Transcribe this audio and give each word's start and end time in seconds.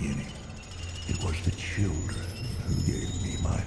beginning. 0.00 0.26
It 1.08 1.22
was 1.22 1.38
the 1.42 1.50
children 1.52 2.24
who 2.66 2.74
gave 2.90 3.22
me 3.22 3.36
my 3.42 3.58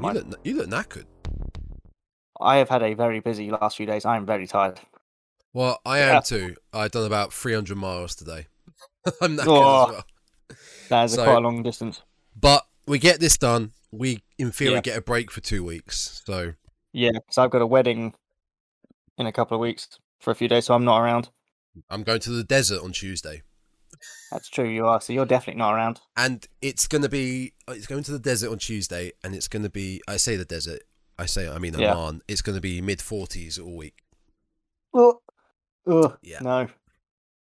Man, 0.00 0.14
you 0.14 0.20
mind. 0.20 0.30
look, 0.30 0.40
you 0.44 0.54
look 0.56 0.68
knackered. 0.68 1.04
I 2.40 2.56
have 2.56 2.68
had 2.68 2.82
a 2.82 2.94
very 2.94 3.20
busy 3.20 3.50
last 3.50 3.76
few 3.76 3.86
days. 3.86 4.04
I 4.04 4.16
am 4.16 4.24
very 4.26 4.46
tired. 4.46 4.80
Well, 5.52 5.78
I 5.84 5.98
am 5.98 6.14
Yeah. 6.14 6.20
too. 6.20 6.56
I've 6.72 6.90
done 6.92 7.04
about 7.06 7.32
300 7.32 7.76
miles 7.76 8.14
today. 8.14 8.46
I'm 9.20 9.36
knackered 9.36 9.46
Oh. 9.46 9.84
as 9.84 9.92
well. 9.92 10.04
That 10.88 11.04
is 11.04 11.14
So- 11.14 11.22
a 11.22 11.24
quite 11.26 11.36
a 11.36 11.40
long 11.40 11.62
distance. 11.62 12.02
But 12.34 12.66
we 12.86 12.98
get 12.98 13.20
this 13.20 13.36
done. 13.36 13.72
We, 13.92 14.22
in 14.38 14.52
theory, 14.52 14.74
Yeah. 14.74 14.80
get 14.80 14.96
a 14.98 15.02
break 15.02 15.30
for 15.30 15.40
two 15.40 15.64
weeks. 15.64 16.22
So, 16.24 16.54
Yeah, 16.92 17.10
because 17.12 17.38
I've 17.38 17.50
got 17.50 17.60
a 17.62 17.66
wedding 17.66 18.14
in 19.18 19.26
a 19.26 19.32
couple 19.32 19.54
of 19.56 19.60
weeks 19.60 19.88
for 20.20 20.30
a 20.30 20.34
few 20.34 20.48
days, 20.48 20.64
so 20.66 20.74
I'm 20.74 20.84
not 20.84 21.00
around. 21.00 21.30
I'm 21.88 22.02
going 22.04 22.20
to 22.20 22.30
the 22.30 22.42
desert 22.44 22.82
on 22.82 22.92
Tuesday. 22.92 23.42
That's 24.30 24.48
true, 24.48 24.68
you 24.68 24.86
are. 24.86 25.00
So 25.00 25.12
you're 25.12 25.26
definitely 25.26 25.58
not 25.58 25.74
around. 25.74 26.00
And 26.16 26.46
it's 26.62 26.86
going 26.86 27.02
to 27.02 27.08
be, 27.08 27.54
it's 27.68 27.86
going 27.86 28.04
to 28.04 28.12
the 28.12 28.18
desert 28.18 28.50
on 28.50 28.58
Tuesday. 28.58 29.12
And 29.24 29.34
it's 29.34 29.48
going 29.48 29.64
to 29.64 29.70
be, 29.70 30.00
I 30.06 30.16
say 30.18 30.36
the 30.36 30.44
desert, 30.44 30.82
I 31.18 31.26
say, 31.26 31.48
I 31.48 31.58
mean, 31.58 31.74
Yeah. 31.78 31.94
Oman. 31.94 32.22
It's 32.28 32.40
going 32.42 32.54
to 32.54 32.60
be 32.60 32.80
mid 32.80 33.00
40s 33.00 33.58
all 33.60 33.76
week. 33.76 34.04
Oh, 34.94 35.20
Yeah. 36.22 36.38
no, 36.40 36.68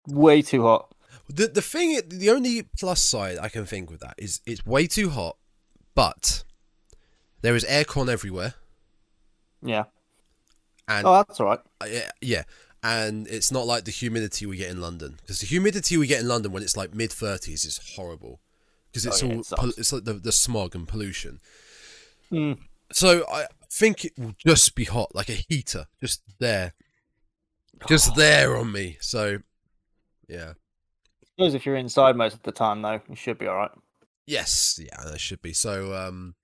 way 0.08 0.42
too 0.42 0.64
hot. 0.64 0.94
The 1.30 1.48
the 1.48 1.62
thing, 1.62 2.00
the 2.08 2.30
only 2.32 2.64
plus 2.64 3.02
side 3.04 3.38
I 3.38 3.48
can 3.50 3.66
think 3.66 3.90
with 3.92 4.00
that 4.00 4.16
is 4.18 4.42
it's 4.46 4.66
way 4.66 4.88
too 4.88 5.10
hot, 5.10 5.38
but 5.94 6.44
there 7.42 7.56
is 7.56 7.64
aircon 7.66 8.10
everywhere, 8.10 8.56
Yeah. 9.62 9.84
and 10.88 11.06
Oh, 11.06 11.14
that's 11.14 11.40
all 11.40 11.46
right. 11.48 11.60
uh, 11.82 11.86
yeah, 11.86 12.10
yeah, 12.22 12.44
and 12.84 13.28
it's 13.28 13.52
not 13.52 13.66
like 13.66 13.86
the 13.86 13.92
humidity 13.92 14.46
we 14.46 14.58
get 14.58 14.70
in 14.70 14.82
London 14.82 15.16
because 15.22 15.40
the 15.40 15.48
humidity 15.48 15.98
we 15.98 16.06
get 16.06 16.22
in 16.22 16.28
London 16.28 16.52
when 16.52 16.62
it's 16.62 16.76
like 16.78 16.94
mid 16.94 17.12
thirties 17.12 17.64
is 17.64 17.80
horrible 17.96 18.42
because 18.92 19.06
it's 19.06 19.24
Oh, 19.24 19.28
yeah, 19.28 19.42
all 19.58 19.70
it 19.70 19.78
it's 19.78 19.94
like 19.94 20.04
the, 20.04 20.14
the 20.14 20.32
smog 20.32 20.76
and 20.76 20.88
pollution. 20.88 21.40
Mm. 22.32 22.60
So 22.92 23.26
I 23.32 23.46
think 23.72 24.06
it 24.06 24.14
will 24.18 24.36
just 24.46 24.76
be 24.76 24.84
hot, 24.84 25.16
like 25.16 25.30
a 25.30 25.44
heater, 25.50 25.88
just 26.02 26.22
there, 26.40 26.74
Oh. 27.82 27.86
just 27.88 28.16
there 28.16 28.56
on 28.58 28.72
me. 28.72 28.98
So 29.02 29.40
yeah. 30.28 30.54
I 30.54 31.26
suppose 31.26 31.54
if 31.56 31.66
you're 31.66 31.76
inside 31.76 32.16
most 32.16 32.36
of 32.36 32.44
the 32.44 32.52
time, 32.52 32.82
though, 32.82 33.02
you 33.10 33.16
should 33.16 33.40
be 33.40 33.48
all 33.48 33.56
right. 33.56 33.72
Yes, 34.28 34.80
yeah, 34.82 35.04
there 35.06 35.18
should 35.18 35.42
be. 35.42 35.52
So, 35.54 35.94
um, 35.96 36.36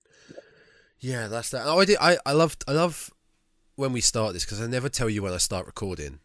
yeah, 0.98 1.28
that's 1.28 1.50
that. 1.50 1.66
Oh, 1.66 1.78
I 1.80 1.84
did. 1.84 1.98
I 2.00 2.18
I 2.26 2.32
love 2.32 2.56
I 2.66 2.72
love 2.72 3.10
when 3.76 3.92
we 3.92 4.00
start 4.00 4.32
this 4.32 4.44
because 4.44 4.60
I 4.60 4.66
never 4.66 4.88
tell 4.88 5.08
you 5.08 5.22
when 5.22 5.32
I 5.32 5.38
start 5.38 5.66
recording. 5.66 6.18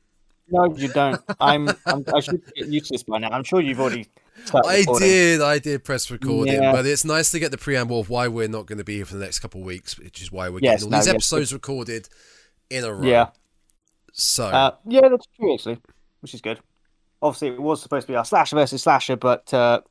No, 0.48 0.76
you 0.76 0.88
don't. 0.90 1.22
I'm, 1.40 1.70
I'm. 1.86 2.04
I 2.14 2.20
should 2.20 2.42
get 2.56 2.68
used 2.68 2.88
to 2.88 2.94
this 2.94 3.04
by 3.04 3.18
now. 3.20 3.30
I'm 3.30 3.44
sure 3.44 3.62
you've 3.62 3.80
already. 3.80 4.08
I 4.54 4.86
did, 5.00 5.42
I 5.42 5.60
did 5.60 5.84
press 5.84 6.12
recording, 6.12 6.62
Yeah. 6.62 6.72
but 6.72 6.86
it's 6.86 7.06
nice 7.06 7.32
to 7.32 7.40
get 7.40 7.52
the 7.52 7.58
preamble 7.58 8.00
of 8.02 8.10
why 8.10 8.28
we're 8.28 8.48
not 8.48 8.66
going 8.68 8.78
to 8.78 8.84
be 8.84 8.98
here 8.98 9.06
for 9.06 9.16
the 9.16 9.24
next 9.24 9.40
couple 9.40 9.62
of 9.62 9.66
weeks, 9.66 9.98
which 9.98 10.22
is 10.22 10.32
why 10.32 10.50
we're 10.50 10.60
Yes, 10.62 10.82
getting 10.82 10.86
all 10.86 10.92
no, 10.92 10.98
these 10.98 11.08
yes, 11.08 11.14
episodes 11.16 11.54
recorded 11.54 12.10
in 12.70 12.84
a 12.84 12.94
row. 12.94 13.08
Yeah. 13.08 13.30
So 14.14 14.46
Uh, 14.46 14.72
yeah, 14.88 15.08
that's 15.10 15.26
true 15.38 15.54
actually, 15.54 15.80
which 16.20 16.34
is 16.34 16.42
good. 16.42 16.60
Obviously, 17.22 17.48
it 17.50 17.62
was 17.62 17.82
supposed 17.82 18.06
to 18.08 18.14
be 18.14 18.18
our 18.18 18.26
slasher 18.26 18.56
versus 18.58 18.84
slasher, 18.84 19.16
but 19.16 19.52
uh, 19.54 19.82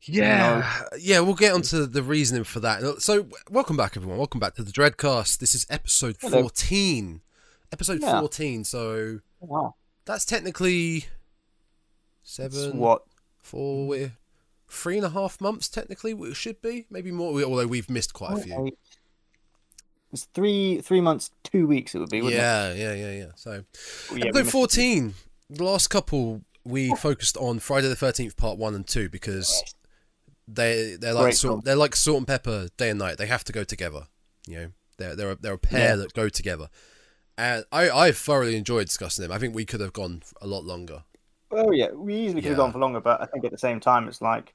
Yeah, 0.00 0.82
yeah, 0.98 1.20
we'll 1.20 1.34
get 1.34 1.52
onto 1.52 1.86
the 1.86 2.02
reasoning 2.02 2.44
for 2.44 2.60
that. 2.60 3.00
So, 3.02 3.28
welcome 3.50 3.76
back, 3.76 3.96
everyone. 3.96 4.18
Welcome 4.18 4.40
back 4.40 4.54
to 4.56 4.62
the 4.62 4.72
Dreadcast. 4.72 5.38
This 5.38 5.54
is 5.54 5.66
episode 5.70 6.16
Hello. 6.20 6.40
fourteen. 6.40 7.20
Episode 7.72 8.00
Yeah. 8.00 8.20
fourteen. 8.20 8.64
So 8.64 9.20
wow, 9.46 9.74
that's 10.04 10.24
technically 10.24 10.96
it's 10.96 11.06
seven, 12.22 12.78
what? 12.78 13.02
four, 13.40 13.86
we're 13.86 14.12
three 14.68 14.96
and 14.96 15.06
a 15.06 15.10
half 15.10 15.40
months. 15.40 15.68
Technically, 15.68 16.12
it 16.12 16.34
should 16.36 16.60
be 16.60 16.86
maybe 16.90 17.10
more. 17.10 17.40
Although 17.42 17.66
we've 17.66 17.90
missed 17.90 18.12
quite 18.12 18.38
a 18.38 18.42
few. 18.42 18.72
It's 20.12 20.24
three 20.34 20.80
three 20.80 21.00
months, 21.00 21.30
two 21.42 21.66
weeks. 21.66 21.94
It 21.94 21.98
would 21.98 22.10
be, 22.10 22.22
wouldn't 22.22 22.40
Yeah, 22.40 22.72
yeah, 22.72 22.94
yeah, 22.94 23.12
yeah. 23.12 23.30
So 23.34 23.50
it? 23.52 23.64
Oh, 24.10 24.16
Yeah, 24.16 24.26
episode 24.26 24.50
fourteen. 24.50 25.14
The 25.50 25.64
last 25.64 25.88
couple 25.88 26.42
we 26.64 26.94
focused 26.96 27.36
on 27.36 27.58
Friday 27.58 27.88
the 27.88 27.96
Thirteenth 27.96 28.36
Part 28.36 28.58
One 28.58 28.74
and 28.74 28.86
Two 28.86 29.08
because 29.08 29.62
they 30.48 30.96
they're 31.00 31.12
like 31.12 31.24
Great 31.24 31.36
salt, 31.36 31.64
they're 31.64 31.76
like 31.76 31.96
salt 31.96 32.18
and 32.18 32.26
pepper 32.26 32.68
day 32.76 32.90
and 32.90 32.98
night. 32.98 33.18
They 33.18 33.26
have 33.26 33.44
to 33.44 33.52
go 33.52 33.64
together. 33.64 34.06
You 34.46 34.56
know, 34.56 34.68
they're 34.96 35.16
they're 35.16 35.30
a, 35.32 35.36
they're 35.36 35.54
a 35.54 35.58
pair 35.58 35.90
Yeah. 35.90 35.96
that 35.96 36.14
go 36.14 36.28
together. 36.28 36.68
And 37.38 37.64
I 37.70 37.90
I 37.90 38.12
thoroughly 38.12 38.56
enjoyed 38.56 38.86
discussing 38.86 39.22
them. 39.22 39.32
I 39.32 39.38
think 39.38 39.54
we 39.54 39.64
could 39.66 39.80
have 39.80 39.92
gone 39.92 40.22
a 40.40 40.46
lot 40.46 40.64
longer. 40.64 41.04
Oh 41.50 41.70
yeah, 41.70 41.90
we 41.92 42.14
easily 42.14 42.40
could 42.42 42.48
have 42.50 42.58
Yeah. 42.58 42.64
gone 42.64 42.72
for 42.72 42.78
longer, 42.78 43.00
but 43.00 43.20
I 43.20 43.26
think 43.26 43.44
at 43.44 43.52
the 43.52 43.58
same 43.58 43.78
time, 43.78 44.08
it's 44.08 44.20
like, 44.22 44.54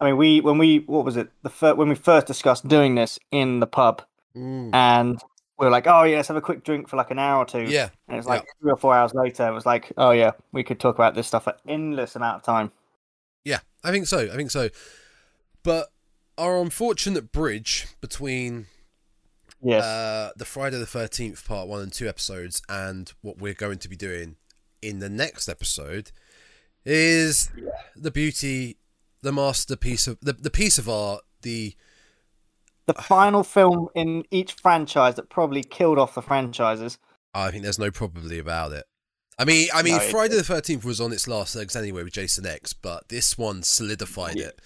I 0.00 0.06
mean, 0.06 0.16
we 0.16 0.40
when 0.40 0.58
we 0.58 0.78
what 0.80 1.04
was 1.04 1.16
it 1.16 1.30
the 1.42 1.50
fir- 1.50 1.74
when 1.74 1.88
we 1.88 1.94
first 1.94 2.26
discussed 2.26 2.66
doing 2.68 2.94
this 2.94 3.18
in 3.30 3.60
the 3.60 3.66
pub, 3.66 4.02
Mm. 4.36 4.70
and 4.74 5.20
we 5.58 5.66
were 5.66 5.70
like, 5.70 5.86
oh 5.86 6.04
yeah, 6.04 6.16
let's 6.16 6.28
have 6.28 6.36
a 6.36 6.40
quick 6.40 6.64
drink 6.64 6.88
for 6.88 6.96
like 6.96 7.10
an 7.10 7.18
hour 7.18 7.42
or 7.42 7.44
two. 7.44 7.62
Yeah, 7.64 7.90
And 8.08 8.16
it's 8.16 8.26
like 8.26 8.46
three 8.60 8.72
or 8.72 8.76
four 8.78 8.94
hours 8.94 9.12
later, 9.12 9.46
it 9.46 9.52
was 9.52 9.66
like, 9.66 9.92
oh 9.98 10.10
yeah, 10.12 10.30
we 10.52 10.64
could 10.64 10.80
talk 10.80 10.94
about 10.94 11.14
this 11.14 11.26
stuff 11.26 11.44
for 11.44 11.54
endless 11.68 12.16
amount 12.16 12.36
of 12.36 12.42
time. 12.42 12.72
yeah, 13.44 13.58
I 13.84 13.90
think 13.90 14.06
so. 14.06 14.20
I 14.20 14.36
think 14.36 14.50
so. 14.50 14.70
But 15.62 15.88
our 16.38 16.60
unfortunate 16.62 17.30
bridge 17.32 17.86
between 18.00 18.66
Yes. 19.62 19.84
uh, 19.84 20.30
the 20.36 20.44
Friday 20.44 20.78
the 20.78 20.86
Thirteenth 20.86 21.46
Part 21.46 21.68
One 21.68 21.82
and 21.82 21.92
Two 21.92 22.08
episodes, 22.08 22.62
and 22.68 23.12
what 23.22 23.38
we're 23.38 23.54
going 23.54 23.78
to 23.78 23.88
be 23.88 23.96
doing 23.96 24.36
in 24.82 24.98
the 25.00 25.08
next 25.10 25.48
episode 25.48 26.12
is 26.84 27.50
the 27.94 28.10
beauty, 28.10 28.78
the 29.22 29.32
masterpiece 29.32 30.06
of 30.06 30.18
the 30.20 30.32
the 30.32 30.50
piece 30.50 30.78
of 30.78 30.88
art, 30.88 31.22
the 31.42 31.74
the 32.86 32.94
final 32.94 33.44
film 33.44 33.88
in 33.94 34.24
each 34.30 34.54
franchise 34.54 35.14
that 35.16 35.28
probably 35.28 35.62
killed 35.62 35.98
off 35.98 36.14
the 36.14 36.22
franchises. 36.22 36.98
I 37.34 37.50
think 37.50 37.62
there's 37.62 37.78
no 37.78 37.90
probably 37.90 38.38
about 38.38 38.72
it. 38.72 38.84
I 39.38 39.44
mean, 39.44 39.68
I 39.72 39.82
mean, 39.82 39.94
No, 39.96 40.00
Friday 40.00 40.36
the 40.36 40.42
Thirteenth 40.42 40.84
was 40.84 41.00
on 41.00 41.12
its 41.12 41.28
last 41.28 41.54
legs 41.54 41.76
anyway 41.76 42.02
with 42.02 42.12
Jason 42.12 42.46
X, 42.46 42.72
but 42.72 43.08
this 43.08 43.38
one 43.38 43.62
solidified 43.62 44.36
Yeah. 44.36 44.46
it. 44.46 44.60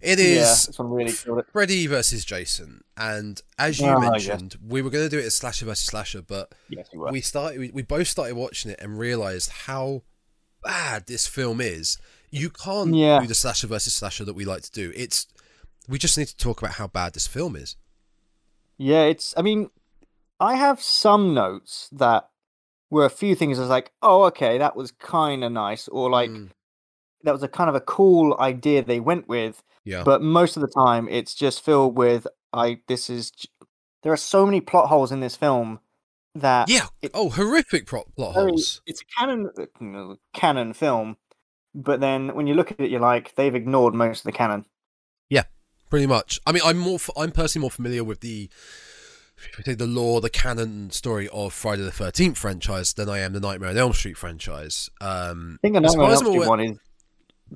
It 0.00 0.18
Yeah, 0.18 0.52
is 0.52 0.70
one 0.76 0.90
really. 0.90 1.12
Freddy 1.52 1.86
versus 1.86 2.24
Jason, 2.24 2.84
and 2.96 3.40
as 3.58 3.80
you 3.80 3.96
Oh, 3.96 4.00
yes. 4.02 4.10
mentioned, 4.12 4.56
we 4.66 4.82
were 4.82 4.90
going 4.90 5.04
to 5.04 5.10
do 5.10 5.18
it 5.18 5.24
as 5.26 5.34
slasher 5.34 5.64
versus 5.66 5.86
slasher, 5.86 6.22
but 6.22 6.54
Yes, 6.68 6.88
were. 6.92 7.10
we 7.10 7.20
started 7.20 7.58
we, 7.60 7.70
we 7.70 7.82
both 7.82 8.06
started 8.08 8.36
watching 8.36 8.70
it 8.70 8.80
and 8.80 8.98
realized 8.98 9.50
how 9.66 10.02
bad 10.62 11.06
this 11.06 11.26
film 11.26 11.60
is 11.60 11.96
you 12.30 12.50
can't 12.50 12.92
Yeah. 12.94 13.20
do 13.20 13.26
the 13.26 13.34
slasher 13.34 13.68
versus 13.68 13.94
slasher 13.94 14.24
that 14.24 14.34
we 14.34 14.44
like 14.44 14.62
to 14.62 14.72
do 14.72 14.92
it's 14.96 15.28
we 15.88 15.96
just 15.96 16.18
need 16.18 16.26
to 16.26 16.36
talk 16.36 16.60
about 16.60 16.74
how 16.74 16.88
bad 16.88 17.12
this 17.14 17.26
film 17.28 17.54
is 17.54 17.76
Yeah, 18.78 19.04
it's. 19.04 19.32
I 19.36 19.42
mean, 19.42 19.70
I 20.40 20.56
have 20.56 20.82
some 20.82 21.34
notes 21.34 21.88
that 21.92 22.28
were 22.90 23.04
a 23.06 23.10
few 23.10 23.34
things. 23.34 23.58
I 23.58 23.62
was 23.62 23.70
like, 23.70 23.92
oh, 24.02 24.24
okay, 24.24 24.58
that 24.58 24.76
was 24.76 24.90
kind 24.92 25.44
of 25.44 25.52
nice, 25.52 25.88
or 25.88 26.10
like 26.10 26.30
Mm, 26.30 26.50
that 27.26 27.32
was 27.32 27.42
a 27.42 27.48
kind 27.48 27.68
of 27.68 27.74
a 27.74 27.80
cool 27.80 28.34
idea 28.40 28.82
they 28.82 29.00
went 29.00 29.28
with. 29.28 29.62
yeah 29.84 30.02
But 30.02 30.22
most 30.22 30.56
of 30.56 30.62
the 30.62 30.68
time, 30.68 31.08
it's 31.08 31.34
just 31.34 31.62
filled 31.64 31.96
with, 31.96 32.26
I. 32.52 32.80
This 32.88 33.10
is. 33.10 33.32
There 34.02 34.12
are 34.12 34.16
so 34.16 34.46
many 34.46 34.60
plot 34.60 34.88
holes 34.88 35.12
in 35.12 35.20
this 35.20 35.36
film 35.36 35.80
that 36.34 36.68
yeah 36.68 36.86
oh 37.14 37.28
horrific 37.30 37.86
plot, 37.86 38.06
plot 38.16 38.34
very- 38.34 38.50
holes 38.50 38.80
it's 38.86 39.02
a 39.02 39.04
canon 39.18 39.50
uh, 39.58 40.14
canon 40.32 40.72
film, 40.72 41.16
but 41.74 42.00
then 42.00 42.34
when 42.34 42.46
you 42.46 42.54
look 42.54 42.72
at 42.72 42.80
it, 42.80 42.90
you're 42.90 43.00
like, 43.00 43.34
they've 43.34 43.54
ignored 43.54 43.94
most 43.94 44.20
of 44.20 44.24
the 44.24 44.32
canon. 44.32 44.64
Yeah, 45.28 45.44
pretty 45.90 46.06
much 46.06 46.40
i 46.46 46.52
mean 46.52 46.62
i'm 46.64 46.78
more 46.78 46.98
I'm 47.16 47.30
personally 47.30 47.62
more 47.62 47.70
familiar 47.70 48.04
with 48.04 48.20
the 48.20 48.50
if 49.38 49.58
we 49.58 49.64
take 49.64 49.78
the 49.78 49.86
lore, 49.86 50.20
the 50.20 50.30
canon 50.30 50.90
story 50.90 51.28
of 51.28 51.52
friday 51.52 51.82
the 51.82 51.90
13th 51.90 52.36
franchise 52.36 52.92
than 52.94 53.08
i 53.08 53.18
am 53.18 53.32
the 53.32 53.40
nightmare 53.40 53.70
on 53.70 53.76
elm 53.78 53.92
street 53.92 54.16
franchise 54.16 54.90
um 55.00 55.58
I 55.62 55.68
think 55.68 55.74
the 55.74 55.80
Nightmare 55.80 56.06
on 56.06 56.12
Elm 56.12 56.24
Street 56.24 56.48
one 56.48 56.60
is 56.60 56.78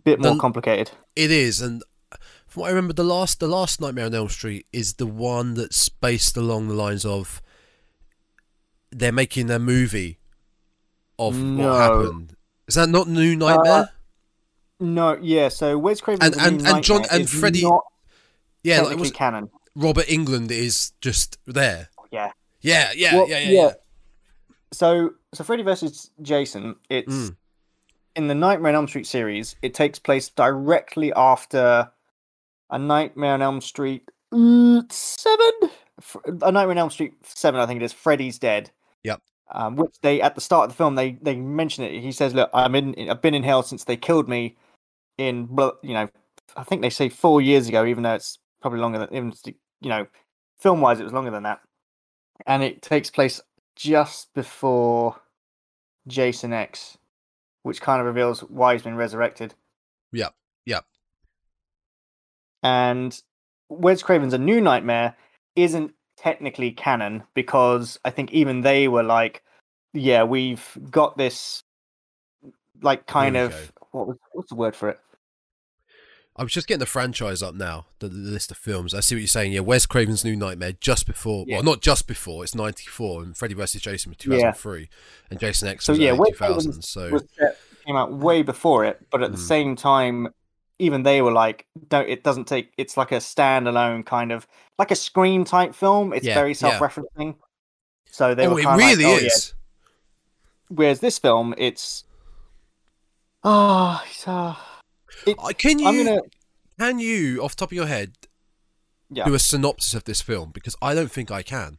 bit 0.05 0.21
more 0.21 0.35
The- 0.35 0.41
complicated. 0.41 0.91
It 1.17 1.31
is, 1.31 1.61
and 1.61 1.83
from 2.47 2.63
what 2.63 2.67
I 2.67 2.71
remember, 2.71 2.93
the 2.95 3.05
last 3.05 3.41
the 3.41 3.49
last 3.49 3.81
Nightmare 3.81 4.07
on 4.07 4.15
Elm 4.15 4.29
Street 4.29 4.67
is 4.73 4.95
the 4.95 5.07
one 5.07 5.55
that's 5.55 5.89
based 5.89 6.37
along 6.37 6.69
the 6.69 6.75
lines 6.75 7.05
of 7.05 7.41
they're 8.91 9.13
making 9.13 9.51
a 9.51 9.59
movie 9.59 10.19
of 11.19 11.37
No. 11.37 11.69
what 11.69 11.81
happened. 11.81 12.37
Is 12.67 12.75
that 12.75 12.89
not 12.89 13.09
New 13.09 13.37
Nightmare? 13.37 13.91
No, 14.81 15.19
yeah. 15.21 15.49
So 15.49 15.77
Wes 15.79 16.01
Craven's 16.01 16.37
And- 16.37 16.61
and- 16.61 16.67
and 16.67 16.85
John- 16.85 17.05
and 17.11 17.23
is 17.23 17.31
Freddy- 17.31 17.67
Yeah, 18.63 18.83
like, 18.83 18.99
was 18.99 19.11
canon. 19.11 19.51
Robert 19.77 20.07
Englund 20.07 20.51
is 20.51 20.93
just 21.01 21.39
there. 21.47 21.89
Yeah. 22.11 22.33
Yeah, 22.63 22.91
yeah, 22.95 23.15
Well, 23.15 23.29
yeah, 23.29 23.39
yeah, 23.39 23.51
yeah. 23.63 23.73
So, 24.73 25.11
so 25.35 25.45
Freddy 25.45 25.63
versus 25.63 26.11
Jason. 26.23 26.77
It's 26.89 27.13
Mm. 27.13 27.37
In 28.17 28.29
the 28.29 28.35
Nightmare 28.35 28.71
on 28.71 28.77
Elm 28.77 28.89
Street 28.89 29.07
series. 29.07 29.57
It 29.63 29.75
takes 29.75 29.99
place 29.99 30.29
directly 30.29 31.13
after 31.15 31.91
a 32.71 32.79
Nightmare 32.79 33.35
on 33.35 33.43
Elm 33.43 33.61
Street 33.61 34.09
uh, 34.33 34.83
seven. 34.91 35.71
a 36.27 36.53
Nightmare 36.53 36.71
on 36.71 36.79
Elm 36.79 36.91
Street 36.91 37.15
seven, 37.23 37.61
I 37.61 37.67
think 37.67 37.81
it 37.81 37.85
is. 37.85 37.93
Freddy's 37.93 38.39
dead. 38.39 38.71
Yep. 39.05 39.21
Um, 39.53 39.77
which 39.77 39.97
they 40.03 40.21
at 40.21 40.35
the 40.37 40.41
start 40.41 40.65
of 40.65 40.71
the 40.71 40.77
film 40.77 40.95
they 40.95 41.19
they 41.21 41.37
mention 41.37 41.85
it. 41.85 42.01
He 42.01 42.13
says, 42.13 42.35
"Look, 42.35 42.51
I'm 42.55 42.75
in. 42.75 43.11
I've 43.11 43.23
been 43.23 43.35
in 43.35 43.43
hell 43.43 43.63
since 43.63 43.85
they 43.85 43.97
killed 43.97 44.29
me. 44.29 44.57
In 45.19 45.49
you 45.83 45.95
know, 45.95 46.09
I 46.57 46.63
think 46.65 46.83
they 46.83 46.91
say 46.91 47.09
four 47.09 47.41
years 47.41 47.69
ago, 47.69 47.85
even 47.85 48.05
though 48.05 48.15
it's 48.15 48.39
probably 48.61 48.81
longer 48.81 48.99
than 49.01 49.15
even 49.15 49.33
you 49.81 49.89
know, 49.89 50.07
film 50.59 50.81
wise, 50.81 51.01
it 51.01 51.05
was 51.05 51.13
longer 51.13 51.31
than 51.31 51.43
that. 51.43 51.61
And 52.47 52.63
it 52.63 52.83
takes 52.83 53.11
place 53.11 53.41
just 53.77 54.33
before 54.35 55.17
Jason 56.07 56.53
X, 56.53 56.99
which 57.63 57.81
kind 57.81 58.01
of 58.01 58.07
reveals 58.07 58.41
why 58.41 58.73
he's 58.73 58.83
been 58.83 58.97
resurrected. 58.97 59.55
Yep, 60.13 60.35
yep. 60.67 60.85
And 62.63 63.21
Wes 63.69 64.03
Craven's 64.03 64.35
A 64.35 64.39
New 64.39 64.61
Nightmare 64.61 65.15
isn't 65.57 65.95
technically 66.17 66.73
canon 66.73 67.23
because 67.35 67.99
I 68.05 68.11
think 68.11 68.33
even 68.33 68.61
they 68.61 68.89
were 68.89 69.03
like, 69.03 69.43
yeah, 69.93 70.23
we've 70.23 70.77
got 70.91 71.17
this 71.17 71.63
like 72.83 73.07
kind 73.07 73.37
of 73.37 73.51
go. 73.51 73.87
what 73.93 74.09
was, 74.09 74.17
what's 74.33 74.49
the 74.51 74.55
word 74.55 74.77
for 74.77 74.91
it? 74.91 75.01
I 76.41 76.43
was 76.43 76.53
just 76.53 76.67
getting 76.67 76.81
the 76.81 76.87
franchise 76.87 77.43
up 77.43 77.55
now, 77.55 77.85
the, 77.99 78.09
the 78.09 78.17
list 78.17 78.51
of 78.51 78.57
films. 78.57 78.95
I 78.95 79.01
see 79.01 79.15
what 79.15 79.21
you're 79.21 79.27
saying. 79.29 79.53
Yeah, 79.53 79.61
Wes 79.61 79.85
Craven's 79.85 80.25
New 80.25 80.35
Nightmare 80.35 80.73
just 80.81 81.07
before, 81.07 81.45
Yeah. 81.47 81.57
well, 81.57 81.65
not 81.65 81.83
just 81.83 82.07
before. 82.07 82.43
It's 82.45 82.55
'94, 82.55 83.23
and 83.23 83.37
Freddy 83.37 83.53
vs. 83.53 83.83
Jason 83.83 84.09
was 84.11 84.17
2003, 84.17 84.89
and 85.31 85.39
Jason 85.39 85.69
X 85.69 85.85
So, 85.85 85.93
was 85.93 85.99
yeah, 85.99 86.13
early 86.13 86.19
Wes 86.21 86.31
2000. 86.31 86.83
So 86.83 87.11
was 87.11 87.25
came 87.87 87.95
out 87.95 88.11
way 88.15 88.41
before 88.43 88.87
it, 88.87 89.07
but 89.11 89.23
at 89.23 89.33
the 89.33 89.37
Mm. 89.37 89.41
same 89.49 89.77
time, 89.77 90.29
even 90.79 91.03
they 91.03 91.21
were 91.21 91.31
like, 91.31 91.67
"Don't." 91.89 92.09
It 92.09 92.25
doesn't 92.25 92.47
take. 92.47 92.73
It's 92.79 92.97
like 92.97 93.13
a 93.13 93.17
standalone 93.17 94.07
kind 94.07 94.33
of 94.33 94.47
like 94.79 94.91
a 94.91 94.97
Scream 94.97 95.45
type 95.45 95.75
film. 95.75 96.15
It's 96.15 96.27
Yeah, 96.27 96.33
very 96.33 96.55
self-referencing. 96.55 97.37
So 98.11 98.35
they 98.35 98.47
oh, 98.47 98.55
were 98.55 98.61
it 98.61 98.67
really 98.67 98.97
like, 98.97 99.05
"Oh, 99.05 99.19
yeah." 99.19 99.27
is. 99.27 99.53
Whereas 100.69 101.01
this 101.01 101.19
film, 101.19 101.55
it's 101.59 102.05
ah, 103.45 104.03
it's, 104.09 104.27
uh, 104.27 104.55
it, 105.27 105.59
Can 105.59 105.79
you 105.79 105.87
I'm 105.89 106.05
gonna 106.05 106.21
can 106.79 106.99
you 106.99 107.43
off 107.43 107.53
the 107.57 107.61
top 107.61 107.71
of 107.71 107.77
your 107.77 107.87
head 107.87 108.13
yeah. 109.11 109.25
do 109.25 109.35
a 109.35 109.39
synopsis 109.39 109.95
of 109.95 110.05
this 110.05 110.23
film? 110.23 110.51
Because 110.53 110.77
I 110.81 110.95
don't 110.95 111.11
think 111.11 111.31
I 111.31 111.43
can. 111.43 111.79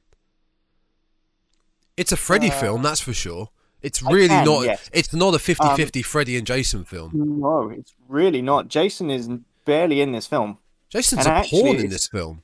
It's 1.97 2.11
a 2.11 2.17
Freddy 2.17 2.49
Uh, 2.49 2.59
film, 2.59 2.81
that's 2.83 3.01
for 3.01 3.13
sure. 3.13 3.49
It's 3.81 4.01
really 4.03 4.27
can, 4.27 4.45
not. 4.45 4.61
yes. 4.65 4.89
It's 4.93 5.13
not 5.13 5.33
a 5.33 5.37
50-50 5.37 6.05
Freddy 6.05 6.37
and 6.37 6.45
Jason 6.45 6.83
film. 6.83 7.11
No, 7.13 7.69
it's 7.69 7.95
really 8.07 8.41
not. 8.41 8.67
Jason 8.67 9.09
is 9.09 9.27
barely 9.65 10.01
in 10.01 10.11
this 10.11 10.27
film. 10.27 10.59
Jason's 10.89 11.25
and 11.25 11.35
a 11.35 11.39
actually 11.39 11.63
pawn 11.63 11.75
in 11.77 11.89
this 11.89 12.07
film. 12.07 12.43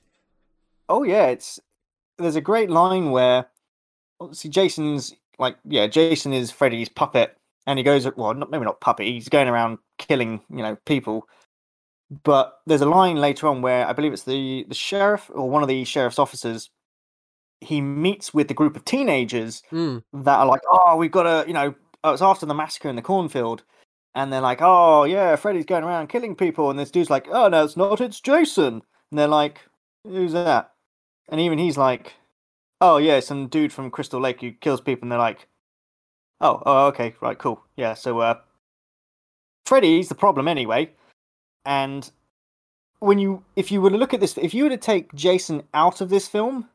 Oh 0.90 1.04
yeah, 1.04 1.28
it's 1.28 1.60
there's 2.18 2.36
a 2.36 2.42
great 2.42 2.70
line 2.70 3.12
where 3.12 3.48
obviously 4.20 4.50
Jason's 4.50 5.14
like 5.38 5.58
yeah, 5.66 5.86
Jason 5.88 6.34
is 6.34 6.50
Freddy's 6.50 6.90
puppet 6.90 7.38
and 7.68 7.78
he 7.78 7.84
goes 7.84 8.08
well, 8.16 8.34
not 8.34 8.50
maybe 8.50 8.66
not 8.66 8.80
puppet, 8.80 9.06
he's 9.06 9.30
going 9.30 9.48
around 9.48 9.78
killing, 9.98 10.42
you 10.50 10.58
know, 10.64 10.78
people. 10.86 11.28
But 12.24 12.60
there's 12.66 12.82
a 12.82 12.86
line 12.90 13.18
later 13.18 13.48
on 13.48 13.62
where 13.62 13.86
I 13.88 13.94
believe 13.94 14.14
it's 14.14 14.24
the 14.24 14.66
the 14.70 14.76
sheriff 14.76 15.30
or 15.34 15.50
one 15.50 15.62
of 15.62 15.68
the 15.68 15.84
sheriff's 15.84 16.20
officers 16.20 16.70
he 17.60 17.82
meets 17.82 18.34
with 18.34 18.48
the 18.48 18.54
group 18.54 18.76
of 18.76 18.86
teenagers 18.86 19.64
Mm. 19.72 20.04
that 20.14 20.38
are 20.40 20.46
like, 20.46 20.62
"Oh, 20.70 20.96
we've 20.96 21.12
got 21.12 21.24
to, 21.24 21.44
you 21.48 21.54
know, 21.54 21.74
oh, 22.04 22.12
it's 22.14 22.22
after 22.22 22.46
the 22.46 22.54
massacre 22.54 22.88
in 22.90 22.96
the 22.96 23.02
cornfield." 23.02 23.64
And 24.16 24.32
they're 24.32 24.42
like, 24.42 24.60
"Oh, 24.62 25.04
yeah, 25.06 25.36
Freddy's 25.36 25.66
going 25.66 25.84
around 25.84 26.08
killing 26.10 26.36
people." 26.36 26.70
And 26.70 26.78
this 26.80 26.92
dude's 26.92 27.10
like, 27.10 27.28
"Oh, 27.30 27.48
no, 27.50 27.64
it's 27.66 27.76
not. 27.78 28.00
It's 28.02 28.22
Jason." 28.22 28.84
And 29.12 29.20
they're 29.20 29.28
like, 29.28 29.62
"Who's 30.04 30.34
that?" 30.34 30.72
And 31.30 31.42
even 31.42 31.58
he's 31.60 31.78
like, 31.78 32.14
"Oh, 32.80 32.98
yeah, 32.98 33.20
some 33.22 33.48
dude 33.48 33.74
from 33.74 33.92
Crystal 33.92 34.20
Lake 34.22 34.42
who 34.42 34.52
kills 34.54 34.80
people." 34.82 35.06
And 35.06 35.12
they're 35.12 35.20
like, 35.20 35.48
"Oh, 36.42 36.62
oh, 36.66 36.88
okay, 36.88 37.16
right, 37.22 37.38
cool, 37.40 37.64
yeah." 37.76 37.96
So, 37.96 38.20
uh, 38.20 38.40
Freddy's 39.68 40.08
the 40.10 40.16
problem 40.16 40.48
anyway. 40.48 40.90
And 41.66 42.10
when 43.00 43.20
you, 43.20 43.44
if 43.56 43.72
you 43.72 43.82
were 43.82 43.90
to 43.90 43.98
look 43.98 44.14
at 44.14 44.22
this, 44.22 44.38
if 44.38 44.54
you 44.54 44.64
were 44.64 44.70
to 44.70 44.78
take 44.78 45.14
Jason 45.14 45.64
out 45.74 46.00
of 46.02 46.10
this 46.10 46.28
film, 46.28 46.70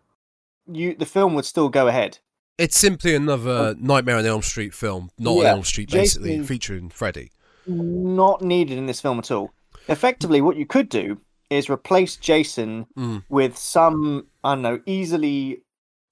you 0.71 0.95
the 0.95 1.07
film 1.07 1.35
would 1.35 1.47
still 1.47 1.69
go 1.69 1.89
ahead. 1.89 2.19
It's 2.59 2.79
simply 2.79 3.15
another 3.15 3.75
Nightmare 3.79 4.19
on 4.19 4.27
Elm 4.27 4.43
Street 4.43 4.75
film, 4.75 5.11
not 5.19 5.31
on 5.33 5.37
Oh. 5.39 5.41
Elm 5.41 5.65
Street, 5.65 5.91
basically 5.91 6.31
Jason- 6.33 6.45
featuring 6.45 6.91
Freddy. 6.91 7.31
not 7.67 8.43
needed 8.43 8.77
in 8.77 8.87
this 8.87 9.01
film 9.01 9.19
at 9.21 9.31
all. 9.31 9.53
Effectively, 9.89 10.41
what 10.41 10.57
you 10.57 10.67
could 10.67 10.89
do 10.89 11.19
is 11.49 11.71
replace 11.71 12.17
Jason 12.17 12.87
Mm. 12.99 13.25
with 13.29 13.57
some 13.57 14.27
I 14.45 14.55
don't 14.55 14.63
know 14.63 14.81
easily 14.85 15.63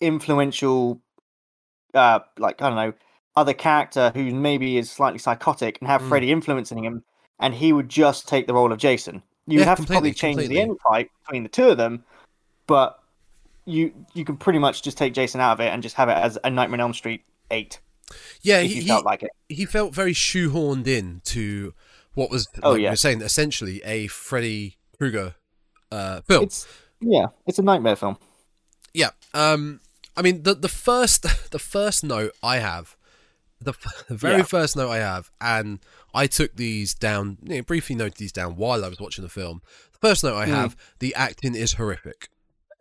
influential, 0.01 1.01
uh, 1.95 2.21
like 2.39 2.61
I 2.63 2.69
don't 2.69 2.77
know, 2.77 2.93
other 3.37 3.55
character 3.55 4.11
who 4.15 4.33
maybe 4.35 4.77
is 4.79 4.91
slightly 4.91 5.19
psychotic 5.19 5.79
and 5.81 5.89
have 5.89 6.03
Mm. 6.03 6.09
Freddy 6.09 6.33
influencing 6.33 6.85
him, 6.85 7.05
and 7.39 7.55
he 7.55 7.73
would 7.73 7.89
just 7.89 8.29
take 8.29 8.47
the 8.47 8.55
role 8.55 8.73
of 8.73 8.79
Jason. 8.79 9.23
You'd 9.47 9.61
Yeah, 9.61 9.67
have 9.67 9.81
to 9.81 9.87
probably 9.87 10.13
change 10.13 10.37
completely. 10.37 10.57
the 10.57 10.63
end 10.63 10.79
type 10.89 11.11
between 11.25 11.43
the 11.43 11.49
two 11.49 11.69
of 11.69 11.77
them, 11.77 12.05
but 12.67 13.03
you 13.67 13.93
you 14.15 14.25
can 14.25 14.37
pretty 14.37 14.59
much 14.59 14.83
just 14.83 14.99
take 14.99 15.15
Jason 15.15 15.41
out 15.41 15.53
of 15.53 15.61
it 15.61 15.69
and 15.73 15.83
just 15.83 15.97
have 15.97 16.09
it 16.09 16.17
as 16.17 16.39
a 16.45 16.51
Nightmare 16.51 16.77
on 16.77 16.81
Elm 16.81 16.95
Street 16.95 17.23
eight 17.51 17.81
Yeah, 18.43 18.61
he, 18.63 18.75
you 18.77 18.83
he, 18.83 18.89
felt 18.89 19.05
like 19.05 19.23
it. 19.23 19.31
he 19.49 19.65
felt 19.65 19.95
very 19.95 20.13
shoehorned 20.13 20.87
in 20.87 21.21
to 21.27 21.75
what 22.15 22.31
was, 22.31 22.49
Oh, 22.63 22.71
like 22.71 22.79
we 22.79 22.83
yeah. 22.85 22.91
were 22.91 22.97
saying, 22.97 23.23
essentially 23.23 23.81
a 23.85 24.07
Freddy 24.09 24.77
Krueger 24.99 25.35
uh, 25.93 26.21
film. 26.23 26.45
It's 26.45 26.67
yeah, 27.01 27.27
it's 27.47 27.59
a 27.59 27.63
nightmare 27.63 27.97
film. 27.97 28.19
Yeah. 28.93 29.11
Um. 29.35 29.81
I 30.17 30.23
mean, 30.23 30.43
the 30.43 30.55
the 30.55 30.69
first 30.69 31.23
the 31.51 31.59
first 31.59 32.03
note 32.05 32.33
I 32.43 32.59
have, 32.59 32.97
the, 33.61 33.73
the 34.09 34.17
very 34.17 34.39
Yeah. 34.39 34.43
first 34.45 34.77
note 34.77 34.91
I 34.91 34.99
have, 34.99 35.31
and 35.41 35.79
I 36.15 36.27
took 36.27 36.57
these 36.57 36.95
down. 36.95 37.39
You 37.43 37.57
know, 37.57 37.63
briefly 37.63 37.97
noted 37.97 38.15
these 38.19 38.33
down 38.33 38.57
while 38.57 38.85
I 38.85 38.89
was 38.89 39.01
watching 39.01 39.23
the 39.25 39.31
film. 39.31 39.63
The 39.93 39.99
first 40.09 40.25
note 40.25 40.37
I 40.37 40.47
Mm. 40.47 40.55
have: 40.55 40.77
the 40.99 41.15
acting 41.15 41.55
is 41.55 41.75
horrific. 41.75 42.29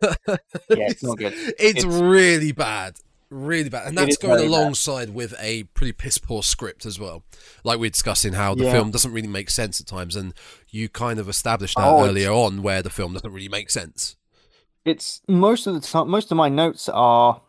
Yeah, 0.28 0.36
it's 0.68 1.02
not 1.02 1.18
good. 1.18 1.34
It's, 1.36 1.80
It's- 1.80 1.84
really 1.84 2.52
bad. 2.52 2.96
Really 3.28 3.68
bad. 3.68 3.86
And 3.86 3.96
that's 3.96 4.16
going 4.16 4.38
very 4.38 4.48
bad. 4.48 4.56
alongside 4.58 5.10
with 5.10 5.34
a 5.38 5.62
pretty 5.74 5.92
piss 5.92 6.18
poor 6.18 6.42
script 6.42 6.84
as 6.84 6.98
well. 6.98 7.22
Like 7.62 7.78
we're 7.78 7.90
discussing 7.90 8.32
how 8.32 8.54
the 8.56 8.64
Yeah. 8.64 8.72
film 8.72 8.90
doesn't 8.90 9.12
really 9.12 9.28
make 9.28 9.50
sense 9.50 9.80
at 9.80 9.86
times, 9.86 10.16
and 10.16 10.34
you 10.68 10.88
kind 10.88 11.20
of 11.20 11.28
established 11.28 11.76
that 11.76 11.86
Oh, 11.86 12.04
earlier 12.06 12.32
on 12.32 12.62
where 12.62 12.82
the 12.82 12.90
film 12.90 13.12
doesn't 13.12 13.32
really 13.32 13.48
make 13.48 13.70
sense. 13.70 14.16
it's 14.84 15.20
most 15.28 15.66
of 15.66 15.74
the 15.74 15.80
time 15.80 16.08
most 16.08 16.30
of 16.32 16.36
my 16.38 16.48
notes 16.48 16.88
are, 16.88 17.42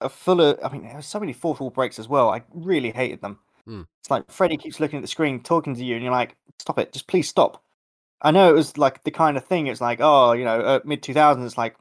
are 0.00 0.08
full 0.08 0.40
of 0.40 0.58
i 0.64 0.68
mean 0.70 0.82
there's 0.82 1.06
so 1.06 1.20
many 1.20 1.32
fourth 1.32 1.60
wall 1.60 1.70
breaks 1.70 1.98
as 1.98 2.08
well 2.08 2.30
i 2.30 2.42
really 2.52 2.90
hated 2.90 3.20
them 3.20 3.38
Mm. 3.68 3.86
it's 4.00 4.10
like 4.10 4.28
freddy 4.30 4.56
keeps 4.56 4.80
looking 4.80 4.96
at 4.96 5.02
the 5.02 5.06
screen 5.08 5.42
talking 5.42 5.74
to 5.74 5.84
you 5.84 5.94
and 5.94 6.02
you're 6.02 6.10
like 6.12 6.34
stop 6.58 6.78
it 6.78 6.92
just 6.94 7.06
please 7.06 7.28
stop 7.28 7.62
i 8.22 8.30
know 8.30 8.48
it 8.48 8.54
was 8.54 8.78
like 8.78 9.04
the 9.04 9.10
kind 9.10 9.36
of 9.36 9.44
thing 9.44 9.66
it's 9.66 9.82
like 9.82 9.98
oh 10.00 10.32
you 10.32 10.46
know 10.46 10.60
uh, 10.60 10.80
mid 10.84 11.02
2000s 11.02 11.44
it's 11.44 11.58
like 11.58 11.76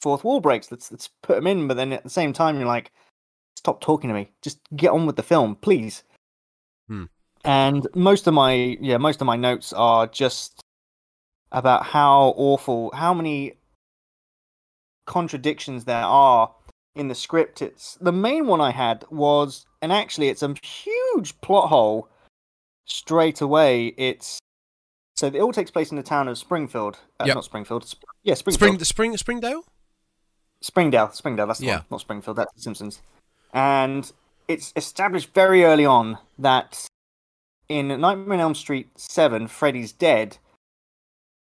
fourth 0.00 0.24
wall 0.24 0.40
breaks 0.40 0.70
let's 0.72 0.90
let's 0.90 1.10
put 1.22 1.36
them 1.36 1.46
in 1.46 1.68
but 1.68 1.76
then 1.76 1.92
at 1.92 2.02
the 2.02 2.08
same 2.10 2.32
time 2.32 2.56
you're 2.58 2.66
like 2.66 2.90
stop 3.56 3.80
talking 3.82 4.08
to 4.08 4.14
me 4.14 4.30
just 4.40 4.58
get 4.74 4.90
on 4.90 5.04
with 5.04 5.16
the 5.16 5.22
film 5.22 5.54
please 5.54 6.02
Hmm. 6.88 7.04
and 7.44 7.86
most 7.94 8.26
of 8.26 8.32
my 8.32 8.54
yeah 8.80 8.96
most 8.96 9.20
of 9.20 9.26
my 9.26 9.36
notes 9.36 9.74
are 9.74 10.06
just 10.06 10.62
about 11.52 11.84
how 11.84 12.32
awful 12.38 12.90
how 12.94 13.12
many 13.12 13.58
contradictions 15.06 15.84
there 15.84 16.04
are 16.04 16.54
in 16.98 17.08
the 17.08 17.14
script. 17.14 17.62
It's 17.62 17.96
the 18.00 18.12
main 18.12 18.46
one 18.46 18.60
I 18.60 18.70
had 18.72 19.04
was, 19.10 19.64
and 19.80 19.92
actually, 19.92 20.28
it's 20.28 20.42
a 20.42 20.54
huge 20.62 21.40
plot 21.40 21.68
hole. 21.68 22.08
Straight 22.84 23.40
away, 23.40 23.88
it's 23.98 24.38
so 25.16 25.26
it 25.26 25.36
all 25.40 25.52
takes 25.52 25.70
place 25.70 25.90
in 25.90 25.96
the 25.96 26.02
town 26.02 26.28
of 26.28 26.38
Springfield. 26.38 26.98
Uh, 27.20 27.24
Yep. 27.26 27.34
Not 27.34 27.44
Springfield. 27.44 27.84
Sp- 27.84 28.04
yeah, 28.22 28.34
Springfield. 28.34 28.74
Spring, 28.74 28.84
Spring, 28.84 29.16
Springdale. 29.16 29.64
Springdale. 30.62 31.10
Springdale. 31.12 31.46
That's 31.46 31.60
Yeah. 31.60 31.76
one. 31.78 31.84
Not 31.90 32.00
Springfield. 32.00 32.36
That's 32.36 32.52
The 32.54 32.60
Simpsons. 32.62 33.02
And 33.52 34.10
it's 34.46 34.72
established 34.76 35.34
very 35.34 35.64
early 35.64 35.84
on 35.84 36.18
that 36.38 36.86
in 37.68 37.88
Nightmare 37.88 38.34
on 38.34 38.40
Elm 38.40 38.54
Street 38.54 38.88
Seven, 38.98 39.48
Freddy's 39.48 39.92
dead. 39.92 40.38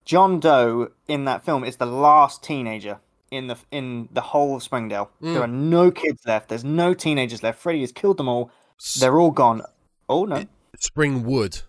John 0.06 0.40
Doe 0.40 0.92
in 1.08 1.26
that 1.26 1.44
film 1.46 1.64
is 1.64 1.78
the 1.78 1.86
last 1.86 2.44
teenager 2.44 3.00
in 3.32 3.48
the 3.48 3.58
in 3.72 4.10
the 4.12 4.22
whole 4.22 4.56
of 4.56 4.64
Springdale. 4.64 5.12
Mm. 5.22 5.34
There 5.34 5.44
are 5.44 5.48
no 5.48 5.92
kids 5.92 6.22
left. 6.26 6.50
There's 6.50 6.64
no 6.64 6.94
teenagers 6.94 7.44
left. 7.44 7.60
Freddy 7.60 7.82
has 7.82 7.92
killed 7.92 8.18
them 8.18 8.28
all. 8.28 8.52
They're 9.00 9.20
all 9.20 9.32
gone. 9.32 9.62
Oh 10.10 10.26
no! 10.26 10.46
Springwood. 10.78 11.64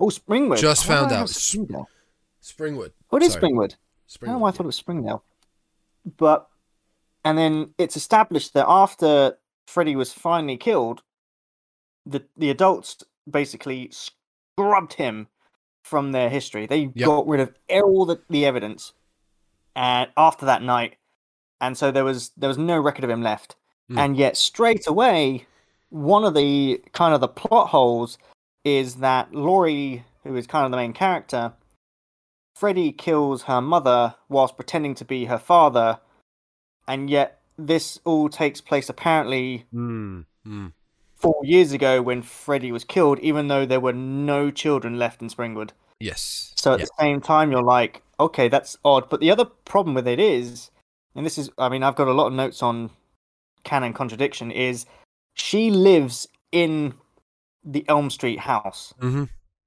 Oh, 0.00 0.08
Springwood. 0.08 0.58
Just 0.58 0.86
found 0.86 1.12
out. 1.12 1.28
Springdale? 1.28 1.88
Springwood. 2.42 2.92
What 3.10 3.22
is 3.22 3.32
Sorry, 3.32 3.42
Springwood? 3.48 3.76
Springwood. 4.08 4.40
Oh, 4.40 4.44
I 4.44 4.50
thought 4.50 4.64
it 4.64 4.66
was 4.66 4.76
Springdale. 4.76 5.24
But 6.16 6.48
and 7.24 7.38
then 7.38 7.74
it's 7.78 7.96
established 7.96 8.54
that 8.54 8.66
after 8.68 9.38
Freddy 9.66 9.96
was 9.96 10.12
finally 10.12 10.56
killed, 10.56 11.02
the 12.04 12.24
the 12.36 12.50
adults 12.50 13.02
basically 13.30 13.90
scrubbed 13.92 14.94
him 14.94 15.28
from 15.82 16.12
their 16.12 16.28
history. 16.28 16.66
They 16.66 16.90
Yep. 16.94 17.06
got 17.06 17.26
rid 17.26 17.40
of 17.40 17.54
all 17.70 18.06
the, 18.06 18.20
the 18.28 18.46
evidence, 18.46 18.92
and 19.74 20.10
after 20.16 20.46
that 20.46 20.62
night, 20.62 20.96
and 21.60 21.76
so 21.76 21.90
there 21.90 22.04
was 22.04 22.30
there 22.36 22.48
was 22.48 22.58
no 22.58 22.78
record 22.78 23.04
of 23.04 23.10
him 23.10 23.22
left. 23.22 23.56
Hmm. 23.88 23.98
And 23.98 24.16
yet, 24.16 24.36
straight 24.36 24.86
away, 24.86 25.46
one 25.90 26.24
of 26.24 26.34
the 26.34 26.82
kind 26.92 27.14
of 27.14 27.20
the 27.20 27.28
plot 27.28 27.68
holes 27.68 28.18
is 28.64 28.96
that 28.96 29.34
Laurie, 29.34 30.04
who 30.22 30.34
is 30.36 30.46
kind 30.46 30.64
of 30.64 30.70
the 30.70 30.76
main 30.76 30.92
character, 30.92 31.52
Freddy 32.54 32.92
kills 32.92 33.42
her 33.44 33.60
mother 33.60 34.14
whilst 34.28 34.56
pretending 34.56 34.94
to 34.96 35.04
be 35.04 35.26
her 35.26 35.38
father, 35.38 36.00
and 36.88 37.10
yet 37.10 37.40
this 37.58 38.00
all 38.04 38.28
takes 38.28 38.60
place 38.60 38.88
apparently 38.88 39.66
Mm, 39.72 40.24
mm. 40.46 40.72
four 41.14 41.40
years 41.44 41.72
ago 41.72 42.02
when 42.02 42.22
Freddy 42.22 42.72
was 42.72 42.84
killed, 42.84 43.18
even 43.20 43.48
though 43.48 43.66
there 43.66 43.80
were 43.80 43.92
no 43.92 44.50
children 44.50 44.98
left 44.98 45.22
in 45.22 45.28
Springwood. 45.28 45.70
Yes. 46.00 46.52
So 46.56 46.72
at 46.74 46.80
the 46.80 46.88
same 46.98 47.20
time, 47.20 47.50
you're 47.50 47.62
like, 47.62 48.02
okay, 48.24 48.48
that's 48.48 48.76
odd. 48.84 49.08
But 49.08 49.20
the 49.20 49.30
other 49.30 49.44
problem 49.44 49.94
with 49.94 50.08
it 50.08 50.20
is, 50.20 50.70
and 51.14 51.24
this 51.24 51.38
is, 51.38 51.50
I 51.58 51.68
mean, 51.68 51.82
I've 51.82 51.96
got 51.96 52.08
a 52.08 52.12
lot 52.12 52.26
of 52.26 52.32
notes 52.32 52.62
on 52.62 52.90
canon 53.64 53.92
contradiction, 53.92 54.50
is 54.50 54.86
she 55.34 55.70
lives 55.70 56.28
in 56.52 56.94
the 57.64 57.84
Elm 57.88 58.10
Street 58.10 58.40
house. 58.40 58.94
hmm 59.00 59.24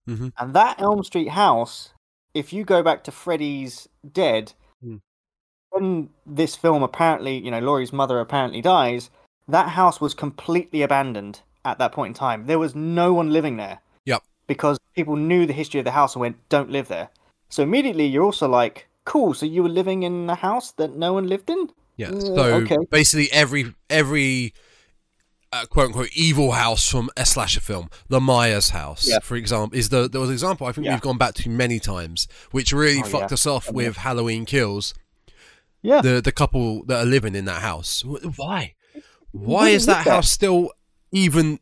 And 0.07 0.53
that 0.53 0.79
Elm 0.79 1.03
Street 1.03 1.29
house, 1.29 1.89
if 2.33 2.53
you 2.53 2.63
go 2.63 2.83
back 2.83 3.03
to 3.03 3.11
Freddy's 3.11 3.87
Dead, 4.09 4.53
Hmm. 4.81 4.97
when 5.71 6.09
this 6.25 6.55
film 6.55 6.83
apparently, 6.83 7.37
you 7.37 7.49
know, 7.49 7.59
Laurie's 7.59 7.91
mother 7.91 8.19
apparently 8.19 8.61
dies, 8.61 9.09
that 9.47 9.69
house 9.69 9.99
was 9.99 10.13
completely 10.13 10.81
abandoned 10.83 11.41
at 11.65 11.79
that 11.79 11.91
point 11.91 12.11
in 12.11 12.13
time. 12.13 12.45
There 12.45 12.59
was 12.59 12.75
no 12.75 13.11
one 13.13 13.31
living 13.33 13.57
there. 13.57 13.79
Yep. 14.05 14.23
Because 14.45 14.77
people 14.95 15.15
knew 15.15 15.45
the 15.45 15.53
history 15.53 15.79
of 15.79 15.85
the 15.85 15.91
house 15.91 16.15
and 16.15 16.21
went, 16.21 16.37
don't 16.49 16.69
live 16.69 16.87
there. 16.87 17.09
So 17.49 17.63
immediately 17.63 18.05
you're 18.05 18.23
also 18.25 18.47
like, 18.47 18.87
cool, 19.05 19.33
so 19.33 19.45
you 19.45 19.63
were 19.63 19.69
living 19.69 20.03
in 20.03 20.29
a 20.29 20.35
house 20.35 20.71
that 20.73 20.95
no 20.95 21.13
one 21.13 21.27
lived 21.27 21.49
in? 21.49 21.69
Yeah. 21.95 22.09
Uh, 22.09 22.19
So 22.19 22.43
okay. 22.63 22.77
basically, 22.91 23.31
every 23.31 23.73
every 23.89 24.53
uh, 25.53 25.65
quote 25.69 25.87
unquote 25.87 26.09
evil 26.13 26.51
house 26.51 26.87
from 26.89 27.09
a 27.15 27.25
slasher 27.25 27.61
film, 27.61 27.89
the 28.09 28.19
Myers 28.19 28.69
house, 28.71 29.07
Yeah. 29.07 29.19
for 29.19 29.35
example, 29.37 29.77
is 29.77 29.89
the 29.89 30.09
there 30.09 30.19
was 30.21 30.29
an 30.29 30.33
example 30.33 30.67
I 30.67 30.71
think 30.73 30.85
Yeah. 30.85 30.93
we've 30.93 31.01
gone 31.01 31.17
back 31.17 31.33
to 31.35 31.49
many 31.49 31.79
times, 31.79 32.27
which 32.51 32.71
really 32.73 32.99
Oh, 33.03 33.07
fucked 33.07 33.31
yeah. 33.31 33.35
us 33.35 33.45
off 33.45 33.71
with 33.71 33.97
Halloween 33.97 34.45
Kills. 34.45 34.93
Yeah. 35.81 36.01
The 36.01 36.21
the 36.21 36.31
couple 36.33 36.83
that 36.85 36.99
are 37.03 37.05
living 37.09 37.33
in 37.35 37.45
that 37.45 37.61
house. 37.61 38.03
Why? 38.35 38.73
Why 39.31 39.69
is 39.69 39.85
that 39.85 40.05
house 40.05 40.29
still 40.29 40.71
even 41.11 41.59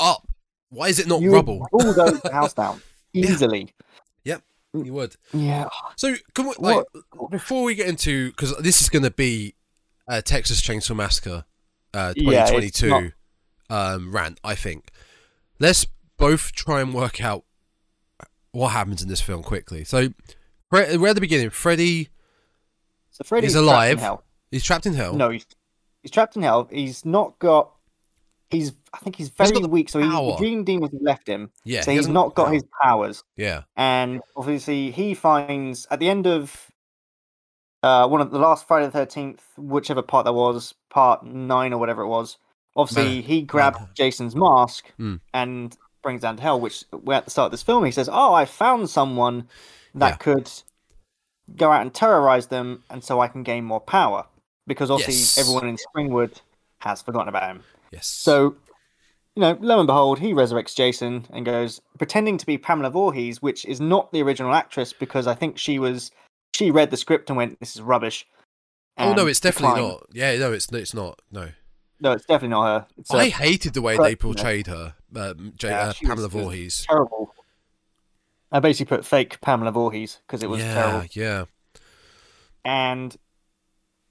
up? 0.00 0.28
Why 0.70 0.88
is 0.88 0.98
it 0.98 1.06
not 1.06 1.22
you 1.22 1.32
rubble? 1.32 1.66
bulldoze 1.72 2.20
the 2.20 2.32
house 2.40 2.52
down 2.52 2.82
easily. 3.14 3.74
You 4.74 4.92
would. 4.92 5.16
Yeah. 5.32 5.68
So 5.96 6.14
can 6.34 6.48
we 6.48 6.54
like 6.58 6.84
before 7.30 7.64
we 7.64 7.74
get 7.74 7.88
into 7.88 8.30
because 8.30 8.56
this 8.58 8.82
is 8.82 8.88
going 8.88 9.02
to 9.04 9.10
be 9.10 9.54
a 10.08 10.20
Texas 10.22 10.60
Chainsaw 10.60 10.94
Massacre 10.96 11.44
uh, 11.94 12.12
Yeah, 12.16 12.42
it's 12.42 12.50
2022 12.80 13.12
um, 13.70 14.12
rant, 14.12 14.40
I 14.44 14.54
think. 14.54 14.90
Let's 15.58 15.86
both 16.16 16.52
try 16.52 16.80
and 16.80 16.92
work 16.94 17.22
out 17.22 17.44
what 18.52 18.68
happens 18.68 19.02
in 19.02 19.08
this 19.08 19.20
film 19.20 19.42
quickly. 19.42 19.84
So 19.84 20.08
we're 20.70 21.08
at 21.08 21.14
the 21.14 21.20
beginning. 21.20 21.50
Freddy 21.50 22.08
So 23.10 23.24
Freddy's 23.24 23.54
He's 23.54 23.62
trapped 23.62 23.64
in 23.64 23.74
alive. 23.74 24.00
hell. 24.00 24.24
is 24.50 24.64
trapped 24.64 24.86
in 24.86 24.94
hell. 24.94 25.14
No, 25.14 25.30
he's 25.30 25.46
he's 26.02 26.10
trapped 26.10 26.36
in 26.36 26.42
hell. 26.42 26.68
He's 26.70 27.04
not 27.04 27.38
got. 27.38 27.72
He's. 28.50 28.72
I 28.94 28.98
think 28.98 29.16
he's 29.16 29.28
very 29.28 29.60
the 29.60 29.68
weak. 29.68 29.88
So 29.90 29.98
he, 30.00 30.08
power. 30.08 30.32
the 30.32 30.36
Dream 30.38 30.64
Demons 30.64 30.92
have 30.92 31.02
left 31.02 31.28
him. 31.28 31.50
yeah, 31.64 31.82
so 31.82 31.90
he 31.90 31.96
he's 31.98 32.06
hasn't 32.06 32.34
got 32.34 32.46
power. 32.46 32.52
his 32.54 32.64
powers. 32.82 33.24
Yeah, 33.36 33.62
And 33.76 34.20
obviously, 34.36 34.90
he 34.90 35.12
finds 35.14 35.86
at 35.90 35.98
the 36.00 36.08
end 36.08 36.26
of 36.26 36.70
uh, 37.82 38.08
one 38.08 38.20
of 38.20 38.30
the 38.30 38.38
last 38.38 38.66
Friday 38.66 38.86
the 38.86 38.92
Thirteenth, 38.92 39.42
whichever 39.56 40.02
part 40.02 40.24
that 40.24 40.32
was, 40.32 40.74
part 40.90 41.24
nine 41.24 41.72
or 41.72 41.78
whatever 41.78 42.02
it 42.02 42.08
was. 42.08 42.38
Obviously, 42.76 43.16
Man- 43.16 43.22
he 43.22 43.42
grabs 43.42 43.74
Manhunt. 43.76 43.94
Jason's 43.96 44.34
mask 44.36 44.92
Hmm. 44.96 45.16
and 45.34 45.76
brings 46.02 46.22
down 46.22 46.36
to 46.36 46.42
hell. 46.42 46.58
Which, 46.60 46.84
we're 46.92 47.14
at 47.14 47.24
the 47.24 47.30
start 47.30 47.46
of 47.46 47.50
this 47.52 47.62
film, 47.62 47.84
he 47.84 47.90
says, 47.90 48.08
"Oh, 48.10 48.32
I 48.34 48.44
found 48.46 48.88
someone 48.90 49.48
that 49.94 50.10
Yeah. 50.12 50.16
could 50.16 50.50
go 51.56 51.70
out 51.70 51.82
and 51.82 51.92
terrorize 51.92 52.46
them, 52.48 52.82
and 52.90 53.02
so 53.04 53.20
I 53.20 53.28
can 53.28 53.42
gain 53.42 53.64
more 53.64 53.80
power." 53.80 54.26
Because 54.66 54.90
obviously, 54.90 55.14
Yes. 55.14 55.38
everyone 55.38 55.66
in 55.68 55.76
Springwood 55.76 56.40
has 56.80 57.02
forgotten 57.02 57.28
about 57.28 57.48
him. 57.50 57.64
Yes. 57.92 58.06
So, 58.06 58.56
you 59.36 59.40
know, 59.40 59.56
lo 59.60 59.78
and 59.80 59.86
behold, 59.86 60.18
he 60.18 60.32
resurrects 60.32 60.74
Jason 60.74 61.26
and 61.30 61.44
goes 61.46 61.80
pretending 61.98 62.38
to 62.38 62.46
be 62.46 62.58
Pamela 62.58 62.90
Voorhees, 62.90 63.40
which 63.42 63.64
is 63.64 63.80
not 63.80 64.12
the 64.12 64.22
original 64.22 64.54
actress 64.54 64.92
because 64.92 65.26
I 65.26 65.34
think 65.34 65.58
she 65.58 65.78
was 65.78 66.10
she 66.54 66.70
read 66.70 66.90
the 66.90 66.96
script 66.96 67.30
and 67.30 67.36
went, 67.36 67.60
"This 67.60 67.74
is 67.76 67.82
rubbish." 67.82 68.26
oh 68.98 69.12
no, 69.14 69.26
it's 69.28 69.38
definitely 69.40 69.76
declined. 69.76 69.92
not. 69.92 70.06
Yeah, 70.12 70.36
no, 70.38 70.52
it's 70.52 70.72
it's 70.72 70.94
not. 70.94 71.20
No, 71.30 71.50
No, 72.00 72.12
it's 72.12 72.24
definitely 72.24 72.48
not 72.48 72.64
her. 72.64 72.86
It's 72.98 73.12
I 73.14 73.28
uh, 73.28 73.30
hated 73.30 73.74
the 73.74 73.82
way 73.82 73.96
but- 73.96 74.04
they 74.04 74.16
portrayed 74.16 74.66
her, 74.66 74.94
uh, 75.14 75.34
J- 75.56 75.68
Yeah, 75.68 75.80
uh, 75.82 75.86
was- 75.88 75.98
Pamela 75.98 76.22
was 76.22 76.32
Voorhees. 76.32 76.86
terrible. 76.88 77.34
I 78.50 78.60
basically 78.60 78.96
put 78.96 79.04
fake 79.04 79.40
Pamela 79.40 79.70
Voorhees 79.72 80.20
because 80.26 80.42
it 80.42 80.48
was 80.50 80.60
yeah, 80.60 80.74
terrible. 80.74 81.06
yeah. 81.12 81.44
And 82.64 83.16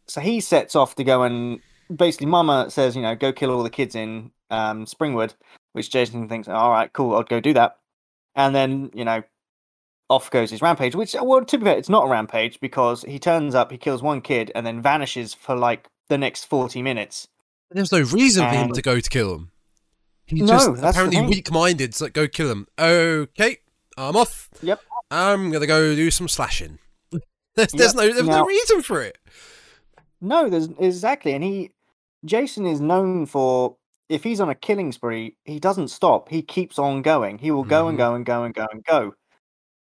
so 0.08 0.22
he 0.22 0.40
sets 0.40 0.76
off 0.76 0.96
to 0.96 1.04
go 1.04 1.24
and 1.24 1.60
basically, 1.96 2.28
Mama 2.28 2.70
says, 2.70 2.96
you 2.96 3.02
know, 3.02 3.16
go 3.16 3.32
kill 3.34 3.52
all 3.52 3.64
the 3.64 3.70
kids 3.70 3.96
in 3.96 4.32
um, 4.50 4.86
Springwood, 4.86 5.34
which 5.74 5.92
Jason 5.92 6.28
thinks, 6.30 6.48
all 6.48 6.72
right, 6.72 6.92
cool, 6.94 7.16
I'll 7.16 7.24
go 7.24 7.40
do 7.40 7.54
that. 7.54 7.78
And 8.36 8.54
then, 8.56 8.92
you 8.94 9.06
know, 9.06 9.24
off 10.10 10.30
goes 10.32 10.52
his 10.52 10.62
rampage, 10.62 10.96
which, 10.96 11.16
well, 11.22 11.44
to 11.44 11.58
be 11.58 11.66
fair, 11.66 11.78
it's 11.78 11.90
not 11.90 12.06
a 12.06 12.10
rampage 12.10 12.60
because 12.60 13.04
he 13.04 13.20
turns 13.20 13.56
up, 13.56 13.72
he 13.72 13.78
kills 13.78 14.02
one 14.02 14.22
kid, 14.22 14.52
and 14.56 14.66
then 14.66 14.82
vanishes 14.82 15.34
for 15.34 15.56
like 15.56 15.88
the 16.10 16.18
next 16.18 16.46
40 16.46 16.82
minutes. 16.82 17.28
There's 17.72 17.92
no 17.92 18.02
reason 18.02 18.48
for 18.48 18.56
him 18.56 18.72
to 18.74 18.82
go 18.82 19.00
to 19.00 19.10
kill 19.10 19.34
him. 19.36 19.52
He's 20.26 20.42
No, 20.44 20.58
just 20.58 20.84
apparently 20.84 21.22
weak-minded. 21.22 21.94
So 21.96 22.10
go 22.10 22.28
kill 22.28 22.50
him. 22.50 22.68
Okay, 22.80 23.58
I'm 23.98 24.16
off. 24.16 24.50
Yep. 24.62 24.82
I'm 25.12 25.52
gonna 25.52 25.68
go 25.68 25.96
do 25.96 26.12
some 26.12 26.28
slashing. 26.28 26.80
There's, 27.12 27.22
there's 27.74 27.94
Yep. 27.94 27.96
no 27.96 28.14
there's 28.14 28.28
no 28.28 28.46
reason 28.46 28.82
for 28.82 29.02
it. 29.02 29.18
No, 30.22 30.50
there's 30.50 30.70
exactly. 30.80 31.34
And 31.34 31.44
he, 31.44 31.72
Jason 32.28 32.66
is 32.66 32.80
known 32.82 33.26
for, 33.26 33.78
if 34.10 34.24
he's 34.24 34.40
on 34.40 34.50
a 34.50 34.56
killing 34.56 34.92
spree, 34.92 35.36
he 35.46 35.60
doesn't 35.60 35.88
stop. 35.90 36.30
He 36.30 36.42
keeps 36.42 36.78
on 36.78 37.02
going. 37.02 37.38
He 37.40 37.52
will 37.52 37.64
go 37.64 37.88
and 37.88 37.96
Mhm. 37.98 38.00
go 38.00 38.14
and 38.16 38.26
go 38.26 38.44
and 38.44 38.54
go 38.54 38.68
and 38.72 38.84
go. 38.84 39.14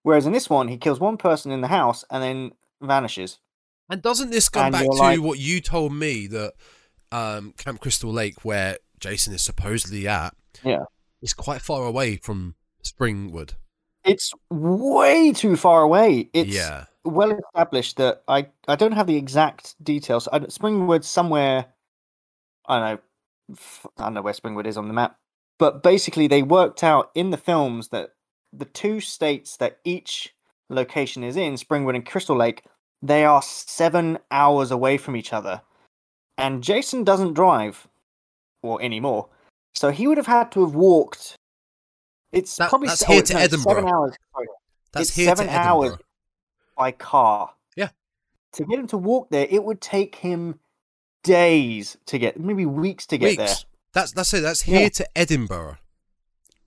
Whereas 0.03 0.25
in 0.27 0.33
this 0.33 0.49
one, 0.49 0.67
he 0.67 0.77
kills 0.77 0.99
one 0.99 1.17
person 1.17 1.51
in 1.51 1.61
the 1.61 1.67
house 1.67 2.03
and 2.11 2.21
then 2.21 2.51
vanishes. 2.81 3.39
And 3.89 4.01
doesn't 4.01 4.29
this 4.31 4.49
go 4.49 4.61
And 4.61 4.73
back 4.73 4.83
to 4.83 4.91
like- 4.91 5.19
what 5.21 5.39
you 5.39 5.61
told 5.61 5.93
me 5.93 6.27
that 6.27 6.53
um, 7.11 7.53
Camp 7.57 7.79
Crystal 7.79 8.11
Lake, 8.11 8.43
where 8.43 8.77
Jason 8.99 9.33
is 9.33 9.41
supposedly 9.43 10.07
at, 10.07 10.35
Yeah. 10.63 10.83
is 11.21 11.33
quite 11.33 11.61
far 11.61 11.85
away 11.85 12.17
from 12.17 12.55
Springwood. 12.83 13.51
It's 14.03 14.31
way 14.49 15.31
too 15.31 15.55
far 15.55 15.81
away. 15.83 16.29
It's 16.33 16.49
yeah, 16.53 16.85
well 17.03 17.31
established 17.31 17.97
that 17.97 18.23
I, 18.27 18.47
I 18.67 18.75
don't 18.75 18.91
have 18.91 19.07
the 19.07 19.15
exact 19.15 19.75
details. 19.83 20.27
I, 20.31 20.39
Springwood's 20.39 21.07
somewhere, 21.07 21.65
I 22.67 22.79
don't 22.79 23.01
know, 23.49 23.55
I 23.97 24.03
don't 24.03 24.13
know 24.15 24.21
where 24.21 24.33
Springwood 24.33 24.65
is 24.65 24.77
on 24.77 24.87
the 24.87 24.93
map, 24.93 25.17
but 25.59 25.83
basically 25.83 26.27
they 26.27 26.43
worked 26.43 26.83
out 26.83 27.11
in 27.15 27.29
the 27.31 27.37
films 27.37 27.89
that 27.89 28.11
the 28.51 28.65
two 28.65 28.99
states 28.99 29.57
that 29.57 29.79
each 29.83 30.33
location 30.69 31.23
is 31.23 31.35
in, 31.37 31.53
Springwood 31.55 31.95
and 31.95 32.05
Crystal 32.05 32.35
Lake, 32.35 32.63
they 33.01 33.23
are 33.25 33.41
seven 33.41 34.17
hours 34.31 34.71
away 34.71 34.97
from 34.97 35.15
each 35.15 35.31
other. 35.33 35.61
And 36.37 36.63
Jason 36.63 37.03
doesn't 37.03 37.33
drive, 37.33 37.87
or 38.63 38.81
anymore, 38.81 39.29
so 39.73 39.91
he 39.91 40.07
would 40.07 40.17
have 40.17 40.27
had 40.27 40.51
to 40.53 40.61
have 40.65 40.75
walked. 40.75 41.35
It's 42.31 42.55
That- 42.57 42.69
probably 42.69 42.87
that's 42.89 43.03
here 43.03 43.21
to 43.21 43.33
no, 43.33 43.39
Seven 43.39 43.59
Edinburgh. 43.61 43.93
hours. 43.93 44.15
Sorry 44.33 44.47
that's 44.91 45.09
it's 45.09 45.15
here 45.17 45.27
seven 45.27 45.47
to 45.47 45.53
hours. 45.57 45.85
Edinburgh. 45.85 46.05
by 46.77 46.91
car. 46.91 47.53
Yeah. 47.77 47.89
To 48.53 48.65
get 48.65 48.79
him 48.79 48.87
to 48.87 48.97
walk 48.97 49.29
there, 49.29 49.47
it 49.49 49.63
would 49.63 49.79
take 49.81 50.15
him 50.15 50.59
days 51.25 51.97
to 52.05 52.17
get, 52.17 52.39
maybe 52.39 52.65
weeks 52.65 53.05
to 53.07 53.17
get 53.17 53.37
there. 53.37 53.55
That's 53.93 54.11
that's 54.13 54.33
it. 54.33 54.41
That's 54.41 54.67
Yeah. 54.67 54.79
here 54.79 54.89
to 54.91 55.17
Edinburgh. 55.17 55.77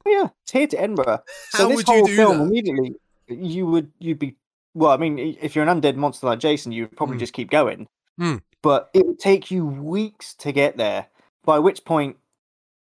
Oh, 0.05 0.11
yeah, 0.11 0.29
it's 0.43 0.53
here 0.53 0.67
to 0.67 0.81
Edinburgh. 0.81 1.23
So 1.51 1.59
How 1.59 1.69
this 1.69 1.77
would 1.77 1.89
you 1.89 1.95
whole 1.95 2.07
do 2.07 2.17
film 2.17 2.39
that? 2.39 2.45
immediately, 2.45 2.95
you 3.29 3.67
would 3.67 3.91
you'd 3.99 4.19
be 4.19 4.37
well. 4.75 4.91
I 4.93 4.97
mean, 4.97 5.19
if 5.41 5.55
you're 5.55 5.67
an 5.67 5.81
undead 5.81 5.97
monster 5.97 6.27
like 6.27 6.39
Jason, 6.41 6.73
you 6.73 6.85
would 6.85 6.97
probably 6.97 7.17
Mm. 7.17 7.21
just 7.21 7.33
keep 7.33 7.51
going. 7.51 7.89
Mm. 8.21 8.43
But 8.63 8.91
it 8.95 9.07
would 9.07 9.19
take 9.19 9.51
you 9.51 9.65
weeks 9.67 10.35
to 10.35 10.53
get 10.53 10.77
there. 10.77 11.07
By 11.45 11.59
which 11.61 11.85
point, 11.85 12.17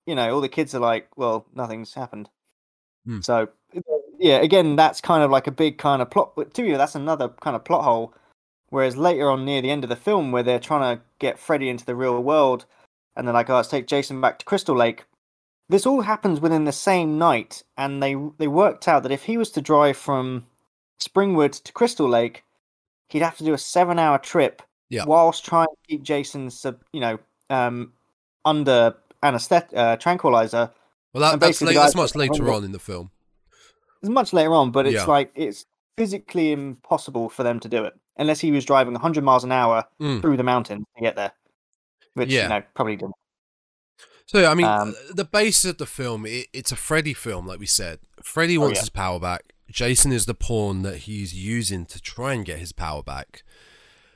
you 0.06 0.14
know, 0.14 0.34
all 0.34 0.40
the 0.40 0.48
kids 0.48 0.74
are 0.74 0.80
like, 0.80 1.08
"Well, 1.16 1.46
nothing's 1.54 1.94
happened." 1.94 2.28
Mm. 3.08 3.24
So 3.24 3.48
yeah, 4.18 4.36
again, 4.36 4.76
that's 4.76 5.00
kind 5.00 5.22
of 5.22 5.30
like 5.30 5.46
a 5.46 5.50
big 5.50 5.78
kind 5.78 6.00
of 6.02 6.10
plot. 6.10 6.34
But 6.36 6.54
to 6.54 6.64
you, 6.64 6.76
that's 6.76 6.94
another 6.94 7.28
kind 7.40 7.56
of 7.56 7.64
plot 7.64 7.84
hole. 7.84 8.14
Whereas 8.70 8.96
later 8.96 9.30
on, 9.30 9.44
near 9.44 9.62
the 9.62 9.70
end 9.70 9.84
of 9.84 9.90
the 9.90 9.96
film, 9.96 10.32
where 10.32 10.42
they're 10.42 10.58
trying 10.58 10.96
to 10.96 11.02
get 11.18 11.38
Freddy 11.38 11.68
into 11.68 11.84
the 11.84 11.94
real 11.94 12.20
world, 12.22 12.66
and 13.14 13.26
they're 13.26 13.34
like, 13.34 13.48
"Oh, 13.50 13.56
let's 13.56 13.68
take 13.68 13.86
Jason 13.86 14.20
back 14.20 14.38
to 14.38 14.44
Crystal 14.44 14.74
Lake." 14.76 15.04
This 15.68 15.86
all 15.86 16.02
happens 16.02 16.40
within 16.40 16.64
the 16.64 16.72
same 16.72 17.18
night, 17.18 17.62
and 17.76 18.02
they 18.02 18.16
they 18.38 18.48
worked 18.48 18.88
out 18.88 19.02
that 19.02 19.12
if 19.12 19.24
he 19.24 19.36
was 19.38 19.50
to 19.52 19.62
drive 19.62 19.96
from 19.96 20.46
Springwood 21.00 21.62
to 21.62 21.72
Crystal 21.72 22.08
Lake, 22.08 22.44
he'd 23.08 23.22
have 23.22 23.36
to 23.38 23.44
do 23.44 23.54
a 23.54 23.58
seven-hour 23.58 24.18
trip 24.18 24.62
Yeah. 24.88 25.04
whilst 25.04 25.44
trying 25.44 25.66
to 25.66 25.76
keep 25.88 26.02
Jason, 26.02 26.50
sub, 26.50 26.82
you 26.92 27.00
know, 27.00 27.18
um, 27.50 27.92
under 28.44 28.96
anesthetic 29.22 29.76
uh, 29.76 29.96
tranquilizer. 29.96 30.70
Well, 31.12 31.20
that, 31.20 31.40
that's, 31.40 31.62
late, 31.62 31.74
that's 31.74 31.94
much 31.94 32.14
later 32.14 32.50
on 32.50 32.64
in 32.64 32.72
the 32.72 32.78
film. 32.78 33.10
It's 34.02 34.10
much 34.10 34.32
later 34.32 34.52
on, 34.52 34.72
but 34.72 34.86
it's 34.86 34.94
Yeah. 34.94 35.04
like 35.04 35.30
it's 35.34 35.64
physically 35.96 36.50
impossible 36.50 37.28
for 37.28 37.44
them 37.44 37.60
to 37.60 37.68
do 37.68 37.84
it 37.84 37.94
unless 38.16 38.40
he 38.40 38.50
was 38.52 38.64
driving 38.64 38.92
100 38.94 39.24
miles 39.24 39.44
an 39.44 39.52
hour 39.52 39.84
Mm. 40.00 40.20
through 40.20 40.36
the 40.36 40.42
mountains 40.42 40.84
to 40.96 41.02
get 41.02 41.16
there, 41.16 41.32
which 42.14 42.30
Yeah. 42.30 42.44
you 42.44 42.48
know 42.48 42.62
probably 42.74 42.96
didn't. 42.96 43.14
So 44.26 44.50
I 44.50 44.54
mean, 44.54 44.66
Um, 44.66 44.94
the 45.12 45.24
basis 45.24 45.64
of 45.72 45.78
the 45.78 45.86
film, 45.86 46.24
it, 46.26 46.46
it's 46.52 46.72
a 46.72 46.76
Freddy 46.76 47.12
film, 47.14 47.46
like 47.46 47.58
we 47.60 47.66
said. 47.66 48.00
Freddy 48.22 48.56
Oh, 48.56 48.62
wants 48.62 48.76
yeah. 48.78 48.82
his 48.82 48.90
power 48.90 49.20
back. 49.20 49.52
Jason 49.70 50.12
is 50.12 50.26
the 50.26 50.34
pawn 50.34 50.82
that 50.82 50.98
he's 51.00 51.34
using 51.34 51.84
to 51.86 52.00
try 52.00 52.32
and 52.32 52.44
get 52.44 52.58
his 52.58 52.72
power 52.72 53.02
back. 53.02 53.42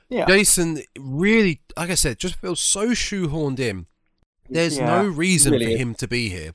Yeah. 0.09 0.25
Jason 0.25 0.81
really, 0.97 1.61
like 1.77 1.89
I 1.91 1.95
said, 1.95 2.17
just 2.19 2.35
feels 2.35 2.59
so 2.59 2.89
shoehorned 2.89 3.59
in. 3.59 3.85
There's 4.49 4.77
Yeah, 4.77 4.85
no 5.03 5.07
reason 5.07 5.51
really 5.53 5.65
for 5.65 5.71
is. 5.73 5.79
him 5.79 5.95
to 5.95 6.07
be 6.07 6.29
here. 6.29 6.53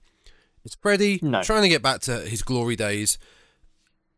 It's 0.65 0.75
Freddy 0.75 1.21
No. 1.23 1.43
trying 1.43 1.63
to 1.63 1.69
get 1.69 1.83
back 1.83 2.01
to 2.03 2.23
his 2.23 2.43
glory 2.43 2.75
days. 2.75 3.19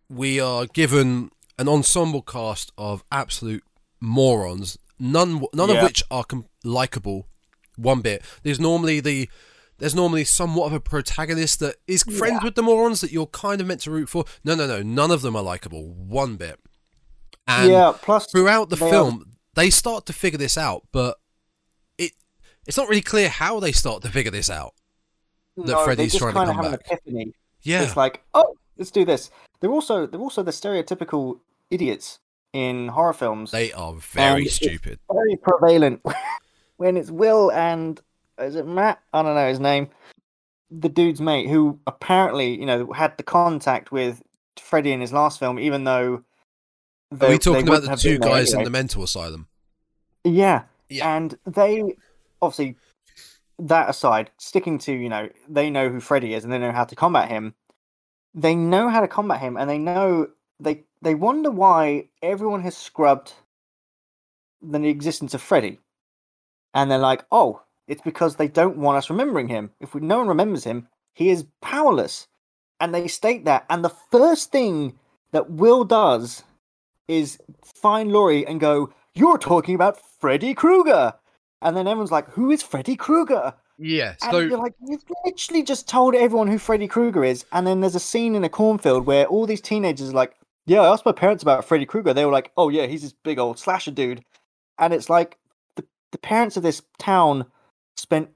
We 0.09 0.41
are 0.41 0.67
given 0.67 1.31
an 1.59 1.69
ensemble 1.69 2.23
cast 2.23 2.73
of 2.77 3.03
absolute 3.11 3.65
morons, 4.01 4.79
none 4.99 5.45
none 5.53 5.71
of 5.71 5.83
which 5.83 6.03
are 6.11 6.25
com- 6.25 6.47
likable 6.65 7.27
one 7.77 8.01
bit. 8.01 8.23
There's 8.43 8.61
normally 8.61 9.01
the 9.01 9.29
there's 9.79 9.95
normally 9.95 10.25
somewhat 10.25 10.67
of 10.67 10.73
a 10.73 10.81
protagonist 10.81 11.61
that 11.61 11.77
is 11.87 12.03
friends 12.03 12.39
Yeah. 12.41 12.45
with 12.45 12.55
the 12.55 12.63
morons 12.63 13.01
that 13.03 13.13
you're 13.13 13.27
kind 13.27 13.61
of 13.61 13.67
meant 13.67 13.83
to 13.83 13.91
root 13.91 14.09
for. 14.09 14.25
No, 14.45 14.55
no, 14.55 14.67
no, 14.67 14.83
none 14.83 15.11
of 15.11 15.21
them 15.23 15.37
are 15.37 15.43
likable 15.43 15.93
one 15.93 16.37
bit. 16.37 16.59
And 17.47 17.71
yeah. 17.71 17.93
Plus, 18.01 18.27
throughout 18.31 18.71
the 18.71 18.77
they 18.77 18.87
are- 18.87 18.91
film, 18.91 19.33
they 19.55 19.71
start 19.71 20.07
to 20.07 20.13
figure 20.13 20.39
this 20.39 20.57
out, 20.59 20.87
but 20.93 21.19
it 21.99 22.13
it's 22.67 22.77
not 22.77 22.89
really 22.89 23.03
clear 23.03 23.29
how 23.29 23.61
they 23.61 23.73
start 23.73 24.03
to 24.03 24.09
figure 24.11 24.31
this 24.33 24.49
out. 24.51 24.73
that 25.57 25.67
no, 25.67 25.85
Freddy's 25.85 26.13
they 26.13 26.19
just 26.19 26.23
trying 26.23 26.35
to 26.35 26.39
kind 26.39 26.51
come 26.51 26.59
of 26.59 26.65
have 26.73 26.81
back. 26.81 26.91
an 26.91 26.97
epiphany. 26.99 27.35
Yeah, 27.63 27.83
It's 27.83 27.97
like, 27.97 28.23
oh, 28.35 28.55
let's 28.79 28.91
do 28.91 29.05
this. 29.05 29.31
They're 29.61 29.71
also 29.71 30.07
they're 30.07 30.21
also 30.21 30.43
the 30.43 30.51
stereotypical 30.51 31.41
idiots 31.71 32.19
in 32.53 32.89
horror 32.89 33.13
films. 33.13 33.51
they 33.51 33.73
are 33.73 33.95
very 33.95 34.47
stupid. 34.47 34.99
very 35.13 35.37
prevalent 35.37 36.03
when 36.77 36.97
it's 36.97 37.11
Will 37.11 37.51
and 37.53 38.01
is 38.39 38.55
it 38.55 38.67
Matt? 38.67 39.01
I 39.13 39.23
don't 39.23 39.35
know 39.35 39.49
his 39.49 39.61
name. 39.61 39.89
The 40.71 40.89
dude's 40.89 41.21
mate 41.21 41.49
who 41.49 41.79
apparently, 41.87 42.59
you 42.59 42.67
know, 42.67 42.93
had 42.93 43.17
the 43.17 43.23
contact 43.23 43.93
with 43.93 44.23
Freddy 44.59 44.93
in 44.93 45.01
his 45.01 45.13
last 45.13 45.39
film, 45.39 45.59
even 45.59 45.85
though. 45.85 46.23
Are 47.13 47.17
they- 47.17 47.27
we 47.29 47.33
they 47.35 47.39
talking 47.39 47.69
about 47.69 47.83
the 47.83 47.97
two 47.97 48.19
guys 48.19 48.53
in 48.53 48.65
the 48.65 48.71
mental 48.71 49.03
asylum? 49.03 49.47
Yeah. 50.25 50.65
Yeah. 50.89 51.17
And 51.17 51.39
they 51.47 51.95
obviously 52.43 52.77
that 53.59 53.89
aside, 53.89 54.31
sticking 54.39 54.79
to, 54.79 54.93
you 54.93 55.09
know, 55.09 55.29
they 55.49 55.71
know 55.71 55.89
who 55.89 56.01
Freddy 56.01 56.35
is 56.35 56.45
and 56.45 56.53
they 56.53 56.59
know 56.59 56.73
how 56.73 56.85
to 56.85 56.95
combat 56.95 57.29
him. 57.31 57.55
They 58.37 58.55
know 58.55 58.91
how 58.91 59.01
to 59.01 59.09
combat 59.09 59.41
him 59.41 59.57
and 59.57 59.69
they 59.69 59.79
know 59.79 60.29
they 60.61 60.85
they 61.01 61.15
wonder 61.15 61.51
why 61.51 62.09
everyone 62.23 62.63
has 62.63 62.77
scrubbed 62.77 63.33
the 64.61 64.85
existence 64.85 65.33
of 65.33 65.41
Freddy. 65.41 65.81
And 66.75 66.91
they're 66.91 66.99
like, 66.99 67.25
"Oh, 67.33 67.63
it's 67.89 68.03
because 68.03 68.37
they 68.37 68.49
don't 68.49 68.77
want 68.77 68.99
us 68.99 69.09
remembering 69.09 69.49
him. 69.49 69.71
If 69.81 69.95
we, 69.95 70.03
no 70.03 70.19
one 70.19 70.29
remembers 70.29 70.65
him, 70.65 70.89
he 71.15 71.31
is 71.31 71.47
powerless." 71.63 72.29
And 72.79 72.95
they 72.95 73.09
state 73.09 73.47
that 73.47 73.65
and 73.71 73.83
the 73.83 73.97
first 74.11 74.53
thing 74.53 74.99
that 75.33 75.51
Will 75.51 75.85
does 75.85 76.45
is 77.09 77.39
find 77.65 78.13
Laurie 78.13 78.47
and 78.47 78.61
go, 78.61 78.93
"You're 79.15 79.39
talking 79.39 79.75
about 79.75 79.99
Freddy 79.99 80.53
Krueger," 80.53 81.15
and 81.63 81.75
then 81.75 81.87
everyone's 81.87 82.13
like, 82.13 82.29
"Who 82.33 82.51
is 82.51 82.63
Freddy 82.63 82.97
Krueger?" 82.97 83.55
Yeah. 83.79 84.15
And 84.23 84.51
you're 84.51 84.59
like, 84.59 84.75
"You've 84.87 85.05
literally 85.25 85.63
just 85.63 85.89
told 85.89 86.15
everyone 86.15 86.49
who 86.49 86.59
Freddy 86.59 86.89
Krueger 86.89 87.25
is," 87.25 87.45
and 87.53 87.67
then 87.67 87.81
there's 87.81 87.95
a 87.95 88.01
scene 88.01 88.35
in 88.35 88.45
a 88.45 88.49
cornfield 88.49 89.07
where 89.07 89.27
all 89.27 89.47
these 89.47 89.61
teenagers 89.61 90.11
are 90.11 90.15
like, 90.15 90.37
"Yeah, 90.67 90.81
I 90.81 90.93
asked 90.93 91.05
my 91.07 91.13
parents 91.13 91.43
about 91.43 91.65
Freddy 91.65 91.87
Krueger. 91.87 92.15
They 92.15 92.25
were 92.25 92.33
like, 92.33 92.53
"Oh 92.57 92.69
yeah, 92.69 92.87
he's 92.87 93.03
this 93.03 93.13
big 93.13 93.39
old 93.39 93.59
slasher 93.59 93.91
dude," 93.91 94.25
and 94.79 94.95
it's 94.95 95.11
like 95.11 95.39
the 95.77 95.85
the 96.13 96.19
parents 96.19 96.57
of 96.57 96.63
this 96.63 96.83
town 96.99 97.47
spent 97.97 98.31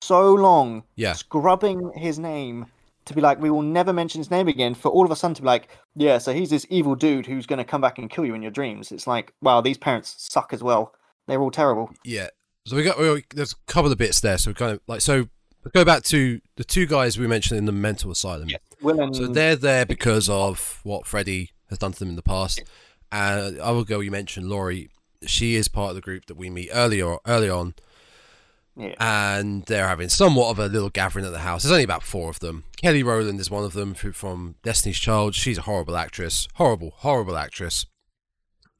so 0.00 0.34
long 0.34 0.84
yeah, 0.96 1.14
scrubbing 1.14 1.92
his 1.96 2.18
name 2.18 2.66
to 3.06 3.14
be 3.14 3.20
like, 3.20 3.40
we 3.40 3.50
will 3.50 3.62
never 3.62 3.92
mention 3.92 4.18
his 4.20 4.30
name 4.30 4.48
again. 4.48 4.74
For 4.74 4.90
all 4.90 5.04
of 5.04 5.10
a 5.10 5.16
sudden 5.16 5.34
to 5.34 5.42
be 5.42 5.46
like, 5.46 5.68
yeah, 5.94 6.18
so 6.18 6.32
he's 6.32 6.50
this 6.50 6.66
evil 6.70 6.94
dude 6.94 7.26
who's 7.26 7.46
going 7.46 7.58
to 7.58 7.64
come 7.64 7.80
back 7.80 7.98
and 7.98 8.10
kill 8.10 8.24
you 8.24 8.34
in 8.34 8.42
your 8.42 8.50
dreams. 8.50 8.92
It's 8.92 9.06
like, 9.06 9.34
wow, 9.42 9.60
these 9.60 9.78
parents 9.78 10.14
suck 10.18 10.52
as 10.52 10.62
well. 10.62 10.94
They're 11.26 11.40
all 11.40 11.50
terrible. 11.50 11.90
yeah. 12.04 12.28
So 12.66 12.76
we 12.76 12.82
got 12.82 12.98
we, 12.98 13.24
there's 13.34 13.52
a 13.52 13.72
couple 13.72 13.92
of 13.92 13.98
bits 13.98 14.20
there. 14.20 14.38
So 14.38 14.50
we 14.50 14.54
kind 14.54 14.72
of 14.72 14.80
like 14.86 15.00
so. 15.00 15.28
Go 15.72 15.84
back 15.84 16.02
to 16.04 16.40
the 16.56 16.64
two 16.64 16.84
guys 16.84 17.18
we 17.18 17.26
mentioned 17.26 17.56
in 17.56 17.64
the 17.64 17.72
mental 17.72 18.10
asylum. 18.10 18.50
So 19.14 19.26
they're 19.26 19.56
there 19.56 19.86
because 19.86 20.28
of 20.28 20.80
what 20.82 21.06
Freddy 21.06 21.52
has 21.70 21.78
done 21.78 21.92
to 21.92 21.98
them 21.98 22.10
in 22.10 22.16
the 22.16 22.22
past. 22.22 22.62
And 23.10 23.56
the 23.56 23.64
uh, 23.64 23.70
other 23.70 23.84
girl 23.84 24.02
you 24.02 24.10
mentioned, 24.10 24.48
Laurie, 24.48 24.90
she 25.24 25.54
is 25.54 25.68
part 25.68 25.90
of 25.90 25.94
the 25.94 26.02
group 26.02 26.26
that 26.26 26.36
we 26.36 26.50
meet 26.50 26.68
earlier 26.72 27.16
early 27.26 27.48
on, 27.48 27.74
yeah, 28.76 28.94
and 28.98 29.64
they're 29.64 29.88
having 29.88 30.08
somewhat 30.10 30.50
of 30.50 30.58
a 30.58 30.66
little 30.66 30.90
gathering 30.90 31.24
at 31.24 31.32
the 31.32 31.38
house. 31.38 31.62
There's 31.62 31.72
only 31.72 31.84
about 31.84 32.02
four 32.02 32.28
of 32.28 32.40
them. 32.40 32.64
Kelly 32.76 33.02
Rowland 33.02 33.40
is 33.40 33.50
one 33.50 33.64
of 33.64 33.72
them 33.72 33.94
from 33.94 34.56
Destiny's 34.62 34.98
Child. 34.98 35.34
She's 35.34 35.58
a 35.58 35.62
horrible 35.62 35.96
actress, 35.96 36.48
horrible, 36.54 36.92
horrible 36.96 37.38
actress. 37.38 37.86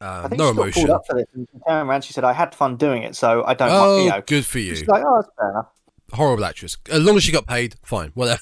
I 0.04 0.22
Um, 0.24 0.30
think 0.30 0.38
no 0.38 0.46
she 0.46 0.50
emotion. 0.52 0.90
up 0.90 1.02
for 1.08 1.14
this. 1.16 1.26
And 1.34 1.48
she 1.52 1.58
around. 1.70 2.04
She 2.04 2.12
said, 2.12 2.24
"I 2.24 2.32
had 2.32 2.54
fun 2.54 2.76
doing 2.76 3.02
it, 3.02 3.16
so 3.16 3.42
I 3.46 3.54
don't." 3.54 3.68
mind," 3.68 3.80
Oh, 3.82 4.04
you 4.04 4.10
know, 4.10 4.22
good 4.26 4.44
for 4.46 4.58
you. 4.58 4.76
she's 4.76 4.86
like, 4.88 5.02
"Oh, 5.06 5.20
that's 5.22 5.28
fair 5.38 5.50
enough." 5.50 5.66
horrible 6.12 6.44
actress. 6.44 6.76
As 6.90 7.02
long 7.02 7.16
as 7.16 7.24
she 7.24 7.32
got 7.32 7.46
paid, 7.46 7.74
fine, 7.82 8.10
whatever. 8.14 8.40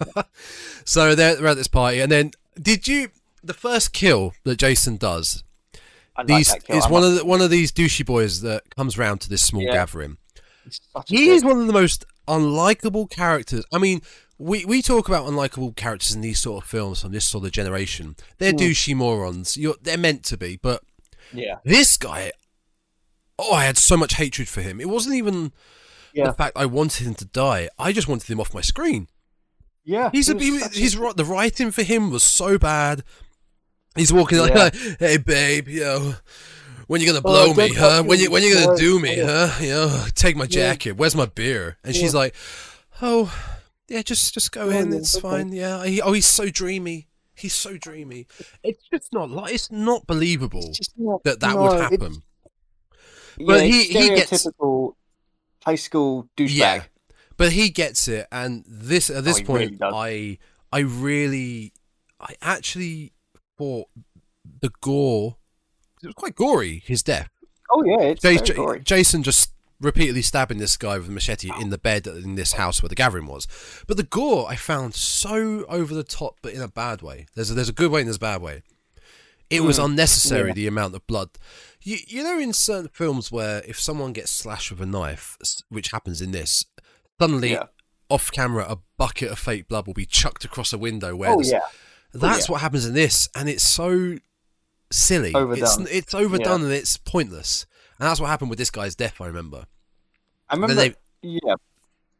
so 0.84 1.14
they're, 1.14 1.36
they're 1.36 1.46
at 1.48 1.56
this 1.56 1.68
party, 1.68 2.00
and 2.00 2.10
then 2.10 2.30
did 2.60 2.86
you 2.88 3.08
the 3.42 3.54
first 3.54 3.92
kill 3.92 4.34
that 4.44 4.56
Jason 4.58 4.96
does? 4.96 5.42
I 6.16 6.24
These 6.24 6.52
kill. 6.64 6.76
is 6.76 6.88
one 6.88 7.02
like, 7.02 7.10
of 7.12 7.18
the, 7.18 7.24
one 7.24 7.40
of 7.40 7.50
these 7.50 7.72
douchey 7.72 8.04
boys 8.04 8.42
that 8.42 8.74
comes 8.76 8.98
round 8.98 9.20
to 9.22 9.28
this 9.28 9.42
small 9.42 9.62
Yeah. 9.62 9.72
gathering. 9.72 10.18
"It's 10.66 10.80
He 11.06 11.30
is 11.30 11.44
one 11.44 11.58
of 11.60 11.66
the 11.66 11.72
most 11.72 12.04
unlikable 12.28 13.08
characters. 13.10 13.64
I 13.72 13.78
mean, 13.78 14.02
we, 14.38 14.64
we 14.64 14.82
talk 14.82 15.08
about 15.08 15.26
unlikable 15.26 15.74
characters 15.76 16.14
in 16.14 16.20
these 16.20 16.38
sort 16.40 16.62
of 16.62 16.68
films 16.68 17.00
from 17.02 17.12
this 17.12 17.26
sort 17.26 17.44
of 17.44 17.52
generation. 17.52 18.16
They're 18.38 18.52
Hmm. 18.52 18.58
douchey 18.58 18.94
morons. 18.94 19.56
You're, 19.56 19.76
they're 19.80 19.98
meant 19.98 20.24
to 20.24 20.36
be, 20.36 20.58
but 20.62 20.82
Yeah, 21.32 21.56
this 21.64 21.96
guy, 21.96 22.32
oh, 23.38 23.52
I 23.52 23.64
had 23.64 23.78
so 23.78 23.96
much 23.96 24.14
hatred 24.14 24.48
for 24.48 24.62
him. 24.62 24.80
It 24.80 24.88
wasn't 24.88 25.14
even 25.16 25.52
yeah, 26.12 26.26
the 26.26 26.32
fact 26.32 26.56
I 26.56 26.66
wanted 26.66 27.06
him 27.06 27.14
to 27.14 27.24
die. 27.24 27.68
I 27.78 27.92
just 27.92 28.08
wanted 28.08 28.28
him 28.28 28.40
off 28.40 28.52
my 28.54 28.60
screen. 28.62 29.08
yeah. 29.84 30.10
He's 30.12 30.26
he 30.28 30.32
a, 30.32 30.38
he, 30.38 30.58
he's 30.80 30.94
the 30.94 31.24
writing 31.26 31.70
for 31.70 31.82
him 31.82 32.10
was 32.10 32.22
so 32.22 32.58
bad. 32.58 33.02
He's 33.96 34.12
walking 34.12 34.38
like, 34.38 34.74
"Hey, 34.98 35.16
babe, 35.16 35.66
you 35.68 35.80
know, 35.80 36.14
when 36.86 37.00
you 37.00 37.06
gonna 37.06 37.18
Oh, 37.24 37.52
blow 37.52 37.54
me, 37.54 37.74
huh? 37.74 38.02
When 38.04 38.18
you 38.20 38.30
when 38.30 38.42
you 38.42 38.54
gonna 38.54 38.76
do 38.76 38.98
me, 39.00 39.16
Yeah. 39.18 39.46
huh? 39.48 39.62
You 39.64 39.70
know, 39.70 40.04
take 40.14 40.36
my 40.36 40.44
Yeah. 40.44 40.48
jacket. 40.72 40.92
Where's 40.92 41.16
my 41.16 41.26
beer? 41.26 41.76
And 41.84 41.94
she's 41.94 42.14
like, 42.14 42.34
oh, 43.02 43.32
yeah, 43.88 44.02
just 44.02 44.32
just 44.34 44.52
go 44.52 44.62
Oh, 44.62 44.70
in. 44.70 44.92
It's 44.92 45.16
okay. 45.16 45.22
fine. 45.22 45.52
Yeah. 45.52 45.84
He, 45.84 46.00
oh, 46.02 46.12
he's 46.12 46.26
so 46.26 46.48
dreamy. 46.50 47.08
He's 47.40 47.54
so 47.54 47.76
dreamy. 47.76 48.26
It's 48.62 48.82
just 48.92 49.12
not 49.12 49.30
like 49.30 49.54
it's 49.54 49.70
not 49.70 50.06
believable 50.06 50.72
It's 50.78 50.92
not- 50.96 51.24
that 51.24 51.40
that 51.40 51.54
no, 51.54 51.62
would 51.62 51.80
happen. 51.80 52.22
But 53.46 53.64
it's 53.64 53.88
he- 53.88 53.98
he 53.98 54.08
gets- 54.10 54.46
high 55.64 55.74
school 55.76 56.28
douchebag. 56.36 56.50
Yeah, 56.56 56.82
but 57.36 57.52
he 57.52 57.70
gets 57.70 58.08
it, 58.08 58.26
and 58.30 58.64
this 58.66 59.08
at 59.10 59.24
this 59.24 59.40
Oh, 59.40 59.44
point, 59.44 59.78
really. 59.80 60.38
I 60.72 60.76
I 60.76 60.80
really, 60.80 61.72
I 62.20 62.34
actually 62.42 63.12
thought 63.58 63.88
the 64.60 64.70
gore. 64.80 65.36
It 66.02 66.06
was 66.06 66.14
quite 66.14 66.34
gory. 66.34 66.82
His 66.84 67.02
death. 67.02 67.28
Oh 67.70 67.82
yeah, 67.84 68.14
it's 68.22 68.22
J- 68.22 68.54
gory. 68.54 68.80
Jason 68.80 69.22
just 69.22 69.52
repeatedly 69.80 70.22
stabbing 70.22 70.58
this 70.58 70.76
guy 70.76 70.98
with 70.98 71.08
a 71.08 71.12
machete 71.12 71.50
in 71.60 71.70
the 71.70 71.78
bed 71.78 72.06
in 72.06 72.34
this 72.34 72.52
house 72.52 72.82
where 72.82 72.88
the 72.88 72.94
gathering 72.94 73.26
was. 73.26 73.48
But 73.86 73.96
the 73.96 74.02
gore 74.02 74.46
I 74.48 74.56
found 74.56 74.94
so 74.94 75.64
over 75.68 75.94
the 75.94 76.04
top, 76.04 76.36
but 76.42 76.52
in 76.52 76.60
a 76.62 76.68
bad 76.68 77.00
way. 77.02 77.26
There's 77.34 77.50
a, 77.50 77.54
there's 77.54 77.68
a 77.70 77.72
good 77.72 77.90
way 77.90 78.00
and 78.00 78.08
there's 78.08 78.16
a 78.16 78.20
bad 78.20 78.42
way. 78.42 78.62
It 79.48 79.62
was 79.64 79.78
Mm, 79.80 79.86
unnecessary 79.86 80.48
yeah. 80.48 80.54
the 80.54 80.66
amount 80.68 80.94
of 80.94 81.06
blood. 81.06 81.30
You 81.82 81.96
you 82.06 82.22
know 82.22 82.38
in 82.38 82.52
certain 82.52 82.88
films 82.92 83.32
where 83.32 83.62
if 83.66 83.80
someone 83.80 84.12
gets 84.12 84.30
slashed 84.30 84.70
with 84.70 84.80
a 84.80 84.86
knife, 84.86 85.36
which 85.70 85.90
happens 85.90 86.20
in 86.22 86.30
this, 86.30 86.66
suddenly 87.20 87.52
Yeah. 87.52 87.64
off 88.08 88.30
camera 88.30 88.66
a 88.68 88.76
bucket 88.96 89.30
of 89.32 89.38
fake 89.38 89.66
blood 89.66 89.86
will 89.86 89.94
be 89.94 90.06
chucked 90.06 90.44
across 90.44 90.72
a 90.72 90.78
window 90.78 91.16
where 91.16 91.30
Oh 91.30 91.40
yeah, 91.42 91.60
That's 92.12 92.48
yeah. 92.48 92.52
what 92.52 92.60
happens 92.60 92.84
in 92.86 92.92
this, 92.94 93.28
and 93.34 93.48
it's 93.48 93.66
so 93.66 94.18
silly. 94.92 95.34
Overdone. 95.34 95.82
It's 95.82 95.90
it's 95.90 96.14
overdone 96.14 96.62
and 96.62 96.72
it's 96.72 96.96
pointless. 96.96 97.66
And 98.00 98.08
that's 98.08 98.18
what 98.20 98.28
happened 98.28 98.50
with 98.50 98.58
this 98.58 98.70
guy's 98.70 98.94
death. 98.96 99.20
I 99.20 99.26
remember. 99.26 99.66
I 100.48 100.54
remember, 100.54 100.74
they- 100.74 100.94
yeah, 101.22 101.54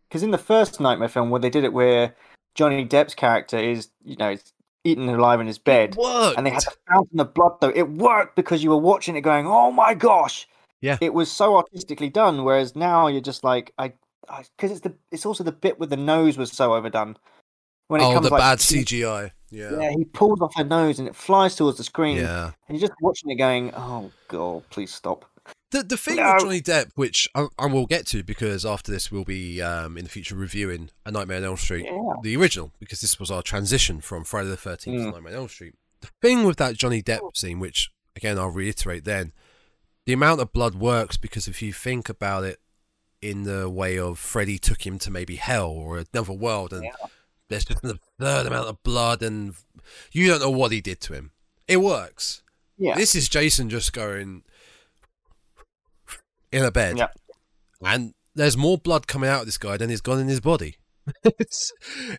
because 0.08 0.22
in 0.22 0.30
the 0.30 0.38
first 0.38 0.78
Nightmare 0.78 1.08
film, 1.08 1.30
where 1.30 1.40
they 1.40 1.50
did 1.50 1.64
it, 1.64 1.72
where 1.72 2.14
Johnny 2.54 2.84
Depp's 2.84 3.14
character 3.14 3.58
is, 3.58 3.88
you 4.04 4.16
know, 4.16 4.36
eaten 4.84 5.08
alive 5.08 5.40
in 5.40 5.46
his 5.46 5.58
bed, 5.58 5.96
and 5.98 6.46
they 6.46 6.50
had 6.50 6.62
the 6.62 6.76
fountain 6.88 7.20
of 7.20 7.34
blood. 7.34 7.52
Though 7.60 7.72
it 7.74 7.88
worked 7.88 8.36
because 8.36 8.62
you 8.62 8.70
were 8.70 8.76
watching 8.76 9.16
it, 9.16 9.22
going, 9.22 9.46
"Oh 9.46 9.72
my 9.72 9.94
gosh!" 9.94 10.46
Yeah. 10.80 10.98
it 11.00 11.14
was 11.14 11.30
so 11.30 11.56
artistically 11.56 12.08
done. 12.08 12.44
Whereas 12.44 12.76
now 12.76 13.06
you're 13.06 13.20
just 13.20 13.44
like, 13.44 13.72
I, 13.78 13.92
because 14.56 14.70
it's 14.70 14.80
the, 14.80 14.94
it's 15.10 15.26
also 15.26 15.44
the 15.44 15.52
bit 15.52 15.78
with 15.78 15.90
the 15.90 15.96
nose 15.96 16.38
was 16.38 16.52
so 16.52 16.74
overdone. 16.74 17.16
When 17.88 18.00
it 18.00 18.04
oh, 18.04 18.14
comes 18.14 18.26
the 18.26 18.32
like, 18.32 18.40
bad 18.40 18.58
CGI. 18.58 19.32
Yeah. 19.50 19.80
Yeah, 19.80 19.90
he 19.90 20.04
pulls 20.04 20.40
off 20.40 20.54
her 20.56 20.64
nose 20.64 20.98
and 21.00 21.08
it 21.08 21.16
flies 21.16 21.56
towards 21.56 21.78
the 21.78 21.84
screen, 21.84 22.18
Yeah. 22.18 22.52
and 22.68 22.78
you're 22.78 22.88
just 22.88 22.98
watching 23.00 23.30
it, 23.30 23.36
going, 23.36 23.72
"Oh 23.74 24.10
god, 24.28 24.62
please 24.70 24.92
stop." 24.92 25.24
The 25.70 25.82
the 25.84 25.96
thing 25.96 26.16
No. 26.16 26.32
with 26.34 26.42
Johnny 26.42 26.60
Depp, 26.60 26.90
which 26.96 27.28
I, 27.34 27.46
I 27.58 27.66
will 27.66 27.86
get 27.86 28.06
to 28.08 28.22
because 28.24 28.66
after 28.66 28.90
this 28.90 29.12
we'll 29.12 29.24
be 29.24 29.62
um, 29.62 29.96
in 29.96 30.04
the 30.04 30.10
future 30.10 30.34
reviewing 30.34 30.90
A 31.06 31.12
Nightmare 31.12 31.36
on 31.38 31.44
Elm 31.44 31.56
Street, 31.56 31.84
Yeah. 31.86 32.14
the 32.22 32.36
original, 32.36 32.72
because 32.80 33.00
this 33.00 33.20
was 33.20 33.30
our 33.30 33.42
transition 33.42 34.00
from 34.00 34.24
Friday 34.24 34.48
the 34.48 34.56
Thirteenth 34.56 34.96
to 35.04 35.10
Mm. 35.10 35.12
Nightmare 35.14 35.32
on 35.34 35.38
Elm 35.40 35.48
Street. 35.48 35.74
The 36.00 36.08
thing 36.20 36.44
with 36.44 36.56
that 36.56 36.76
Johnny 36.76 37.02
Depp 37.02 37.36
scene, 37.36 37.60
which 37.60 37.90
again 38.16 38.38
I'll 38.38 38.48
reiterate, 38.50 39.04
then 39.04 39.32
the 40.06 40.12
amount 40.12 40.40
of 40.40 40.52
blood 40.52 40.74
works 40.74 41.16
because 41.16 41.46
if 41.46 41.62
you 41.62 41.72
think 41.72 42.08
about 42.08 42.42
it 42.44 42.58
in 43.22 43.44
the 43.44 43.68
way 43.70 43.98
of 43.98 44.18
Freddy 44.18 44.58
took 44.58 44.84
him 44.86 44.98
to 44.98 45.10
maybe 45.10 45.36
hell 45.36 45.68
or 45.70 46.02
another 46.12 46.32
world, 46.32 46.72
and 46.72 46.84
Yeah. 46.84 46.92
there's 47.48 47.66
just 47.66 47.84
an 47.84 47.90
absurd 48.18 48.46
amount 48.46 48.66
of 48.68 48.82
blood, 48.82 49.22
and 49.22 49.54
you 50.10 50.26
don't 50.26 50.40
know 50.40 50.50
what 50.50 50.72
he 50.72 50.80
did 50.80 51.00
to 51.02 51.12
him. 51.12 51.30
It 51.68 51.76
works. 51.76 52.42
Yeah, 52.76 52.96
This 52.96 53.14
is 53.14 53.28
Jason 53.28 53.68
just 53.70 53.92
going 53.92 54.42
in 56.52 56.64
a 56.64 56.70
bed. 56.70 56.98
Yeah. 56.98 57.08
And 57.82 58.14
there's 58.34 58.56
more 58.56 58.78
blood 58.78 59.06
coming 59.06 59.28
out 59.30 59.40
of 59.40 59.46
this 59.46 59.58
guy 59.58 59.76
than 59.76 59.90
he's 59.90 60.00
gone 60.00 60.20
in 60.20 60.28
his 60.28 60.40
body. 60.40 60.76
it's, 61.24 61.72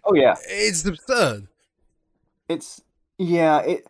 oh 0.03 0.13
yeah. 0.15 0.35
it's 0.49 0.85
absurd. 0.85 1.47
it's 2.49 2.81
yeah 3.17 3.59
it 3.59 3.85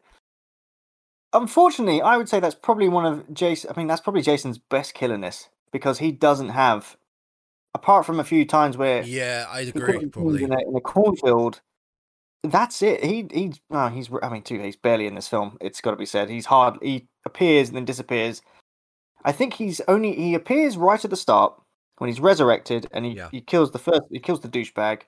unfortunately 1.34 2.02
i 2.02 2.18
would 2.18 2.28
say 2.28 2.40
that's 2.40 2.54
probably 2.56 2.90
one 2.90 3.06
of 3.06 3.34
jason 3.34 3.72
i 3.74 3.78
mean 3.80 3.88
that's 3.88 4.02
probably 4.02 4.22
jason's 4.22 4.58
best 4.58 4.94
kill 4.94 5.12
in 5.12 5.22
this 5.22 5.48
because 5.72 6.00
he 6.00 6.12
doesn't 6.12 6.50
have 6.50 6.98
apart 7.74 8.06
from 8.06 8.20
a 8.20 8.24
few 8.24 8.46
times 8.46 8.76
where 8.78 9.02
Yeah, 9.04 9.46
I'd 9.50 9.70
agree, 9.70 10.06
probably. 10.08 10.44
in 10.44 10.52
a, 10.52 10.60
in 10.60 10.76
a 10.76 10.82
cornfield 10.82 11.62
that's 12.44 12.82
it 12.82 13.04
he 13.04 13.26
he 13.32 13.54
oh, 13.72 13.88
he's 13.88 14.10
i 14.22 14.30
mean 14.30 14.42
too 14.44 14.60
he's 14.60 14.76
barely 14.76 15.08
in 15.08 15.16
this 15.16 15.30
film 15.30 15.58
it's 15.62 15.80
got 15.80 15.92
to 15.92 15.98
be 15.98 16.06
said 16.06 16.30
he's 16.30 16.48
hard 16.48 16.78
he 16.82 17.08
appears 17.26 17.70
and 17.70 17.78
then 17.78 17.86
disappears 17.86 18.42
i 19.26 19.32
think 19.32 19.54
he's 19.54 19.82
only 19.88 20.14
he 20.16 20.34
appears 20.36 20.78
right 20.78 21.04
at 21.04 21.10
the 21.12 21.18
start 21.18 21.54
when 21.98 22.10
he's 22.10 22.20
resurrected 22.20 22.88
and 22.92 23.06
he, 23.06 23.12
Yeah. 23.14 23.30
he 23.32 23.42
kills 23.42 23.72
the 23.72 23.80
first 23.80 24.02
he 24.12 24.20
kills 24.20 24.42
the 24.42 24.50
douchebag 24.50 25.02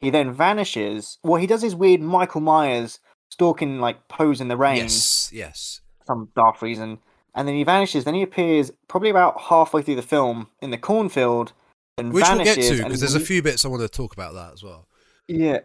he 0.00 0.10
then 0.10 0.32
vanishes 0.32 1.18
well 1.22 1.40
he 1.40 1.46
does 1.46 1.62
his 1.62 1.74
weird 1.74 2.00
michael 2.00 2.40
myers 2.40 2.98
stalking 3.30 3.80
like 3.80 4.08
pose 4.08 4.40
in 4.40 4.48
the 4.48 4.56
rain 4.56 4.76
Yes, 4.78 5.30
yes. 5.32 5.80
some 6.06 6.28
dark 6.36 6.60
reason 6.62 6.98
and 7.34 7.48
then 7.48 7.54
he 7.54 7.64
vanishes 7.64 8.04
then 8.04 8.14
he 8.14 8.22
appears 8.22 8.70
probably 8.88 9.10
about 9.10 9.40
halfway 9.40 9.82
through 9.82 9.96
the 9.96 10.02
film 10.02 10.48
in 10.60 10.70
the 10.70 10.78
cornfield 10.78 11.52
and 11.98 12.12
Which 12.12 12.24
we'll 12.26 12.38
get 12.38 12.46
vanishes 12.56 12.78
to, 12.78 12.84
because 12.84 13.00
there's 13.00 13.14
a 13.14 13.20
few 13.20 13.42
bits 13.42 13.64
I 13.64 13.68
want 13.68 13.82
to 13.82 13.88
talk 13.88 14.12
about 14.14 14.32
that 14.34 14.54
as 14.54 14.62
well. 14.62 14.88
yeah. 15.28 15.60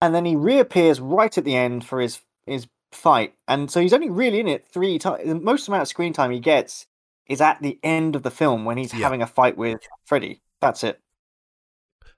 And 0.00 0.14
then 0.14 0.24
he 0.24 0.36
reappears 0.36 1.00
right 1.00 1.36
at 1.36 1.44
the 1.44 1.56
end 1.56 1.84
for 1.84 2.00
his 2.00 2.20
his 2.46 2.66
fight. 2.92 3.34
And 3.48 3.68
so 3.70 3.80
he's 3.80 3.92
only 3.92 4.08
really 4.10 4.38
in 4.38 4.46
it 4.46 4.66
three 4.66 4.98
times. 5.00 5.26
The 5.26 5.34
most 5.34 5.66
amount 5.66 5.82
of 5.82 5.88
screen 5.88 6.12
time 6.12 6.30
he 6.30 6.38
gets 6.40 6.86
is 7.26 7.40
at 7.40 7.60
the 7.62 7.78
end 7.82 8.14
of 8.16 8.22
the 8.22 8.30
film 8.30 8.64
when 8.64 8.76
he's 8.78 8.92
Yeah. 8.92 9.00
having 9.00 9.22
a 9.22 9.26
fight 9.26 9.56
with 9.56 9.80
Freddy. 10.04 10.40
That's 10.60 10.84
it. 10.84 11.00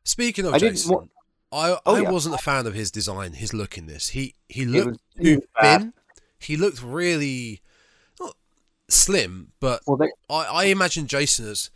Speaking 0.05 0.47
of 0.47 0.55
I 0.55 0.59
Jason, 0.59 0.93
wa- 0.95 1.05
I, 1.53 1.79
Oh, 1.87 1.95
I 1.97 2.01
yeah. 2.03 2.11
wasn't 2.11 2.35
a 2.35 2.39
fan 2.39 2.67
of 2.67 2.75
his 2.75 2.91
design, 2.91 3.33
his 3.35 3.53
look 3.53 3.77
in 3.79 3.87
this. 3.87 4.11
He 4.11 4.35
he 4.49 4.65
looked 4.65 5.01
too 5.21 5.43
thin. 5.61 5.93
He 6.39 6.57
looked 6.57 6.83
really 6.83 7.63
not 8.21 8.37
slim, 8.89 9.53
but 9.61 9.81
Well, 9.87 9.97
they, 9.97 10.11
I, 10.29 10.45
I 10.45 10.65
imagine 10.65 11.07
Jason 11.07 11.49
as 11.49 11.71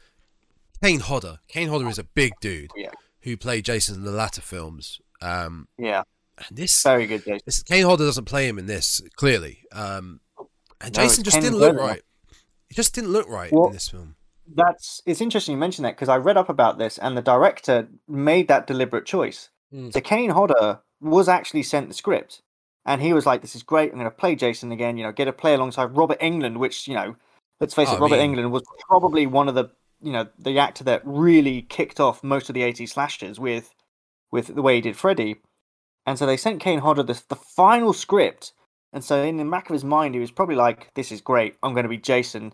Kane 0.82 1.00
Hodder. 1.00 1.38
Kane 1.48 1.68
Hodder 1.68 1.88
is 1.88 1.98
a 1.98 2.04
big 2.04 2.32
dude 2.40 2.70
Yeah. 2.76 2.90
who 3.22 3.36
played 3.36 3.64
Jason 3.64 3.96
in 3.96 4.04
the 4.04 4.10
latter 4.12 4.40
films. 4.42 5.00
Um, 5.22 5.68
yeah, 5.78 6.02
and 6.48 6.56
this, 6.56 6.82
very 6.82 7.06
good, 7.06 7.24
Jason. 7.24 7.40
this 7.46 7.62
Kane 7.62 7.84
Hodder 7.84 8.04
doesn't 8.04 8.24
play 8.26 8.48
him 8.48 8.58
in 8.58 8.66
this 8.66 9.00
clearly. 9.16 9.64
Um, 9.72 10.20
and 10.80 10.96
No, 10.96 11.02
Jason 11.02 11.24
just 11.24 11.34
Ken 11.36 11.42
didn't 11.44 11.58
look 11.58 11.76
right. 11.76 12.02
He 12.70 12.74
just 12.74 12.94
didn't 12.94 13.10
look 13.12 13.28
right 13.28 13.52
Well- 13.52 13.66
in 13.66 13.72
this 13.72 13.88
film. 13.88 14.16
That's 14.52 15.00
it's 15.06 15.20
interesting 15.20 15.52
you 15.52 15.58
mention 15.60 15.84
that 15.84 15.94
because 15.94 16.08
I 16.08 16.16
read 16.16 16.36
up 16.36 16.48
about 16.48 16.76
this 16.76 16.98
and 16.98 17.16
the 17.16 17.22
director 17.22 17.88
made 18.08 18.48
that 18.48 18.66
deliberate 18.66 19.06
choice. 19.06 19.50
Mm. 19.72 19.92
So 19.92 20.00
Kane 20.00 20.30
Hodder 20.30 20.80
was 21.00 21.28
actually 21.28 21.62
sent 21.62 21.86
the 21.86 21.94
script, 21.94 22.42
and 22.84 23.00
he 23.00 23.12
was 23.12 23.26
like, 23.26 23.42
"This 23.42 23.54
is 23.54 23.62
great. 23.62 23.92
I'm 23.92 23.98
going 23.98 24.10
to 24.10 24.16
play 24.16 24.34
Jason 24.34 24.72
again. 24.72 24.96
You 24.96 25.04
know, 25.04 25.12
get 25.12 25.28
a 25.28 25.32
play 25.32 25.54
alongside 25.54 25.96
Robert 25.96 26.18
Englund, 26.18 26.56
which 26.56 26.88
you 26.88 26.94
know, 26.94 27.14
let's 27.60 27.74
face 27.74 27.90
Oh, 27.90 27.96
it, 27.96 28.00
Robert 28.00 28.16
Englund 28.16 28.50
was 28.50 28.64
probably 28.88 29.24
one 29.24 29.48
of 29.48 29.54
the 29.54 29.70
you 30.02 30.12
know 30.12 30.26
the 30.36 30.58
actor 30.58 30.82
that 30.84 31.02
really 31.04 31.62
kicked 31.62 32.00
off 32.00 32.24
most 32.24 32.48
of 32.48 32.54
the 32.54 32.62
80s 32.62 32.88
slashers 32.88 33.38
with 33.38 33.72
with 34.32 34.54
the 34.54 34.62
way 34.62 34.76
he 34.76 34.80
did 34.80 34.96
Freddy. 34.96 35.36
And 36.06 36.18
so 36.18 36.26
they 36.26 36.36
sent 36.36 36.60
Kane 36.60 36.80
Hodder 36.80 37.02
the, 37.02 37.22
the 37.28 37.36
final 37.36 37.92
script. 37.92 38.52
And 38.92 39.04
so 39.04 39.22
in 39.22 39.36
the 39.36 39.44
back 39.44 39.70
of 39.70 39.74
his 39.74 39.84
mind, 39.84 40.14
he 40.14 40.20
was 40.20 40.30
probably 40.30 40.56
like, 40.56 40.90
"This 40.94 41.12
is 41.12 41.20
great. 41.20 41.56
I'm 41.62 41.72
going 41.74 41.84
to 41.84 41.88
be 41.88 41.98
Jason. 41.98 42.52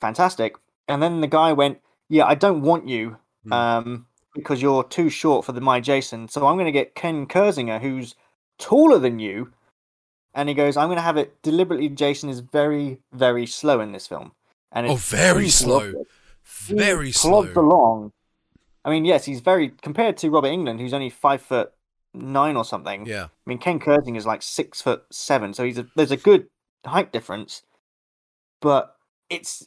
Fantastic." 0.00 0.56
And 0.88 1.02
then 1.02 1.20
the 1.20 1.26
guy 1.26 1.52
went, 1.52 1.80
"Yeah, 2.08 2.26
I 2.26 2.34
don't 2.34 2.62
want 2.62 2.88
you." 2.88 3.16
Hmm. 3.44 3.52
Um, 3.52 4.06
because 4.34 4.60
you're 4.60 4.82
too 4.84 5.08
short 5.08 5.44
for 5.44 5.52
the 5.52 5.60
my 5.60 5.78
Jason. 5.80 6.26
So 6.28 6.46
I'm 6.46 6.56
going 6.56 6.66
to 6.66 6.72
get 6.72 6.94
Ken 6.96 7.26
Kirzinger, 7.26 7.80
who's 7.80 8.16
taller 8.58 8.98
than 8.98 9.20
you. 9.20 9.52
And 10.34 10.48
he 10.48 10.54
goes, 10.56 10.76
I'm 10.76 10.88
going 10.88 10.96
to 10.96 11.02
have 11.02 11.16
it 11.16 11.40
deliberately. 11.42 11.88
Jason 11.88 12.28
is 12.28 12.40
very, 12.40 12.98
very 13.12 13.46
slow 13.46 13.78
in 13.78 13.92
this 13.92 14.08
film. 14.08 14.32
And 14.72 14.88
Oh, 14.88 14.94
it's 14.94 15.08
very 15.08 15.48
slow. 15.48 15.78
of 15.90 15.94
it. 15.94 16.06
He 16.66 16.74
Very 16.74 17.12
slow. 17.12 17.48
along. 17.54 18.10
I 18.84 18.90
mean, 18.90 19.04
yes, 19.04 19.24
he's 19.24 19.40
very 19.40 19.68
compared 19.82 20.16
to 20.16 20.30
Robert 20.30 20.48
Englund, 20.48 20.80
who's 20.80 20.92
only 20.92 21.10
five 21.10 21.40
foot 21.40 21.72
nine 22.14 22.56
or 22.56 22.64
something. 22.64 23.06
Yeah. 23.06 23.24
I 23.24 23.28
mean, 23.46 23.58
Ken 23.58 23.78
Kirzinger 23.80 24.16
is 24.16 24.26
like 24.26 24.42
six 24.42 24.80
foot 24.80 25.02
seven, 25.10 25.52
so 25.54 25.64
he's 25.64 25.78
a, 25.78 25.86
there's 25.96 26.10
a 26.10 26.16
good 26.16 26.46
height 26.86 27.12
difference, 27.12 27.62
but 28.60 28.96
it's 29.28 29.66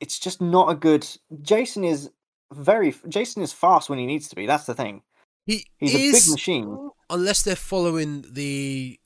it's 0.00 0.18
just 0.18 0.40
not 0.40 0.70
a 0.70 0.74
good. 0.74 1.06
Jason 1.42 1.84
is 1.84 2.10
very 2.52 2.94
Jason 3.08 3.42
is 3.42 3.52
fast 3.52 3.88
when 3.90 3.98
he 3.98 4.06
needs 4.06 4.28
to 4.28 4.36
be. 4.36 4.46
That's 4.46 4.66
the 4.66 4.74
thing. 4.74 5.02
He 5.46 5.66
He's 5.78 5.94
is, 5.94 6.24
a 6.24 6.26
big 6.28 6.32
machine. 6.32 6.90
unless 7.10 7.42
they're 7.42 7.56
following 7.56 8.24
the 8.30 8.98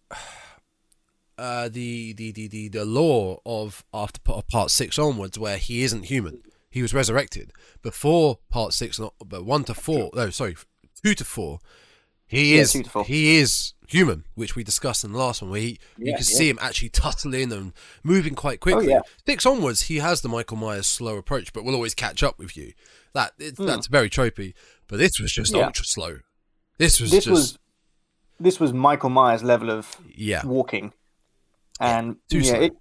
uh 1.38 1.68
the 1.68 2.12
the 2.14 2.32
the 2.32 2.48
the, 2.48 2.68
the 2.68 2.84
lore 2.84 3.40
of 3.46 3.84
after 3.92 4.20
part 4.20 4.70
six 4.70 4.98
onwards 4.98 5.38
where 5.38 5.58
he 5.58 5.82
isn't 5.82 6.04
human 6.04 6.42
he 6.70 6.82
was 6.82 6.94
resurrected 6.94 7.52
before 7.82 8.38
part 8.50 8.72
six 8.72 8.98
but 9.26 9.44
one 9.44 9.64
to 9.64 9.74
four 9.74 10.10
no 10.14 10.30
sorry 10.30 10.56
two 11.04 11.14
to 11.14 11.24
four 11.24 11.58
he 12.26 12.56
Yeah, 12.56 12.62
is 12.62 12.82
four. 12.88 13.04
he 13.04 13.38
is 13.38 13.72
human 13.88 14.24
which 14.34 14.56
we 14.56 14.64
discussed 14.64 15.04
in 15.04 15.12
the 15.12 15.18
last 15.18 15.40
one 15.42 15.50
where 15.52 15.60
he, 15.60 15.78
you 15.96 16.06
can 16.06 16.14
yeah. 16.14 16.20
see 16.20 16.48
him 16.48 16.58
actually 16.60 16.88
tussling 16.88 17.52
and 17.52 17.72
moving 18.02 18.34
quite 18.34 18.58
quickly 18.58 18.88
yeah. 18.88 19.00
six 19.26 19.46
onwards 19.46 19.82
he 19.82 19.98
has 19.98 20.22
the 20.22 20.28
michael 20.28 20.56
myers 20.56 20.88
slow 20.88 21.16
approach 21.16 21.52
but 21.52 21.62
will 21.64 21.74
always 21.74 21.94
catch 21.94 22.24
up 22.24 22.36
with 22.36 22.56
you 22.56 22.72
that 23.14 23.30
it, 23.38 23.56
Hmm. 23.56 23.66
that's 23.66 23.86
very 23.86 24.10
tropey 24.10 24.54
but 24.88 24.98
this 24.98 25.20
was 25.20 25.30
just 25.32 25.54
Yeah. 25.54 25.66
ultra 25.66 25.84
slow 25.84 26.18
this 26.78 26.98
was 27.00 27.12
This 27.12 27.24
just 27.26 27.30
was 27.30 27.58
this 28.40 28.60
was 28.60 28.72
Michael 28.72 29.08
Myers 29.10 29.42
level 29.42 29.70
of 29.70 29.96
yeah 30.14 30.44
walking, 30.44 30.92
and 31.80 32.16
yeah, 32.28 32.42
slow. 32.42 32.60
it 32.60 32.72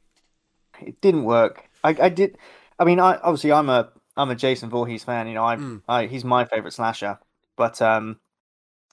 it 0.82 1.00
didn't 1.02 1.24
work. 1.24 1.70
I 1.84 1.96
I 2.02 2.10
did. 2.10 2.38
I 2.78 2.84
mean, 2.84 3.00
I 3.00 3.16
obviously 3.18 3.54
I'm 3.54 3.70
a 3.70 3.90
I'm 4.18 4.30
a 4.30 4.36
Jason 4.36 4.70
Voorhees 4.70 5.06
fan. 5.06 5.28
You 5.28 5.36
know, 5.36 5.46
I, 5.46 5.56
Mm. 5.56 5.82
I 5.88 6.08
he's 6.08 6.26
my 6.26 6.44
favorite 6.44 6.74
slasher. 6.74 7.20
But 7.56 7.82
um, 7.82 8.20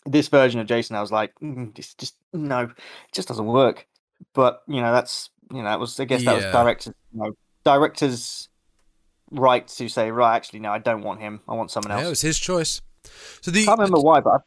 this 0.06 0.28
version 0.28 0.60
of 0.60 0.66
Jason, 0.66 0.96
I 0.96 1.00
was 1.00 1.12
like, 1.12 1.32
mm, 1.40 1.72
just 1.74 1.98
just 1.98 2.16
no, 2.32 2.60
it 2.62 2.70
just 3.12 3.28
doesn't 3.28 3.46
work. 3.46 3.86
But 4.34 4.62
you 4.68 4.80
know, 4.80 4.92
that's 4.92 5.30
you 5.50 5.58
know, 5.58 5.64
that 5.64 5.80
was 5.80 5.98
I 6.00 6.04
guess 6.04 6.24
that 6.24 6.34
was 6.34 6.44
Yeah. 6.44 6.52
directors 6.52 6.94
you 7.12 7.20
know, 7.20 7.32
directors 7.64 8.48
right 9.30 9.66
to 9.66 9.88
say 9.88 10.10
right. 10.10 10.36
Actually, 10.36 10.60
no, 10.60 10.70
I 10.72 10.78
don't 10.78 11.02
want 11.02 11.20
him. 11.20 11.40
I 11.48 11.54
want 11.54 11.70
someone 11.70 11.92
else. 11.92 12.00
Yeah, 12.02 12.06
it 12.06 12.10
was 12.10 12.20
his 12.22 12.38
choice. 12.38 12.80
So 13.40 13.50
the 13.50 13.62
I 13.62 13.64
can't 13.66 13.78
remember 13.78 14.00
why, 14.00 14.20
but 14.20 14.34
I've, 14.34 14.40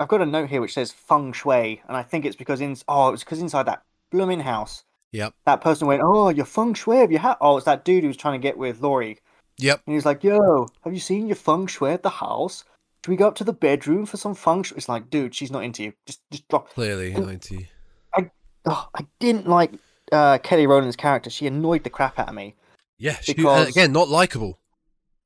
I've 0.00 0.08
got 0.08 0.20
a 0.20 0.26
note 0.26 0.48
here 0.50 0.60
which 0.60 0.74
says 0.74 0.92
feng 0.92 1.32
shui, 1.32 1.82
and 1.88 1.96
I 1.96 2.02
think 2.02 2.24
it's 2.24 2.36
because 2.36 2.60
in 2.60 2.76
oh, 2.88 3.08
it 3.08 3.12
was 3.12 3.24
because 3.24 3.40
inside 3.40 3.66
that 3.66 3.82
blooming 4.10 4.40
house, 4.40 4.84
Yep. 5.12 5.34
that 5.46 5.60
person 5.60 5.86
went, 5.88 6.02
"Oh, 6.04 6.28
your 6.28 6.44
feng 6.46 6.74
shui 6.74 7.02
of 7.02 7.10
your 7.10 7.20
hat. 7.20 7.38
Oh, 7.40 7.56
it's 7.56 7.64
that 7.66 7.84
dude 7.84 8.02
who 8.04 8.08
was 8.08 8.16
trying 8.16 8.38
to 8.40 8.42
get 8.42 8.58
with 8.58 8.80
Laurie, 8.80 9.18
Yep. 9.58 9.82
and 9.86 9.94
he's 9.94 10.04
like, 10.06 10.22
"Yo, 10.22 10.68
have 10.84 10.92
you 10.92 11.00
seen 11.00 11.26
your 11.26 11.36
feng 11.36 11.66
shui 11.66 11.90
at 11.92 12.02
the 12.02 12.10
house? 12.10 12.64
Should 13.04 13.10
we 13.10 13.16
go 13.16 13.28
up 13.28 13.36
to 13.36 13.44
the 13.44 13.52
bedroom 13.52 14.06
for 14.06 14.16
some 14.16 14.34
feng 14.34 14.62
shui?" 14.62 14.76
It's 14.76 14.88
like, 14.88 15.10
dude, 15.10 15.34
she's 15.34 15.50
not 15.50 15.64
into 15.64 15.82
you. 15.84 15.92
Just, 16.06 16.20
just 16.30 16.48
drop. 16.48 16.70
Clearly, 16.70 17.12
And- 17.12 17.26
ninety. 17.26 17.68
I 18.14 18.30
oh, 18.66 18.88
I 18.94 19.06
didn't 19.18 19.48
like 19.48 19.72
uh, 20.12 20.38
Kelly 20.38 20.66
Rowland's 20.66 20.96
character. 20.96 21.30
She 21.30 21.46
annoyed 21.46 21.84
the 21.84 21.90
crap 21.90 22.18
out 22.18 22.28
of 22.28 22.34
me. 22.34 22.56
Yeah, 22.98 23.18
she, 23.20 23.32
uh, 23.32 23.36
Because- 23.36 23.68
again, 23.68 23.92
not 23.92 24.08
likable. 24.08 24.58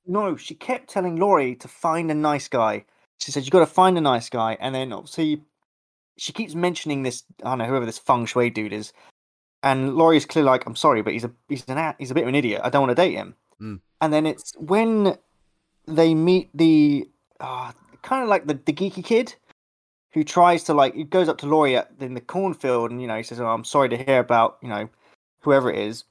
No, 0.05 0.37
she 0.37 0.55
kept 0.55 0.91
telling 0.91 1.17
Laurie 1.17 1.55
to 1.57 1.69
find 1.69 2.11
a 2.11 2.15
nice 2.15 2.49
guy. 2.49 2.85
She 3.19 3.31
said, 3.31 3.45
You 3.45 3.51
got 3.51 3.61
to 3.61 3.67
find 3.67 3.97
a 3.97 4.01
nice 4.01 4.29
guy. 4.29 4.57
And 4.59 4.75
then 4.75 4.93
obviously, 4.93 5.43
she 6.19 6.33
keeps 6.33 6.55
mentioning 6.57 7.05
this, 7.05 7.23
I 7.45 7.51
don't 7.51 7.59
know, 7.59 7.67
whoever 7.67 7.87
this 7.87 7.99
feng 7.99 8.27
shui 8.27 8.51
dude 8.51 8.73
is. 8.73 8.93
And 9.63 9.95
Laurie's 9.95 10.27
clearly 10.27 10.51
like, 10.51 10.67
I'm 10.67 10.75
sorry, 10.75 11.03
but 11.03 11.13
he's 11.13 11.23
a 11.23 11.31
he's 11.49 11.65
an 11.69 11.95
he's 11.99 12.11
a 12.11 12.15
bit 12.15 12.25
of 12.25 12.29
an 12.29 12.35
idiot. 12.35 12.63
I 12.65 12.69
don't 12.69 12.83
want 12.83 12.91
to 12.91 13.01
date 13.01 13.15
him. 13.15 13.37
Mm. 13.61 13.81
And 14.01 14.13
then 14.13 14.27
it's 14.27 14.53
when 14.59 15.17
they 15.87 16.15
meet 16.17 16.51
the 16.53 17.09
uh, 17.43 17.73
kind 18.03 18.23
of 18.23 18.29
like 18.29 18.47
the, 18.47 18.55
the 18.55 18.73
geeky 18.73 19.05
kid 19.05 19.35
who 20.13 20.25
tries 20.25 20.65
to 20.65 20.75
like 20.75 20.95
he 20.95 21.05
goes 21.05 21.29
up 21.29 21.39
to 21.39 21.47
Laurie 21.47 21.77
at, 21.77 21.91
in 22.01 22.15
the 22.15 22.21
cornfield 22.21 22.91
and 22.91 23.01
you 23.03 23.09
know 23.09 23.17
he 23.17 23.23
says, 23.23 23.41
"Oh, 23.41 23.47
I'm 23.47 23.65
sorry 23.65 23.89
to 23.91 23.97
hear 23.97 24.19
about 24.21 24.59
you 24.63 24.69
know 24.69 24.89
whoever 25.41 25.71
it 25.71 25.79
is," 25.79 26.05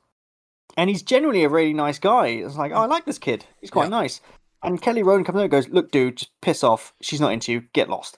and 0.78 0.90
he's 0.90 1.02
generally 1.02 1.44
a 1.44 1.50
really 1.50 1.74
nice 1.74 2.00
guy. 2.00 2.28
It's 2.28 2.56
like, 2.58 2.72
oh, 2.72 2.82
I 2.82 2.86
like 2.86 3.06
this 3.06 3.20
kid. 3.20 3.46
He's 3.60 3.72
quite 3.72 3.86
Yeah. 3.86 3.90
nice. 4.02 4.22
And 4.64 4.82
Kelly 4.82 5.02
Rowland 5.02 5.26
comes 5.26 5.38
over 5.38 5.44
and 5.44 5.52
goes, 5.52 5.70
"Look, 5.70 5.92
dude, 5.92 6.18
just 6.18 6.32
piss 6.42 6.64
off. 6.64 6.94
She's 7.02 7.22
not 7.22 7.34
into 7.34 7.52
you. 7.52 7.62
Get 7.74 7.90
lost." 7.90 8.18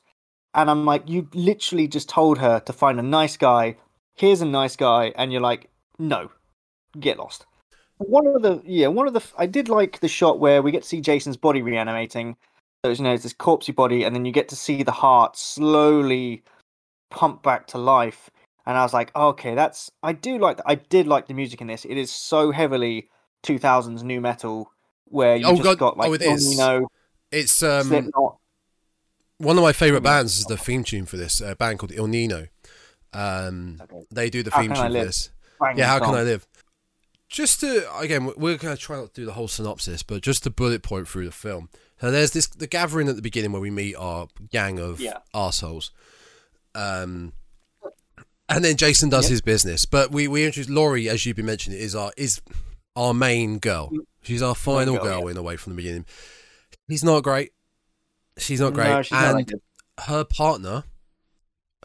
And 0.56 0.70
I'm 0.70 0.86
like, 0.86 1.10
you 1.10 1.30
literally 1.34 1.88
just 1.88 2.10
told 2.10 2.38
her 2.38 2.60
to 2.60 2.74
find 2.74 3.00
a 3.00 3.04
nice 3.04 3.38
guy. 3.38 3.78
Here's 4.16 4.42
a 4.42 4.46
nice 4.46 4.76
guy, 4.76 5.12
and 5.16 5.32
you're 5.32 5.42
like, 5.42 5.70
no, 5.98 6.30
get 7.00 7.18
lost. 7.18 7.46
One 7.98 8.28
of 8.28 8.42
the 8.42 8.62
yeah, 8.66 8.88
one 8.88 9.08
of 9.08 9.14
the 9.14 9.24
I 9.38 9.46
did 9.46 9.70
like 9.70 10.00
the 10.00 10.08
shot 10.08 10.40
where 10.40 10.62
we 10.62 10.72
get 10.72 10.84
to 10.84 10.88
see 10.90 11.02
Jason's 11.02 11.38
body 11.38 11.62
reanimating. 11.62 12.36
So 12.86 12.92
you 12.92 13.02
know, 13.02 13.14
it's 13.14 13.24
this 13.24 13.34
corpsey 13.34 13.74
body, 13.74 14.04
and 14.04 14.14
then 14.14 14.26
you 14.26 14.34
get 14.34 14.50
to 14.50 14.58
see 14.58 14.84
the 14.84 14.92
heart 14.92 15.38
slowly 15.38 16.44
pump 17.10 17.42
back 17.42 17.66
to 17.68 17.78
life. 17.78 18.30
And 18.66 18.78
I 18.78 18.84
was 18.84 18.94
like, 18.94 19.16
okay, 19.16 19.56
that's 19.56 19.90
I 20.04 20.12
do 20.12 20.38
like 20.38 20.58
that. 20.58 20.66
I 20.68 20.76
did 20.76 21.08
like 21.08 21.28
the 21.28 21.34
music 21.34 21.62
in 21.62 21.68
this. 21.68 21.86
It 21.86 21.96
is 21.98 22.12
so 22.12 22.52
heavily 22.52 23.08
2000s 23.44 24.04
nu 24.04 24.20
metal 24.20 24.70
where 25.06 25.38
you 25.38 25.46
Oh, 25.46 25.56
just 25.56 25.64
God. 25.64 25.80
got 25.80 25.98
like 25.98 26.10
Oh, 26.10 26.14
it 26.14 26.22
is. 26.22 26.52
you 26.52 26.58
know 26.58 26.88
It's 27.32 27.64
um, 27.64 27.88
Slipknot. 27.88 28.38
one 29.38 29.58
of 29.58 29.64
my 29.64 29.74
favorite 29.74 30.02
bands 30.02 30.40
is 30.40 30.46
the 30.46 30.58
theme 30.58 30.84
tune 30.84 31.06
for 31.06 31.16
this 31.18 31.40
a 31.40 31.56
band 31.56 31.80
called 31.80 31.94
Ill 31.94 32.08
Niño. 32.08 32.50
Um, 33.14 33.80
Okay. 33.82 34.06
they 34.12 34.30
do 34.30 34.44
the 34.44 34.52
theme 34.52 34.74
tune 34.74 34.76
for 34.76 34.90
this. 34.92 35.30
Yeah, 35.76 35.86
how 35.88 36.00
can. 36.00 36.16
I 36.16 36.24
live? 36.24 36.46
Just 37.34 37.60
to 37.62 37.92
again, 37.98 38.26
we're 38.38 38.58
going 38.58 38.76
to 38.76 38.82
try 38.82 38.96
not 38.98 39.14
to 39.16 39.22
do 39.22 39.26
the 39.26 39.34
whole 39.34 39.48
synopsis, 39.48 40.04
but 40.04 40.22
just 40.22 40.44
to 40.44 40.52
bullet 40.52 40.84
point 40.84 41.08
through 41.08 41.26
the 41.26 41.32
film. 41.32 41.68
So 42.00 42.12
there's 42.12 42.30
this 42.32 42.46
the 42.46 42.68
gathering 42.68 43.10
at 43.10 43.16
the 43.16 43.24
beginning 43.24 43.52
where 43.52 43.62
we 43.62 43.72
meet 43.72 43.96
our 43.96 44.28
gang 44.52 44.78
of 44.80 45.00
Yeah. 45.02 45.18
arseholes. 45.34 45.90
Um, 46.76 47.34
and 48.48 48.64
then 48.64 48.78
Jason 48.78 49.10
does 49.10 49.26
Yep. 49.26 49.32
his 49.32 49.42
business, 49.42 49.86
but 49.86 50.12
we 50.12 50.28
we 50.28 50.46
introduce 50.46 50.70
Laurie, 50.70 51.10
as 51.10 51.26
you've 51.26 51.36
been 51.36 51.48
mentioning, 51.48 51.80
is 51.80 51.96
our 51.96 52.12
is 52.18 52.40
our 52.96 53.16
main 53.16 53.58
girl. 53.58 53.92
She's 54.22 54.44
our 54.44 54.54
final 54.56 54.96
girl, 54.98 55.22
girl 55.22 55.28
in 55.30 55.38
a 55.38 55.42
way 55.44 55.58
from 55.58 55.74
the 55.74 55.78
beginning. 55.78 56.06
He's 56.88 57.04
not 57.04 57.24
great. 57.24 57.52
She's 58.38 58.60
not 58.62 58.74
great, 58.74 58.90
No, 58.90 59.02
she's 59.02 59.12
and 59.18 59.40
that 59.40 59.48
good. 59.48 59.62
her 60.06 60.24
partner, 60.24 60.84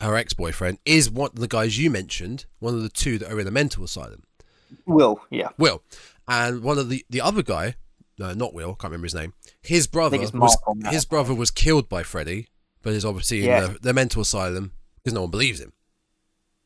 her 0.03 0.15
ex 0.15 0.35
boyfriend, 0.35 0.79
is 0.85 1.11
one 1.11 1.31
of 1.31 1.39
the 1.41 1.49
guys 1.49 1.79
you 1.79 1.91
mentioned. 1.91 2.45
One 2.59 2.75
of 2.75 2.83
the 2.83 2.89
two 2.91 3.17
that 3.19 3.33
are 3.33 3.41
in 3.41 3.47
a 3.47 3.51
mental 3.51 3.83
asylum. 3.85 4.25
Will, 4.87 5.21
yeah. 5.31 5.49
Will, 5.59 5.83
and 6.27 6.63
one 6.63 6.79
of 6.79 6.89
the 6.89 7.05
the 7.11 7.21
other 7.21 7.43
guy, 7.43 7.75
no, 8.19 8.33
not 8.33 8.55
Will, 8.55 8.75
can't 8.75 8.91
remember 8.91 9.07
his 9.07 9.15
name. 9.15 9.35
His 9.63 9.87
brother 9.87 10.19
was 10.19 10.57
his 10.91 11.05
brother 11.05 11.35
was 11.35 11.51
killed 11.51 11.89
by 11.89 12.03
Freddy, 12.03 12.49
but 12.83 12.93
is 12.93 13.05
obviously 13.05 13.49
in 13.49 13.63
the, 13.65 13.79
the 13.81 13.95
mental 13.95 14.23
asylum 14.23 14.73
because 14.97 15.15
no 15.15 15.23
one 15.23 15.31
believes 15.31 15.61
him. 15.61 15.73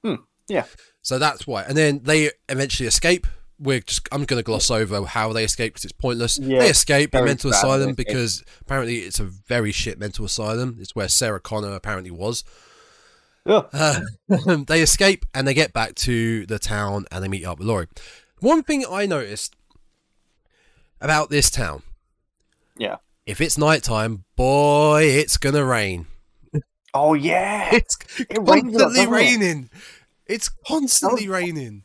Hmm, 0.05 0.15
yeah. 0.49 0.65
So 1.03 1.19
that's 1.19 1.47
why, 1.47 1.63
and 1.63 1.77
then 1.77 2.01
they 2.05 2.31
eventually 2.49 2.87
escape. 2.87 3.27
We're 3.59 3.81
just 3.81 4.09
I'm 4.11 4.25
going 4.25 4.39
to 4.39 4.45
gloss 4.45 4.71
over 4.71 5.05
how 5.05 5.33
they 5.33 5.45
escape 5.45 5.75
because 5.75 5.85
it's 5.85 5.93
pointless. 5.93 6.39
Yeah, 6.39 6.61
they 6.61 6.71
escape 6.71 7.15
a 7.15 7.23
mental 7.23 7.51
asylum 7.51 7.91
escape. 7.91 8.07
because 8.07 8.43
apparently 8.61 8.99
it's 8.99 9.21
a 9.21 9.25
very 9.25 9.71
shit 9.71 10.01
mental 10.01 10.25
asylum. 10.25 10.79
It's 10.81 10.97
where 10.97 11.09
Sarah 11.09 11.39
Connor 11.39 11.75
apparently 11.75 12.11
was. 12.11 12.43
Ugh. 13.47 13.69
Uh, 13.73 14.01
they 14.67 14.83
escape 14.83 15.25
and 15.35 15.47
they 15.47 15.55
get 15.55 15.73
back 15.73 15.95
to 15.97 16.47
the 16.47 16.59
town 16.59 17.07
and 17.11 17.23
they 17.25 17.29
meet 17.29 17.45
up 17.45 17.59
with 17.59 17.67
Laurie. 17.67 17.89
One 18.41 18.63
thing 18.63 18.85
I 18.89 19.07
noticed 19.07 19.57
about 21.01 21.31
this 21.31 21.51
town, 21.51 21.83
Yeah. 22.77 22.97
if 23.27 23.41
it's 23.41 23.59
nighttime, 23.59 24.25
boy, 24.37 25.03
it's 25.05 25.37
gonna 25.37 25.65
rain. 25.65 26.07
Oh 26.95 27.15
yeah. 27.15 27.71
It's 27.75 27.97
It 28.21 28.39
rains 28.39 28.41
a 28.41 28.49
lot, 28.49 28.55
constantly 28.55 28.79
doesn't 28.79 29.09
it? 29.09 29.11
raining. 29.11 29.71
It's 30.27 30.49
constantly 30.69 31.29
raining. 31.29 31.85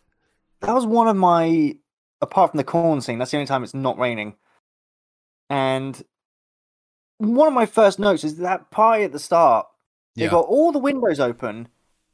That 0.61 0.73
was 0.75 0.85
one 0.85 1.07
of 1.07 1.15
my 1.15 1.75
apart 2.21 2.51
from 2.51 2.57
the 2.57 2.63
corn 2.63 3.01
scene, 3.01 3.17
that's 3.19 3.31
the 3.31 3.37
only 3.37 3.47
time 3.47 3.63
it's 3.63 3.73
not 3.73 3.97
raining. 3.97 4.35
And 5.49 6.01
one 7.19 7.47
of 7.47 7.53
my 7.53 7.65
first 7.65 7.99
notes 7.99 8.23
is 8.23 8.37
that 8.37 8.69
party 8.69 9.03
at 9.03 9.11
the 9.11 9.19
start. 9.19 9.67
Yeah. 10.25 10.29
got 10.31 10.45
all 10.47 10.71
the 10.71 10.79
windows 10.79 11.19
open, 11.19 11.67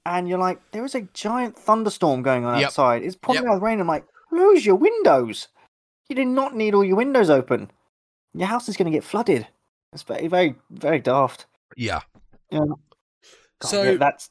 and 0.06 0.28
you're 0.28 0.38
like, 0.40 0.60
there 0.72 0.84
is 0.86 0.96
a 0.96 1.02
giant 1.14 1.58
thunderstorm 1.58 2.22
going 2.24 2.46
on 2.46 2.60
Yep. 2.60 2.68
outside. 2.68 3.04
It's 3.04 3.16
pouring 3.16 3.44
Yep. 3.44 3.50
out 3.50 3.54
with 3.56 3.64
rain. 3.64 3.80
I'm 3.80 3.88
like, 3.88 4.06
close 4.30 4.66
your 4.66 4.76
windows. 4.76 5.48
You 6.10 6.16
do 6.16 6.26
not 6.26 6.56
need 6.56 6.74
all 6.74 6.84
your 6.84 6.98
windows 6.98 7.30
open. 7.30 7.72
Your 8.34 8.48
house 8.48 8.68
is 8.68 8.76
going 8.78 8.92
to 8.92 8.96
get 8.96 9.04
flooded. 9.04 9.48
It's 9.94 10.04
very, 10.04 10.28
very, 10.28 10.56
very 10.70 11.00
daft. 11.00 11.46
Yeah. 11.78 12.02
Yeah. 12.50 12.60
God, 13.60 13.70
So- 13.70 13.84
yeah, 13.84 13.96
that's. 13.98 14.30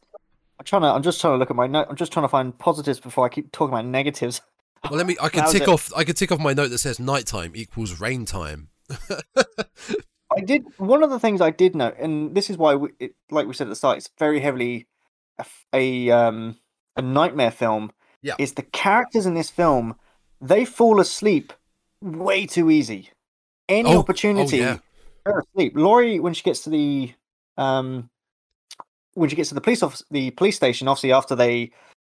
I'm 0.59 0.65
trying 0.65 0.83
to. 0.83 0.89
I'm 0.89 1.03
just 1.03 1.21
trying 1.21 1.35
to 1.35 1.39
look 1.39 1.51
at 1.51 1.57
my 1.57 1.67
note. 1.67 1.87
I'm 1.91 1.97
just 1.97 2.13
trying 2.13 2.25
to 2.25 2.29
find 2.29 2.57
positives 2.57 3.01
before 3.01 3.25
I 3.27 3.29
keep 3.29 3.51
talking 3.53 3.73
about 3.73 3.87
negatives. 3.87 4.41
Well, 4.91 4.99
let 4.99 5.07
me. 5.07 5.17
I 5.23 5.29
can 5.29 5.49
tick 5.49 5.63
it? 5.63 5.69
off. 5.69 5.93
I 5.97 6.03
can 6.03 6.17
tick 6.17 6.33
off 6.33 6.41
my 6.41 6.53
note 6.55 6.69
that 6.71 6.79
says 6.79 6.99
nighttime 6.99 7.53
equals 7.55 8.01
rain 8.01 8.25
time. 8.25 8.69
I 10.37 10.41
did 10.41 10.65
one 10.79 11.03
of 11.03 11.11
the 11.11 11.19
things 11.19 11.41
I 11.41 11.51
did 11.51 11.75
note, 11.75 11.97
and 11.99 12.35
this 12.35 12.51
is 12.51 12.57
why, 12.57 12.75
we, 12.75 12.91
it, 12.99 13.15
like 13.31 13.47
we 13.47 13.55
said 13.55 13.67
at 13.67 13.71
the 13.71 13.77
start, 13.77 13.99
it's 13.99 14.11
very 14.19 14.41
heavily 14.41 14.87
a, 15.39 15.45
a 15.73 16.11
um 16.11 16.57
a 16.97 17.03
nightmare 17.03 17.51
film. 17.51 17.93
Yeah. 18.25 18.37
is 18.39 18.53
the 18.53 18.63
characters 18.63 19.27
in 19.27 19.35
this 19.35 19.51
film 19.51 19.97
they 20.41 20.65
fall 20.65 21.01
asleep 21.01 21.53
way 22.01 22.47
too 22.47 22.71
easy. 22.71 23.11
Any 23.69 23.91
Oh, 23.91 23.97
oh, 23.97 23.99
opportunity, 23.99 24.59
yeah. 24.59 24.79
they're 25.25 25.41
asleep. 25.41 25.73
Laurie, 25.75 26.21
when 26.21 26.33
she 26.35 26.43
gets 26.45 26.63
to 26.65 26.71
the 26.71 27.13
um 27.57 28.11
when 29.15 29.29
she 29.29 29.37
gets 29.37 29.49
to 29.51 29.55
the 29.57 29.61
police 29.61 29.83
office, 29.83 30.03
the 30.11 30.31
police 30.33 30.57
station, 30.57 30.89
obviously 30.89 31.13
after 31.13 31.35
they, 31.35 31.57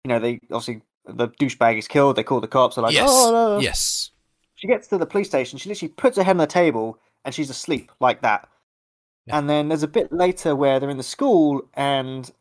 you 0.03 0.07
know, 0.07 0.19
they 0.19 0.39
obviously 0.51 0.81
the 1.05 1.27
douchebag 1.29 1.77
is 1.77 1.87
killed. 1.87 2.15
They 2.15 2.23
call 2.23 2.41
the 2.41 2.47
cops. 2.47 2.75
They're 2.75 2.83
like, 2.83 2.93
yes. 2.93 3.07
oh, 3.09 3.31
no." 3.31 3.59
Yes. 3.59 4.11
she 4.55 4.67
gets 4.67 4.87
to 4.87 4.97
the 4.97 5.05
police 5.05 5.27
station. 5.27 5.57
She 5.59 5.69
literally 5.69 5.93
puts 5.95 6.17
her 6.17 6.23
head 6.23 6.31
on 6.31 6.37
the 6.37 6.47
table 6.47 6.99
and 7.29 7.35
she's 7.35 7.51
asleep 7.51 7.91
like 7.99 8.23
that. 8.23 8.49
Yeah. 9.27 9.37
And 9.37 9.47
then 9.47 9.67
there's 9.67 9.83
a 9.83 9.87
bit 9.87 10.11
later 10.11 10.55
where 10.55 10.79
they're 10.79 10.89
in 10.89 10.97
the 10.97 11.03
school 11.03 11.61
and 11.75 12.31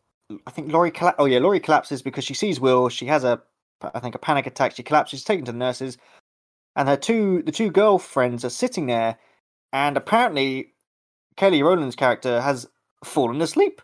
I 0.47 0.51
think 0.51 0.73
Laurie 0.73 0.91
colla- 0.91 1.15
oh 1.19 1.27
yeah, 1.27 1.41
Laurie 1.41 1.61
collapses 1.61 2.01
because 2.01 2.25
she 2.25 2.33
sees 2.33 2.59
Will. 2.59 2.89
She 2.89 3.05
has 3.05 3.23
a 3.23 3.43
I 3.83 4.01
think 4.01 4.15
a 4.15 4.19
panic 4.19 4.47
attack. 4.47 4.75
She 4.75 4.83
collapses. 4.83 5.19
She's 5.21 5.25
taken 5.25 5.45
to 5.45 5.53
the 5.53 5.59
nurses, 5.59 5.99
and 6.75 6.89
her 6.89 6.97
two 6.97 7.43
the 7.43 7.53
two 7.53 7.71
girlfriends 7.71 8.47
are 8.47 8.51
sitting 8.51 8.87
there, 8.87 9.19
and 9.75 9.97
apparently 9.99 10.73
Kelly 11.37 11.63
Rowland's 11.63 11.95
character 11.97 12.41
has 12.41 12.67
fallen 13.05 13.43
asleep 13.43 13.83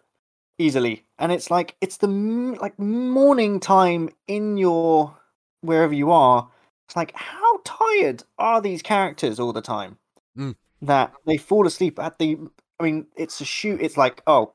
easily, 0.58 1.04
and 1.18 1.32
it's 1.32 1.50
like 1.50 1.76
it's 1.82 1.98
the 1.98 2.08
m- 2.08 2.54
like 2.54 2.78
morning 2.78 3.60
time 3.60 4.08
in 4.26 4.56
your 4.56 5.14
wherever 5.60 5.92
you 5.94 6.10
are. 6.10 6.48
It's 6.88 6.96
like 6.96 7.12
how 7.14 7.60
tired 7.64 8.24
are 8.38 8.60
these 8.62 8.80
characters 8.82 9.38
all 9.38 9.52
the 9.52 9.62
time 9.62 9.98
Mm. 10.36 10.56
That 10.82 11.12
they 11.26 11.36
fall 11.36 11.66
asleep 11.66 11.98
at 11.98 12.18
the. 12.18 12.38
I 12.80 12.84
mean, 12.84 13.06
it's 13.16 13.40
a 13.40 13.44
shoot. 13.44 13.80
It's 13.80 13.96
like 13.96 14.22
oh, 14.26 14.54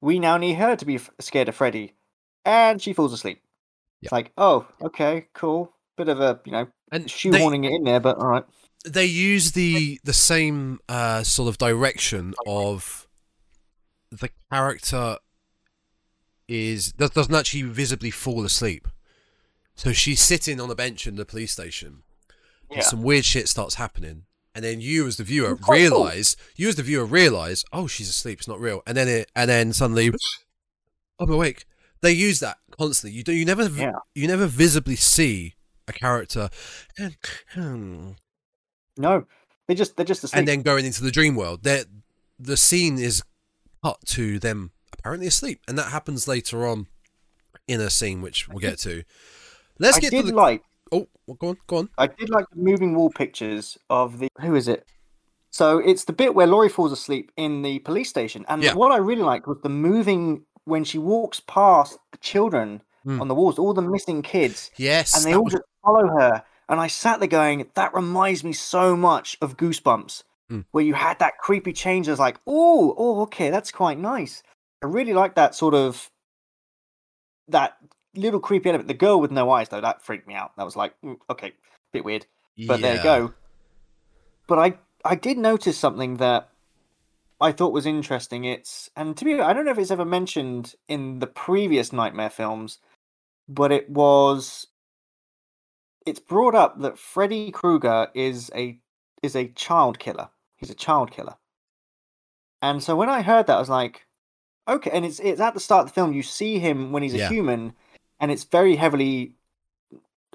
we 0.00 0.18
now 0.18 0.36
need 0.36 0.54
her 0.54 0.76
to 0.76 0.84
be 0.84 0.96
f- 0.96 1.10
scared 1.20 1.48
of 1.48 1.56
Freddy, 1.56 1.94
and 2.44 2.80
she 2.80 2.92
falls 2.92 3.12
asleep. 3.12 3.40
Yeah. 4.00 4.06
It's 4.06 4.12
like 4.12 4.32
oh, 4.38 4.66
okay, 4.82 5.26
cool. 5.34 5.72
Bit 5.96 6.08
of 6.08 6.20
a 6.20 6.40
you 6.44 6.52
know 6.52 6.68
And 6.90 7.06
shoehorning 7.06 7.64
it 7.66 7.72
in 7.74 7.84
there, 7.84 8.00
but 8.00 8.16
all 8.18 8.26
right. 8.28 8.44
they 8.86 9.04
use 9.04 9.52
the 9.52 10.00
the 10.04 10.12
same 10.14 10.80
uh, 10.88 11.22
sort 11.22 11.48
of 11.48 11.58
direction 11.58 12.34
of 12.46 13.06
the 14.10 14.30
character 14.50 15.18
is 16.48 16.92
does- 16.92 17.10
doesn't 17.10 17.34
actually 17.34 17.62
visibly 17.62 18.10
fall 18.10 18.44
asleep. 18.44 18.88
So 19.74 19.92
she's 19.92 20.20
sitting 20.20 20.60
on 20.60 20.70
a 20.70 20.74
bench 20.74 21.06
in 21.06 21.16
the 21.16 21.24
police 21.24 21.52
station. 21.52 22.02
and 22.68 22.78
Yeah. 22.78 22.82
Some 22.82 23.02
weird 23.02 23.24
shit 23.24 23.48
starts 23.48 23.76
happening, 23.76 24.24
and 24.54 24.64
then 24.64 24.80
you 24.80 25.06
as 25.06 25.16
the 25.16 25.24
viewer 25.24 25.52
It's 25.52 25.60
quite 25.64 25.88
cool. 25.88 25.98
realize 26.04 26.36
you 26.56 26.68
as 26.68 26.76
the 26.76 26.82
viewer 26.82 27.04
realize, 27.04 27.64
oh, 27.72 27.86
she's 27.86 28.08
asleep. 28.08 28.38
It's 28.40 28.48
not 28.48 28.60
real. 28.60 28.82
And 28.86 28.96
then 28.96 29.08
it 29.08 29.30
and 29.34 29.48
then 29.50 29.72
suddenly, 29.72 30.10
I'm 31.18 31.30
awake. 31.30 31.64
They 32.00 32.12
use 32.12 32.40
that 32.40 32.58
constantly. 32.76 33.16
You 33.16 33.22
do. 33.22 33.32
You 33.32 33.44
never. 33.44 33.68
Yeah. 33.68 33.92
You 34.14 34.26
never 34.26 34.46
visibly 34.46 34.96
see 34.96 35.54
a 35.88 35.92
character. 35.92 36.50
Hmm, 37.54 38.10
No, 38.96 39.26
they 39.68 39.74
just 39.74 39.96
they're 39.96 40.04
just 40.06 40.24
asleep. 40.24 40.38
and 40.38 40.48
then 40.48 40.62
going 40.62 40.84
into 40.84 41.02
the 41.02 41.10
dream 41.10 41.34
world. 41.36 41.62
There, 41.62 41.84
the 42.38 42.56
scene 42.56 42.98
is 42.98 43.22
cut 43.84 43.98
to 44.06 44.38
them 44.38 44.72
apparently 44.92 45.26
asleep, 45.28 45.60
and 45.68 45.78
that 45.78 45.90
happens 45.92 46.26
later 46.28 46.66
on 46.66 46.88
in 47.68 47.80
a 47.80 47.90
scene 47.90 48.20
which 48.20 48.48
we'll 48.48 48.58
get 48.58 48.78
to. 48.80 49.04
Let's 49.78 49.96
I 49.98 50.00
get 50.00 50.10
did 50.10 50.22
to 50.26 50.28
the. 50.32 50.34
like 50.36 50.62
oh, 50.92 51.08
well, 51.26 51.36
go 51.40 51.48
on, 51.48 51.56
go 51.66 51.76
on. 51.78 51.88
I 51.98 52.06
did 52.06 52.30
like 52.30 52.44
the 52.50 52.60
moving 52.62 52.94
wall 52.94 53.10
pictures 53.10 53.78
of 53.90 54.18
the 54.18 54.28
who 54.40 54.54
is 54.54 54.68
it? 54.68 54.86
So 55.50 55.78
it's 55.78 56.04
the 56.04 56.12
bit 56.12 56.34
where 56.34 56.46
Lori 56.46 56.68
falls 56.68 56.92
asleep 56.92 57.30
in 57.36 57.62
the 57.62 57.78
police 57.80 58.08
station, 58.08 58.44
and 58.48 58.62
Yeah. 58.62 58.74
what 58.74 58.92
I 58.92 58.96
really 58.96 59.22
liked 59.22 59.46
was 59.46 59.58
the 59.62 59.68
moving 59.68 60.44
when 60.64 60.84
she 60.84 60.98
walks 60.98 61.40
past 61.40 61.98
the 62.12 62.18
children 62.18 62.82
Mm. 63.04 63.20
on 63.20 63.26
the 63.28 63.34
walls, 63.34 63.58
all 63.58 63.74
the 63.74 63.82
missing 63.82 64.22
kids, 64.22 64.70
Yes, 64.76 65.14
and 65.16 65.24
they 65.24 65.34
all 65.36 65.44
was- 65.44 65.54
just 65.54 65.64
follow 65.82 66.06
her. 66.20 66.44
And 66.68 66.80
I 66.80 66.86
sat 66.86 67.18
there 67.18 67.28
going, 67.28 67.68
that 67.74 67.92
reminds 67.92 68.44
me 68.44 68.52
so 68.52 68.96
much 68.96 69.36
of 69.42 69.56
Goosebumps, 69.56 70.22
Mm. 70.50 70.64
where 70.70 70.84
you 70.84 70.94
had 70.94 71.18
that 71.18 71.36
creepy 71.38 71.72
change. 71.72 72.08
I 72.08 72.12
was 72.12 72.20
like, 72.20 72.38
oh, 72.46 72.94
oh, 72.96 73.22
okay, 73.22 73.50
that's 73.50 73.72
quite 73.72 73.98
nice. 73.98 74.42
I 74.82 74.86
really 74.86 75.12
like 75.12 75.34
that 75.34 75.54
sort 75.56 75.74
of 75.74 76.10
that 77.48 77.76
little 78.14 78.40
creepy 78.40 78.68
element. 78.68 78.88
The 78.88 78.94
girl 78.94 79.20
with 79.20 79.30
no 79.30 79.50
eyes, 79.50 79.68
though, 79.68 79.80
that 79.80 80.02
freaked 80.02 80.28
me 80.28 80.34
out. 80.34 80.56
That 80.56 80.64
was 80.64 80.76
like, 80.76 80.94
mm, 81.02 81.16
okay, 81.30 81.52
bit 81.92 82.04
weird 82.04 82.26
but 82.66 82.80
there 82.80 82.96
you 82.96 83.02
go. 83.02 83.34
But 84.46 84.58
I 84.58 84.74
I 85.04 85.14
did 85.14 85.38
notice 85.38 85.78
something 85.78 86.16
that 86.18 86.50
I 87.40 87.52
thought 87.52 87.72
was 87.72 87.86
interesting. 87.86 88.44
It's 88.44 88.90
and 88.96 89.16
to 89.16 89.24
me, 89.24 89.40
I 89.40 89.52
don't 89.52 89.64
know 89.64 89.70
if 89.70 89.78
it's 89.78 89.90
ever 89.90 90.04
mentioned 90.04 90.74
in 90.88 91.18
the 91.18 91.26
previous 91.26 91.92
Nightmare 91.92 92.30
films, 92.30 92.78
but 93.48 93.72
it 93.72 93.88
was. 93.88 94.66
It's 96.04 96.20
brought 96.20 96.56
up 96.56 96.80
that 96.80 96.98
Freddy 96.98 97.52
Krueger 97.52 98.08
is 98.14 98.50
a 98.54 98.78
is 99.22 99.36
a 99.36 99.48
child 99.48 99.98
killer. 99.98 100.28
He's 100.56 100.70
a 100.70 100.74
child 100.74 101.10
killer. 101.12 101.36
And 102.60 102.82
so 102.82 102.96
when 102.96 103.08
I 103.08 103.22
heard 103.22 103.46
that, 103.46 103.56
I 103.56 103.60
was 103.60 103.68
like, 103.68 104.06
okay. 104.68 104.90
And 104.92 105.04
it's 105.04 105.20
it's 105.20 105.40
at 105.40 105.54
the 105.54 105.60
start 105.60 105.84
of 105.84 105.88
the 105.88 105.94
film. 105.94 106.12
You 106.12 106.22
see 106.22 106.58
him 106.58 106.90
when 106.92 107.04
he's 107.04 107.14
a 107.14 107.28
human, 107.28 107.72
and 108.22 108.30
it's 108.30 108.44
very 108.44 108.76
heavily, 108.76 109.32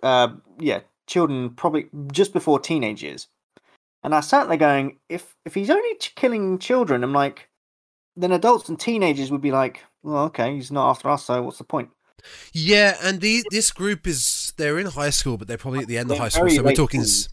uh, 0.04 0.28
yeah, 0.60 0.82
children 1.08 1.50
probably 1.52 1.88
just 2.12 2.34
before 2.34 2.60
teenage 2.60 3.02
years. 3.02 3.28
And 4.04 4.14
I 4.14 4.20
sat 4.20 4.48
there 4.48 4.58
going, 4.58 5.00
if 5.10 5.36
if 5.46 5.56
he's 5.56 5.70
only 5.72 5.96
ch- 5.96 6.14
killing 6.14 6.60
children, 6.60 7.04
I'm 7.04 7.14
like, 7.14 7.50
then 8.16 8.32
adults 8.32 8.70
and 8.70 8.80
teenagers 8.80 9.32
would 9.32 9.42
be 9.42 9.52
like, 9.52 9.84
well, 10.04 10.26
okay, 10.26 10.54
he's 10.54 10.72
not 10.72 10.90
after 10.92 11.10
us, 11.10 11.26
so 11.26 11.42
what's 11.42 11.58
the 11.58 11.64
point? 11.64 11.90
Yeah, 12.54 12.98
and 13.04 13.22
the, 13.22 13.44
this 13.52 13.72
group 13.72 14.06
is 14.08 14.54
they're 14.58 14.80
in 14.80 14.88
high 14.88 15.12
school, 15.12 15.38
but 15.38 15.48
they're 15.48 15.58
probably 15.58 15.82
at 15.82 15.88
the 15.88 15.98
end 15.98 16.06
of 16.12 16.18
They're 16.18 16.20
high 16.24 16.30
school. 16.30 16.50
So 16.50 16.64
we're 16.64 16.74
talking, 16.74 17.02
s- 17.02 17.30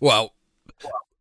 well, 0.00 0.32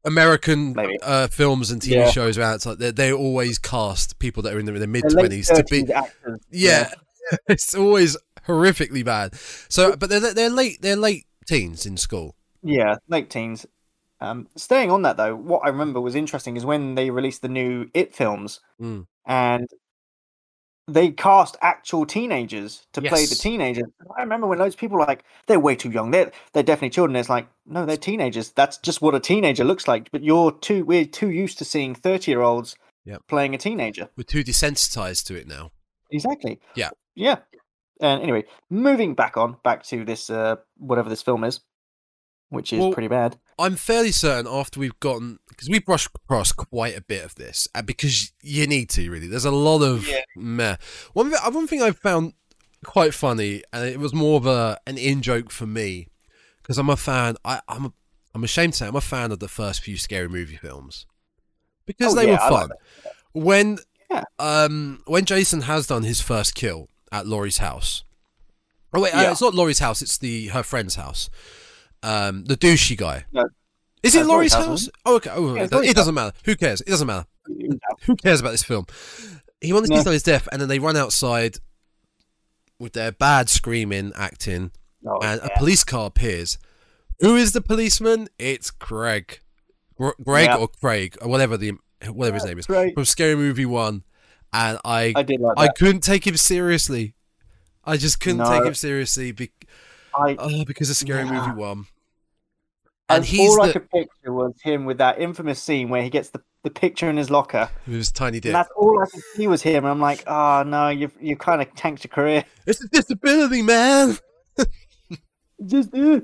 American 0.06 0.76
uh, 1.02 1.28
films 1.28 1.71
and 1.71 1.82
TV 1.82 1.91
Yeah. 1.95 2.12
shows 2.12 2.38
around. 2.38 2.56
It's 2.56 2.65
like 2.65 2.78
they 2.78 2.91
they 2.91 3.12
always 3.12 3.60
cast 3.60 4.19
people 4.19 4.43
that 4.43 4.54
are 4.54 4.60
in 4.60 4.65
their, 4.65 4.78
their 4.80 4.88
mid 4.88 5.04
twenties 5.10 5.47
to 5.47 5.63
be. 5.69 5.84
30s 5.84 5.89
actors. 5.91 6.39
Yeah, 6.52 6.91
it's 7.50 7.76
always 7.76 8.15
horrifically 8.47 9.03
bad. 9.05 9.36
So, 9.69 9.95
but 9.95 10.10
they're 10.10 10.33
they're 10.33 10.49
late 10.49 10.81
they're 10.81 10.95
late 10.95 11.25
teens 11.47 11.86
in 11.86 11.97
school. 11.97 12.36
Yeah, 12.63 12.95
late 13.07 13.29
teens. 13.29 13.65
Um, 14.19 14.47
staying 14.55 14.89
on 14.89 15.03
that 15.03 15.17
though, 15.17 15.36
what 15.36 15.62
I 15.63 15.69
remember 15.69 16.01
was 16.01 16.15
interesting 16.15 16.57
is 16.57 16.65
when 16.65 16.95
they 16.95 17.10
released 17.12 17.41
the 17.43 17.49
new 17.49 17.89
It 17.93 18.15
films, 18.15 18.60
Mm. 18.81 19.05
and 19.27 19.67
they 20.89 21.12
cast 21.12 21.57
actual 21.62 22.05
teenagers 22.05 22.88
to 22.93 23.01
play 23.01 23.25
the 23.25 23.36
teenagers. 23.36 23.83
I 24.17 24.21
remember 24.21 24.47
when 24.47 24.57
loads 24.57 24.73
of 24.75 24.79
people 24.79 24.97
were 24.97 25.05
like, 25.05 25.23
"They're 25.45 25.60
way 25.60 25.75
too 25.75 25.91
young. 25.91 26.12
They're 26.12 26.31
they're 26.53 26.63
definitely 26.63 26.91
children." 26.91 27.15
It's 27.17 27.29
like, 27.29 27.47
no, 27.65 27.86
they're 27.86 27.97
teenagers. 27.97 28.51
That's 28.51 28.77
just 28.77 29.01
what 29.01 29.13
a 29.13 29.19
teenager 29.19 29.65
looks 29.65 29.88
like. 29.88 30.10
But 30.12 30.23
you're 30.23 30.51
too 30.51 30.86
we're 30.86 31.05
too 31.05 31.29
used 31.29 31.57
to 31.60 31.65
seeing 31.65 31.93
thirty 31.93 32.31
year 32.31 32.41
olds 32.41 32.75
Yep. 33.05 33.23
playing 33.27 33.53
a 33.53 33.57
teenager. 33.57 34.10
We're 34.17 34.23
too 34.23 34.43
desensitized 34.43 35.25
to 35.27 35.36
it 35.36 35.47
now. 35.47 35.71
Exactly. 36.12 36.60
Yeah. 36.75 36.89
Yeah. 37.15 37.38
And 38.01 38.21
anyway, 38.21 38.45
moving 38.69 39.15
back 39.15 39.38
on 39.38 39.57
back 39.63 39.83
to 39.86 40.05
this 40.05 40.29
uh 40.29 40.57
whatever 40.77 41.10
this 41.10 41.21
film 41.21 41.43
is, 41.43 41.62
which 42.49 42.71
is 42.73 42.79
Well, 42.79 42.93
pretty 42.93 43.07
bad. 43.07 43.38
I'm 43.60 43.75
fairly 43.75 44.12
certain 44.12 44.45
after 44.51 44.79
we've 44.79 44.99
gotten 44.99 45.39
because 45.49 45.67
we 45.69 45.79
brushed 45.79 46.10
across 46.13 46.51
quite 46.51 46.95
a 46.95 47.01
bit 47.01 47.25
of 47.25 47.36
this, 47.36 47.67
because 47.86 48.31
you 48.41 48.67
need 48.67 48.89
to 48.91 49.10
really. 49.10 49.27
There's 49.27 49.45
a 49.45 49.51
lot 49.51 49.81
of 49.81 50.07
Yeah. 50.07 50.21
meh. 50.36 50.75
One 51.13 51.31
one 51.31 51.67
thing 51.67 51.81
I 51.81 51.91
found 51.91 52.33
quite 52.86 53.13
funny, 53.15 53.63
and 53.73 53.88
it 53.88 53.99
was 53.99 54.13
more 54.13 54.38
of 54.38 54.45
a 54.45 54.79
an 54.86 54.97
in 54.97 55.21
joke 55.23 55.49
for 55.51 55.65
me, 55.65 56.10
because 56.62 56.77
I'm 56.77 56.89
a 56.89 56.97
fan. 56.97 57.36
I, 57.43 57.62
I'm 57.67 57.86
a, 57.86 57.93
I'm 58.36 58.43
ashamed 58.43 58.73
to 58.73 58.77
say 58.79 58.88
I'm 58.88 58.95
a 58.95 59.01
fan 59.01 59.31
of 59.31 59.39
the 59.39 59.47
first 59.47 59.81
few 59.81 59.97
scary 59.97 60.29
movie 60.29 60.57
films 60.57 61.07
because 61.88 62.12
Oh, 62.13 62.15
they 62.15 62.27
yeah, 62.27 62.33
were 62.33 62.41
I 62.41 62.49
like 62.49 62.67
fun. 62.69 62.77
when 63.33 63.79
Yeah. 64.12 64.23
um 64.38 65.01
when 65.07 65.25
Jason 65.25 65.62
has 65.62 65.88
done 65.88 66.03
his 66.03 66.21
first 66.21 66.53
kill 66.53 66.89
at 67.12 67.26
Lori's 67.28 67.58
house. 67.58 68.04
Oh 68.93 69.02
wait, 69.02 69.13
uh, 69.13 69.30
it's 69.32 69.41
not 69.41 69.54
Lori's 69.54 69.80
house. 69.80 70.02
It's 70.02 70.17
the 70.17 70.48
her 70.48 70.63
friend's 70.63 70.96
house. 70.96 71.30
Um, 72.04 72.46
the 72.46 72.56
douchey 72.56 72.96
guy. 72.98 73.26
No. 73.32 73.46
Is 74.04 74.15
Uh, 74.15 74.20
it 74.20 74.22
it's 74.22 74.30
Lori's 74.30 74.54
house? 74.54 74.89
Oh, 75.06 75.15
okay. 75.15 75.32
Oh, 75.34 75.56
Yeah, 75.56 75.63
it, 75.63 75.74
it 75.74 75.96
doesn't 75.96 76.13
matter. 76.15 76.36
Who 76.46 76.56
cares? 76.56 76.82
It 76.82 76.88
doesn't 76.88 77.08
matter. 77.08 77.26
Who 78.06 78.15
cares 78.15 78.39
about 78.39 78.52
this 78.52 78.63
film? 78.63 78.86
He 79.62 79.74
wants 79.74 79.89
No. 79.89 79.98
to 79.98 80.04
know 80.04 80.12
his 80.12 80.24
death, 80.24 80.48
and 80.52 80.62
then 80.62 80.70
they 80.70 80.80
run 80.80 80.96
outside 80.96 81.58
with 82.80 82.93
their 82.93 83.12
bad 83.12 83.50
screaming, 83.50 84.12
acting, 84.15 84.72
Oh, 85.06 85.20
and 85.24 85.41
yeah. 85.41 85.50
a 85.54 85.58
police 85.58 85.84
car 85.84 86.08
appears. 86.08 86.58
Who 87.20 87.36
is 87.36 87.52
the 87.54 87.62
policeman? 87.62 88.28
It's 88.38 88.70
Craig, 88.70 89.39
Gr- 89.98 90.10
Greg 90.24 90.46
Yeah. 90.46 90.58
or 90.58 90.67
Craig 90.67 91.17
or 91.22 91.28
whatever 91.28 91.58
the 91.58 91.74
whatever 92.10 92.36
his 92.36 92.46
name 92.46 92.60
is 92.60 92.67
Craig. 92.67 92.93
from 92.93 93.06
Scary 93.06 93.36
Movie 93.36 93.65
One, 93.65 94.04
and 94.53 94.77
I 94.86 95.13
I 95.15 95.23
did 95.23 95.39
like 95.41 95.57
I 95.57 95.67
couldn't 95.69 96.01
take 96.01 96.25
him 96.25 96.38
seriously. 96.38 97.13
I 97.86 97.97
just 97.97 98.19
couldn't 98.19 98.39
No. 98.39 98.49
take 98.49 98.65
him 98.65 98.73
seriously 98.73 99.31
be- 99.31 99.51
I, 100.13 100.36
oh, 100.39 100.65
because 100.65 100.89
of 100.89 100.95
Scary 100.97 101.23
Yeah. 101.25 101.31
Movie 101.47 101.60
One. 101.62 101.77
and 103.10 103.17
And 103.17 103.25
he's 103.25 103.49
all 103.51 103.62
I 103.62 103.71
could 103.71 103.89
picture 103.89 104.33
was 104.33 104.53
him 104.63 104.86
with 104.86 104.97
that 104.97 105.19
infamous 105.21 105.62
scene 105.63 105.88
where 105.89 106.01
he 106.03 106.10
gets 106.10 106.29
the, 106.29 106.41
the 106.63 106.69
picture 106.69 107.10
in 107.10 107.15
his 107.17 107.29
locker. 107.29 107.69
with 107.86 107.95
his 107.95 108.12
tiny 108.12 108.39
dick. 108.41 108.49
And 108.49 108.55
that's 108.55 108.69
all 108.75 109.01
I 109.01 109.05
could 109.05 109.23
see 109.36 109.47
was 109.47 109.62
him. 109.62 109.86
And 109.86 109.88
I'm 109.91 110.01
like, 110.01 110.23
oh 110.27 110.63
no, 110.63 110.89
you've 110.89 111.13
you 111.21 111.38
kind 111.38 111.62
of 111.62 111.73
tanked 111.75 112.03
your 112.03 112.10
career. 112.10 112.43
It's 112.65 112.83
a 112.83 112.88
disability, 112.89 113.62
man. 113.62 114.17
Just 115.65 115.93
uh, 115.93 116.19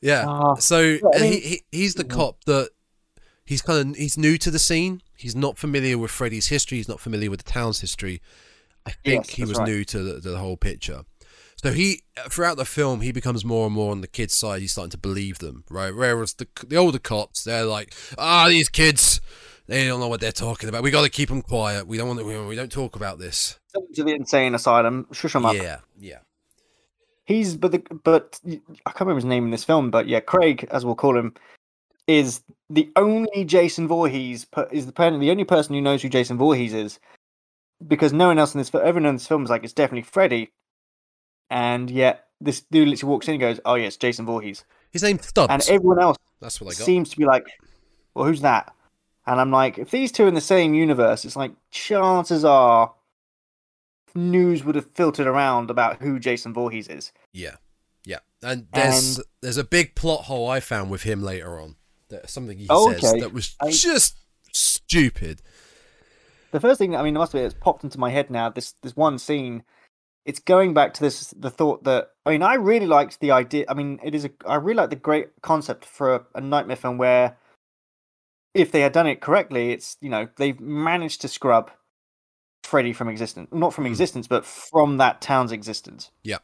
Yeah. 0.00 0.24
Ah, 0.28 0.54
So 0.54 0.98
I 1.14 1.18
mean- 1.20 1.32
he, 1.32 1.40
he 1.40 1.62
he's 1.72 1.94
the 1.94 2.04
cop 2.04 2.44
that 2.44 2.70
he's 3.44 3.62
kind 3.62 3.90
of 3.90 3.96
he's 3.96 4.16
new 4.16 4.38
to 4.38 4.50
the 4.50 4.58
scene. 4.60 5.01
He's 5.22 5.36
not 5.36 5.56
familiar 5.58 5.96
with 5.98 6.10
Freddy's 6.10 6.48
history. 6.48 6.78
He's 6.78 6.88
not 6.88 7.00
familiar 7.00 7.30
with 7.30 7.42
the 7.44 7.50
town's 7.50 7.80
history. 7.80 8.20
I 8.84 8.90
think 8.90 9.26
Yes, 9.28 9.36
he 9.36 9.44
was 9.44 9.58
right. 9.58 9.68
new 9.68 9.84
to 9.84 10.02
the, 10.02 10.30
the 10.30 10.38
whole 10.38 10.56
picture. 10.56 11.02
So 11.62 11.70
he 11.72 12.02
throughout 12.28 12.56
the 12.56 12.64
film 12.64 13.02
he 13.02 13.12
becomes 13.12 13.44
more 13.44 13.66
and 13.66 13.74
more 13.74 13.92
on 13.92 14.00
the 14.00 14.08
kids' 14.08 14.36
side. 14.36 14.60
He's 14.62 14.72
starting 14.72 14.90
to 14.90 14.98
believe 14.98 15.38
them, 15.38 15.62
right? 15.70 15.94
Whereas 15.94 16.34
the 16.34 16.48
the 16.66 16.76
older 16.76 16.98
cops 16.98 17.44
they're 17.44 17.64
like, 17.64 17.94
ah, 18.18 18.48
these 18.48 18.68
kids, 18.68 19.20
they 19.68 19.86
don't 19.86 20.00
know 20.00 20.08
what 20.08 20.20
they're 20.20 20.32
talking 20.32 20.68
about. 20.68 20.82
We 20.82 20.90
got 20.90 21.04
to 21.04 21.10
keep 21.10 21.28
them 21.28 21.40
quiet. 21.42 21.86
We 21.86 21.96
don't 21.96 22.08
want 22.08 22.18
to, 22.20 22.48
we- 22.48 22.56
don't 22.56 22.72
talk 22.72 22.96
about 22.96 23.20
this. 23.20 23.60
to 23.94 24.02
the 24.02 24.12
insane 24.12 24.56
asylum. 24.56 25.06
Shush 25.12 25.36
him 25.36 25.46
up. 25.46 25.54
Yeah, 25.54 25.78
yeah. 26.00 26.18
He's 27.24 27.56
but 27.56 27.70
the 27.70 27.78
but 28.02 28.40
I 28.44 28.90
can't 28.90 29.00
remember 29.02 29.20
his 29.20 29.24
name 29.24 29.44
in 29.44 29.50
this 29.52 29.62
film, 29.64 29.92
but 29.92 30.08
yeah, 30.08 30.18
Craig, 30.18 30.66
as 30.72 30.84
we'll 30.84 30.96
call 30.96 31.16
him, 31.16 31.34
is 32.06 32.42
the 32.68 32.90
only 32.96 33.44
Jason 33.44 33.86
Voorhees 33.88 34.46
is 34.70 34.86
the 34.86 34.92
the 34.92 35.30
only 35.30 35.44
person 35.44 35.74
who 35.74 35.80
knows 35.80 36.02
who 36.02 36.08
Jason 36.08 36.38
Voorhees 36.38 36.72
is, 36.74 36.98
because 37.86 38.12
no 38.12 38.28
one 38.28 38.38
else 38.38 38.54
in 38.54 38.58
this 38.58 38.74
everyone 38.74 39.06
in 39.06 39.16
this 39.16 39.26
film 39.26 39.44
is 39.44 39.50
like 39.50 39.64
it's 39.64 39.72
definitely 39.72 40.02
Freddy, 40.02 40.52
and 41.50 41.90
yet 41.90 42.26
this 42.40 42.60
dude 42.70 42.88
literally 42.88 43.10
walks 43.10 43.28
in 43.28 43.34
and 43.34 43.40
goes, 43.40 43.60
"Oh 43.64 43.74
yes, 43.74 43.96
Jason 43.96 44.26
Voorhees," 44.26 44.64
His 44.90 45.02
name's 45.02 45.26
Stubbs. 45.26 45.52
and 45.52 45.62
everyone 45.68 46.00
else 46.00 46.16
That's 46.40 46.60
what 46.60 46.74
I 46.74 46.78
got. 46.78 46.84
seems 46.84 47.10
to 47.10 47.16
be 47.16 47.24
like, 47.24 47.46
"Well, 48.14 48.26
who's 48.26 48.40
that?" 48.40 48.74
And 49.26 49.40
I'm 49.40 49.52
like, 49.52 49.78
if 49.78 49.90
these 49.92 50.10
two 50.10 50.24
are 50.24 50.28
in 50.28 50.34
the 50.34 50.40
same 50.40 50.74
universe, 50.74 51.24
it's 51.24 51.36
like 51.36 51.52
chances 51.70 52.44
are 52.44 52.92
news 54.14 54.64
would 54.64 54.74
have 54.74 54.90
filtered 54.92 55.26
around 55.28 55.70
about 55.70 56.02
who 56.02 56.18
Jason 56.18 56.52
Voorhees 56.52 56.88
is. 56.88 57.12
Yeah, 57.32 57.56
yeah, 58.04 58.18
and 58.42 58.66
there's 58.72 59.20
there's 59.40 59.56
a 59.58 59.64
big 59.64 59.94
plot 59.94 60.24
hole 60.24 60.48
I 60.48 60.58
found 60.60 60.90
with 60.90 61.02
him 61.02 61.22
later 61.22 61.60
on. 61.60 61.76
That 62.12 62.30
something 62.30 62.56
he 62.58 62.66
Oh, 62.70 62.92
says 62.92 63.04
okay. 63.12 63.20
that 63.20 63.32
was 63.32 63.56
I- 63.60 63.70
just 63.70 64.16
stupid. 64.52 65.42
The 66.52 66.60
first 66.60 66.78
thing, 66.78 66.94
I 66.94 67.02
mean, 67.02 67.16
it 67.16 67.18
must 67.18 67.32
be 67.32 67.40
it's 67.40 67.54
popped 67.54 67.82
into 67.84 67.98
my 67.98 68.10
head 68.10 68.30
now. 68.30 68.50
This 68.50 68.74
this 68.82 68.94
one 68.94 69.18
scene, 69.18 69.64
it's 70.26 70.38
going 70.38 70.74
back 70.74 70.92
to 70.94 71.00
this 71.00 71.32
the 71.36 71.50
thought 71.50 71.84
that 71.84 72.10
I 72.26 72.30
mean, 72.30 72.42
I 72.42 72.54
really 72.54 72.86
liked 72.86 73.20
the 73.20 73.30
idea. 73.30 73.64
I 73.68 73.74
mean, 73.74 73.98
it 74.04 74.14
is 74.14 74.24
a 74.26 74.30
I 74.46 74.56
really 74.56 74.76
like 74.76 74.90
the 74.90 74.96
great 74.96 75.30
concept 75.42 75.84
for 75.84 76.14
a, 76.14 76.26
a 76.34 76.40
nightmare 76.40 76.76
film 76.76 76.98
where, 76.98 77.38
if 78.54 78.70
they 78.70 78.80
had 78.82 78.92
done 78.92 79.06
it 79.06 79.20
correctly, 79.22 79.72
it's 79.72 79.96
you 80.02 80.10
know 80.10 80.28
they've 80.36 80.60
managed 80.60 81.22
to 81.22 81.28
scrub 81.28 81.70
Freddy 82.64 82.92
from 82.92 83.08
existence, 83.08 83.48
not 83.50 83.72
from 83.72 83.84
Hmm. 83.84 83.90
existence, 83.92 84.26
but 84.28 84.44
from 84.44 84.98
that 84.98 85.20
town's 85.22 85.52
existence. 85.52 86.10
Yeah. 86.22 86.38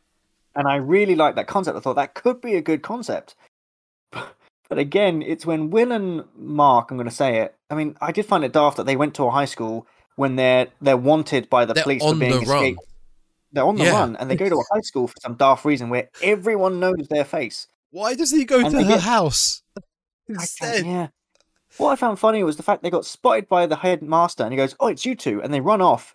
and 0.57 0.67
I 0.67 0.77
really 0.77 1.15
like 1.15 1.37
that 1.37 1.47
concept. 1.47 1.77
I 1.77 1.81
thought 1.81 1.95
that 1.97 2.15
could 2.15 2.41
be 2.41 2.55
a 2.57 2.63
good 2.63 2.83
concept. 2.83 3.37
But 4.11 4.35
again, 4.77 5.23
it's 5.23 5.47
when 5.47 5.71
Will 5.71 5.93
and 5.93 6.25
Mark, 6.37 6.91
I'm 6.91 6.99
going 6.99 7.09
to 7.09 7.15
say 7.15 7.39
it. 7.39 7.55
I 7.71 7.75
mean, 7.75 7.97
I 8.03 8.13
did 8.13 8.27
find 8.27 8.45
it 8.45 8.53
daft 8.53 8.77
that 8.77 8.85
they 8.85 8.97
went 8.97 9.15
to 9.15 9.25
a 9.25 9.31
high 9.31 9.47
school 9.47 9.87
when 10.17 10.37
they're 10.37 10.69
they're 10.83 10.97
wanted 10.99 11.49
by 11.49 11.65
the 11.65 11.73
They're 11.73 11.85
police 11.85 12.03
for 12.03 12.15
being 12.15 12.33
the 12.33 12.39
run. 12.41 12.57
escaped. 12.65 12.81
They're 13.53 13.65
on 13.65 13.77
the 13.77 13.85
Yeah. 13.85 13.93
run, 14.01 14.17
and 14.17 14.31
they 14.31 14.37
go 14.37 14.51
to 14.51 14.57
a 14.57 14.75
high 14.75 14.83
school 14.83 15.09
for 15.09 15.15
some 15.23 15.37
daft 15.37 15.65
reason 15.65 15.89
where 15.89 16.11
everyone 16.23 16.81
knows 16.81 17.07
their 17.09 17.25
face. 17.25 17.67
Why 17.91 18.13
does 18.15 18.31
he 18.31 18.45
go 18.45 18.59
And 18.61 18.71
to 18.73 18.83
her 18.83 18.89
get- 18.89 19.01
house 19.01 19.63
instead? 20.29 20.85
yeah. 20.85 21.09
What 21.79 21.93
I 21.93 21.97
found 21.97 22.19
funny 22.19 22.43
was 22.43 22.57
the 22.59 22.63
fact 22.63 22.83
they 22.83 22.91
got 22.91 23.07
spotted 23.07 23.49
by 23.49 23.65
the 23.67 23.77
headmaster, 23.77 24.43
and 24.43 24.53
he 24.53 24.57
goes, 24.59 24.75
"Oh, 24.81 24.89
it's 24.89 25.07
you 25.07 25.15
two," 25.15 25.41
and 25.43 25.55
they 25.55 25.61
run 25.61 25.81
off, 25.81 26.15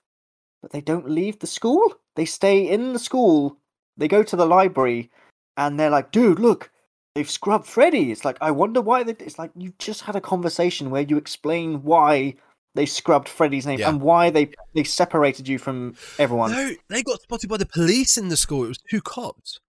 but 0.62 0.72
they 0.72 0.82
don't 0.82 1.10
leave 1.10 1.39
the 1.39 1.47
school. 1.47 1.95
They 2.16 2.26
stay 2.26 2.60
in 2.70 2.93
the 2.93 2.99
school. 2.99 3.58
They 3.97 4.08
go 4.08 4.22
to 4.24 4.36
the 4.36 4.45
library, 4.45 5.10
and 5.58 5.80
they're 5.80 5.89
like, 5.89 6.12
"Dude, 6.12 6.38
look, 6.39 6.70
they've 7.16 7.30
scrubbed 7.30 7.68
Freddy." 7.68 8.11
It's 8.11 8.26
like, 8.26 8.38
I 8.41 8.51
wonder 8.51 8.82
why. 8.82 9.03
They... 9.03 9.14
It's 9.14 9.38
like 9.39 9.51
you 9.55 9.74
just 9.80 10.01
had 10.01 10.16
a 10.16 10.22
conversation 10.22 10.89
where 10.89 11.01
you 11.01 11.18
explain 11.18 11.84
why 11.84 12.36
they 12.76 12.86
scrubbed 12.86 13.30
Freddy's 13.30 13.66
name 13.68 13.80
Yeah. 13.80 13.89
and 13.89 14.01
why 14.01 14.30
they 14.30 14.49
they 14.74 14.84
separated 14.84 15.47
you 15.47 15.57
from 15.59 15.95
everyone. 16.18 16.51
No, 16.51 16.72
they 16.89 17.03
got 17.03 17.22
spotted 17.22 17.49
by 17.49 17.57
the 17.57 17.66
police 17.66 18.18
in 18.18 18.30
the 18.30 18.38
school. 18.38 18.66
It 18.66 18.70
was 18.70 18.80
two 18.89 19.01
cops. 19.01 19.59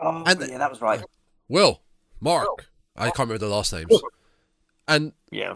Oh, 0.00 0.22
And- 0.26 0.40
yeah, 0.48 0.58
that 0.58 0.70
was 0.70 0.80
right. 0.80 1.02
Will, 1.48 1.82
Mark. 2.20 2.70
I 2.96 3.04
can't 3.06 3.28
remember 3.28 3.38
the 3.38 3.48
last 3.48 3.72
names. 3.72 3.90
And 4.88 5.12
Yeah, 5.30 5.54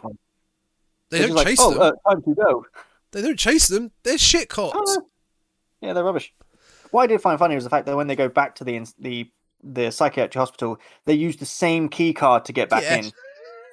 they 1.11 1.21
don't 1.21 1.33
like, 1.33 1.47
chase 1.47 1.59
oh, 1.61 1.73
them. 1.73 1.81
uh, 1.83 2.11
time 2.11 2.23
to 2.23 2.35
go. 2.35 2.67
They 3.13 3.23
don't 3.23 3.39
chase 3.39 3.69
them. 3.69 3.91
They're 4.03 4.19
shit 4.19 4.49
cops. 4.49 4.75
Oh, 4.77 5.07
yeah, 5.81 5.93
they're 5.93 6.05
rubbish. 6.05 6.33
What 6.91 7.03
I 7.03 7.07
did 7.07 7.21
find 7.21 7.39
funny 7.39 7.55
was 7.55 7.65
the 7.65 7.71
fact 7.71 7.87
that 7.87 7.97
when 7.97 8.07
they 8.07 8.17
go 8.17 8.29
back 8.29 8.55
to 8.57 8.65
the 8.65 8.87
the 8.99 9.31
the 9.65 9.91
psychiatric 9.91 10.35
hospital, 10.39 10.79
they 11.07 11.15
used 11.15 11.39
the 11.39 11.47
same 11.47 11.89
key 11.89 12.13
card 12.13 12.45
to 12.45 12.53
get 12.53 12.69
back 12.69 12.83
Yes. 12.83 13.07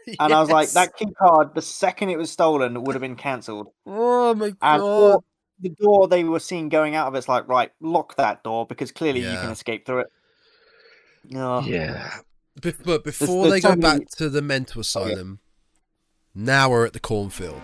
in, 0.08 0.16
and 0.20 0.34
I 0.34 0.40
was 0.40 0.50
like, 0.50 0.70
that 0.72 0.96
key 0.96 1.08
card, 1.20 1.54
the 1.54 1.62
second 1.62 2.10
it 2.10 2.18
was 2.18 2.32
stolen, 2.32 2.84
would 2.84 2.96
have 2.96 3.02
been 3.02 3.16
cancelled. 3.18 3.68
Oh 3.86 4.34
my 4.34 4.46
And 4.62 4.82
god. 4.82 5.20
the 5.60 5.70
door 5.70 6.08
they 6.08 6.24
were 6.24 6.40
seen 6.40 6.70
going 6.70 6.96
out 6.96 7.08
of, 7.08 7.16
it's 7.16 7.28
like, 7.30 7.48
right, 7.48 7.72
lock 7.82 8.16
that 8.16 8.44
door 8.44 8.66
because 8.66 8.92
clearly 8.92 9.20
you 9.22 9.28
can 9.38 9.52
escape 9.52 9.86
through 9.86 10.00
it. 10.00 10.08
No, 11.26 11.60
Yeah. 11.62 12.10
Be- 12.62 12.74
but 12.84 13.04
before 13.04 13.48
there's 13.48 13.62
they 13.62 13.68
so 13.70 13.76
go 13.76 13.82
many- 13.82 14.00
back 14.00 14.10
to 14.18 14.30
the 14.30 14.42
mental 14.42 14.80
oh, 14.80 14.82
asylum, 14.82 15.40
now 16.34 16.70
we're 16.70 16.86
at 16.86 16.94
the 16.94 17.00
cornfield. 17.00 17.62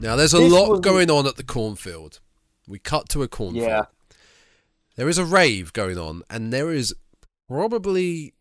Now 0.00 0.16
there's 0.16 0.34
a 0.34 0.38
This 0.38 0.52
lot 0.52 0.80
going 0.82 1.10
on 1.10 1.26
at 1.26 1.36
the 1.36 1.44
cornfield. 1.44 2.20
We 2.66 2.78
cut 2.78 3.08
to 3.10 3.22
a 3.22 3.28
cornfield. 3.28 3.66
Yeah. 3.66 3.84
There 4.96 5.08
is 5.08 5.18
a 5.18 5.24
rave 5.24 5.72
going 5.72 5.98
on, 5.98 6.22
and 6.28 6.52
there 6.52 6.70
is 6.70 6.94
probably 7.48 8.34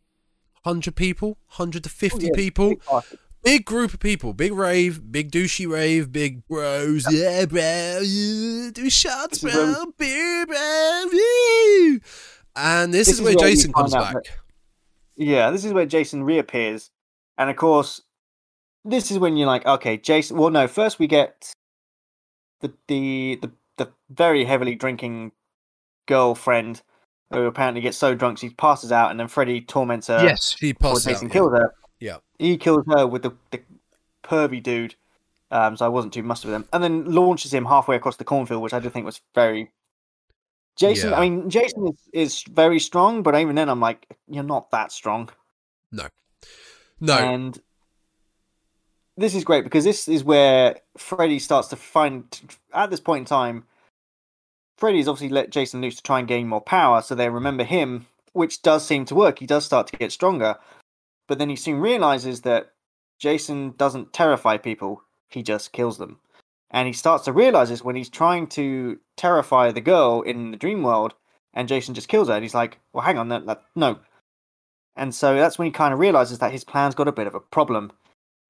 100 0.63 0.95
people, 0.95 1.37
100 1.55 1.83
to 1.83 1.89
50 1.89 2.17
Oh, 2.17 2.21
yeah, 2.21 2.35
people 2.35 2.69
big 2.69 2.81
big 3.43 3.65
group 3.65 3.93
of 3.93 3.99
people, 3.99 4.33
big 4.33 4.53
rave, 4.53 5.11
big 5.11 5.31
douchey 5.31 5.69
rave, 5.69 6.11
big 6.11 6.45
bros, 6.47 7.05
yeah, 7.09 7.45
bro, 7.45 8.01
yeah, 8.03 8.69
do 8.73 8.89
shots, 8.89 9.39
This 9.39 9.53
is 9.53 9.55
where 9.55 9.73
bro, 9.73 9.85
beer, 9.97 10.45
bro, 10.45 11.05
woo. 11.13 11.99
And 12.55 12.93
this, 12.93 13.07
This 13.07 13.13
is 13.15 13.19
is 13.19 13.25
where 13.25 13.35
where 13.35 13.49
Jason 13.49 13.71
comes 13.71 13.93
back. 13.93 14.15
Yeah, 15.15 15.51
this 15.51 15.63
is 15.63 15.73
where 15.73 15.85
Jason 15.85 16.23
reappears, 16.23 16.91
and 17.37 17.49
of 17.49 17.55
course, 17.55 18.01
this 18.89 19.11
is 19.11 19.19
when 19.19 19.37
you're 19.37 19.47
like, 19.47 19.65
okay, 19.65 19.97
Jason. 19.97 20.37
Well, 20.37 20.49
no, 20.49 20.67
first 20.67 20.99
we 20.99 21.07
get 21.07 21.51
the 22.61 22.73
the 22.87 23.39
the, 23.41 23.51
the 23.77 23.91
very 24.09 24.45
heavily 24.45 24.75
drinking 24.75 25.31
girlfriend 26.07 26.81
who 27.31 27.43
apparently 27.43 27.81
gets 27.81 27.97
so 27.97 28.15
drunk 28.15 28.37
she 28.37 28.49
passes 28.51 28.91
out, 28.91 29.11
and 29.11 29.19
then 29.19 29.27
Freddy 29.27 29.61
torments 29.61 30.07
her. 30.07 30.23
yes, 30.23 30.55
he 30.59 30.71
before 30.71 30.91
passes 30.91 31.05
Jason 31.05 31.27
out. 31.27 31.33
kills 31.33 31.51
her. 31.51 31.73
Yeah. 31.99 32.17
he 32.39 32.57
kills 32.57 32.83
her 32.87 33.05
with 33.07 33.23
the, 33.23 33.31
the 33.51 33.61
pervy 34.23 34.61
dude. 34.61 34.95
Um, 35.49 35.77
so 35.77 35.85
I 35.85 35.89
wasn't 35.89 36.13
too 36.13 36.23
mussed 36.23 36.45
with 36.45 36.53
him, 36.53 36.65
and 36.73 36.83
then 36.83 37.05
launches 37.13 37.53
him 37.53 37.65
halfway 37.65 37.95
across 37.95 38.17
the 38.17 38.23
cornfield, 38.25 38.61
which 38.61 38.73
I 38.73 38.79
did 38.79 38.91
think 38.93 39.05
was 39.05 39.21
very. 39.33 39.71
Jason, 40.77 41.09
Yeah. 41.09 41.17
I 41.17 41.21
mean, 41.21 41.49
Jason 41.49 41.87
is, 41.87 41.97
is 42.13 42.43
very 42.43 42.79
strong, 42.79 43.23
but 43.23 43.33
even 43.35 43.55
then, 43.55 43.67
I'm 43.67 43.79
like, 43.79 44.05
you're 44.27 44.43
not 44.43 44.69
that 44.71 44.91
strong. 44.91 45.29
No, 45.91 46.07
no, 46.99 47.17
And 47.17 47.59
this 49.17 49.33
is 49.33 49.43
great 49.43 49.63
because 49.63 49.83
this 49.83 50.07
is 50.07 50.23
where 50.23 50.77
Freddy 50.95 51.39
starts 51.39 51.67
to 51.69 51.75
find. 51.75 52.23
At 52.73 52.91
this 52.91 52.99
point 52.99 53.21
in 53.21 53.25
time, 53.25 53.65
Freddy's 54.77 55.07
obviously 55.07 55.33
let 55.33 55.49
Jason 55.49 55.81
loose 55.81 55.95
to 55.95 56.03
try 56.03 56.19
and 56.19 56.27
gain 56.27 56.47
more 56.47 56.61
power, 56.61 57.01
so 57.01 57.15
they 57.15 57.29
remember 57.29 57.63
him, 57.63 58.05
which 58.33 58.61
does 58.61 58.85
seem 58.85 59.05
to 59.05 59.15
work. 59.15 59.39
He 59.39 59.47
does 59.47 59.65
start 59.65 59.87
to 59.87 59.97
get 59.97 60.11
stronger, 60.11 60.55
but 61.27 61.39
then 61.39 61.49
he 61.49 61.55
soon 61.55 61.79
realizes 61.79 62.41
that 62.41 62.73
Jason 63.17 63.73
doesn't 63.77 64.13
terrify 64.13 64.57
people; 64.57 65.01
he 65.29 65.41
just 65.41 65.73
kills 65.73 65.97
them. 65.97 66.19
And 66.69 66.85
he 66.85 66.93
starts 66.93 67.25
to 67.25 67.33
realize 67.33 67.69
this 67.69 67.83
when 67.83 67.95
he's 67.95 68.09
trying 68.09 68.47
to 68.47 68.99
terrify 69.15 69.71
the 69.71 69.81
girl 69.81 70.21
in 70.21 70.51
the 70.51 70.57
dream 70.57 70.83
world, 70.83 71.15
and 71.53 71.67
Jason 71.67 71.95
just 71.95 72.09
kills 72.09 72.27
her. 72.27 72.35
And 72.35 72.43
he's 72.43 72.53
like, 72.53 72.77
"Well, 72.93 73.03
hang 73.03 73.17
on, 73.17 73.29
that, 73.29 73.47
that 73.47 73.63
no." 73.75 73.97
And 74.95 75.13
so 75.15 75.35
that's 75.35 75.57
when 75.57 75.67
he 75.67 75.71
kind 75.71 75.93
of 75.93 75.99
realizes 75.99 76.39
that 76.39 76.51
his 76.51 76.63
plan's 76.63 76.95
got 76.95 77.07
a 77.07 77.11
bit 77.11 77.27
of 77.27 77.35
a 77.35 77.39
problem. 77.39 77.91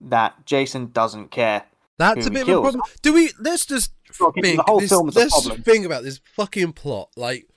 That 0.02 0.46
Jason 0.46 0.92
doesn't 0.92 1.32
care. 1.32 1.64
that's 1.98 2.26
a 2.28 2.32
bit 2.32 2.44
of 2.44 2.50
a 2.50 2.62
problem. 2.62 2.84
Do 3.02 3.14
we? 3.14 3.32
Let's 3.40 3.66
just 3.66 3.92
think. 4.12 4.58
the 4.58 4.64
whole 4.68 4.80
this- 4.80 4.90
film 4.90 5.10
is 5.10 5.16
a 5.16 5.20
let's 5.20 5.48
think 5.62 5.86
about 5.86 6.04
this 6.04 6.20
fucking 6.36 6.74
plot. 6.74 7.10
Like, 7.16 7.48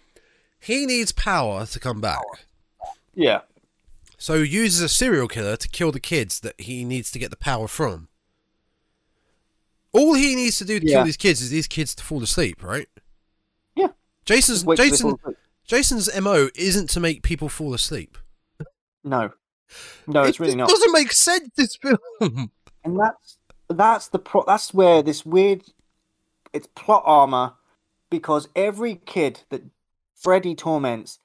he 0.58 0.86
needs 0.86 1.12
power 1.12 1.66
to 1.66 1.80
come 1.80 2.00
back. 2.00 2.22
Yeah, 3.14 3.40
So 4.18 4.42
he 4.42 4.48
uses 4.48 4.80
a 4.80 4.88
serial 4.88 5.26
killer 5.28 5.56
to 5.56 5.68
kill 5.68 5.92
the 5.92 6.00
kids 6.00 6.40
that 6.40 6.58
he 6.60 6.84
needs 6.84 7.10
to 7.10 7.18
get 7.18 7.30
the 7.30 7.36
power 7.36 7.66
from. 7.68 8.08
All 9.92 10.14
he 10.14 10.36
needs 10.36 10.56
to 10.58 10.64
do 10.64 10.78
to 10.78 10.86
Yeah. 10.86 10.98
kill 10.98 11.04
these 11.04 11.16
kids 11.16 11.42
is 11.42 11.50
these 11.50 11.66
kids 11.66 11.94
to 11.96 12.04
fall 12.04 12.22
asleep, 12.22 12.62
right? 12.62 12.88
Yeah. 13.74 13.88
Jason's 14.24 14.64
Wait 14.64 14.76
till 14.76 14.84
they 14.84 14.90
Jason. 14.90 15.16
Jason's 15.66 16.08
MO 16.20 16.48
isn't 16.54 16.88
to 16.90 17.00
make 17.00 17.22
people 17.22 17.48
fall 17.48 17.74
asleep. 17.74 18.16
no, 19.04 19.32
no, 20.06 20.22
it's 20.22 20.36
it 20.36 20.40
really 20.40 20.52
just 20.52 20.58
not. 20.58 20.68
doesn't 20.68 20.92
make 20.92 21.12
sense 21.12 21.48
this 21.56 21.76
film. 21.76 22.50
and 22.84 22.98
that's 22.98 23.38
that's 23.68 24.08
the 24.08 24.18
pro- 24.18 24.44
that's 24.46 24.74
where 24.74 25.02
this 25.02 25.24
weird 25.24 25.62
it's 26.52 26.66
plot 26.68 27.02
armor 27.06 27.54
because 28.10 28.48
every 28.56 28.96
kid 29.06 29.42
that 29.50 29.62
Freddy 30.14 30.54
torments 30.54 31.18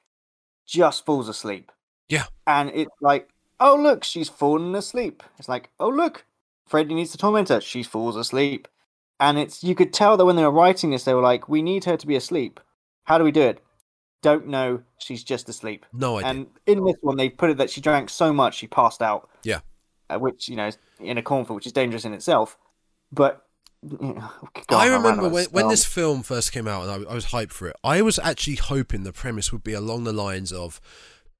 just 0.66 1.06
falls 1.06 1.28
asleep. 1.28 1.72
Yeah. 2.10 2.26
And 2.46 2.72
it's 2.74 2.96
like, 3.02 3.30
oh 3.60 3.76
look, 3.76 4.04
she's 4.04 4.30
fallen 4.30 4.74
asleep. 4.76 5.24
It's 5.38 5.50
like, 5.50 5.70
oh 5.80 5.89
look, 5.89 6.26
Freddy 6.66 6.93
needs 6.93 7.12
to 7.12 7.18
torment 7.18 7.50
her. 7.50 7.62
She 7.62 7.84
falls 7.84 8.16
asleep. 8.16 8.68
And 9.20 9.38
it's 9.38 9.64
you 9.64 9.76
could 9.76 9.93
tell 9.93 10.18
that 10.18 10.26
when 10.26 10.36
they 10.36 10.43
were 10.43 10.52
writing 10.52 10.91
this, 10.91 11.04
they 11.04 11.14
were 11.14 11.22
like, 11.22 11.50
we 11.50 11.62
need 11.62 11.86
her 11.86 11.98
to 11.98 12.08
be 12.08 12.16
asleep. 12.16 12.60
How 13.06 13.18
do 13.18 13.24
we 13.24 13.32
do 13.32 13.41
it? 13.41 13.64
Don't 14.26 14.48
know. 14.48 14.82
She's 14.98 15.24
just 15.24 15.48
asleep. 15.50 15.86
no 15.94 16.18
idea. 16.18 16.32
And 16.32 16.48
in 16.66 16.84
this 16.84 16.96
one, 17.02 17.16
they 17.16 17.30
put 17.30 17.52
it 17.52 17.58
that 17.58 17.70
she 17.70 17.80
drank 17.80 18.10
so 18.10 18.34
much 18.34 18.56
she 18.56 18.66
passed 18.66 19.04
out. 19.04 19.30
Yeah. 19.44 19.60
Uh, 20.10 20.18
which 20.18 20.50
you 20.50 20.56
know, 20.56 20.66
is 20.66 20.80
in 21.00 21.20
a 21.20 21.22
cornfield, 21.22 21.58
which 21.58 21.68
is 21.68 21.74
dangerous 21.74 22.06
in 22.06 22.14
itself. 22.14 22.58
But 23.12 23.46
you 23.84 24.16
know, 24.16 24.32
we 24.56 24.76
I 24.76 24.88
on 24.88 24.88
a 24.88 24.92
rant 24.94 25.04
remember 25.04 25.30
when, 25.30 25.44
this 25.44 25.52
when 25.52 25.62
film. 25.62 25.70
this 25.70 25.86
film 25.86 26.24
first 26.24 26.52
came 26.52 26.68
out 26.68 26.88
and 26.88 27.06
I, 27.08 27.12
I 27.12 27.14
was 27.14 27.28
hyped 27.28 27.52
for 27.52 27.68
it. 27.68 27.76
I 27.84 28.02
was 28.02 28.18
actually 28.18 28.56
hoping 28.56 29.04
the 29.04 29.14
premise 29.14 29.52
would 29.52 29.64
be 29.64 29.74
along 29.74 30.06
the 30.06 30.14
lines 30.14 30.52
of 30.52 30.82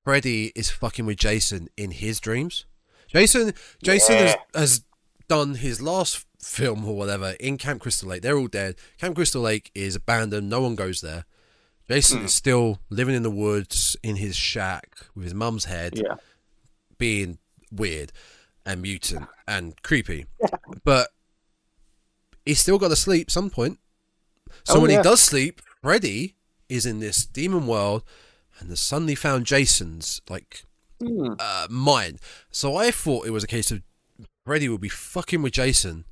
Freddy 0.04 0.52
is 0.56 0.70
fucking 0.70 1.08
with 1.08 1.18
Jason 1.18 1.70
in 1.76 1.90
his 1.90 2.20
dreams. 2.20 2.68
Jason 3.08 3.54
Jason 3.82 4.16
has, 4.16 4.36
has 4.54 4.84
done 5.28 5.56
his 5.56 5.82
last 5.82 6.24
film 6.40 6.86
or 6.86 6.96
whatever 6.96 7.32
in 7.40 7.58
Camp 7.58 7.82
Crystal 7.82 8.10
Lake. 8.10 8.22
They're 8.22 8.38
all 8.38 8.46
dead. 8.46 8.76
Camp 9.00 9.16
Crystal 9.16 9.42
Lake 9.42 9.72
is 9.74 9.96
abandoned. 9.96 10.50
No 10.50 10.62
one 10.62 10.76
goes 10.76 11.02
there. 11.02 11.26
Jason 11.88 12.20
Hmm. 12.20 12.26
is 12.26 12.36
still 12.36 12.80
living 12.90 13.16
in 13.16 13.24
the 13.24 13.30
woods 13.32 13.96
in 14.04 14.16
his 14.18 14.36
shack 14.36 14.98
with 15.14 15.24
his 15.26 15.34
mum's 15.34 15.66
head 15.66 15.94
Yeah. 15.98 16.16
being 16.98 17.38
weird 17.72 18.12
and 18.66 18.82
mutant 18.82 19.28
and 19.48 19.82
creepy. 19.84 20.26
but 20.84 21.10
he's 22.46 22.60
still 22.60 22.78
got 22.78 22.90
to 22.90 22.96
sleep 22.96 23.30
some 23.32 23.50
point. 23.50 23.80
So 24.64 24.76
Oh, 24.76 24.82
when 24.82 24.92
yeah. 24.92 24.98
he 24.98 25.04
does 25.04 25.22
sleep, 25.22 25.62
Freddy 25.82 26.36
is 26.70 26.86
in 26.86 27.00
this 27.00 27.26
demon 27.26 27.68
world 27.68 28.04
and 28.60 28.70
has 28.70 28.82
suddenly 28.82 29.16
found 29.16 29.46
Jason's 29.46 30.22
like 30.30 30.64
Hmm. 31.00 31.34
uh, 31.40 31.68
mind. 31.70 32.20
So 32.52 32.76
I 32.78 32.90
thought 32.90 33.28
it 33.28 33.32
was 33.32 33.44
a 33.44 33.48
case 33.48 33.70
of 33.70 33.84
Freddy 34.46 34.70
would 34.70 34.80
be 34.82 34.90
fucking 34.90 35.42
with 35.42 35.54
Jason. 35.54 36.06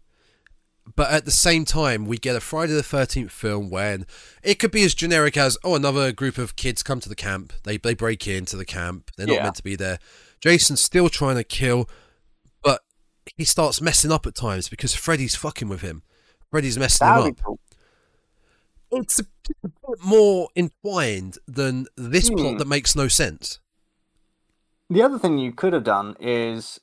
But 0.96 1.10
at 1.12 1.26
the 1.26 1.32
same 1.32 1.66
time, 1.66 2.06
we 2.06 2.18
get 2.18 2.36
a 2.36 2.39
Friday 2.39 2.74
the 2.74 2.84
Thirteenth 2.84 3.32
film 3.32 3.70
when 3.72 4.06
it 4.44 4.60
could 4.60 4.70
be 4.72 4.84
as 4.84 4.94
generic 4.94 5.36
as 5.38 5.58
oh, 5.64 5.74
another 5.76 6.12
group 6.12 6.38
of 6.38 6.56
kids 6.56 6.84
come 6.84 7.00
to 7.00 7.10
the 7.10 7.16
camp. 7.16 7.52
They 7.64 7.78
they 7.78 7.94
break 7.96 8.28
into 8.28 8.56
the 8.58 8.66
camp. 8.66 9.10
They're 9.18 9.26
not 9.28 9.34
Yeah. 9.38 9.44
meant 9.44 9.56
to 9.56 9.64
be 9.64 9.76
there. 9.76 9.98
Jason's 10.39 10.82
still 10.84 11.10
trying 11.10 11.38
to 11.38 11.44
kill, 11.44 11.89
but 12.64 12.82
he 13.38 13.44
starts 13.46 13.82
messing 13.82 14.12
up 14.12 14.28
at 14.28 14.36
times 14.36 14.70
because 14.70 14.94
Freddy's 14.94 15.36
fucking 15.36 15.70
with 15.70 15.82
him. 15.82 16.04
Freddy's 16.52 16.78
messing 16.78 17.08
him 17.08 17.14
That'd 17.16 17.32
up 17.39 17.44
cool. 17.44 17.60
it's 18.91 19.20
a 19.20 19.24
bit 19.24 20.04
more 20.04 20.50
entwined 20.56 21.39
than 21.48 21.88
this 21.98 22.30
plot 22.30 22.52
Hmm. 22.54 22.58
that 22.58 22.68
makes 22.68 22.96
no 22.96 23.08
sense. 23.08 23.60
the 24.89 25.02
other 25.02 25.18
thing 25.18 25.39
you 25.39 25.52
could 25.52 25.74
have 25.74 25.84
done 25.86 26.16
is 26.20 26.80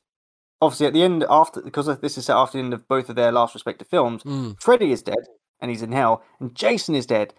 obviously 0.60 0.86
at 0.86 0.92
the 0.92 1.02
end 1.02 1.24
after 1.28 1.60
because 1.62 1.86
this 2.00 2.18
is 2.18 2.26
set 2.26 2.36
after 2.36 2.58
the 2.58 2.64
end 2.64 2.74
of 2.74 2.86
both 2.88 3.08
of 3.08 3.16
their 3.16 3.32
last 3.32 3.54
respective 3.54 3.88
films. 3.88 4.22
Mm. 4.24 4.60
Freddy 4.60 4.92
is 4.92 5.02
dead 5.02 5.26
and 5.60 5.70
he's 5.70 5.82
in 5.82 5.92
hell, 5.92 6.22
and 6.38 6.54
Jason 6.54 6.94
is 6.94 7.06
dead 7.06 7.34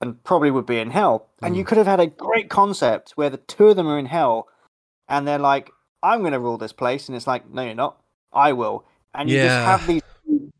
and 0.00 0.22
probably 0.24 0.50
would 0.50 0.66
be 0.66 0.78
in 0.78 0.90
hell. 0.90 1.28
And 1.42 1.56
you 1.56 1.64
Mm. 1.64 1.66
could 1.68 1.78
have 1.78 1.86
had 1.86 2.00
a 2.00 2.06
great 2.06 2.48
concept 2.50 3.12
where 3.16 3.30
the 3.30 3.38
two 3.38 3.68
of 3.68 3.76
them 3.76 3.86
are 3.88 3.98
in 3.98 4.06
hell, 4.06 4.48
and 5.08 5.26
they're 5.26 5.38
like, 5.38 5.70
"I'm 6.02 6.20
going 6.20 6.32
to 6.32 6.38
rule 6.40 6.58
this 6.58 6.72
place," 6.72 7.08
and 7.08 7.16
it's 7.16 7.26
like, 7.26 7.48
"No, 7.50 7.62
you're 7.62 7.74
not. 7.74 7.98
I 8.32 8.52
will." 8.52 8.84
And 9.14 9.30
you 9.30 9.36
Yeah. 9.36 9.46
just 9.46 9.66
have 9.66 9.86
these 9.86 10.02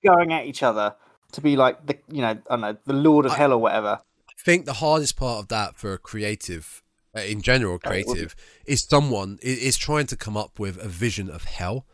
going 0.05 0.33
at 0.33 0.47
each 0.47 0.63
other 0.63 0.95
to 1.33 1.41
be 1.41 1.57
like 1.57 1.85
the 1.87 1.99
you 2.09 2.23
know 2.23 2.29
I 2.31 2.35
don't 2.49 2.61
know 2.61 2.77
the 2.87 2.93
Lord 2.93 3.27
of 3.27 3.33
I- 3.33 3.37
Hell 3.37 3.53
or 3.53 3.59
whatever. 3.59 4.01
I 4.29 4.43
think 4.43 4.65
the 4.65 4.75
hardest 4.75 5.17
part 5.17 5.41
of 5.41 5.49
that 5.49 5.77
for 5.77 5.93
a 5.93 5.99
creative, 5.99 6.83
uh, 7.17 7.21
in 7.21 7.43
general, 7.43 7.75
it 7.75 7.85
would 7.85 7.95
be. 7.97 8.05
creative, 8.05 8.37
is 8.65 8.85
someone 8.85 9.39
is 9.43 9.77
trying 9.77 10.07
to 10.07 10.17
come 10.17 10.37
up 10.37 10.59
with 10.59 10.79
a 10.79 10.89
vision 10.89 11.29
of 11.29 11.45
hell. 11.45 11.85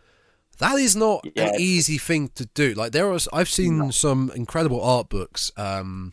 That 0.58 0.76
is 0.78 0.94
not 0.94 1.24
Yeah. 1.34 1.48
an 1.48 1.60
easy 1.60 1.98
thing 1.98 2.28
to 2.34 2.46
do. 2.46 2.74
Like 2.74 2.92
there 2.92 3.08
was, 3.08 3.28
I've 3.32 3.48
seen 3.48 3.78
No. 3.78 3.90
some 3.90 4.30
incredible 4.34 4.80
art 4.82 5.08
books. 5.08 5.50
Um, 5.56 6.12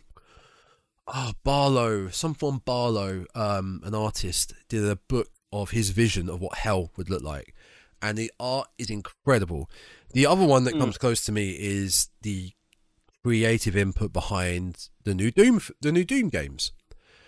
oh, 1.06 1.32
Barlowe, 1.44 2.12
someone 2.12 2.60
Barlowe, 2.60 3.26
um, 3.34 3.80
an 3.84 3.94
artist, 3.94 4.54
did 4.68 4.84
a 4.84 4.96
book 4.96 5.28
of 5.52 5.70
his 5.70 5.90
vision 5.90 6.28
of 6.28 6.40
what 6.40 6.58
hell 6.58 6.90
would 6.96 7.10
look 7.10 7.22
like, 7.22 7.54
and 8.00 8.16
the 8.16 8.30
art 8.40 8.68
is 8.78 8.88
incredible. 8.90 9.68
The 10.12 10.26
other 10.26 10.44
one 10.44 10.64
that 10.64 10.74
Mm. 10.74 10.80
comes 10.80 10.98
close 10.98 11.24
to 11.24 11.32
me 11.32 11.50
is 11.58 12.08
the 12.22 12.52
creative 13.22 13.76
input 13.76 14.12
behind 14.12 14.88
the 15.04 15.14
new 15.14 15.30
Doom, 15.30 15.60
the 15.80 15.92
new 15.92 16.04
Doom 16.04 16.28
games, 16.28 16.72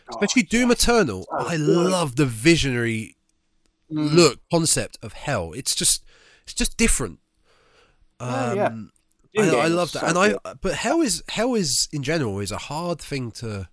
especially 0.09 0.43
Doom 0.45 0.71
Eternal. 0.71 1.27
Oh, 1.31 1.47
I 1.47 1.57
love 1.57 2.17
the 2.17 2.27
visionary 2.27 3.17
Mm. 3.91 4.15
look 4.15 4.41
concept 4.51 4.97
of 5.03 5.13
hell. 5.13 5.53
It's 5.53 5.75
just, 5.75 6.03
it's 6.53 6.59
just 6.59 6.77
different. 6.77 7.19
Yeah, 8.21 8.55
yeah. 8.55 8.67
Um, 8.67 8.93
I, 9.37 9.43
I 9.43 9.51
games, 9.51 9.75
love 9.75 9.93
that, 9.93 10.01
so 10.01 10.07
and 10.07 10.19
I. 10.19 10.29
good. 10.29 10.59
But 10.61 10.75
hell 10.75 11.01
is 11.01 11.23
hell 11.29 11.55
is 11.55 11.89
in 11.93 12.03
general 12.03 12.39
is 12.41 12.53
a 12.53 12.59
hard 12.59 13.01
thing 13.01 13.31
to 13.33 13.69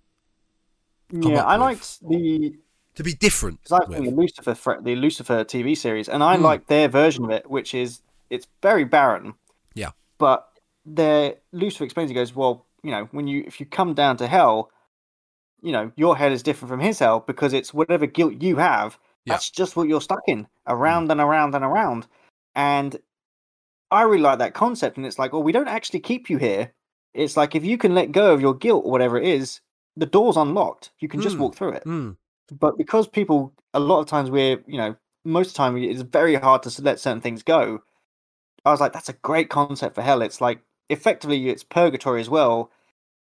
yeah, 1.12 1.44
I 1.44 1.54
with. 1.56 1.60
liked 1.60 2.08
the 2.08 2.54
to 2.94 3.02
be 3.04 3.14
different. 3.14 3.60
because 3.62 3.80
I've 3.86 3.94
seen 3.94 4.04
the 4.04 4.10
Lucifer 4.22 4.78
the 4.82 4.96
Lucifer 4.96 5.44
TV 5.44 5.76
series, 5.76 6.08
and 6.08 6.22
I 6.22 6.36
Mm. 6.36 6.42
like 6.42 6.66
their 6.66 6.88
version 6.88 7.24
of 7.24 7.30
it, 7.30 7.48
which 7.50 7.74
is 7.74 8.00
it's 8.30 8.46
very 8.62 8.84
barren. 8.84 9.34
Yeah. 9.74 9.90
But 10.18 10.48
their 10.86 11.36
Lucifer 11.52 11.84
explains 11.84 12.10
he 12.10 12.14
goes, 12.14 12.34
well, 12.34 12.66
you 12.82 12.90
know, 12.90 13.08
when 13.12 13.26
you 13.26 13.44
if 13.46 13.60
you 13.60 13.66
come 13.66 13.92
down 13.94 14.16
to 14.18 14.26
hell, 14.26 14.70
you 15.62 15.72
know, 15.72 15.92
your 15.96 16.16
hell 16.16 16.32
is 16.32 16.42
different 16.42 16.70
from 16.70 16.80
his 16.80 16.98
hell 16.98 17.20
because 17.26 17.52
it's 17.52 17.74
whatever 17.74 18.06
guilt 18.06 18.40
you 18.40 18.56
have. 18.56 18.98
Yeah. 19.26 19.34
That's 19.34 19.50
just 19.50 19.76
what 19.76 19.86
you're 19.88 20.00
stuck 20.00 20.22
in, 20.26 20.46
around 20.66 21.10
and 21.10 21.20
around 21.20 21.54
and 21.54 21.62
around. 21.64 22.06
And 22.54 22.98
I 23.90 24.02
really 24.02 24.22
like 24.22 24.38
that 24.38 24.54
concept. 24.54 24.96
And 24.96 25.06
it's 25.06 25.18
like, 25.18 25.32
well, 25.32 25.42
we 25.42 25.52
don't 25.52 25.68
actually 25.68 26.00
keep 26.00 26.30
you 26.30 26.38
here. 26.38 26.72
It's 27.14 27.36
like 27.36 27.54
if 27.54 27.64
you 27.64 27.76
can 27.78 27.94
let 27.94 28.12
go 28.12 28.32
of 28.32 28.40
your 28.40 28.54
guilt 28.54 28.84
or 28.84 28.92
whatever 28.92 29.18
it 29.18 29.26
is, 29.26 29.60
the 29.96 30.06
door's 30.06 30.36
unlocked. 30.36 30.92
You 31.00 31.08
can 31.08 31.20
just 31.20 31.36
Mm. 31.36 31.40
walk 31.40 31.56
through 31.56 31.72
it 31.72 31.84
Mm, 31.84 32.16
but 32.60 32.76
because 32.78 33.08
people 33.08 33.52
a 33.74 33.80
lot 33.80 34.00
of 34.00 34.06
times 34.06 34.30
we're 34.30 34.62
you 34.66 34.76
know 34.78 34.96
most 35.24 35.48
of 35.48 35.52
the 35.54 35.56
time 35.58 35.76
it's 35.76 36.02
very 36.02 36.34
hard 36.34 36.62
to 36.62 36.82
let 36.82 37.00
certain 37.00 37.20
things 37.20 37.42
go 37.42 37.82
i 38.64 38.70
was 38.70 38.80
like 38.80 38.92
that's 38.92 39.08
a 39.08 39.14
great 39.14 39.48
concept 39.50 39.94
for 39.94 40.02
hell 40.02 40.22
it's 40.22 40.40
like 40.40 40.60
effectively 40.88 41.48
it's 41.48 41.64
purgatory 41.64 42.20
as 42.20 42.28
well 42.30 42.70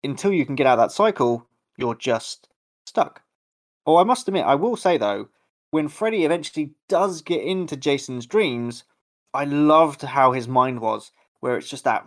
until 0.05 0.33
you 0.33 0.47
can 0.47 0.55
get 0.57 0.66
out 0.66 0.79
of 0.79 0.85
that 0.85 0.93
cycle 0.93 1.47
you're 1.77 1.95
just 1.95 2.49
stuck 2.87 3.23
oh 3.87 3.97
i 3.97 4.05
must 4.05 4.29
admit 4.29 4.47
i 4.47 4.55
will 4.55 4.77
say 4.77 4.97
though 4.99 5.29
when 5.71 5.89
freddy 5.89 6.25
eventually 6.25 6.73
does 6.89 7.23
get 7.23 7.43
into 7.43 7.77
jason's 7.77 8.27
dreams 8.27 8.85
i 9.35 9.45
loved 9.45 10.03
how 10.03 10.33
his 10.33 10.49
mind 10.49 10.81
was 10.81 11.12
where 11.41 11.57
it's 11.57 11.68
just 11.68 11.85
that 11.85 12.07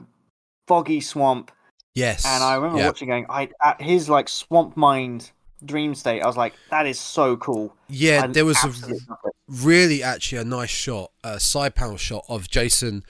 foggy 0.68 1.02
swamp 1.02 1.52
yes. 1.96 2.26
and 2.26 2.44
I 2.44 2.56
remember 2.56 2.80
yeah. 2.80 2.88
watching 2.88 3.10
going, 3.10 3.26
I 3.30 3.50
at 3.62 3.82
his 3.82 4.10
like 4.10 4.30
swamp 4.30 4.78
mind 4.78 5.32
dream 5.66 5.96
state. 5.96 6.22
I 6.22 6.28
was 6.28 6.38
like, 6.38 6.54
that 6.70 6.86
is 6.86 7.00
so 7.00 7.38
cool. 7.38 7.76
Yeah, 7.90 8.22
I 8.24 8.28
there 8.28 8.46
was 8.46 8.58
a 8.64 8.68
absolutely 8.68 9.06
love 9.10 9.20
it. 9.26 9.34
really 9.50 10.04
actually 10.04 10.40
a 10.40 10.46
nice 10.46 10.70
shot, 10.70 11.12
a 11.24 11.40
side 11.40 11.76
panel 11.76 11.98
shot 11.98 12.26
of 12.28 12.50
Jason 12.50 13.04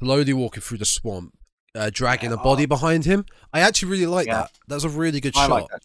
slowly 0.00 0.32
walking 0.32 0.62
through 0.62 0.78
the 0.78 0.86
swamp, 0.86 1.36
uh, 1.74 1.90
dragging 1.92 2.32
a 2.32 2.36
body 2.36 2.64
oh. 2.64 2.66
behind 2.66 3.04
him. 3.04 3.24
I 3.52 3.60
actually 3.60 3.90
really 3.90 4.06
like 4.06 4.26
Yeah. 4.26 4.42
that. 4.42 4.52
That's 4.68 4.84
a 4.84 4.88
really 4.88 5.20
good 5.20 5.34
shot. 5.34 5.50
like 5.50 5.70
shot. 5.70 5.82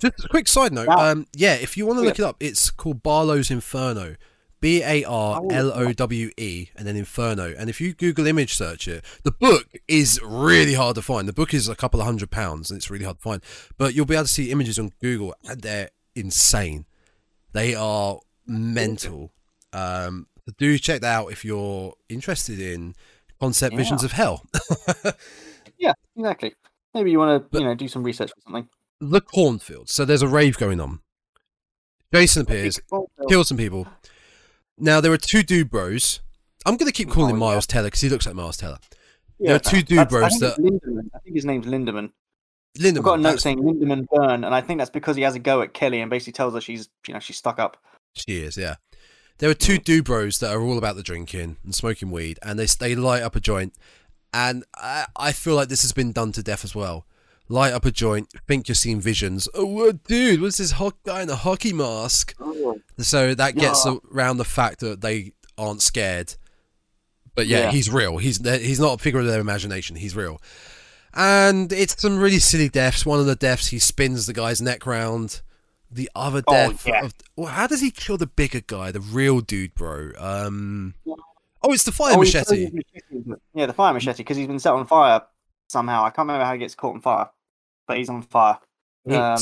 Just 0.00 0.24
a 0.24 0.28
quick 0.28 0.48
side 0.48 0.72
note. 0.72 0.88
Now- 0.88 0.98
um, 0.98 1.26
yeah, 1.34 1.54
if 1.54 1.76
you 1.76 1.86
want 1.86 1.98
to 1.98 2.02
Yeah. 2.02 2.08
look 2.08 2.18
it 2.18 2.24
up, 2.24 2.36
it's 2.40 2.70
called 2.70 3.02
Barlowe's 3.02 3.50
Inferno. 3.50 4.16
B 4.60 4.82
A 4.82 5.04
R 5.04 5.40
L 5.50 5.72
O 5.74 5.92
W 5.92 6.30
E 6.36 6.68
and 6.76 6.86
then 6.86 6.96
Inferno. 6.96 7.54
And 7.56 7.70
if 7.70 7.80
you 7.80 7.94
Google 7.94 8.26
image 8.26 8.54
search 8.54 8.86
it, 8.88 9.04
the 9.22 9.30
book 9.32 9.66
is 9.88 10.20
really 10.22 10.74
hard 10.74 10.96
to 10.96 11.02
find. 11.02 11.26
The 11.26 11.32
book 11.32 11.54
is 11.54 11.68
a 11.68 11.74
couple 11.74 12.00
of 12.00 12.06
hundred 12.06 12.30
pounds 12.30 12.70
and 12.70 12.78
it's 12.78 12.90
really 12.90 13.04
hard 13.04 13.16
to 13.18 13.22
find. 13.22 13.42
But 13.78 13.94
you'll 13.94 14.06
be 14.06 14.14
able 14.14 14.24
to 14.24 14.28
see 14.32 14.50
images 14.50 14.78
on 14.78 14.92
Google 15.00 15.34
and 15.48 15.62
they're 15.62 15.90
insane. 16.14 16.86
They 17.52 17.74
are 17.74 18.20
mental. 18.46 19.32
Um, 19.72 20.26
do 20.58 20.76
check 20.78 21.00
that 21.02 21.14
out 21.14 21.32
if 21.32 21.44
you're 21.44 21.94
interested 22.08 22.60
in 22.60 22.94
concept 23.40 23.76
visions 23.76 24.04
of 24.04 24.12
hell. 24.12 24.44
Yeah, 25.78 25.94
exactly. 26.14 26.54
Maybe 26.92 27.10
you 27.10 27.18
want 27.18 27.50
to, 27.50 27.58
you 27.58 27.64
know, 27.64 27.74
do 27.74 27.88
some 27.88 28.02
research 28.02 28.30
or 28.30 28.42
something. 28.44 28.68
the 29.00 29.22
cornfield. 29.22 29.88
So 29.88 30.04
there's 30.04 30.20
a 30.20 30.28
rave 30.28 30.58
going 30.58 30.78
on. 30.78 31.00
Jason 32.12 32.42
appears, 32.42 32.78
kill 33.28 33.44
some 33.44 33.56
people. 33.56 33.86
Now 34.80 35.00
there 35.00 35.12
are 35.12 35.18
two 35.18 35.42
dude 35.42 35.70
bros. 35.70 36.20
I'm 36.66 36.76
gonna 36.76 36.92
keep 36.92 37.10
calling 37.10 37.32
Oh, 37.32 37.34
yeah. 37.34 37.52
Miles 37.52 37.66
Teller 37.66 37.86
because 37.86 38.00
he 38.00 38.08
looks 38.08 38.26
like 38.26 38.34
Miles 38.34 38.56
Teller. 38.56 38.78
Yeah, 39.38 39.48
there 39.48 39.56
are 39.56 39.58
two 39.58 39.82
dude 39.82 40.08
bros 40.08 40.38
that- 40.40 40.58
Linderman. 40.58 41.10
I 41.14 41.18
think 41.20 41.36
his 41.36 41.44
name's 41.44 41.66
Linderman. 41.66 42.10
Linderman. 42.78 42.98
I've 42.98 43.04
got 43.04 43.18
a 43.18 43.22
note 43.22 43.40
saying 43.40 43.58
Linderman 43.58 44.06
Byrne, 44.06 44.44
and 44.44 44.54
I 44.54 44.60
think 44.60 44.78
that's 44.78 44.90
because 44.90 45.16
he 45.16 45.22
has 45.22 45.34
a 45.34 45.38
go 45.38 45.62
at 45.62 45.74
Kelly 45.74 46.00
and 46.00 46.10
basically 46.10 46.34
tells 46.34 46.54
her 46.54 46.60
she's, 46.60 46.88
you 47.08 47.14
know, 47.14 47.20
she's 47.20 47.36
stuck 47.36 47.58
up. 47.58 47.76
She 48.14 48.42
is, 48.42 48.56
yeah. 48.56 48.76
There 49.38 49.50
are 49.50 49.54
two 49.54 49.78
mm. 49.78 49.84
dude 49.84 50.04
bros 50.04 50.38
that 50.38 50.52
are 50.52 50.60
all 50.60 50.78
about 50.78 50.96
the 50.96 51.02
drinking 51.02 51.56
and 51.64 51.74
smoking 51.74 52.10
weed, 52.10 52.38
and 52.42 52.58
they 52.58 52.66
they 52.66 52.94
light 52.94 53.22
up 53.22 53.34
a 53.34 53.40
joint, 53.40 53.74
and 54.34 54.64
I, 54.76 55.06
I 55.16 55.32
feel 55.32 55.54
like 55.54 55.68
this 55.68 55.82
has 55.82 55.92
been 55.92 56.12
done 56.12 56.32
to 56.32 56.42
death 56.42 56.64
as 56.64 56.74
well. 56.74 57.06
Light 57.52 57.72
up 57.72 57.84
a 57.84 57.90
joint, 57.90 58.28
think 58.46 58.68
you're 58.68 58.76
seeing 58.76 59.00
visions. 59.00 59.48
Oh, 59.54 59.66
what, 59.66 60.04
dude, 60.04 60.40
what's 60.40 60.58
this 60.58 60.70
hot 60.70 60.94
guy 61.04 61.22
in 61.22 61.28
a 61.30 61.34
hockey 61.34 61.72
mask? 61.72 62.34
So 62.98 63.34
that 63.34 63.56
gets 63.56 63.84
Yeah. 63.84 63.96
around 64.14 64.36
the 64.36 64.44
fact 64.44 64.78
that 64.80 65.00
they 65.00 65.32
aren't 65.58 65.82
scared. 65.82 66.36
But 67.34 67.48
yeah, 67.48 67.64
Yeah. 67.64 67.70
he's 67.72 67.90
real. 67.90 68.18
He's 68.18 68.38
he's 68.38 68.78
not 68.78 68.94
a 69.00 69.02
figure 69.02 69.18
of 69.20 69.26
their 69.26 69.40
imagination. 69.40 69.96
He's 69.96 70.14
real. 70.14 70.40
And 71.12 71.72
it's 71.72 72.00
some 72.00 72.18
really 72.18 72.38
silly 72.38 72.68
deaths. 72.68 73.04
One 73.04 73.18
of 73.18 73.26
the 73.26 73.34
deaths, 73.34 73.68
he 73.68 73.80
spins 73.80 74.26
the 74.26 74.32
guy's 74.32 74.62
neck 74.62 74.86
round. 74.86 75.42
The 75.90 76.08
other 76.14 76.42
Oh, 76.46 76.52
death, 76.52 76.86
yeah. 76.86 77.04
of, 77.06 77.14
well, 77.34 77.48
how 77.48 77.66
does 77.66 77.80
he 77.80 77.90
kill 77.90 78.16
the 78.16 78.28
bigger 78.28 78.60
guy, 78.64 78.92
the 78.92 79.00
real 79.00 79.40
dude, 79.40 79.74
bro? 79.74 80.12
Um, 80.18 80.94
oh, 81.06 81.72
it's 81.72 81.82
the 81.82 81.90
fire 81.90 82.14
Oh, 82.14 82.20
machete. 82.20 82.70
machete. 82.70 83.40
Yeah, 83.54 83.66
the 83.66 83.72
fire 83.72 83.92
machete 83.92 84.18
because 84.18 84.36
he's 84.36 84.46
been 84.46 84.60
set 84.60 84.72
on 84.72 84.86
fire 84.86 85.22
somehow. 85.68 86.04
I 86.04 86.10
can't 86.10 86.28
remember 86.28 86.44
how 86.44 86.52
he 86.52 86.60
gets 86.60 86.76
caught 86.76 86.94
on 86.94 87.00
fire, 87.00 87.28
but 87.90 87.98
he's 87.98 88.08
on 88.08 88.22
fire. 88.22 88.56
Um, 89.10 89.36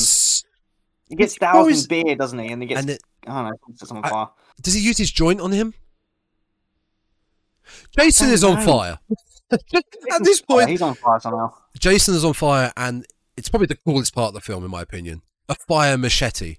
He 1.11 1.17
gets 1.17 1.37
boys- 1.39 1.83
in 1.85 1.89
beer, 1.89 2.17
doesn't 2.17 2.39
he? 2.39 2.49
And 2.49 2.63
he 2.63 2.69
gets, 2.69 2.81
and 2.81 2.89
it, 2.91 3.03
I 3.27 3.43
don't 3.43 3.45
know, 3.51 3.75
sets 3.75 3.93
on 3.93 4.03
I- 4.03 4.09
fire. 4.09 4.29
does 4.63 4.73
he 4.73 4.81
use 4.81 4.97
his 4.97 5.11
joint 5.11 5.39
on 5.39 5.53
him? 5.53 5.75
Jason 7.99 8.31
is 8.31 8.43
on 8.43 8.55
know. 8.57 8.65
fire. 8.65 8.99
At 9.51 10.25
this 10.25 10.41
point, 10.41 10.71
he's 10.71 10.81
on 10.81 10.95
fire 10.95 11.21
somehow. 11.21 11.53
Jason 11.79 12.15
is 12.15 12.25
on 12.25 12.33
fire, 12.33 12.73
and 12.77 13.05
it's 13.37 13.51
probably 13.51 13.67
the 13.67 13.77
coolest 13.77 14.15
part 14.15 14.29
of 14.29 14.35
the 14.35 14.41
film, 14.41 14.65
in 14.65 14.71
my 14.71 14.81
opinion. 14.81 15.21
A 15.51 15.55
fire 15.55 15.99
machete. 15.99 16.57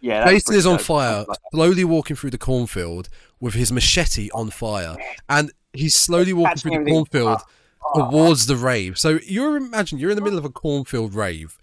Yeah, 0.00 0.24
Jason 0.28 0.56
is 0.56 0.66
on 0.66 0.76
dope. 0.78 0.86
fire, 0.86 1.24
slowly 1.52 1.84
walking 1.84 2.16
through 2.16 2.30
the 2.30 2.38
cornfield 2.38 3.08
with 3.40 3.54
his 3.54 3.70
machete 3.72 4.30
on 4.32 4.50
fire, 4.50 4.96
and 5.28 5.52
he's 5.72 5.94
slowly 5.94 6.32
walking 6.32 6.56
catching 6.56 6.72
through 6.72 6.84
the 6.84 6.90
cornfield 6.90 7.40
Oh. 7.86 8.10
towards 8.10 8.46
the 8.46 8.56
rave. 8.56 8.98
So 8.98 9.18
you 9.26 9.54
imagine 9.56 9.98
you're 9.98 10.10
in 10.10 10.16
the 10.16 10.22
middle 10.22 10.38
of 10.38 10.44
a 10.44 10.50
cornfield 10.50 11.14
rave, 11.14 11.58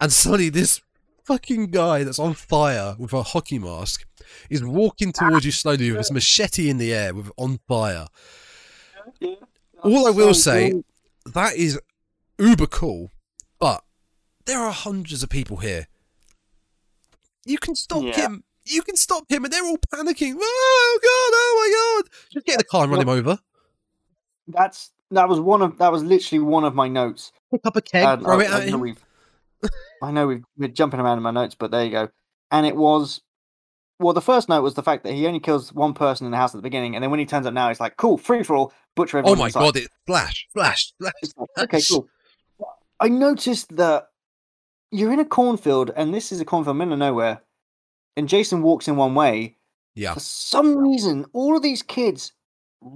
and 0.00 0.12
suddenly 0.12 0.48
this 0.48 0.80
fucking 1.24 1.66
guy 1.70 2.04
that's 2.04 2.18
on 2.18 2.32
fire 2.34 2.96
with 2.98 3.12
a 3.12 3.22
hockey 3.22 3.58
mask 3.58 4.06
is 4.48 4.64
walking 4.64 5.12
towards 5.12 5.44
you 5.44 5.52
slowly 5.52 5.90
with 5.90 5.98
his 5.98 6.10
machete 6.10 6.70
in 6.70 6.78
the 6.78 6.92
air 6.94 7.12
with 7.14 7.30
on 7.36 7.58
fire. 7.68 8.06
All 9.82 10.06
I 10.06 10.10
will 10.10 10.34
say, 10.34 10.82
that 11.34 11.54
is 11.56 11.78
uber 12.38 12.66
cool, 12.66 13.10
but 13.58 13.84
there 14.46 14.58
are 14.58 14.72
hundreds 14.72 15.22
of 15.22 15.28
people 15.28 15.58
here. 15.58 15.86
You 17.44 17.58
can 17.58 17.74
stop 17.74 18.02
Yeah. 18.02 18.14
him. 18.16 18.44
You 18.64 18.82
can 18.82 18.96
stop 18.96 19.24
him, 19.30 19.44
and 19.44 19.52
they're 19.52 19.64
all 19.64 19.78
panicking. 19.78 20.34
Oh 20.38 20.98
god! 21.02 21.32
Oh 21.34 21.54
my 21.56 22.02
god! 22.04 22.10
Just 22.32 22.44
get 22.46 22.54
in 22.54 22.58
the 22.58 22.64
car 22.64 22.82
and 22.84 22.92
run 22.92 23.00
him 23.00 23.08
over. 23.08 23.38
that's 24.48 24.90
that 25.10 25.28
was 25.28 25.40
one 25.40 25.62
of 25.62 25.78
that 25.78 25.92
was 25.92 26.02
literally 26.02 26.40
one 26.40 26.64
of 26.64 26.74
my 26.74 26.88
notes. 26.88 27.32
Pick 27.50 27.60
up 27.64 27.76
a 27.76 27.82
keg, 27.82 28.04
And 28.04 28.22
throw 28.22 28.40
I, 28.40 28.44
it 28.44 28.50
I 28.50 28.60
at 28.62 28.66
know 28.68 28.74
him. 28.74 28.80
we've, 28.80 29.04
I 30.02 30.10
know 30.10 30.26
we've, 30.26 30.44
we're 30.56 30.68
jumping 30.68 31.00
around 31.00 31.18
in 31.18 31.22
my 31.22 31.30
notes, 31.30 31.54
but 31.54 31.70
there 31.70 31.84
you 31.84 31.90
go. 31.90 32.08
And 32.50 32.66
it 32.66 32.76
was 32.76 33.20
well, 34.00 34.14
the 34.14 34.20
first 34.20 34.48
note 34.48 34.62
was 34.62 34.74
the 34.74 34.82
fact 34.82 35.02
that 35.04 35.12
he 35.12 35.26
only 35.26 35.40
kills 35.40 35.72
one 35.72 35.92
person 35.92 36.24
in 36.24 36.30
the 36.30 36.36
house 36.36 36.54
at 36.54 36.58
the 36.58 36.62
beginning, 36.62 36.94
and 36.94 37.02
then 37.02 37.10
when 37.10 37.18
he 37.18 37.26
turns 37.26 37.46
up 37.46 37.54
now, 37.54 37.68
it's 37.68 37.80
like, 37.80 37.96
cool, 37.96 38.16
free 38.16 38.42
for 38.44 38.54
all, 38.54 38.72
butcher 38.94 39.18
everyone." 39.18 39.38
Oh 39.38 39.40
my 39.40 39.46
inside. 39.46 39.60
god! 39.60 39.76
It 39.76 39.88
flash, 40.06 40.46
flash, 40.52 40.92
flash. 40.98 41.12
Like, 41.36 41.48
okay, 41.58 41.80
cool. 41.88 42.08
I 43.00 43.08
noticed 43.08 43.76
that 43.76 44.08
you're 44.90 45.12
in 45.12 45.20
a 45.20 45.24
cornfield, 45.24 45.90
and 45.96 46.14
this 46.14 46.30
is 46.32 46.40
a 46.40 46.44
cornfield 46.44 46.76
middle 46.76 46.92
of 46.94 46.98
nowhere, 47.00 47.42
and 48.16 48.28
Jason 48.28 48.62
walks 48.62 48.86
in 48.88 48.96
one 48.96 49.14
way. 49.14 49.56
Yeah, 49.94 50.14
For 50.14 50.20
some 50.20 50.78
reason, 50.78 51.26
all 51.32 51.56
of 51.56 51.62
these 51.64 51.82
kids 51.82 52.32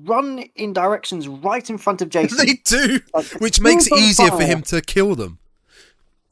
run 0.05 0.41
in 0.57 0.73
directions 0.73 1.29
right 1.29 1.69
in 1.69 1.79
front 1.79 2.03
of 2.03 2.09
Jason. 2.11 2.39
they 2.47 2.55
do, 2.65 3.01
Like, 3.15 3.27
which 3.41 3.61
makes 3.61 3.87
it 3.87 3.91
soon 3.91 3.99
as 3.99 4.21
on 4.21 4.27
easier 4.27 4.31
for 4.37 4.43
him 4.45 4.63
to 4.63 4.81
kill 4.81 5.15
them. 5.15 5.39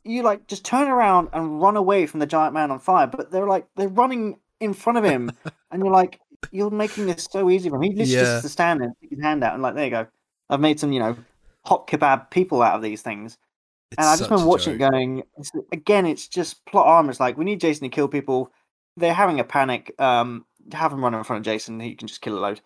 You 0.05 0.23
like 0.23 0.47
just 0.47 0.65
turn 0.65 0.89
around 0.89 1.29
and 1.33 1.61
run 1.61 1.77
away 1.77 2.07
from 2.07 2.21
the 2.21 2.27
giant 2.27 2.55
man 2.55 2.71
on 2.71 2.79
fire, 2.79 3.07
but 3.07 3.31
they're 3.31 3.47
like 3.47 3.67
they're 3.77 3.89
running 3.89 4.39
in 4.59 4.73
front 4.75 4.99
of 4.99 5.05
him, 5.05 5.31
and 5.71 5.83
you're 5.83 5.93
like, 5.93 6.21
you're 6.51 6.71
making 6.71 7.07
this 7.07 7.29
so 7.31 7.51
easy 7.51 7.69
for 7.69 7.77
him. 7.77 7.83
He 7.83 7.89
literally 7.91 8.13
Yeah. 8.13 8.23
just 8.23 8.43
to 8.45 8.49
stand 8.49 8.81
there, 8.81 8.87
and 8.89 8.97
stick 8.97 9.11
his 9.11 9.23
hand 9.23 9.45
out, 9.45 9.55
and 9.55 9.63
like, 9.63 9.75
there 9.75 9.85
you 9.85 9.91
go. 9.91 10.07
I've 10.49 10.61
made 10.61 10.81
some, 10.81 10.93
you 10.93 11.01
know, 11.01 11.17
hot 11.65 11.87
kebab 11.87 12.31
people 12.31 12.63
out 12.63 12.75
of 12.75 12.83
these 12.83 13.03
things. 13.03 13.37
It's 13.93 13.99
And 13.99 14.07
I 14.07 14.17
just 14.17 14.31
been 14.31 14.45
watching 14.45 14.75
it 14.75 14.79
going, 14.79 15.23
again, 15.73 16.07
it's 16.07 16.27
just 16.29 16.65
plot 16.65 16.87
armor. 16.87 17.11
It's 17.11 17.21
like, 17.21 17.37
we 17.37 17.45
need 17.45 17.61
Jason 17.61 17.83
to 17.91 17.95
kill 17.95 18.09
people. 18.09 18.51
They're 18.97 19.13
having 19.15 19.39
a 19.41 19.45
panic. 19.45 19.95
Um, 20.01 20.45
have 20.73 20.93
him 20.93 21.03
run 21.03 21.15
in 21.15 21.25
front 21.25 21.39
of 21.41 21.45
Jason. 21.45 21.79
He 21.81 21.95
can 21.95 22.07
just 22.09 22.21
kill 22.21 22.39
a 22.39 22.41
load. 22.41 22.61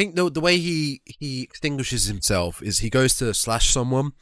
I 0.00 0.02
think 0.04 0.16
the 0.16 0.30
the 0.30 0.40
way 0.40 0.56
he 0.56 1.02
he 1.04 1.42
extinguishes 1.42 2.06
himself 2.06 2.62
is 2.62 2.78
he 2.78 2.88
goes 2.88 3.16
to 3.16 3.34
slash 3.34 3.70
someone, 3.70 4.12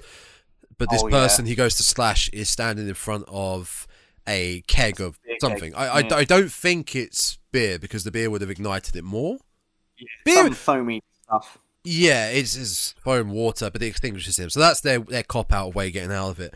but 0.76 0.90
this 0.90 1.04
Oh, 1.04 1.06
yeah. 1.08 1.16
person 1.20 1.46
he 1.46 1.54
goes 1.54 1.76
to 1.76 1.84
slash 1.84 2.28
is 2.30 2.48
standing 2.48 2.88
in 2.88 2.94
front 2.94 3.24
of 3.28 3.86
a 4.26 4.62
keg 4.66 5.00
of 5.00 5.22
Beer 5.22 5.34
keg, 5.34 5.40
something. 5.40 5.74
I, 5.76 5.86
I, 5.86 5.98
yeah. 6.00 6.16
I 6.16 6.24
don't 6.24 6.50
think 6.50 6.96
it's 6.96 7.38
beer 7.52 7.78
because 7.78 8.02
the 8.02 8.10
beer 8.10 8.28
would 8.28 8.40
have 8.40 8.50
ignited 8.50 8.96
it 8.96 9.04
more. 9.04 9.38
Beer, 10.24 10.34
Some 10.46 10.54
foamy 10.54 11.00
stuff. 11.22 11.58
yeah, 11.84 12.28
it's, 12.28 12.56
it's 12.56 12.94
foam 13.04 13.30
water, 13.30 13.70
but 13.70 13.80
it 13.80 13.86
extinguishes 13.86 14.36
him. 14.36 14.50
So 14.50 14.58
that's 14.58 14.80
their 14.80 14.98
their 14.98 15.22
cop 15.22 15.52
out 15.52 15.76
way 15.76 15.92
getting 15.92 16.10
out 16.10 16.30
of 16.30 16.40
it. 16.40 16.54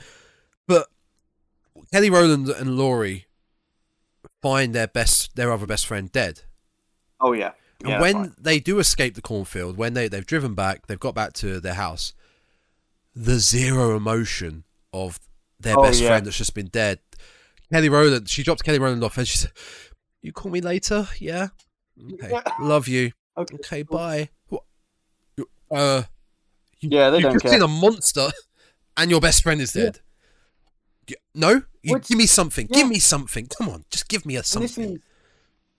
But 0.66 0.88
Kelly 1.92 2.10
Rowland 2.10 2.48
and 2.48 2.76
Lori 2.76 3.26
find 4.42 4.74
their 4.74 4.88
best 4.88 5.36
their 5.36 5.52
other 5.52 5.66
best 5.66 5.86
friend 5.86 6.10
dead. 6.10 6.40
Oh, 7.20 7.32
yeah. 7.34 7.52
And 7.82 7.90
yeah 7.90 8.00
when 8.00 8.34
they 8.38 8.60
do 8.60 8.78
escape 8.78 9.14
the 9.14 9.22
cornfield, 9.22 9.76
when 9.76 9.94
they, 9.94 10.08
they've 10.08 10.26
driven 10.26 10.54
back, 10.54 10.86
they've 10.86 10.98
got 11.00 11.14
back 11.14 11.32
to 11.34 11.60
their 11.60 11.74
house, 11.74 12.12
the 13.14 13.38
zero 13.38 13.96
emotion 13.96 14.64
of 14.92 15.18
their 15.60 15.78
Oh, 15.78 15.82
best 15.82 16.00
yeah. 16.00 16.08
friend 16.08 16.26
that's 16.26 16.36
just 16.38 16.54
been 16.54 16.68
dead. 16.68 16.98
Kelly 17.72 17.88
Rowland, 17.88 18.28
she 18.28 18.42
drops 18.42 18.62
Kelly 18.62 18.78
Rowland 18.78 19.02
off 19.04 19.16
and 19.18 19.26
she 19.26 19.38
said, 19.38 19.52
You 20.20 20.32
call 20.32 20.50
me 20.52 20.60
later? 20.60 21.08
Yeah? 21.18 21.48
Okay. 22.14 22.30
Yeah. 22.30 22.42
Love 22.60 22.88
you. 22.88 23.12
Okay, 23.36 23.54
Okay, 23.56 23.84
cool. 23.84 23.98
bye. 23.98 24.28
Uh, 25.70 26.02
you, 26.80 26.90
Yeah, 26.92 27.10
they 27.10 27.20
don't 27.20 27.40
care. 27.40 27.50
seen 27.52 27.62
a 27.62 27.68
monster 27.68 28.28
and 28.96 29.10
your 29.10 29.20
best 29.20 29.42
friend 29.42 29.60
is 29.60 29.72
dead. 29.72 30.00
Y- 31.08 31.16
No? 31.34 31.62
You, 31.82 31.94
Which- 31.94 32.08
give 32.08 32.18
me 32.18 32.26
something. 32.26 32.68
yeah. 32.70 32.76
Give 32.82 32.88
me 32.88 32.98
something. 32.98 33.46
Come 33.46 33.68
on, 33.70 33.84
just 33.90 34.08
give 34.08 34.26
me 34.26 34.36
a 34.36 34.42
something. 34.42 34.68
this 34.68 34.78
is 34.78 34.98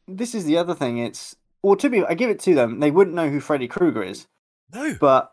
this 0.08 0.36
is 0.36 0.46
the 0.46 0.58
other 0.58 0.74
thing. 0.76 0.98
It's 0.98 1.36
well, 1.64 1.76
to 1.78 1.90
be 1.90 2.04
I 2.04 2.14
give 2.14 2.30
it 2.30 2.40
to 2.42 2.54
them. 2.54 2.80
They 2.80 2.92
wouldn't 2.92 3.16
know 3.16 3.30
who 3.30 3.40
Freddy 3.40 3.68
Krueger 3.68 4.04
is, 4.04 4.28
No. 4.74 4.96
but 5.00 5.32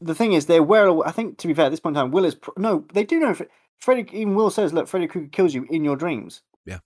the 0.00 0.14
thing 0.14 0.32
is, 0.34 0.46
they're 0.46 0.62
well. 0.62 1.02
I 1.04 1.10
think 1.12 1.38
to 1.38 1.46
be 1.48 1.54
fair, 1.54 1.66
at 1.66 1.70
this 1.70 1.80
point 1.80 1.96
in 1.96 2.02
time, 2.02 2.10
Will 2.12 2.24
is 2.24 2.34
pr- 2.34 2.50
no. 2.56 2.84
They 2.92 3.04
do 3.04 3.18
know. 3.18 3.34
Fre- 3.34 3.44
Freddy 3.78 4.06
even 4.12 4.34
Will 4.34 4.50
says, 4.50 4.72
"Look, 4.72 4.86
Freddy 4.88 5.06
Krueger 5.06 5.28
kills 5.28 5.54
you 5.54 5.66
in 5.70 5.84
your 5.84 5.96
dreams." 5.96 6.42
Yeah. 6.66 6.78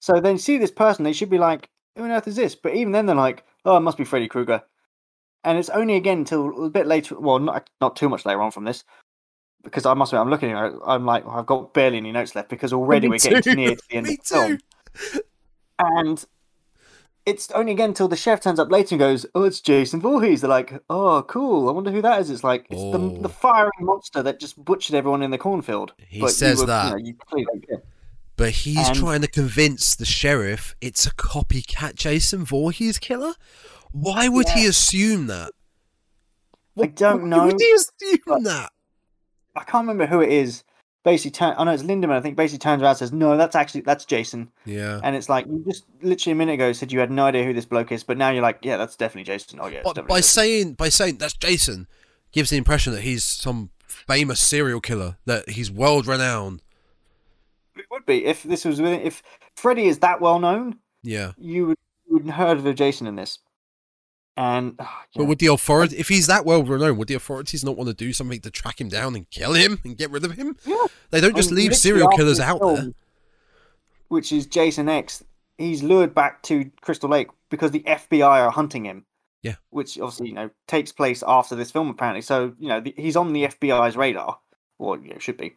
So 0.00 0.20
then 0.20 0.38
see 0.38 0.58
this 0.58 0.70
person, 0.70 1.04
they 1.04 1.12
should 1.12 1.30
be 1.30 1.38
like, 1.38 1.68
"Who 1.96 2.04
on 2.04 2.10
earth 2.10 2.26
is 2.28 2.36
this?" 2.36 2.54
But 2.54 2.74
even 2.74 2.92
then, 2.92 3.06
they're 3.06 3.14
like, 3.16 3.44
"Oh, 3.64 3.76
it 3.76 3.80
must 3.80 3.98
be 3.98 4.04
Freddy 4.04 4.28
Krueger." 4.28 4.62
And 5.44 5.58
it's 5.58 5.70
only 5.70 5.96
again 5.96 6.18
until 6.18 6.66
a 6.66 6.70
bit 6.70 6.86
later. 6.86 7.18
Well, 7.18 7.38
not 7.38 7.68
not 7.80 7.96
too 7.96 8.08
much 8.08 8.24
later 8.24 8.40
on 8.40 8.50
from 8.52 8.64
this. 8.64 8.84
Because 9.64 9.86
I 9.86 9.94
must 9.94 10.12
admit, 10.12 10.22
I'm 10.22 10.30
looking 10.30 10.50
at 10.50 10.72
it, 10.72 10.78
I'm 10.84 11.04
like, 11.06 11.24
I've 11.24 11.46
got 11.46 11.72
barely 11.72 11.96
any 11.98 12.10
notes 12.10 12.34
left 12.34 12.48
because 12.48 12.72
already 12.72 13.06
Me 13.06 13.10
we're 13.12 13.18
getting 13.18 13.42
too. 13.42 13.54
near 13.54 13.76
to 13.76 13.82
the 13.90 13.96
end 13.96 14.06
Me 14.08 14.14
of 14.14 14.18
the 14.18 14.34
film. 14.98 15.22
And 15.78 16.24
it's 17.24 17.50
only 17.52 17.72
again 17.72 17.90
until 17.90 18.08
the 18.08 18.16
chef 18.16 18.40
turns 18.40 18.58
up 18.58 18.70
later 18.70 18.94
and 18.94 18.98
goes, 19.00 19.26
"Oh, 19.34 19.44
it's 19.44 19.60
Jason 19.60 20.00
Voorhees." 20.00 20.40
They're 20.40 20.50
like, 20.50 20.82
"Oh, 20.90 21.22
cool. 21.28 21.68
I 21.68 21.72
wonder 21.72 21.90
who 21.90 22.02
that 22.02 22.20
is." 22.20 22.30
It's 22.30 22.42
like 22.44 22.66
it's 22.70 22.80
Oh. 22.80 22.92
the 22.92 23.20
the 23.22 23.28
oh. 23.28 23.32
fiery 23.32 23.70
monster 23.80 24.22
that 24.22 24.40
just 24.40 24.62
butchered 24.64 24.94
everyone 24.96 25.22
in 25.22 25.30
the 25.30 25.38
cornfield. 25.38 25.92
He 26.08 26.20
But 26.20 26.30
says 26.32 26.60
were- 26.60 26.66
that. 26.66 26.86
You, 26.86 26.90
know, 26.90 26.96
you 27.08 27.14
clearly 27.14 27.46
don't 27.52 27.68
care. 27.68 27.82
But 28.36 28.50
he's 28.50 28.88
And- 28.88 28.96
trying 28.96 29.20
to 29.20 29.28
convince 29.28 29.94
the 29.94 30.04
sheriff 30.06 30.74
it's 30.80 31.06
a 31.06 31.14
copycat 31.14 31.94
Jason 31.94 32.44
Voorhees 32.44 32.98
killer. 32.98 33.34
Why 33.92 34.28
would 34.28 34.48
he 34.50 34.66
assume 34.66 35.26
that? 35.28 35.52
I 36.80 36.86
don't 36.86 37.24
know. 37.24 37.38
Why 37.38 37.46
would 37.46 37.60
he 37.60 37.72
assume 37.72 38.42
that? 38.44 38.72
I 39.54 39.64
can't 39.64 39.86
remember 39.86 40.06
who 40.06 40.20
it 40.22 40.30
is. 40.32 40.64
Basically, 41.04 41.32
turn, 41.32 41.54
I 41.58 41.64
know 41.64 41.72
it's 41.72 41.82
Linderman. 41.82 42.12
I 42.12 42.20
think 42.20 42.36
basically 42.36 42.60
turns 42.60 42.80
around 42.80 42.90
and 42.90 42.98
says, 42.98 43.12
"No, 43.12 43.36
that's 43.36 43.56
actually 43.56 43.80
that's 43.80 44.04
Jason." 44.04 44.50
Yeah. 44.64 45.00
And 45.02 45.16
it's 45.16 45.28
like 45.28 45.46
you 45.46 45.64
just 45.66 45.84
literally 46.00 46.32
a 46.32 46.36
minute 46.36 46.52
ago 46.54 46.72
said 46.72 46.92
you 46.92 47.00
had 47.00 47.10
no 47.10 47.24
idea 47.26 47.44
who 47.44 47.52
this 47.52 47.64
bloke 47.64 47.90
is, 47.90 48.04
but 48.04 48.16
now 48.16 48.30
you're 48.30 48.42
like, 48.42 48.60
"Yeah, 48.62 48.76
that's 48.76 48.94
definitely 48.96 49.24
Jason." 49.24 49.58
Oh 49.60 49.66
yeah, 49.66 49.80
But 49.82 50.06
by 50.06 50.18
Jason. 50.18 50.22
saying 50.22 50.72
by 50.74 50.88
saying 50.90 51.16
that's 51.18 51.32
Jason, 51.34 51.88
gives 52.30 52.50
the 52.50 52.56
impression 52.56 52.92
that 52.92 53.02
he's 53.02 53.24
some 53.24 53.70
famous 53.88 54.38
serial 54.40 54.80
killer, 54.80 55.16
that 55.26 55.50
he's 55.50 55.70
world 55.72 56.06
renowned. 56.06 56.62
it 57.76 57.86
would 57.90 58.06
be 58.06 58.24
if 58.24 58.42
this 58.44 58.64
was 58.64 58.78
if 58.78 59.22
Freddy 59.56 59.86
is 59.86 59.98
that 60.00 60.20
well 60.20 60.38
known, 60.38 60.78
Yeah. 61.02 61.32
you 61.36 61.66
would 61.66 61.78
you 62.06 62.14
would 62.18 62.30
heard 62.30 62.58
of 62.58 62.74
Jason 62.76 63.06
in 63.08 63.16
this. 63.16 63.38
And 64.36 64.76
ah, 64.78 65.04
But 65.14 65.26
would 65.26 65.38
the 65.38 65.46
authority, 65.46 65.96
if 65.98 66.08
he's 66.08 66.26
that 66.26 66.44
well 66.44 66.62
renowned, 66.62 66.98
would 66.98 67.08
the 67.08 67.14
authorities 67.14 67.64
not 67.64 67.76
want 67.76 67.88
to 67.88 67.94
do 67.94 68.12
something 68.12 68.40
to 68.40 68.50
track 68.50 68.80
him 68.80 68.88
down 68.88 69.14
and 69.14 69.28
kill 69.30 69.52
him 69.52 69.78
and 69.84 69.96
get 69.96 70.10
rid 70.10 70.24
of 70.24 70.32
him? 70.32 70.56
Yeah. 70.64 70.86
They 71.10 71.20
don't 71.20 71.36
just 71.36 71.50
And 71.50 71.58
leave 71.58 71.76
serial 71.76 72.08
killers 72.08 72.40
out 72.40 72.60
film, 72.60 72.74
there. 72.76 72.92
Which 74.08 74.32
is 74.32 74.46
Jason 74.46 74.88
X. 74.88 75.22
He's 75.58 75.82
lured 75.82 76.14
back 76.14 76.42
to 76.44 76.70
Crystal 76.80 77.10
Lake 77.10 77.28
because 77.50 77.70
the 77.70 77.80
FBI 77.80 78.22
are 78.22 78.50
hunting 78.50 78.86
him. 78.86 79.04
Yeah. 79.42 79.56
Which 79.70 79.98
obviously, 79.98 80.28
you 80.28 80.34
know, 80.34 80.50
takes 80.66 80.92
place 80.92 81.22
after 81.26 81.54
this 81.54 81.70
film, 81.70 81.90
apparently. 81.90 82.22
So, 82.22 82.54
you 82.58 82.68
know, 82.68 82.80
the, 82.80 82.94
he's 82.96 83.16
on 83.16 83.32
the 83.32 83.44
FBI's 83.44 83.96
radar. 83.96 84.38
Or, 84.78 84.98
you 84.98 85.10
know, 85.10 85.18
should 85.18 85.36
be. 85.36 85.56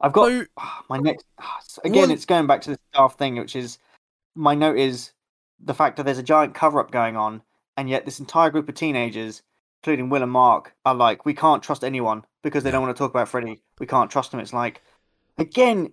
I've 0.00 0.12
got 0.12 0.46
ah, 0.56 0.84
my 0.88 0.98
next. 0.98 1.24
ah, 1.40 1.58
Again, 1.84 2.10
it's 2.10 2.24
going 2.24 2.46
back 2.46 2.60
to 2.62 2.70
this 2.70 2.78
daft 2.94 3.18
thing, 3.18 3.36
which 3.36 3.56
is 3.56 3.78
my 4.34 4.54
note 4.54 4.78
is 4.78 5.12
the 5.60 5.74
fact 5.74 5.96
that 5.96 6.04
there's 6.04 6.18
a 6.18 6.22
giant 6.22 6.54
cover 6.54 6.78
up 6.80 6.90
going 6.90 7.16
on, 7.16 7.42
and 7.78 7.88
yet 7.88 8.04
this 8.04 8.18
entire 8.18 8.50
group 8.50 8.68
of 8.68 8.74
teenagers, 8.74 9.40
including 9.80 10.08
Will 10.10 10.24
and 10.24 10.32
Mark, 10.32 10.74
are 10.84 10.96
like, 10.96 11.24
we 11.24 11.32
can't 11.32 11.62
trust 11.62 11.84
anyone 11.84 12.24
because 12.42 12.64
they 12.64 12.72
don't 12.72 12.82
want 12.82 12.94
to 12.94 12.98
talk 12.98 13.12
about 13.12 13.28
Freddy. 13.28 13.62
We 13.78 13.86
can't 13.86 14.10
trust 14.10 14.34
him. 14.34 14.40
It's 14.40 14.52
like, 14.52 14.82
again, 15.38 15.92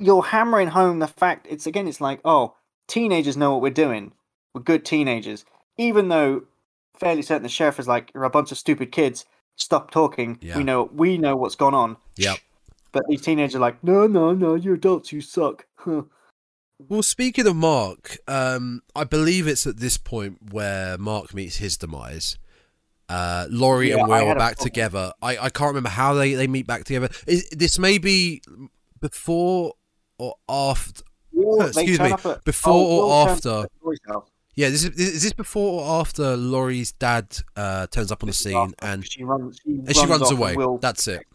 you're 0.00 0.24
hammering 0.24 0.66
home 0.66 0.98
the 0.98 1.06
fact. 1.06 1.46
It's 1.48 1.64
again, 1.64 1.86
it's 1.86 2.00
like, 2.00 2.20
oh, 2.24 2.56
teenagers 2.88 3.36
know 3.36 3.52
what 3.52 3.62
we're 3.62 3.70
doing. 3.70 4.12
We're 4.52 4.62
good 4.62 4.84
teenagers, 4.84 5.44
even 5.78 6.08
though 6.08 6.42
fairly 6.98 7.22
certain 7.22 7.44
the 7.44 7.48
sheriff 7.48 7.78
is 7.78 7.86
like, 7.86 8.10
you're 8.12 8.24
a 8.24 8.30
bunch 8.30 8.50
of 8.50 8.58
stupid 8.58 8.90
kids. 8.90 9.24
Stop 9.54 9.92
talking. 9.92 10.38
Yeah. 10.40 10.56
We 10.56 10.64
know 10.64 10.90
we 10.92 11.18
know 11.18 11.36
what's 11.36 11.54
gone 11.54 11.74
on. 11.74 11.98
Yep. 12.16 12.38
But 12.90 13.04
these 13.08 13.22
teenagers 13.22 13.54
are 13.54 13.60
like, 13.60 13.82
no, 13.84 14.08
no, 14.08 14.34
no, 14.34 14.56
you're 14.56 14.74
adults, 14.74 15.12
you 15.12 15.20
suck. 15.20 15.66
Well, 16.88 17.02
speaking 17.02 17.46
of 17.46 17.56
Mark, 17.56 18.18
um, 18.28 18.82
I 18.94 19.04
believe 19.04 19.46
it's 19.46 19.66
at 19.66 19.78
this 19.78 19.96
point 19.96 20.52
where 20.52 20.98
Mark 20.98 21.34
meets 21.34 21.56
his 21.56 21.76
demise. 21.76 22.38
Uh, 23.08 23.46
Lori 23.50 23.90
Yeah, 23.90 23.98
and 23.98 24.08
Will 24.08 24.28
are 24.28 24.34
back 24.36 24.56
together. 24.56 25.12
I, 25.20 25.36
I 25.36 25.48
can't 25.50 25.68
remember 25.68 25.90
how 25.90 26.14
they, 26.14 26.34
they 26.34 26.46
meet 26.46 26.66
back 26.66 26.84
together. 26.84 27.10
Is, 27.26 27.48
this 27.50 27.78
may 27.78 27.98
be 27.98 28.42
before 29.00 29.74
or 30.18 30.36
after. 30.48 31.02
Will- 31.32 31.66
Excuse 31.66 32.00
me, 32.00 32.12
at- 32.12 32.44
before 32.44 32.72
oh, 32.72 33.08
or 33.08 33.28
after? 33.28 33.50
up 33.50 33.64
at 33.64 33.70
Roy's 33.82 33.98
house. 34.06 34.28
Yeah, 34.54 34.68
this 34.68 34.84
is, 34.84 34.98
is 34.98 35.22
this 35.22 35.32
before 35.32 35.80
or 35.82 36.00
after 36.00 36.36
Lori's 36.36 36.92
dad 36.92 37.38
uh, 37.56 37.86
turns 37.86 38.12
up 38.12 38.22
on 38.22 38.26
the 38.28 38.34
scene 38.34 38.74
and 38.80 39.06
she 39.06 39.24
runs, 39.24 39.58
she 39.64 39.72
and 39.72 39.96
she 39.96 40.06
runs 40.06 40.30
away? 40.30 40.54
That's 40.80 41.08
it. 41.08 41.26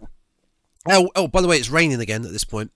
Oh, 0.88 1.10
oh, 1.16 1.28
by 1.28 1.42
the 1.42 1.48
way, 1.48 1.58
it's 1.58 1.70
raining 1.70 2.00
again 2.00 2.24
at 2.26 2.32
this 2.32 2.44
point. 2.44 2.72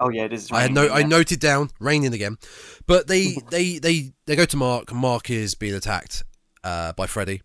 Oh 0.00 0.08
yeah, 0.08 0.24
it 0.24 0.32
is. 0.32 0.50
I 0.50 0.62
had 0.62 0.72
no, 0.72 0.82
raining, 0.88 0.96
I 0.96 1.02
noted 1.08 1.40
down 1.40 1.70
raining 1.78 2.14
again, 2.14 2.38
but 2.86 3.06
they 3.06 3.36
they 3.50 3.78
they 3.78 4.12
they 4.26 4.36
go 4.36 4.44
to 4.46 4.56
Mark. 4.56 4.92
Mark 4.92 5.30
is 5.30 5.54
being 5.54 5.74
attacked 5.74 6.24
uh, 6.64 6.92
by 6.94 7.06
Freddy, 7.06 7.42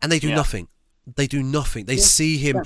and 0.00 0.10
they 0.12 0.18
do 0.18 0.28
Yeah. 0.28 0.36
nothing. 0.36 0.68
They 1.16 1.26
do 1.26 1.42
nothing. 1.42 1.86
They 1.86 1.94
Yeah, 1.94 2.02
see 2.02 2.38
him. 2.38 2.56
yeah. 2.56 2.62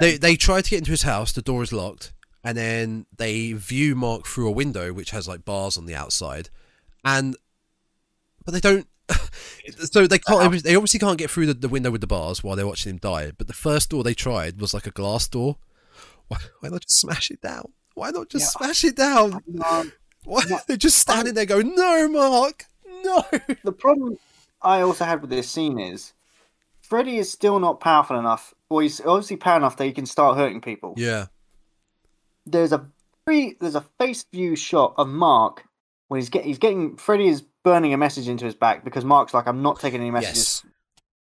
They 0.00 0.16
they 0.18 0.36
try 0.36 0.60
to 0.60 0.70
get 0.70 0.78
into 0.78 0.90
his 0.90 1.02
house. 1.02 1.32
The 1.32 1.42
door 1.42 1.62
is 1.62 1.72
locked, 1.72 2.12
and 2.42 2.56
then 2.58 3.06
they 3.16 3.52
view 3.52 3.94
Mark 3.94 4.26
through 4.26 4.48
a 4.48 4.52
window 4.52 4.92
which 4.92 5.10
has 5.12 5.26
like 5.26 5.44
bars 5.44 5.78
on 5.78 5.86
the 5.86 5.94
outside, 5.94 6.50
and 7.04 7.36
but 8.44 8.52
they 8.52 8.60
don't. 8.60 8.86
so 9.90 10.06
they 10.06 10.18
can't. 10.18 10.62
They 10.62 10.74
obviously 10.76 10.98
can't 11.00 11.18
get 11.18 11.30
through 11.30 11.46
the, 11.46 11.54
the 11.54 11.68
window 11.68 11.90
with 11.90 12.00
the 12.00 12.06
bars 12.06 12.42
while 12.44 12.56
they're 12.56 12.66
watching 12.66 12.90
him 12.90 12.98
die. 12.98 13.32
But 13.36 13.46
the 13.46 13.52
first 13.52 13.90
door 13.90 14.02
they 14.02 14.14
tried 14.14 14.60
was 14.60 14.74
like 14.74 14.86
a 14.86 14.90
glass 14.90 15.28
door. 15.28 15.56
Why, 16.28 16.38
why 16.60 16.68
not 16.70 16.80
just 16.82 16.98
smash 17.00 17.30
it 17.30 17.40
down? 17.42 17.72
Why 17.94 18.10
not 18.10 18.28
just 18.28 18.54
Yeah. 18.60 18.66
smash 18.66 18.84
it 18.84 18.96
down? 18.96 19.40
Um, 19.64 19.92
Why? 20.24 20.42
They're 20.66 20.76
just 20.76 20.98
standing 20.98 21.34
there 21.34 21.46
going, 21.46 21.74
"No, 21.74 22.08
Mark, 22.08 22.66
no." 23.04 23.24
The 23.62 23.72
problem 23.72 24.16
I 24.62 24.80
also 24.80 25.04
had 25.04 25.20
with 25.20 25.30
this 25.30 25.48
scene 25.50 25.78
is 25.78 26.12
Freddy 26.82 27.18
is 27.18 27.30
still 27.30 27.58
not 27.60 27.80
powerful 27.80 28.18
enough, 28.18 28.54
or 28.68 28.82
he's 28.82 29.00
obviously 29.00 29.36
powerful 29.36 29.58
enough 29.64 29.76
that 29.76 29.84
he 29.84 29.92
can 29.92 30.06
start 30.06 30.36
hurting 30.36 30.60
people. 30.60 30.94
Yeah, 30.96 31.26
There's 32.46 32.72
a 32.72 32.86
very, 33.26 33.56
there's 33.60 33.74
a 33.74 33.84
face 33.98 34.24
view 34.32 34.56
shot 34.56 34.94
of 34.96 35.08
Mark 35.08 35.64
when 36.08 36.20
he's 36.20 36.28
get 36.30 36.44
he's 36.44 36.58
getting 36.58 36.96
Freddy 36.96 37.28
is 37.28 37.42
burning 37.62 37.94
a 37.94 37.96
message 37.96 38.28
into 38.28 38.44
his 38.44 38.54
back 38.54 38.84
because 38.84 39.04
Mark's 39.04 39.32
like, 39.32 39.46
I'm 39.46 39.62
not 39.62 39.80
taking 39.80 40.00
any 40.00 40.10
messages. 40.10 40.62
yes, 40.64 40.72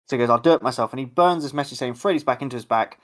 So 0.08 0.16
he 0.16 0.20
goes, 0.20 0.30
I'll 0.30 0.38
do 0.40 0.54
it 0.54 0.62
myself. 0.62 0.92
And 0.94 1.00
he 1.00 1.06
burns 1.06 1.42
this 1.44 1.54
message 1.54 1.78
saying 1.80 1.96
Freddy's 1.96 2.24
back 2.24 2.42
into 2.44 2.56
his 2.56 2.66
back, 2.66 3.00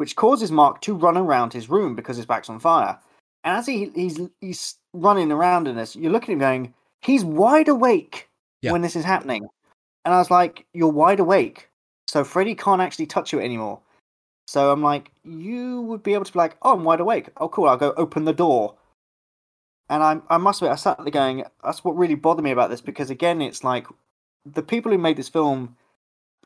which 0.00 0.16
causes 0.16 0.50
Mark 0.50 0.80
to 0.80 0.94
run 0.94 1.18
around 1.18 1.52
his 1.52 1.68
room 1.68 1.94
because 1.94 2.16
his 2.16 2.24
back's 2.24 2.48
on 2.48 2.58
fire. 2.58 2.98
And 3.44 3.58
as 3.58 3.66
he, 3.66 3.90
he's 3.94 4.18
he's 4.40 4.76
running 4.94 5.30
around 5.30 5.68
in 5.68 5.76
this, 5.76 5.94
you're 5.94 6.10
looking 6.10 6.30
at 6.30 6.36
him 6.36 6.38
going, 6.38 6.74
he's 7.02 7.22
wide 7.22 7.68
awake 7.68 8.30
Yeah. 8.62 8.72
when 8.72 8.80
this 8.80 8.96
is 8.96 9.04
happening. 9.04 9.46
And 10.06 10.14
I 10.14 10.16
was 10.16 10.30
like, 10.30 10.64
you're 10.72 10.88
wide 10.88 11.20
awake. 11.20 11.68
So 12.08 12.24
Freddy 12.24 12.54
can't 12.54 12.80
actually 12.80 13.08
touch 13.08 13.30
you 13.30 13.40
anymore. 13.40 13.78
So 14.48 14.72
I'm 14.72 14.82
like, 14.82 15.10
you 15.22 15.82
would 15.82 16.02
be 16.02 16.14
able 16.14 16.24
to 16.24 16.32
be 16.32 16.38
like, 16.38 16.56
oh, 16.62 16.72
I'm 16.72 16.84
wide 16.84 17.00
awake. 17.00 17.28
Oh, 17.36 17.50
cool. 17.50 17.68
I'll 17.68 17.76
go 17.76 17.92
open 17.98 18.24
the 18.24 18.32
door. 18.32 18.76
And 19.90 20.02
I, 20.02 20.18
I 20.30 20.38
must 20.38 20.62
admit, 20.62 20.72
I 20.72 20.76
sat 20.76 20.96
there 20.96 21.10
going, 21.10 21.44
that's 21.62 21.84
what 21.84 21.94
really 21.98 22.14
bothered 22.14 22.42
me 22.42 22.52
about 22.52 22.70
this 22.70 22.80
because 22.80 23.10
again, 23.10 23.42
it's 23.42 23.64
like 23.64 23.86
the 24.46 24.62
people 24.62 24.92
who 24.92 24.96
made 24.98 25.18
this 25.18 25.28
film 25.28 25.76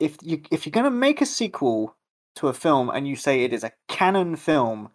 if 0.01 0.17
you 0.23 0.43
if 0.51 0.67
you're 0.67 0.73
going 0.73 0.83
to 0.83 0.91
make 0.91 1.21
a 1.21 1.27
sequel 1.27 1.95
to 2.37 2.49
a 2.49 2.53
film 2.53 2.91
and 2.91 3.07
you 3.07 3.17
say 3.17 3.43
it 3.45 3.53
is 3.53 3.65
a 3.65 3.73
canon 3.89 4.37
film, 4.37 4.91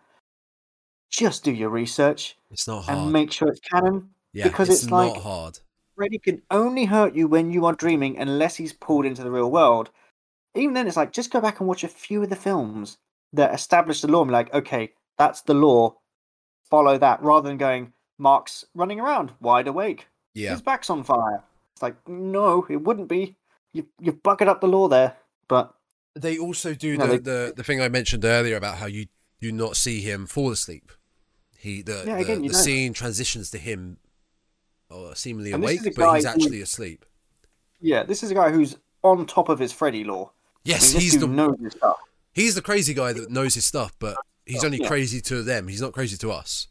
just 1.09 1.43
do 1.43 1.51
your 1.51 1.69
research 1.69 2.37
it's 2.51 2.67
not 2.67 2.85
hard. 2.85 2.97
and 2.97 3.13
make 3.13 3.31
sure 3.31 3.47
it's 3.47 3.59
canon. 3.61 4.09
yeah, 4.33 4.43
because 4.43 4.69
it's, 4.69 4.83
it's 4.83 4.91
not 4.91 5.13
like- 5.13 5.21
hard. 5.21 5.59
Freddy 5.95 6.17
can 6.17 6.41
only 6.49 6.85
hurt 6.85 7.13
you 7.13 7.27
when 7.27 7.51
you 7.51 7.65
are 7.65 7.73
dreaming 7.73 8.17
unless 8.17 8.55
he's 8.55 8.71
pulled 8.71 9.05
into 9.05 9.21
the 9.21 9.31
real 9.31 9.51
world. 9.51 9.89
Even 10.55 10.73
then, 10.73 10.87
it's 10.87 10.95
like 10.95 11.11
just 11.11 11.29
go 11.29 11.41
back 11.41 11.59
and 11.59 11.67
watch 11.67 11.83
a 11.83 11.89
few 11.89 12.23
of 12.23 12.29
the 12.29 12.37
films 12.37 12.97
that 13.33 13.53
establish 13.53 13.99
the 13.99 14.07
lore 14.07 14.21
and 14.21 14.29
be 14.29 14.33
like, 14.33 14.53
okay, 14.53 14.93
that's 15.17 15.41
the 15.41 15.53
lore. 15.53 15.97
Follow 16.69 16.97
that 16.97 17.21
rather 17.21 17.49
than 17.49 17.57
going, 17.57 17.91
Mark's 18.17 18.63
running 18.73 19.01
around 19.01 19.33
wide 19.41 19.67
awake. 19.67 20.07
Yeah, 20.33 20.51
His 20.51 20.61
back's 20.61 20.89
on 20.89 21.03
fire. 21.03 21.43
It's 21.73 21.81
like, 21.81 21.95
no, 22.07 22.65
it 22.69 22.77
wouldn't 22.81 23.09
be. 23.09 23.35
You, 23.73 23.85
you've 23.99 24.23
bucketed 24.23 24.47
up 24.47 24.61
the 24.61 24.67
lore 24.67 24.87
there. 24.87 25.17
But 25.49 25.73
they 26.21 26.37
also 26.37 26.73
do 26.73 26.97
No, 26.97 27.05
the, 27.07 27.11
they- 27.13 27.17
the 27.19 27.53
the 27.57 27.63
thing 27.63 27.81
I 27.81 27.89
mentioned 27.89 28.25
earlier 28.25 28.55
about 28.57 28.77
how 28.77 28.85
you 28.85 29.07
do 29.41 29.51
not 29.51 29.75
see 29.77 30.01
him 30.01 30.25
fall 30.27 30.51
asleep. 30.51 30.91
He 31.57 31.81
the 31.81 32.03
Yeah, 32.05 32.15
the, 32.15 32.21
again, 32.21 32.41
the 32.47 32.53
scene 32.53 32.93
transitions 32.93 33.49
to 33.51 33.57
him, 33.57 33.97
uh, 34.91 35.13
seemingly 35.13 35.51
And 35.51 35.63
awake, 35.63 35.81
but 35.95 36.15
he's 36.15 36.25
guy 36.25 36.31
who- 36.31 36.35
actually 36.35 36.61
asleep. 36.61 37.05
yeah, 37.81 38.03
this 38.03 38.23
is 38.23 38.31
a 38.31 38.35
guy 38.35 38.49
who's 38.51 38.77
on 39.03 39.25
top 39.25 39.49
of 39.49 39.59
his 39.59 39.71
Freddy 39.71 40.03
lore. 40.03 40.31
Yes, 40.65 40.91
I 40.91 40.93
mean, 40.93 41.01
he's 41.01 41.19
the 41.19 41.27
knows 41.27 41.55
his 41.61 41.73
stuff. 41.73 41.97
he's 42.33 42.55
the 42.55 42.61
crazy 42.61 42.93
guy 42.93 43.13
that 43.13 43.29
knows 43.31 43.53
his 43.55 43.65
stuff, 43.65 43.93
but 43.99 44.17
he's 44.45 44.63
only 44.63 44.79
Yeah. 44.79 44.87
crazy 44.87 45.21
to 45.21 45.41
them. 45.41 45.67
He's 45.67 45.81
not 45.81 45.93
crazy 45.93 46.17
to 46.17 46.31
us. 46.31 46.67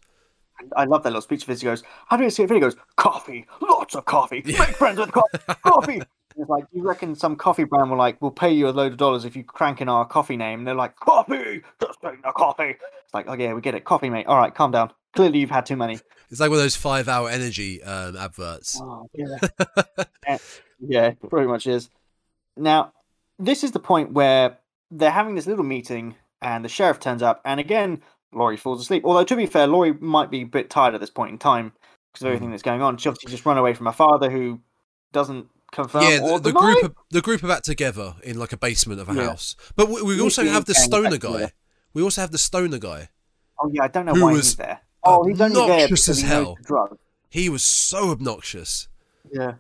I 0.77 0.85
love 0.85 1.03
that 1.05 1.11
little 1.11 1.23
speech 1.23 1.43
of 1.43 1.49
his. 1.49 1.61
He 1.61 1.67
goes, 1.67 1.83
"How 2.09 2.17
do 2.17 2.25
you 2.25 2.31
see 2.31 2.43
it?" 2.43 2.51
He 2.51 2.59
goes, 2.59 2.75
"Coffee, 2.97 3.47
lots 3.61 3.95
of 3.95 4.05
coffee. 4.05 4.43
Yeah. 4.45 4.59
Make 4.59 4.77
friends 4.77 4.99
with 4.99 5.13
coffee, 5.13 5.39
coffee." 5.63 6.03
It's 6.39 6.49
like 6.49 6.71
do 6.71 6.79
you 6.79 6.87
reckon 6.87 7.15
some 7.17 7.35
coffee 7.35 7.65
brand 7.65 7.91
will 7.91 7.99
like, 7.99 8.23
"We'll 8.23 8.31
pay 8.31 8.53
you 8.53 8.69
a 8.69 8.71
load 8.71 8.93
of 8.93 8.99
dollars 8.99 9.25
if 9.25 9.35
you 9.35 9.43
crank 9.43 9.81
in 9.81 9.89
our 9.89 10.07
coffee 10.07 10.37
name." 10.37 10.61
And 10.61 10.67
they're 10.67 10.75
like, 10.75 10.97
"Coffee, 10.97 11.63
just 11.81 12.01
take 12.01 12.23
the 12.23 12.33
coffee." 12.33 12.77
It's 13.05 13.15
like, 13.15 13.27
"Oh 13.29 13.35
yeah, 13.35 13.53
we 13.55 13.61
get 13.61 13.75
it, 13.75 13.85
coffee, 13.85 14.09
mate. 14.09 14.27
All 14.27 14.39
right, 14.39 14.55
calm 14.55 14.71
down. 14.71 14.93
Clearly, 15.15 15.41
you've 15.41 15.51
had 15.51 15.67
too 15.67 15.77
many." 15.77 15.99
It's 16.31 16.41
like 16.41 16.51
one 16.51 16.59
of 16.59 16.65
those 16.65 16.77
five-hour 16.77 17.29
energy 17.29 17.83
um, 17.83 18.17
adverts. 18.17 18.79
Oh, 18.81 19.09
yeah. 19.15 19.39
Eh, 20.27 20.39
yeah, 20.81 21.11
pretty 21.29 21.49
much 21.49 21.67
is. 21.67 21.89
Now, 22.57 22.93
this 23.39 23.65
is 23.65 23.73
the 23.73 23.81
point 23.81 24.13
where 24.13 24.59
they're 24.91 25.11
having 25.11 25.35
this 25.35 25.47
little 25.47 25.65
meeting, 25.65 26.15
and 26.41 26.65
the 26.65 26.69
sheriff 26.69 27.01
turns 27.01 27.23
up, 27.23 27.41
and 27.45 27.59
again, 27.59 28.03
Lori 28.33 28.57
falls 28.57 28.81
asleep. 28.81 29.05
Although, 29.05 29.25
to 29.25 29.37
be 29.37 29.47
fair, 29.47 29.67
Lori 29.67 29.93
might 29.95 30.31
be 30.31 30.43
a 30.43 30.47
bit 30.47 30.71
tired 30.71 30.95
at 30.95 31.01
this 31.01 31.11
point 31.11 31.33
in 31.33 31.39
time 31.39 31.73
because 32.13 32.23
of 32.23 32.29
everything 32.29 32.51
that's 32.51 32.63
going 32.63 32.83
on. 32.83 32.97
She 32.97 33.09
obviously 33.09 33.31
just 33.31 33.47
run 33.47 33.59
away 33.59 33.75
from 33.75 33.87
her 33.87 33.93
father, 33.93 34.31
who 34.31 34.61
doesn't 35.13 35.49
confirm 35.83 36.03
yeah, 36.03 36.19
the, 36.19 36.39
the 36.41 36.53
group 36.53 36.85
are, 36.85 36.95
the 37.11 37.21
group 37.21 37.43
are 37.45 37.49
back 37.49 37.63
together 37.63 38.15
in 38.23 38.39
like 38.39 38.53
a 38.53 38.57
basement 38.57 39.01
of 39.01 39.09
a 39.09 39.15
Yeah. 39.15 39.29
house. 39.31 39.55
But 39.77 39.89
we, 39.89 40.03
we 40.03 40.21
also 40.21 40.45
have 40.45 40.65
the 40.65 40.75
stoner 40.75 41.19
guy. 41.19 41.53
We 41.95 42.03
also 42.03 42.21
have 42.21 42.33
the 42.33 42.39
stoner 42.39 42.79
guy. 42.79 43.11
Oh 43.61 43.71
yeah, 43.73 43.85
I 43.85 43.89
don't 43.89 44.07
know 44.07 44.13
why 44.13 44.33
was 44.33 44.47
he's 44.47 44.57
there. 44.57 44.81
Oh, 45.03 45.27
he's 45.27 45.41
only 45.41 45.55
there 45.67 45.87
because 45.89 46.09
as 46.09 46.21
he 46.21 46.27
hell. 46.27 46.57
the 46.57 46.63
drug. 46.63 46.99
He 47.31 47.49
was 47.49 47.63
so 47.65 48.11
obnoxious. 48.11 48.89
Yeah, 49.33 49.55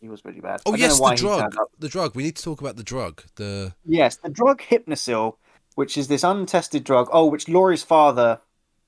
he 0.00 0.08
was 0.08 0.24
really 0.24 0.40
bad. 0.40 0.62
Oh 0.66 0.74
yes, 0.74 0.98
the 0.98 1.14
drug. 1.14 1.54
The 1.78 1.88
drug. 1.88 2.14
We 2.16 2.22
need 2.22 2.36
to 2.36 2.42
talk 2.42 2.60
about 2.60 2.76
the 2.76 2.82
drug. 2.82 3.22
The 3.36 3.74
Yes, 3.84 4.16
the 4.16 4.30
drug 4.30 4.60
Hypnocil, 4.62 5.36
which 5.74 5.96
is 5.98 6.08
this 6.08 6.24
untested 6.24 6.84
drug. 6.84 7.08
Oh, 7.12 7.26
which 7.26 7.48
Lori's 7.48 7.82
father 7.82 8.40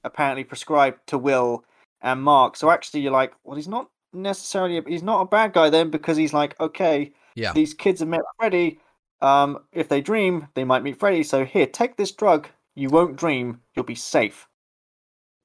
apparently 0.03 0.45
prescribed 0.45 1.07
to 1.09 1.18
Will 1.18 1.64
and 2.01 2.22
Mark. 2.22 2.57
So 2.57 2.70
actually, 2.70 3.01
you're 3.01 3.12
like, 3.12 3.33
well, 3.45 3.57
he's 3.57 3.68
not 3.68 3.91
necessarily. 4.15 4.81
He's 4.87 5.03
not 5.03 5.23
a 5.23 5.27
bad 5.27 5.53
guy 5.53 5.71
then 5.71 5.91
because 5.91 6.17
he's 6.17 6.33
like, 6.33 6.59
okay, 6.61 7.12
yeah. 7.35 7.53
these 7.53 7.75
kids 7.75 8.01
have 8.01 8.09
met 8.09 8.21
Freddy. 8.39 8.81
Um, 9.21 9.61
if 9.73 9.89
they 9.89 10.01
dream, 10.01 10.49
they 10.55 10.65
might 10.65 10.83
meet 10.83 10.99
Freddy. 10.99 11.23
So 11.23 11.45
here, 11.45 11.67
take 11.67 11.97
this 11.97 12.12
drug. 12.12 12.49
You 12.75 12.91
won't 12.91 13.17
dream. 13.17 13.61
You'll 13.75 13.85
be 13.85 13.95
safe. 13.95 14.49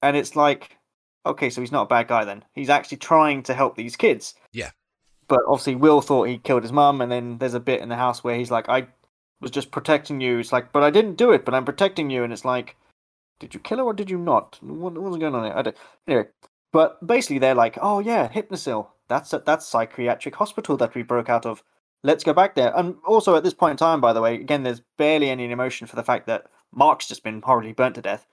And 0.01 0.17
it's 0.17 0.35
like, 0.35 0.77
okay, 1.25 1.49
so 1.49 1.61
he's 1.61 1.71
not 1.71 1.83
a 1.83 1.87
bad 1.87 2.07
guy 2.07 2.25
then. 2.25 2.43
He's 2.53 2.69
actually 2.69 2.97
trying 2.97 3.43
to 3.43 3.53
help 3.53 3.75
these 3.75 3.95
kids. 3.95 4.35
Yeah. 4.51 4.71
But 5.27 5.41
obviously, 5.47 5.75
Will 5.75 6.01
thought 6.01 6.27
he 6.27 6.39
killed 6.39 6.63
his 6.63 6.71
mum, 6.71 7.01
and 7.01 7.11
then 7.11 7.37
there's 7.37 7.53
a 7.53 7.59
bit 7.59 7.81
in 7.81 7.89
the 7.89 7.95
house 7.95 8.23
where 8.23 8.35
he's 8.35 8.51
like, 8.51 8.67
I 8.67 8.87
was 9.41 9.51
just 9.51 9.71
protecting 9.71 10.19
you. 10.21 10.39
It's 10.39 10.51
like, 10.51 10.71
but 10.71 10.83
I 10.83 10.89
didn't 10.89 11.15
do 11.15 11.31
it, 11.31 11.45
but 11.45 11.53
I'm 11.53 11.65
protecting 11.65 12.09
you. 12.09 12.23
And 12.23 12.33
it's 12.33 12.45
like, 12.45 12.75
did 13.39 13.53
you 13.53 13.59
kill 13.59 13.77
her 13.77 13.83
or 13.83 13.93
did 13.93 14.09
you 14.09 14.17
not? 14.17 14.57
What, 14.61 14.93
what 14.93 15.11
was 15.11 15.17
going 15.17 15.35
on 15.35 15.43
there? 15.43 15.57
I 15.57 15.61
don't... 15.61 15.77
Anyway, 16.07 16.27
but 16.71 17.05
basically, 17.05 17.39
they're 17.39 17.55
like, 17.55 17.77
oh 17.81 17.99
yeah, 17.99 18.27
Hypnocil. 18.29 18.87
That's 19.07 19.33
a, 19.33 19.39
that's 19.39 19.65
psychiatric 19.67 20.35
hospital 20.35 20.77
that 20.77 20.93
we 20.93 21.01
broke 21.01 21.29
out 21.29 21.45
of. 21.45 21.63
Let's 22.03 22.23
go 22.23 22.31
back 22.33 22.55
there. 22.55 22.71
And 22.77 22.95
also 23.05 23.35
at 23.35 23.43
this 23.43 23.53
point 23.55 23.71
in 23.71 23.77
time, 23.77 23.99
by 24.01 24.13
the 24.13 24.21
way, 24.21 24.35
again, 24.35 24.63
there's 24.63 24.81
barely 24.97 25.29
any 25.29 25.49
emotion 25.51 25.87
for 25.87 25.95
the 25.95 26.03
fact 26.03 26.27
that 26.27 26.45
Mark's 26.71 27.07
just 27.07 27.23
been 27.23 27.41
horribly 27.41 27.73
burnt 27.73 27.95
to 27.95 28.01
death. 28.01 28.25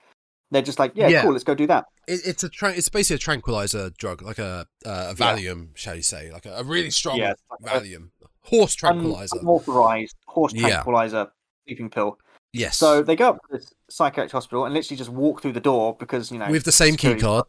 They're 0.51 0.61
just 0.61 0.79
like, 0.79 0.93
yeah, 0.95 1.07
Yeah. 1.09 1.23
cool, 1.23 1.31
let's 1.31 1.43
go 1.43 1.55
do 1.55 1.67
that. 1.67 1.85
It, 2.07 2.21
it's 2.23 2.43
a 2.43 2.49
tra- 2.49 2.71
it's 2.73 2.87
basically 2.87 3.15
a 3.15 3.19
tranquilizer 3.19 3.89
drug, 3.89 4.21
like 4.21 4.37
a 4.39 4.67
uh, 4.85 5.07
a 5.11 5.15
Valium, 5.15 5.75
shall 5.75 5.95
you 5.95 6.03
say, 6.03 6.31
like 6.31 6.45
a, 6.45 6.53
a 6.57 6.63
really 6.63 6.91
strong 6.91 7.17
Yeah, 7.17 7.33
like 7.49 7.83
Valium, 7.83 8.11
horse 8.43 8.73
tranquilizer. 8.75 9.39
Unauthorized 9.41 10.15
horse 10.27 10.53
Yeah. 10.53 10.69
tranquilizer 10.69 11.27
sleeping 11.65 11.89
pill. 11.89 12.17
yes. 12.53 12.77
So 12.77 13.01
they 13.01 13.17
go 13.17 13.29
up 13.29 13.41
to 13.49 13.57
this 13.57 13.73
psychiatric 13.89 14.31
hospital 14.31 14.63
and 14.63 14.73
literally 14.73 14.95
just 14.97 15.09
walk 15.09 15.41
through 15.41 15.51
the 15.53 15.59
door 15.59 15.97
because, 15.99 16.31
you 16.31 16.37
know, 16.37 16.49
with 16.49 16.63
the 16.63 16.71
same 16.71 16.95
key 16.95 17.15
card. 17.15 17.43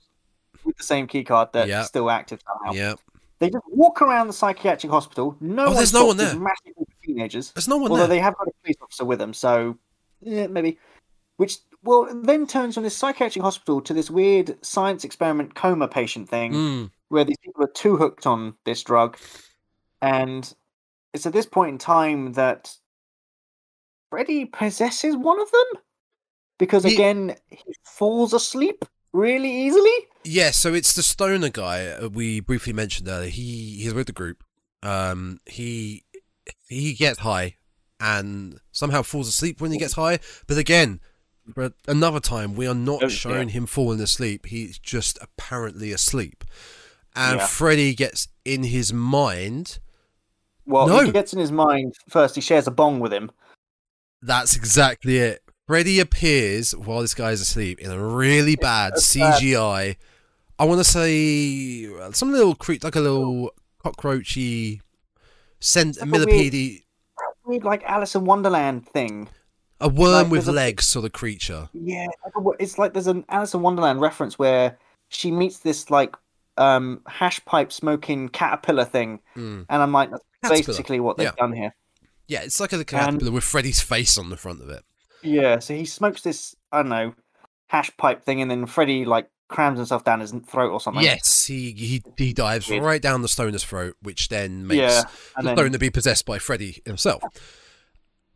With 0.65 0.77
the 0.77 0.83
same 0.83 1.07
key 1.07 1.25
card 1.25 1.49
that's 1.53 1.69
Yeah. 1.69 1.83
still 1.83 2.11
active 2.11 2.41
somehow. 2.47 2.73
Yeah. 2.73 2.95
They 3.41 3.51
just 3.51 3.65
walk 3.69 4.03
around 4.03 4.27
the 4.27 4.33
psychiatric 4.33 4.91
hospital. 4.91 5.37
No 5.41 5.67
Oh, 5.67 5.75
there's 5.75 5.93
no 5.93 6.07
one 6.07 6.17
there. 6.17 6.35
Massive 6.35 6.75
teenagers. 7.05 7.53
There's 7.53 7.69
no 7.69 7.77
one 7.77 7.85
there. 7.85 7.91
Although 7.93 8.07
there. 8.09 8.17
they 8.17 8.21
have 8.21 8.37
got 8.37 8.49
a 8.49 8.53
police 8.63 8.77
officer 8.83 9.05
with 9.05 9.19
them, 9.21 9.33
so 9.33 9.77
yeah, 10.21 10.47
maybe. 10.49 10.79
Which 11.37 11.59
well 11.85 12.09
then 12.23 12.47
turns 12.49 12.75
from 12.75 12.83
this 12.83 12.97
psychiatric 12.97 13.43
hospital 13.43 13.81
to 13.83 13.95
this 13.95 14.11
weird 14.11 14.59
science 14.65 15.05
experiment 15.05 15.55
coma 15.55 15.87
patient 15.87 16.29
thing, 16.29 16.53
Mm. 16.53 16.91
where 17.11 17.25
these 17.25 17.39
people 17.39 17.63
are 17.63 17.69
too 17.73 17.97
hooked 17.97 18.27
on 18.27 18.55
this 18.65 18.83
drug, 18.83 19.17
and 20.03 20.53
it's 21.15 21.25
at 21.27 21.33
this 21.33 21.47
point 21.47 21.71
in 21.71 21.79
time 21.79 22.33
that 22.33 22.77
Freddy 24.11 24.47
possesses 24.47 25.17
one 25.17 25.41
of 25.41 25.51
them, 25.53 25.83
because 26.59 26.83
He- 26.83 26.95
again 26.95 27.37
he 27.51 27.63
falls 27.85 28.33
asleep 28.33 28.85
really 29.13 29.51
easily. 29.51 29.91
Yeah, 30.25 30.51
so 30.51 30.75
it's 30.75 30.93
the 30.93 31.03
stoner 31.03 31.49
guy 31.49 31.87
uh, 31.87 32.09
we 32.09 32.41
briefly 32.41 32.73
mentioned 32.73 33.09
earlier. 33.09 33.31
He 33.31 33.77
he's 33.83 33.95
with 33.95 34.07
the 34.07 34.13
group. 34.13 34.43
Um, 34.83 35.41
he 35.47 36.05
he 36.69 36.95
gets 36.95 37.21
high 37.21 37.57
and 38.01 38.59
somehow 38.73 39.03
falls 39.03 39.29
asleep 39.29 39.61
when 39.61 39.73
he 39.73 39.79
gets 39.79 39.95
high. 39.95 40.19
But 40.47 40.59
again, 40.59 41.01
for 41.55 41.73
another 41.87 42.21
time, 42.21 42.55
we 42.55 42.67
are 42.67 42.75
not 42.75 43.03
Oh, 43.03 43.09
yeah. 43.31 43.45
him 43.45 43.67
falling 43.67 44.01
asleep. 44.01 44.47
He's 44.47 44.79
just 44.79 45.19
apparently 45.21 45.93
asleep. 45.93 46.45
And 47.17 47.41
Yeah. 47.41 47.47
Freddy 47.47 47.95
gets 47.95 48.29
in 48.45 48.65
his 48.65 48.93
mind. 48.93 49.79
Well, 50.67 50.87
No. 50.87 51.01
he 51.01 51.11
gets 51.11 51.33
in 51.33 51.39
his 51.39 51.51
mind 51.51 51.95
first. 52.09 52.35
He 52.35 52.41
shares 52.41 52.67
a 52.67 52.71
bong 52.71 53.01
with 53.01 53.13
him. 53.13 53.31
That's 54.21 54.55
exactly 54.55 55.17
it. 55.19 55.43
Freddy 55.69 56.01
appears 56.01 56.75
while 56.75 57.03
this 57.03 57.13
guy's 57.15 57.41
asleep 57.43 57.79
in 57.79 57.91
a 57.91 58.03
really 58.03 58.57
bad 58.57 58.95
bad. 58.95 59.01
CGI. 59.01 59.97
I 60.59 60.65
want 60.65 60.79
to 60.81 60.85
say 60.85 61.87
uh, 61.95 62.11
some 62.13 62.33
little 62.33 62.55
creep, 62.55 62.83
like 62.83 62.97
a 62.97 63.01
little 63.01 63.53
cockroachy, 63.85 64.81
cent- 65.61 66.05
millipede, 66.07 66.83
Weird, 67.45 67.65
like 67.65 67.83
Alice 67.85 68.15
in 68.15 68.25
Wonderland 68.25 68.87
thing. 68.89 69.29
a 69.81 69.89
worm 69.91 70.13
like 70.13 70.23
with 70.31 70.45
there's 70.47 70.49
a- 70.49 70.53
legs 70.53 70.89
sort 70.89 71.05
of 71.05 71.13
creature. 71.13 71.69
Yeah, 71.75 72.07
like 72.25 72.33
a 72.35 72.41
wo- 72.41 72.57
it's 72.59 72.79
like 72.79 72.95
there's 72.95 73.07
an 73.07 73.25
Alice 73.29 73.53
in 73.55 73.61
Wonderland 73.61 74.01
reference 74.01 74.39
where 74.39 74.79
she 75.11 75.31
meets 75.31 75.59
this 75.59 75.91
like 75.91 76.17
um, 76.57 77.03
hash 77.07 77.45
pipe 77.45 77.73
smoking 77.73 78.31
caterpillar 78.31 78.87
thing, 78.87 79.21
Mm. 79.37 79.67
and 79.69 79.83
I'm 79.83 79.93
like, 79.93 80.11
that's 80.11 80.23
Caterpillar, 80.43 80.67
basically 80.67 81.01
what 81.01 81.19
they've 81.19 81.27
yeah. 81.27 81.33
done 81.39 81.53
here. 81.53 81.75
Yeah, 82.27 82.41
it's 82.41 82.59
like 82.59 82.73
a 82.73 82.85
caterpillar 82.85 83.31
with 83.33 83.45
Freddy's 83.45 83.81
face 83.83 84.17
on 84.19 84.31
the 84.31 84.37
front 84.39 84.63
of 84.63 84.71
it. 84.71 84.83
Yeah, 85.23 85.59
so 85.59 85.75
he 85.75 85.85
smokes 85.85 86.23
this, 86.23 86.55
I 86.73 86.79
don't 86.79 86.89
know, 86.89 87.15
hash 87.69 87.95
pipe 87.97 88.23
thing, 88.25 88.41
and 88.41 88.51
then 88.51 88.67
Freddy 88.67 89.05
like 89.05 89.29
crams 89.49 89.79
himself 89.79 90.05
down 90.05 90.21
his 90.21 90.33
throat 90.47 90.71
or 90.71 90.81
something. 90.81 91.03
Yes, 91.03 91.47
he 91.47 91.73
he 91.73 92.03
he 92.17 92.33
dives 92.33 92.69
Weird. 92.69 92.85
right 92.85 93.03
down 93.03 93.23
the 93.23 93.29
stoner's 93.29 93.65
throat, 93.65 93.97
which 94.03 94.29
then 94.29 94.67
makes 94.67 94.79
yeah, 94.79 95.03
the 95.37 95.43
then 95.43 95.57
stoner 95.57 95.79
be 95.79 95.91
possessed 95.91 96.27
by 96.27 96.39
Freddy 96.39 96.83
himself. 96.85 97.23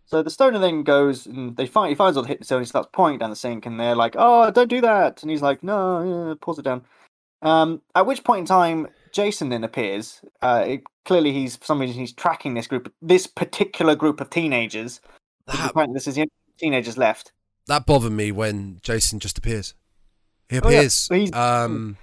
so 0.06 0.22
the 0.22 0.30
stoner 0.30 0.58
then 0.58 0.82
goes 0.82 1.26
and 1.26 1.56
they 1.56 1.66
find 1.66 1.90
he 1.90 1.94
finds 1.94 2.16
all 2.16 2.22
the 2.22 2.34
hypnocil 2.34 2.52
and 2.52 2.62
he 2.62 2.68
starts 2.68 2.88
pouring 2.92 3.18
down 3.18 3.30
the 3.30 3.36
sink, 3.36 3.66
and 3.66 3.78
they're 3.78 3.96
like, 3.96 4.14
"Oh, 4.18 4.50
don't 4.50 4.68
do 4.68 4.80
that," 4.80 5.22
and 5.22 5.30
he's 5.30 5.42
like, 5.42 5.62
"No, 5.62 6.28
yeah, 6.28 6.34
pours 6.40 6.58
it 6.58 6.64
down." 6.64 6.84
Um, 7.42 7.82
at 7.94 8.06
which 8.06 8.24
point 8.24 8.40
in 8.40 8.46
time, 8.46 8.88
Jason 9.12 9.48
then 9.48 9.64
appears. 9.64 10.20
Uh, 10.40 10.64
it, 10.66 10.82
clearly, 11.04 11.32
he's 11.32 11.56
for 11.56 11.64
some 11.64 11.80
reason 11.80 11.98
he's 11.98 12.12
tracking 12.12 12.54
this 12.54 12.66
group, 12.66 12.92
this 13.02 13.26
particular 13.26 13.94
group 13.94 14.20
of 14.20 14.30
teenagers. 14.30 15.00
That, 15.46 15.90
this 15.92 16.06
is 16.06 16.14
the 16.14 16.28
teenagers 16.62 16.96
left. 16.96 17.32
that 17.66 17.86
bothered 17.86 18.12
me 18.12 18.32
when 18.32 18.78
Jason 18.82 19.18
just 19.20 19.38
appears. 19.38 19.74
He 20.48 20.58
Oh, 20.60 20.68
yeah, 20.70 20.80
appears. 20.82 21.10
um, 21.32 21.96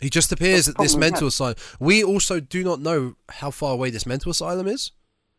he 0.00 0.08
just 0.10 0.30
appears 0.32 0.68
at 0.68 0.76
this 0.78 0.96
mental 0.96 1.28
asylum. 1.28 1.56
We 1.80 2.04
also 2.04 2.40
do 2.40 2.62
not 2.62 2.80
know 2.80 3.16
how 3.28 3.50
far 3.50 3.72
away 3.72 3.90
this 3.90 4.06
mental 4.06 4.30
asylum 4.30 4.68
is. 4.68 4.92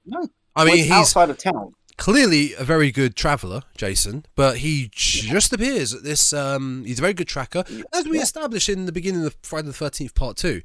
No, 0.05 0.27
I 0.55 0.65
mean, 0.65 0.73
it's 0.75 0.83
he's 0.83 0.91
outside 0.91 1.29
of 1.29 1.37
town. 1.37 1.73
clearly 1.97 2.53
a 2.55 2.63
very 2.63 2.91
good 2.91 3.15
traveler, 3.15 3.61
Jason, 3.77 4.25
but 4.35 4.57
he 4.57 4.89
just 4.91 5.53
appears 5.53 5.93
at 5.93 6.03
this. 6.03 6.33
Um, 6.33 6.83
he's 6.85 6.99
a 6.99 7.01
very 7.01 7.13
good 7.13 7.27
tracker, 7.27 7.63
as 7.93 8.05
we 8.07 8.17
Yeah. 8.17 8.23
established 8.23 8.69
in 8.69 8.85
the 8.85 8.91
beginning 8.91 9.25
of 9.25 9.37
Friday 9.43 9.67
the 9.67 9.73
Thirteenth 9.73 10.15
Part 10.15 10.35
Two. 10.35 10.61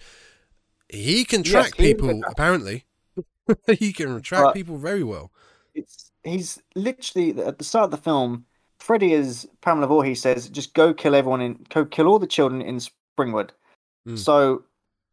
He 0.89 1.25
can 1.25 1.43
track 1.43 1.75
he 1.77 1.85
is 1.85 1.91
a 1.91 1.95
good 1.95 2.03
people. 2.09 2.23
Apparently, 2.29 2.85
he 3.79 3.93
can 3.93 4.21
track 4.23 4.45
But- 4.45 4.55
people 4.55 4.79
very 4.79 5.05
well. 5.05 5.31
it's 5.75 6.04
he's 6.25 6.61
literally 6.75 7.41
at 7.43 7.59
the 7.59 7.65
start 7.65 7.87
of 7.87 7.91
the 7.91 7.97
film. 7.97 8.45
Freddy 8.79 9.13
is 9.13 9.49
Pamela 9.63 9.87
Voorhees 9.87 10.21
says, 10.21 10.49
just 10.49 10.75
go 10.75 10.93
kill 10.93 11.15
everyone 11.15 11.41
in, 11.41 11.65
go 11.71 11.85
kill 11.85 12.07
all 12.09 12.19
the 12.19 12.27
children 12.27 12.61
in 12.61 12.79
Springwood. 12.79 13.51
Mm. 14.07 14.19
So 14.19 14.65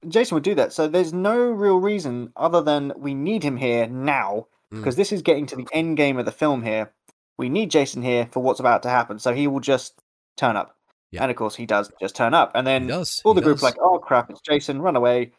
Jason 0.08 0.36
would 0.36 0.44
do 0.44 0.56
that. 0.56 0.74
So 0.74 0.88
there's 0.88 1.14
no 1.14 1.38
real 1.40 1.78
reason 1.78 2.34
other 2.36 2.62
than 2.62 2.92
we 2.98 3.14
need 3.14 3.44
him 3.44 3.58
here 3.58 3.88
now 3.88 4.48
Mm. 4.72 4.78
because 4.78 4.96
this 4.96 5.12
is 5.12 5.22
getting 5.22 5.46
to 5.48 5.56
the 5.56 5.68
end 5.74 5.98
game 5.98 6.18
of 6.18 6.26
the 6.26 6.32
film 6.32 6.64
here. 6.64 6.92
We 7.38 7.50
need 7.50 7.72
Jason 7.72 8.02
here 8.02 8.28
for 8.32 8.42
what's 8.42 8.60
about 8.60 8.84
to 8.84 8.90
happen. 8.90 9.20
So 9.20 9.34
he 9.34 9.48
will 9.48 9.60
just 9.60 10.00
turn 10.38 10.56
up. 10.56 10.78
Yeah. 11.12 11.24
And 11.24 11.32
of 11.32 11.36
course 11.38 11.56
he 11.56 11.66
does 11.66 11.92
just 12.00 12.16
turn 12.16 12.34
up. 12.34 12.52
And 12.56 12.66
then 12.66 12.90
all 12.92 13.34
he 13.34 13.34
the 13.34 13.42
group 13.42 13.58
does. 13.58 13.64
like, 13.64 13.78
oh 13.82 14.00
crap, 14.00 14.30
it's 14.30 14.42
Jason, 14.42 14.82
run 14.82 14.96
away. 14.96 15.34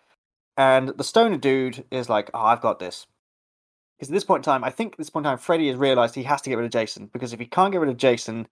And 0.58 0.88
the 0.90 1.04
stoner 1.04 1.38
dude 1.38 1.84
is 1.90 2.10
like, 2.10 2.30
oh, 2.34 2.42
I've 2.42 2.60
got 2.60 2.78
this. 2.78 3.06
Because 4.02 4.10
at 4.10 4.14
this 4.14 4.24
point 4.24 4.40
in 4.40 4.42
time, 4.42 4.64
I 4.64 4.70
think 4.70 4.94
at 4.94 4.98
this 4.98 5.10
point 5.10 5.24
in 5.24 5.30
time, 5.30 5.38
Freddy 5.38 5.68
has 5.68 5.76
realized 5.76 6.16
he 6.16 6.24
has 6.24 6.42
to 6.42 6.50
get 6.50 6.56
rid 6.56 6.64
of 6.64 6.72
Jason. 6.72 7.08
Because 7.12 7.32
if 7.32 7.38
he 7.38 7.46
can't 7.46 7.70
get 7.70 7.78
rid 7.80 7.88
of 7.88 7.96
Jason, 7.96 8.48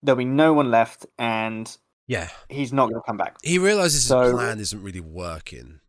there'll 0.00 0.16
be 0.16 0.24
no 0.24 0.52
one 0.52 0.70
left 0.70 1.06
and 1.18 1.76
yeah, 2.06 2.28
he's 2.48 2.72
not 2.72 2.84
going 2.88 3.02
to 3.02 3.04
come 3.04 3.16
back. 3.16 3.36
he 3.42 3.58
realizes 3.58 4.04
his 4.04 4.12
plan 4.12 4.60
isn't 4.60 4.80
really 4.80 5.00
working 5.00 5.80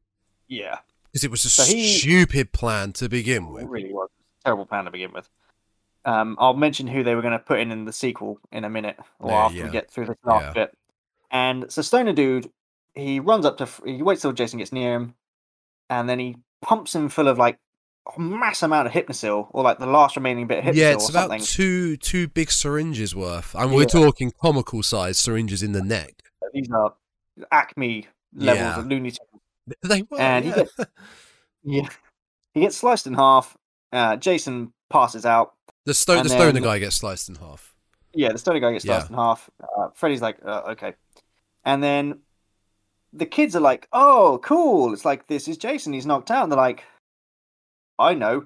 Yeah, 0.47 0.79
because 1.11 1.23
it 1.23 1.29
was 1.29 1.45
a 1.45 1.49
So 1.51 1.63
he- 1.63 1.85
stupid 1.99 2.53
plan 2.53 2.91
to 2.93 3.07
begin 3.07 3.43
it 3.43 3.51
with. 3.51 3.65
really 3.65 3.93
was. 3.93 4.09
a 4.41 4.43
Terrible 4.45 4.65
plan 4.65 4.85
to 4.85 4.91
begin 4.91 5.11
with. 5.13 5.29
Um, 6.05 6.35
I'll 6.39 6.55
mention 6.55 6.87
who 6.87 7.03
they 7.03 7.13
were 7.13 7.21
going 7.21 7.33
to 7.33 7.39
put 7.39 7.59
in 7.59 7.69
in 7.71 7.85
the 7.85 7.93
sequel 7.93 8.39
in 8.51 8.63
a 8.63 8.69
minute, 8.69 8.97
or 9.19 9.29
Yeah, 9.29 9.45
after 9.45 9.57
yeah. 9.59 9.63
we 9.65 9.69
get 9.69 9.91
through 9.91 10.07
this 10.07 10.17
last 10.23 10.41
Yeah. 10.41 10.53
bit. 10.53 10.77
And 11.29 11.71
so 11.71 11.83
Stoner 11.83 12.13
dude, 12.13 12.49
he 12.95 13.19
runs 13.19 13.45
up 13.45 13.57
to, 13.59 13.67
he 13.85 14.01
waits 14.01 14.23
till 14.23 14.33
Jason 14.33 14.57
gets 14.57 14.71
near 14.71 14.95
him, 14.95 15.13
and 15.91 16.09
then 16.09 16.17
he 16.17 16.37
pumps 16.63 16.95
him 16.95 17.09
full 17.09 17.27
of 17.27 17.37
like 17.37 17.59
mass 18.17 18.61
amount 18.63 18.87
of 18.87 18.93
hypnocil, 18.93 19.47
or 19.51 19.63
like 19.63 19.79
the 19.79 19.85
last 19.85 20.15
remaining 20.15 20.47
bit 20.47 20.59
of 20.59 20.65
hypnocil 20.65 20.75
Yeah, 20.77 20.91
it's 20.93 21.07
or 21.09 21.11
about 21.11 21.29
something. 21.29 21.41
two 21.41 21.97
two 21.97 22.27
big 22.27 22.51
syringes 22.51 23.15
worth, 23.15 23.55
and 23.55 23.73
we're 23.73 23.85
talking 23.85 24.31
comical 24.41 24.83
size 24.83 25.17
syringes 25.17 25.63
in 25.63 25.71
the 25.71 25.81
neck. 25.81 26.13
These 26.53 26.69
are 26.71 26.93
Acme 27.51 28.07
levels 28.35 28.59
Yeah. 28.59 28.79
of 28.79 28.87
Looney 28.87 29.11
Tunes. 29.11 29.77
They 29.81 30.01
were, 30.03 30.19
And 30.19 30.45
he 30.45 30.51
gets- 30.51 30.75
Yeah, 31.63 31.87
he 32.53 32.61
gets 32.61 32.77
sliced 32.77 33.07
in 33.07 33.13
half. 33.13 33.55
Uh, 33.91 34.17
Jason 34.17 34.73
passes 34.89 35.25
out. 35.25 35.53
the 35.85 35.93
stone 35.93 36.23
the 36.23 36.29
stoner 36.29 36.59
guy 36.61 36.79
gets 36.79 36.95
sliced 36.97 37.27
in 37.29 37.35
half. 37.35 37.73
Yeah, 38.13 38.31
the 38.31 38.37
stoner 38.37 38.59
guy 38.59 38.71
gets 38.73 38.85
Yeah. 38.85 38.97
sliced 38.99 39.09
in 39.09 39.15
half. 39.17 39.49
Uh, 39.61 39.87
Freddy's 39.95 40.21
like, 40.21 40.37
uh, 40.45 40.61
okay. 40.71 40.93
And 41.65 41.81
then 41.83 42.19
the 43.11 43.25
kids 43.25 43.55
are 43.55 43.59
like, 43.61 43.87
oh, 43.93 44.39
cool. 44.43 44.93
It's 44.93 45.05
like, 45.05 45.27
this 45.27 45.47
is 45.47 45.57
Jason. 45.57 45.93
He's 45.93 46.05
knocked 46.05 46.31
out. 46.31 46.43
And 46.43 46.51
they're 46.51 46.57
like, 46.57 46.83
I 47.99 48.13
know. 48.13 48.45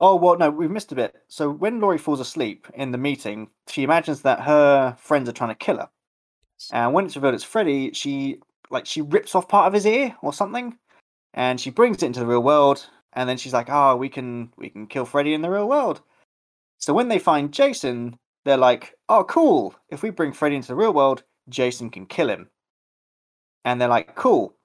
Oh, 0.00 0.16
well, 0.16 0.36
no, 0.36 0.50
we've 0.50 0.70
missed 0.70 0.92
a 0.92 0.96
bit. 0.96 1.14
So 1.28 1.50
when 1.50 1.80
Lori 1.80 1.98
falls 1.98 2.20
asleep 2.20 2.66
in 2.74 2.90
the 2.90 2.98
meeting, 2.98 3.50
she 3.68 3.82
imagines 3.84 4.22
that 4.22 4.40
her 4.40 4.96
friends 4.98 5.28
are 5.28 5.32
trying 5.32 5.50
to 5.50 5.54
kill 5.54 5.78
her. 5.78 5.90
And 6.72 6.92
when 6.92 7.06
it's 7.06 7.16
revealed 7.16 7.34
it's 7.34 7.44
Freddy, 7.44 7.92
she 7.92 8.40
like 8.70 8.86
she 8.86 9.02
rips 9.02 9.34
off 9.34 9.48
part 9.48 9.66
of 9.66 9.72
his 9.72 9.86
ear 9.86 10.16
or 10.22 10.32
something, 10.32 10.78
and 11.34 11.60
she 11.60 11.70
brings 11.70 12.02
it 12.02 12.06
into 12.06 12.20
the 12.20 12.26
real 12.26 12.42
world. 12.42 12.86
And 13.12 13.28
then 13.28 13.36
she's 13.36 13.52
like, 13.52 13.68
"Oh, 13.70 13.96
we 13.96 14.08
can 14.08 14.52
we 14.56 14.70
can 14.70 14.86
kill 14.86 15.04
Freddy 15.04 15.34
in 15.34 15.42
the 15.42 15.50
real 15.50 15.68
world." 15.68 16.02
So 16.78 16.94
when 16.94 17.08
they 17.08 17.18
find 17.18 17.52
Jason, 17.52 18.18
they're 18.44 18.56
like, 18.56 18.96
"Oh, 19.08 19.24
cool! 19.24 19.74
If 19.88 20.02
we 20.02 20.10
bring 20.10 20.32
Freddy 20.32 20.56
into 20.56 20.68
the 20.68 20.76
real 20.76 20.92
world, 20.92 21.24
Jason 21.48 21.90
can 21.90 22.06
kill 22.06 22.28
him." 22.28 22.50
And 23.64 23.80
they're 23.80 23.88
like, 23.88 24.14
"Cool, 24.16 24.56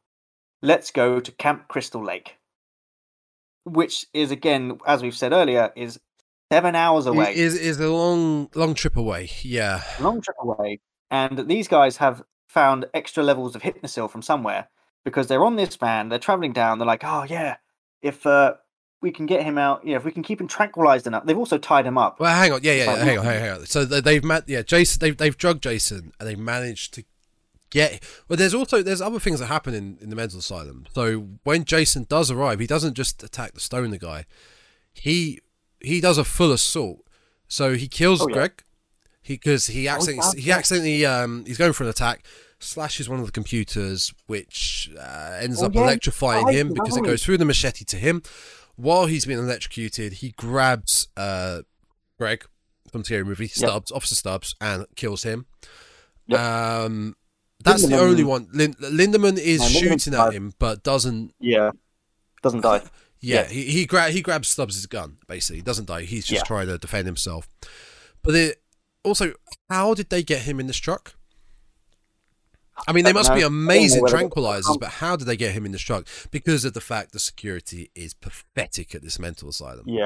let's 0.61 0.91
go 0.91 1.19
to 1.19 1.31
Camp 1.33 1.67
Crystal 1.67 2.03
Lake," 2.03 2.38
which 3.73 4.05
is 4.13 4.31
again, 4.31 4.79
as 4.85 5.01
we've 5.01 5.15
said 5.15 5.31
earlier, 5.33 5.71
is 5.75 5.99
seven 6.51 6.75
hours 6.75 7.05
away, 7.05 7.31
It 7.31 7.37
is 7.37 7.55
is 7.55 7.79
a 7.79 7.89
long 7.89 8.49
long 8.55 8.73
trip 8.73 8.97
away. 8.97 9.29
Yeah, 9.41 9.83
long 9.99 10.21
trip 10.21 10.37
away. 10.41 10.79
And 11.11 11.47
these 11.47 11.67
guys 11.67 11.97
have 11.97 12.23
found 12.47 12.85
extra 12.93 13.23
levels 13.23 13.55
of 13.55 13.61
hypnocil 13.61 14.09
from 14.09 14.21
somewhere 14.21 14.69
because 15.05 15.27
they're 15.27 15.45
on 15.45 15.55
this 15.55 15.75
van, 15.75 16.09
they're 16.09 16.19
traveling 16.19 16.53
down. 16.53 16.79
They're 16.79 16.87
like, 16.87 17.03
"Oh 17.03 17.23
yeah, 17.29 17.57
if 18.01 18.25
uh, 18.25 18.55
we 19.01 19.11
can 19.11 19.25
get 19.25 19.43
him 19.43 19.57
out, 19.57 19.85
you 19.85 19.91
know, 19.91 19.97
if 19.97 20.05
we 20.05 20.11
can 20.11 20.23
keep 20.23 20.41
him 20.41 20.47
tranquilized 20.47 21.07
enough." 21.07 21.25
They've 21.25 21.37
also 21.37 21.57
tied 21.57 21.85
him 21.85 21.97
up. 21.97 22.19
Well, 22.19 22.35
hang 22.35 22.51
on. 22.51 22.61
Yeah, 22.63 22.73
yeah, 22.73 22.83
yeah 22.85 22.91
like, 22.91 22.97
hang 23.01 23.17
on, 23.19 23.25
hang 23.25 23.35
on, 23.35 23.41
hang 23.41 23.51
on. 23.59 23.65
So 23.65 23.85
they- 23.85 24.01
they've 24.01 24.23
ma- 24.23 24.41
yeah, 24.47 24.61
Jason. 24.61 24.99
They've 24.99 25.17
they've 25.17 25.37
drugged 25.37 25.63
Jason, 25.63 26.11
and 26.19 26.27
they've 26.29 26.37
managed 26.39 26.93
to 26.95 27.03
get. 27.69 28.03
Well, 28.27 28.37
there's 28.37 28.53
also 28.53 28.81
there's 28.83 29.01
other 29.01 29.19
things 29.19 29.39
that 29.39 29.47
happen 29.47 29.73
in, 29.73 29.97
in 30.01 30.09
the 30.09 30.15
mental 30.15 30.39
asylum. 30.39 30.85
So 30.93 31.27
when 31.43 31.65
Jason 31.65 32.05
does 32.09 32.29
arrive, 32.31 32.59
he 32.59 32.67
doesn't 32.67 32.93
just 32.95 33.23
attack 33.23 33.53
the 33.53 33.59
stoner 33.59 33.97
guy. 33.97 34.25
He 34.93 35.39
he 35.79 36.01
does 36.01 36.17
a 36.17 36.23
full 36.23 36.51
assault. 36.51 37.05
So 37.47 37.73
he 37.75 37.87
kills 37.87 38.21
Oh, 38.21 38.27
yeah. 38.29 38.33
Greg. 38.35 38.63
He 39.21 39.33
because 39.35 39.67
he 39.67 39.87
accidentally 39.87 40.21
does, 40.21 40.33
he 40.45 40.51
accidentally 40.51 41.05
um 41.05 41.45
he's 41.45 41.57
going 41.57 41.73
for 41.73 41.83
an 41.83 41.89
attack. 41.89 42.25
Slashes 42.61 43.07
one 43.07 43.19
of 43.21 43.25
the 43.25 43.31
computers, 43.31 44.13
which 44.27 44.91
uh, 44.99 45.37
ends 45.39 45.63
Oh, 45.63 45.67
up 45.67 45.75
yeah, 45.75 45.83
electrifying 45.83 46.47
him 46.49 46.73
because 46.73 46.97
it 46.97 47.05
goes 47.05 47.23
through 47.23 47.37
the 47.37 47.45
machete 47.45 47.85
to 47.85 47.95
him. 47.95 48.21
While 48.75 49.05
he's 49.05 49.25
being 49.25 49.39
electrocuted, 49.39 50.13
he 50.13 50.31
grabs 50.31 51.07
uh, 51.15 51.61
Greg 52.17 52.45
from 52.91 53.01
the 53.01 53.05
scary 53.05 53.23
movie, 53.23 53.47
Stubbs, 53.47 53.91
Officer 53.93 54.15
Stubbs, 54.15 54.55
and 54.59 54.85
kills 54.97 55.23
him. 55.23 55.45
Yep. 56.27 56.39
Um, 56.39 57.15
that's 57.63 57.85
the 57.87 57.97
only 57.99 58.23
one. 58.23 58.47
Lin- 58.53 58.73
Linderman 58.75 59.37
is 59.37 59.67
shooting 59.69 60.13
at 60.13 60.33
him, 60.33 60.53
but 60.59 60.83
doesn't. 60.83 61.33
Yeah, 61.39 61.71
doesn't 62.41 62.61
die. 62.61 62.81
Yeah, 63.21 63.41
Yeah. 63.41 63.47
he 63.49 63.63
he, 63.65 63.85
gra- 63.85 64.11
he 64.11 64.21
grabs 64.21 64.47
Stubbs' 64.47 64.85
gun. 64.85 65.17
Basically, 65.27 65.57
he 65.57 65.61
doesn't 65.61 65.87
die. 65.89 66.03
He's 66.03 66.25
just 66.25 66.43
Yeah. 66.43 66.47
trying 66.47 66.67
to 66.67 66.77
defend 66.77 67.05
himself. 67.05 67.49
But 68.23 68.33
it, 68.35 68.61
also, 69.03 69.33
how 69.69 69.93
did 69.93 70.09
they 70.09 70.23
get 70.23 70.43
him 70.43 70.57
in 70.57 70.67
this 70.67 70.77
truck? 70.77 71.15
I 72.87 72.93
mean, 72.93 73.03
they 73.03 73.11
must 73.11 73.33
be 73.33 73.41
know. 73.41 73.47
Amazing 73.47 74.05
tranquilizers, 74.05 74.79
but 74.79 74.89
how 74.89 75.17
did 75.17 75.25
they 75.25 75.35
get 75.35 75.51
him 75.51 75.65
in 75.65 75.73
this 75.73 75.81
truck? 75.81 76.07
Because 76.31 76.63
of 76.63 76.73
the 76.73 76.79
fact 76.79 77.11
the 77.11 77.19
security 77.19 77.91
is 77.93 78.13
pathetic 78.13 78.95
at 78.95 79.01
this 79.01 79.19
mental 79.19 79.49
asylum. 79.49 79.83
Yeah, 79.85 80.05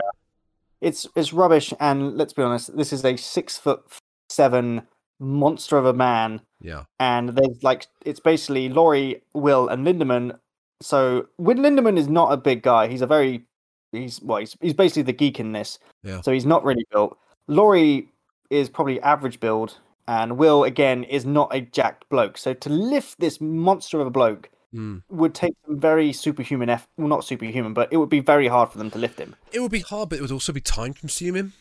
it's 0.82 1.06
it's 1.16 1.34
rubbish. 1.34 1.72
And 1.80 2.18
let's 2.18 2.34
be 2.34 2.42
honest, 2.42 2.76
this 2.76 2.92
is 2.92 3.06
a 3.06 3.16
six 3.16 3.60
foot 3.60 3.82
seven 4.28 4.88
monster 5.24 5.78
of 5.78 5.86
a 5.86 5.94
man, 5.94 6.42
Yeah. 6.62 6.84
and 7.00 7.30
there's 7.30 7.64
like 7.64 7.88
it's 8.06 8.20
basically 8.20 8.70
Lori, 8.70 9.22
Will, 9.34 9.68
and 9.68 9.86
Linderman. 9.88 10.38
So 10.82 11.28
Will 11.38 11.56
Linderman 11.58 11.98
is 11.98 12.08
not 12.08 12.32
a 12.34 12.38
big 12.38 12.62
guy. 12.62 12.88
He's 12.88 13.02
a 13.02 13.08
very 13.08 13.46
he's 13.92 14.22
well, 14.22 14.40
he's, 14.40 14.56
he's 14.62 14.74
basically 14.74 15.04
the 15.04 15.14
geek 15.14 15.40
in 15.40 15.54
this. 15.54 15.80
Yeah. 16.04 16.22
So 16.22 16.32
he's 16.32 16.46
not 16.46 16.64
really 16.64 16.86
built. 16.92 17.18
Lori 17.48 18.10
is 18.50 18.70
probably 18.70 19.02
average 19.02 19.40
build, 19.40 19.78
and 20.08 20.38
Will 20.38 20.64
again 20.64 21.04
is 21.04 21.26
not 21.26 21.54
a 21.56 21.62
jacked 21.62 22.08
bloke. 22.10 22.38
So 22.38 22.54
to 22.54 22.70
lift 22.70 23.20
this 23.20 23.40
monster 23.42 24.00
of 24.02 24.08
a 24.08 24.12
bloke 24.12 24.50
Mm. 24.76 25.04
would 25.08 25.36
take 25.36 25.54
some 25.68 25.80
very 25.80 26.12
superhuman 26.12 26.68
eff- 26.68 26.88
well 26.98 27.08
not 27.08 27.24
superhuman 27.24 27.76
but 27.76 27.90
it 27.94 27.98
would 27.98 28.10
be 28.10 28.22
very 28.22 28.48
hard 28.48 28.70
for 28.72 28.80
them 28.80 28.90
to 28.90 28.98
lift 28.98 29.20
him 29.20 29.36
It 29.52 29.60
would 29.60 29.70
be 29.70 29.82
hard, 29.82 30.10
but 30.10 30.18
it 30.18 30.24
would 30.24 30.32
also 30.32 30.52
be 30.52 30.62
time 30.62 30.96
consuming. 30.96 31.52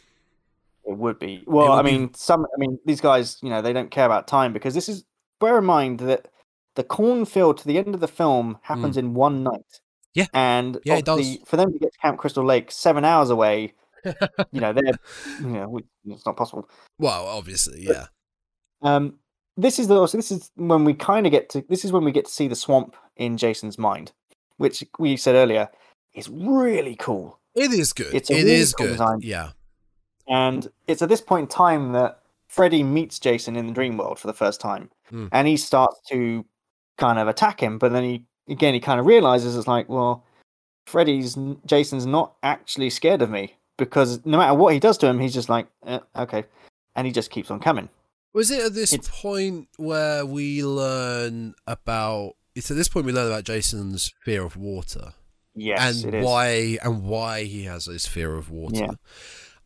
It 0.84 0.96
would 0.98 1.18
be 1.18 1.42
well 1.46 1.68
would 1.70 1.74
i 1.78 1.82
be- 1.82 1.90
mean 1.92 2.14
some 2.14 2.44
i 2.44 2.58
mean 2.58 2.78
these 2.86 3.00
guys 3.00 3.38
you 3.42 3.48
know 3.50 3.62
they 3.62 3.72
don't 3.72 3.90
care 3.90 4.06
about 4.06 4.26
time 4.26 4.52
because 4.52 4.74
this 4.74 4.88
is 4.88 5.04
bear 5.40 5.58
in 5.58 5.64
mind 5.64 5.98
that 6.00 6.28
the 6.74 6.82
cornfield 6.84 7.58
to 7.58 7.66
the 7.66 7.76
end 7.78 7.94
of 7.94 8.00
the 8.00 8.08
film 8.08 8.58
happens 8.62 8.96
in 8.96 9.12
one 9.12 9.42
night. 9.42 9.52
Mm. 9.52 9.80
Yeah. 10.14 10.26
and 10.32 10.78
Yeah, 10.84 10.96
it 10.96 11.04
does. 11.04 11.38
for 11.46 11.56
them 11.56 11.72
to 11.72 11.78
get 11.78 11.92
to 11.92 11.98
Camp 11.98 12.18
Crystal 12.18 12.44
Lake 12.44 12.70
seven 12.70 13.04
hours 13.04 13.28
away, 13.30 13.74
you 14.52 14.60
know, 14.60 14.72
they're 14.72 14.94
you 15.40 15.46
know 15.48 15.78
it's 16.06 16.24
not 16.24 16.36
possible. 16.36 16.68
Well, 16.98 17.26
obviously, 17.26 17.82
yeah. 17.84 18.06
Um, 18.82 19.18
this 19.56 19.78
is 19.78 19.88
the 19.88 19.96
also 19.96 20.16
this 20.16 20.32
is 20.32 20.50
when 20.54 20.84
we 20.84 20.94
kind 20.94 21.26
of 21.26 21.32
get 21.32 21.48
to 21.50 21.64
this 21.68 21.84
is 21.84 21.92
when 21.92 22.04
we 22.04 22.12
get 22.12 22.24
to 22.26 22.30
see 22.32 22.48
the 22.48 22.56
swamp 22.56 22.96
in 23.16 23.36
Jason's 23.36 23.78
mind, 23.78 24.12
which 24.56 24.82
we 24.98 25.16
said 25.16 25.34
earlier 25.34 25.68
is 26.14 26.28
really 26.30 26.96
cool. 26.96 27.38
It 27.54 27.70
is 27.72 27.92
good. 27.92 28.14
It's 28.14 28.30
It 28.30 28.34
really 28.36 28.52
is 28.52 28.72
cool 28.72 28.86
good. 28.86 28.92
design. 28.92 29.18
Yeah. 29.20 29.50
And 30.32 30.66
it's 30.88 31.02
at 31.02 31.08
this 31.08 31.20
point 31.20 31.42
in 31.44 31.48
time 31.48 31.92
that 31.92 32.20
Freddy 32.48 32.82
meets 32.82 33.18
Jason 33.18 33.54
in 33.56 33.66
the 33.66 33.72
dream 33.72 33.96
world 33.96 34.18
for 34.18 34.26
the 34.26 34.32
first 34.32 34.60
time. 34.60 34.90
Hmm. 35.10 35.26
And 35.30 35.46
he 35.46 35.56
starts 35.56 36.00
to 36.08 36.44
kind 36.98 37.18
of 37.18 37.28
attack 37.28 37.60
him, 37.60 37.78
but 37.78 37.92
then 37.92 38.02
he 38.04 38.24
again 38.48 38.74
he 38.74 38.80
kind 38.80 38.98
of 38.98 39.06
realizes 39.06 39.56
it's 39.56 39.66
like, 39.66 39.88
well, 39.88 40.24
Freddy's 40.86 41.36
Jason's 41.66 42.06
not 42.06 42.34
actually 42.42 42.90
scared 42.90 43.22
of 43.22 43.30
me 43.30 43.56
because 43.76 44.24
no 44.24 44.38
matter 44.38 44.54
what 44.54 44.72
he 44.74 44.80
does 44.80 44.98
to 44.98 45.06
him, 45.06 45.18
he's 45.20 45.34
just 45.34 45.48
like, 45.48 45.66
eh, 45.86 45.98
okay, 46.16 46.44
and 46.96 47.06
he 47.06 47.12
just 47.12 47.30
keeps 47.30 47.50
on 47.50 47.60
coming. 47.60 47.88
Was 48.34 48.50
it 48.50 48.64
at 48.64 48.74
this 48.74 48.92
It's- 48.94 49.10
point 49.20 49.68
where 49.76 50.24
we 50.24 50.64
learn 50.64 51.54
about? 51.66 52.36
It's 52.54 52.70
at 52.70 52.76
this 52.76 52.88
point 52.88 53.06
we 53.06 53.12
learn 53.12 53.26
about 53.26 53.44
Jason's 53.44 54.12
fear 54.24 54.44
of 54.44 54.56
water 54.56 55.14
Yes, 55.54 56.02
and 56.04 56.14
it 56.14 56.18
is. 56.18 56.24
why 56.24 56.78
and 56.82 57.02
why 57.04 57.44
he 57.44 57.64
has 57.64 57.84
this 57.86 58.06
fear 58.06 58.34
of 58.36 58.50
water. 58.50 58.76
Yeah. 58.76 58.90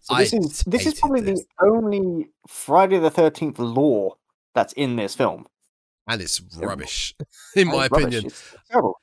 So 0.07 0.15
I 0.15 0.23
this 0.25 0.33
is 0.33 0.63
this 0.67 0.87
is 0.87 1.01
probably 1.01 1.21
this. 1.21 1.41
the 1.59 1.67
only 1.67 2.29
Friday 2.49 2.99
the 2.99 3.11
Thirteenth 3.11 3.59
lore 3.59 4.17
that's 4.55 4.73
in 4.75 4.97
this 4.97 5.15
film. 5.15 5.47
and 6.09 6.21
it's 6.23 6.41
rubbish, 6.57 7.15
in 7.57 7.69
my 7.69 7.89
rubbish. 7.89 7.91
opinion. 8.05 8.27
It's 8.27 8.55
terrible. 8.71 9.01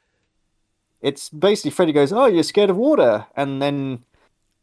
It's 1.01 1.29
basically 1.29 1.71
Freddy 1.71 1.91
goes, 1.91 2.13
"Oh, 2.13 2.25
you're 2.27 2.43
scared 2.43 2.69
of 2.69 2.77
water," 2.77 3.27
and 3.35 3.61
then 3.61 4.03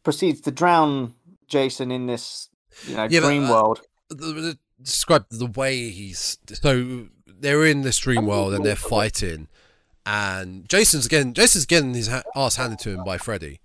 proceeds 0.02 0.40
to 0.42 0.50
drown 0.50 1.14
Jason 1.46 1.90
in 1.90 2.06
this, 2.06 2.48
you 2.86 2.96
know, 2.96 3.06
Yeah, 3.10 3.20
but, 3.20 3.36
uh, 3.36 3.50
world. 3.50 3.80
The, 4.08 4.14
the, 4.14 4.58
describe 4.82 5.26
the 5.30 5.44
way 5.46 5.90
he's 5.90 6.38
so 6.54 7.08
they're 7.26 7.66
in 7.66 7.82
this 7.82 7.98
dream 7.98 8.24
world 8.26 8.54
and 8.54 8.64
they're 8.64 8.76
fighting, 8.76 9.48
and 10.06 10.66
Jason's 10.70 11.04
again. 11.04 11.34
Jason's 11.34 11.66
getting 11.66 11.92
his 11.92 12.08
ha- 12.08 12.22
ass 12.34 12.56
handed 12.56 12.78
to 12.80 12.90
him 12.90 13.04
by 13.04 13.18
Freddy. 13.18 13.60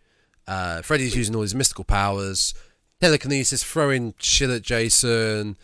Uh, 0.48 0.82
Freddy's 0.82 1.16
using 1.16 1.34
all 1.36 1.42
his 1.42 1.56
mystical 1.56 1.84
powers, 1.86 2.54
telekinesis, 3.02 3.64
throwing 3.64 4.14
shit 4.20 4.50
at 4.50 4.62
Jason, 4.62 5.58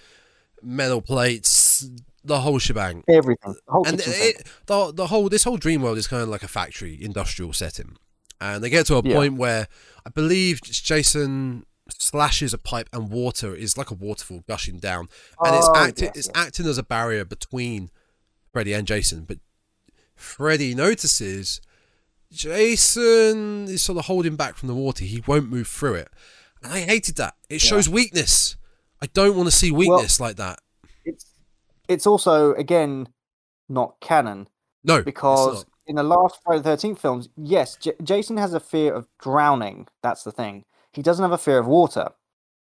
metal 0.62 1.02
plates, 1.02 1.90
the 2.24 2.42
whole 2.42 2.60
shebang. 2.60 3.04
Everything. 3.08 3.54
The 3.54 3.72
whole 3.72 3.88
and 3.88 4.00
it, 4.00 4.48
the 4.68 4.92
the 4.94 5.08
whole 5.08 5.30
this 5.30 5.44
whole 5.44 5.58
dream 5.58 5.82
world 5.82 5.98
is 5.98 6.08
kind 6.08 6.22
of 6.24 6.30
like 6.30 6.44
a 6.44 6.48
factory 6.48 6.98
industrial 7.02 7.54
setting, 7.54 7.98
and 8.40 8.64
they 8.64 8.70
get 8.70 8.86
to 8.88 8.96
a 8.98 9.02
Yeah. 9.04 9.16
point 9.16 9.38
where 9.38 9.68
I 10.06 10.10
believe 10.10 10.62
Jason 10.62 11.66
slashes 11.90 12.54
a 12.54 12.58
pipe 12.58 12.88
and 12.94 13.10
water 13.10 13.54
is 13.56 13.78
like 13.78 13.92
a 13.92 13.96
waterfall 13.96 14.44
gushing 14.48 14.78
down, 14.80 15.10
and 15.44 15.56
it's 15.56 15.68
Oh, 15.68 15.76
acting 15.76 16.06
yes, 16.06 16.18
it's 16.18 16.28
yes. 16.28 16.46
acting 16.46 16.66
as 16.68 16.78
a 16.78 16.84
barrier 16.84 17.26
between 17.26 17.90
Freddy 18.54 18.74
and 18.74 18.86
Jason. 18.88 19.24
But 19.24 19.40
Freddy 20.16 20.76
notices 20.76 21.60
Jason 22.32 23.66
is 23.68 23.82
sort 23.82 23.98
of 23.98 24.06
holding 24.06 24.36
back 24.36 24.56
from 24.56 24.68
the 24.68 24.76
water; 24.76 25.04
he 25.06 25.24
won't 25.26 25.50
move 25.50 25.68
through 25.68 25.96
it, 25.96 26.10
I 26.64 26.82
hated 26.82 27.16
that. 27.18 27.36
It 27.50 27.62
shows 27.62 27.90
weakness. 27.90 28.56
I 29.02 29.08
don't 29.08 29.36
want 29.36 29.50
to 29.50 29.56
see 29.56 29.72
weakness 29.72 30.20
like 30.20 30.36
that. 30.38 30.60
it's 31.06 31.26
it's 31.88 32.06
also 32.08 32.54
again 32.54 33.08
not 33.68 34.00
canon 34.00 34.48
No, 34.84 35.02
because 35.02 35.66
in 35.88 35.96
the 35.96 36.04
last 36.04 36.40
Friday 36.44 36.60
the 36.60 36.64
Thirteenth 36.64 37.00
films, 37.02 37.30
yes, 37.36 37.76
J- 37.78 37.94
Jason 38.04 38.38
has 38.38 38.54
a 38.54 38.60
fear 38.60 38.94
of 38.94 39.08
drowning. 39.20 39.88
That's 40.04 40.24
the 40.24 40.32
thing. 40.32 40.66
He 40.94 41.02
doesn't 41.02 41.24
have 41.24 41.32
a 41.32 41.38
fear 41.38 41.58
of 41.58 41.68
water. 41.68 42.10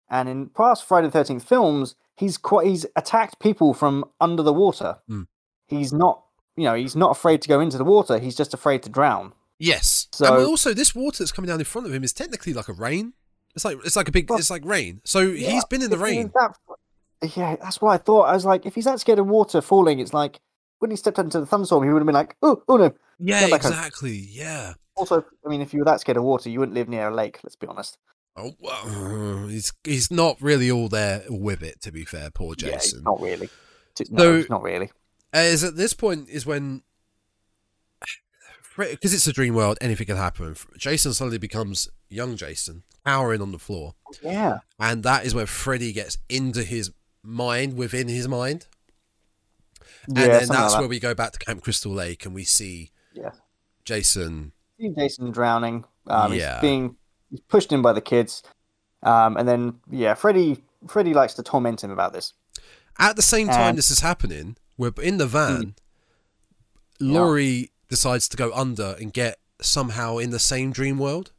And 0.10 0.30
in 0.30 0.48
past 0.50 0.86
Friday 0.86 1.08
the 1.08 1.12
Thirteenth 1.12 1.44
films, 1.44 1.96
he's 2.16 2.38
quite 2.38 2.68
he's 2.68 2.86
attacked 2.96 3.40
people 3.40 3.74
from 3.74 4.06
under 4.22 4.42
the 4.44 4.54
water. 4.54 4.98
Hmm. 5.08 5.24
He's 5.68 5.92
not, 5.94 6.24
you 6.56 6.64
know, 6.64 6.74
he's 6.76 6.96
not 6.96 7.12
afraid 7.12 7.42
to 7.44 7.48
go 7.50 7.60
into 7.60 7.78
the 7.78 7.84
water. 7.84 8.18
He's 8.18 8.36
just 8.36 8.54
afraid 8.54 8.82
to 8.84 8.90
drown. 8.90 9.34
Yes. 9.60 10.08
So- 10.14 10.38
and 10.38 10.46
also, 10.48 10.74
this 10.74 10.96
water 10.96 11.18
that's 11.20 11.32
coming 11.34 11.50
down 11.50 11.60
in 11.60 11.66
front 11.66 11.86
of 11.86 11.94
him 11.94 12.04
is 12.04 12.14
technically 12.14 12.54
like 12.54 12.70
a 12.70 12.74
rain. 12.74 13.14
It's 13.60 13.66
like 13.66 13.78
it's 13.86 13.96
like 13.96 14.08
a 14.08 14.12
big. 14.12 14.30
Well, 14.30 14.40
it's 14.40 14.50
like 14.50 14.64
rain. 14.66 15.02
So 15.04 15.32
he's 15.32 15.66
been 15.66 15.82
in 15.82 15.90
the 15.90 15.96
If 16.02 16.08
he 16.10 16.18
was 16.18 16.18
rain. 16.18 16.32
that- 16.36 17.36
yeah, 17.36 17.58
that's 17.62 17.82
what 17.82 17.92
I 17.92 17.98
thought. 17.98 18.24
I 18.24 18.34
was 18.34 18.46
like, 18.46 18.66
if 18.66 18.76
he's 18.76 18.86
that 18.86 19.00
scared 19.02 19.20
of 19.20 19.28
water 19.28 19.60
falling, 19.62 20.00
it's 20.00 20.14
like 20.14 20.40
when 20.80 20.90
he 20.92 20.96
stepped 20.96 21.20
into 21.20 21.40
the 21.42 21.46
thunderstorm, 21.46 21.84
he 21.84 21.90
would 21.92 22.00
have 22.00 22.06
been 22.06 22.14
like, 22.16 22.38
oh, 22.42 22.64
oh 22.70 22.78
no. 22.78 22.94
Yeah, 23.20 23.50
back 23.50 23.64
home. 23.64 23.74
exactly. 23.74 24.14
Yeah. 24.32 24.76
Also, 24.96 25.26
I 25.46 25.50
mean, 25.50 25.60
if 25.62 25.74
you 25.74 25.80
were 25.80 25.86
that 25.86 26.00
scared 26.00 26.16
of 26.18 26.24
water, 26.24 26.50
you 26.50 26.60
wouldn't 26.60 26.76
live 26.76 26.88
near 26.88 27.10
a 27.10 27.14
lake. 27.14 27.40
Let's 27.44 27.58
be 27.58 27.68
honest. 27.68 27.98
Oh, 28.38 28.54
well, 28.60 29.48
he's 29.50 29.74
he's 29.84 30.10
not 30.10 30.42
really 30.42 30.72
all 30.72 30.88
there 30.88 31.24
with 31.28 31.62
it. 31.62 31.82
To 31.82 31.92
be 31.92 32.06
fair, 32.06 32.30
poor 32.32 32.56
Yeah, 32.58 32.72
Jason. 32.72 33.04
not 33.04 33.20
really. 33.20 33.50
So- 33.98 34.06
No, 34.10 34.36
it's 34.36 34.50
not 34.50 34.64
really. 34.64 34.90
Uh, 35.36 35.40
is 35.40 35.64
at 35.66 35.76
this 35.76 35.92
point 35.94 36.30
is 36.30 36.46
when 36.46 36.84
because 38.78 39.14
it's 39.14 39.28
a 39.28 39.34
dream 39.34 39.56
world, 39.56 39.78
anything 39.82 40.08
can 40.08 40.16
happen. 40.18 40.56
Jason 40.78 41.14
suddenly 41.14 41.38
becomes 41.38 41.90
young 42.10 42.38
Jason, 42.38 42.84
cowering 43.10 43.42
on 43.42 43.52
the 43.52 43.60
floor, 43.60 43.96
Yeah. 44.22 44.60
and 44.80 45.04
that 45.04 45.26
is 45.26 45.34
where 45.34 45.48
Freddy 45.48 45.92
gets 45.94 46.18
into 46.30 46.64
his 46.64 46.92
mind 47.24 47.76
within 47.76 48.08
his 48.08 48.28
mind. 48.28 48.68
and 50.08 50.18
yeah, 50.18 50.28
then 50.40 50.48
that's 50.48 50.74
like 50.74 50.80
where 50.80 50.88
we 50.90 51.00
go 51.00 51.14
back 51.14 51.32
to 51.34 51.40
Camp 51.40 51.62
Crystal 51.64 51.92
Lake 51.92 52.26
and 52.26 52.34
we 52.34 52.44
see. 52.44 52.92
Yeah. 53.14 53.32
Jason. 53.86 54.52
See 54.80 54.90
Jason 54.90 55.32
drowning. 55.32 55.86
Um, 56.08 56.34
Yeah. 56.34 56.54
He's 56.56 56.62
being 56.62 56.96
he's 57.30 57.42
pushed 57.42 57.72
in 57.72 57.82
by 57.82 57.94
the 57.94 58.02
kids. 58.02 58.42
Um, 59.04 59.38
and 59.38 59.48
then, 59.48 59.80
yeah, 59.90 60.14
Freddy 60.16 60.64
Freddy 60.88 61.14
likes 61.14 61.34
to 61.36 61.44
torment 61.44 61.84
him 61.84 61.92
about 61.92 62.14
this. 62.14 62.34
At 62.98 63.16
the 63.16 63.22
same 63.22 63.48
time 63.48 63.70
And- 63.70 63.78
this 63.78 63.90
is 63.92 64.00
happening, 64.02 64.58
we're 64.78 64.94
in 65.02 65.18
the 65.18 65.28
van. 65.28 65.76
Lori 67.00 67.72
decides 67.90 68.28
to 68.30 68.38
go 68.38 68.52
under 68.54 68.96
and 69.00 69.12
get 69.14 69.40
somehow 69.62 70.18
in 70.18 70.30
the 70.32 70.40
same 70.40 70.72
dream 70.72 70.98
world. 70.98 71.32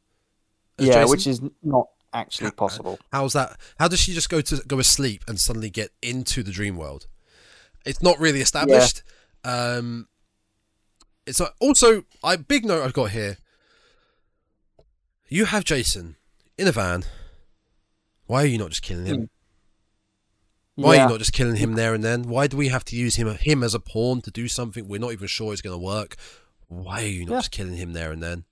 As 0.80 0.86
yeah, 0.86 0.94
Jason. 0.94 1.10
which 1.10 1.26
is 1.26 1.40
not 1.62 1.86
actually 2.12 2.50
possible. 2.50 2.98
How's 3.12 3.32
that? 3.34 3.56
How 3.78 3.88
does 3.88 4.00
she 4.00 4.12
just 4.12 4.28
go 4.30 4.40
to 4.40 4.56
go 4.66 4.78
asleep 4.78 5.22
and 5.28 5.38
suddenly 5.38 5.70
get 5.70 5.90
into 6.02 6.42
the 6.42 6.50
dream 6.50 6.76
world? 6.76 7.06
It's 7.86 8.02
not 8.02 8.18
really 8.18 8.40
established. 8.40 9.02
Um, 9.44 10.08
it's 11.26 11.40
a, 11.40 11.52
also 11.60 12.04
I 12.22 12.36
big 12.36 12.64
note 12.64 12.82
I've 12.84 12.92
got 12.92 13.10
here. 13.10 13.38
You 15.28 15.44
have 15.46 15.64
Jason 15.64 16.16
in 16.58 16.66
a 16.66 16.72
van. 16.72 17.04
Why 18.26 18.42
are 18.42 18.46
you 18.46 18.58
not 18.58 18.70
just 18.70 18.82
killing 18.82 19.06
him? 19.06 19.30
Why 20.74 20.96
are 20.96 21.02
you 21.02 21.08
not 21.08 21.18
just 21.18 21.32
killing 21.32 21.56
him 21.56 21.74
there 21.74 21.94
and 21.94 22.02
then? 22.02 22.22
Why 22.24 22.46
do 22.46 22.56
we 22.56 22.68
have 22.68 22.84
to 22.86 22.96
use 22.96 23.16
him 23.16 23.28
him 23.36 23.62
as 23.62 23.74
a 23.74 23.80
pawn 23.80 24.22
to 24.22 24.30
do 24.30 24.48
something 24.48 24.88
we're 24.88 25.00
not 25.00 25.12
even 25.12 25.26
sure 25.28 25.52
is 25.52 25.62
going 25.62 25.74
to 25.78 25.84
work? 25.84 26.16
Why 26.68 27.02
are 27.02 27.06
you 27.06 27.26
not 27.26 27.32
Yeah. 27.32 27.38
just 27.38 27.50
killing 27.50 27.76
him 27.76 27.92
there 27.92 28.12
and 28.12 28.22
then? 28.22 28.44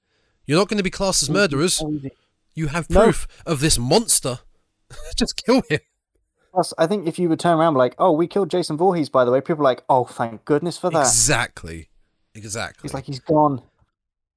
You're 0.49 0.59
not 0.59 0.69
going 0.69 0.79
to 0.79 0.83
be 0.85 0.91
classed 0.91 1.23
as 1.23 1.29
murderers. 1.31 1.81
You 2.55 2.69
have 2.69 2.89
No. 2.89 3.03
proof 3.05 3.29
of 3.47 3.61
this 3.61 3.79
monster. 3.79 4.41
just 5.17 5.37
kill 5.37 5.63
him. 5.69 5.81
Plus, 6.53 6.73
I 6.79 6.87
think 6.87 7.07
if 7.07 7.19
you 7.19 7.29
would 7.29 7.39
turn 7.39 7.59
around 7.59 7.75
like, 7.75 7.95
oh, 7.99 8.13
we 8.13 8.27
killed 8.27 8.51
Jason 8.51 8.79
Voorhees, 8.79 9.11
by 9.11 9.27
the 9.27 9.31
way, 9.31 9.43
people 9.43 9.61
are 9.61 9.71
like, 9.71 9.85
oh, 9.91 10.05
thank 10.07 10.47
goodness 10.47 10.79
for 10.79 10.89
that. 10.91 11.01
Exactly. 11.03 11.91
Exactly. 12.35 12.81
He's 12.83 12.95
like, 12.95 13.05
he's 13.05 13.21
gone. 13.21 13.61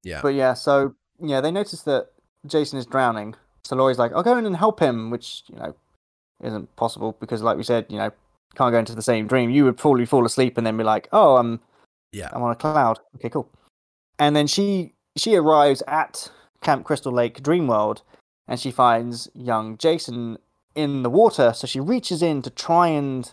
yeah. 0.04 0.20
But 0.22 0.34
yeah, 0.34 0.52
so 0.52 0.94
yeah, 1.18 1.40
they 1.40 1.50
notice 1.50 1.82
that 1.84 2.08
Jason 2.46 2.78
is 2.78 2.84
drowning. 2.84 3.34
So 3.64 3.74
Lori's 3.76 3.98
like, 3.98 4.12
I'll 4.12 4.22
go 4.22 4.36
in 4.36 4.44
and 4.44 4.56
help 4.56 4.80
him, 4.80 5.10
which 5.10 5.44
you 5.46 5.56
know 5.56 5.74
isn't 6.42 6.74
possible 6.76 7.16
because, 7.20 7.40
like 7.42 7.56
we 7.56 7.62
said, 7.62 7.86
you 7.88 7.96
know, 7.96 8.10
can't 8.54 8.72
go 8.72 8.78
into 8.78 8.94
the 8.94 9.02
same 9.02 9.26
dream. 9.26 9.48
You 9.50 9.64
would 9.64 9.78
probably 9.78 10.04
fall 10.04 10.26
asleep 10.26 10.58
and 10.58 10.66
then 10.66 10.76
be 10.76 10.84
like, 10.84 11.08
oh, 11.12 11.36
I'm 11.36 11.60
yeah. 12.12 12.28
I'm 12.32 12.42
on 12.42 12.52
a 12.52 12.56
cloud. 12.56 12.98
Okay, 13.16 13.30
cool. 13.30 13.48
And 14.18 14.36
then 14.36 14.46
she 14.46 14.92
she 15.16 15.34
arrives 15.36 15.82
at 15.86 16.30
Camp 16.60 16.84
Crystal 16.84 17.12
Lake 17.12 17.42
Dreamworld, 17.42 18.02
and 18.48 18.58
she 18.58 18.70
finds 18.70 19.28
young 19.34 19.76
Jason 19.76 20.38
in 20.74 21.02
the 21.02 21.10
water. 21.10 21.52
So 21.54 21.66
she 21.66 21.80
reaches 21.80 22.22
in 22.22 22.42
to 22.42 22.50
try 22.50 22.88
and 22.88 23.32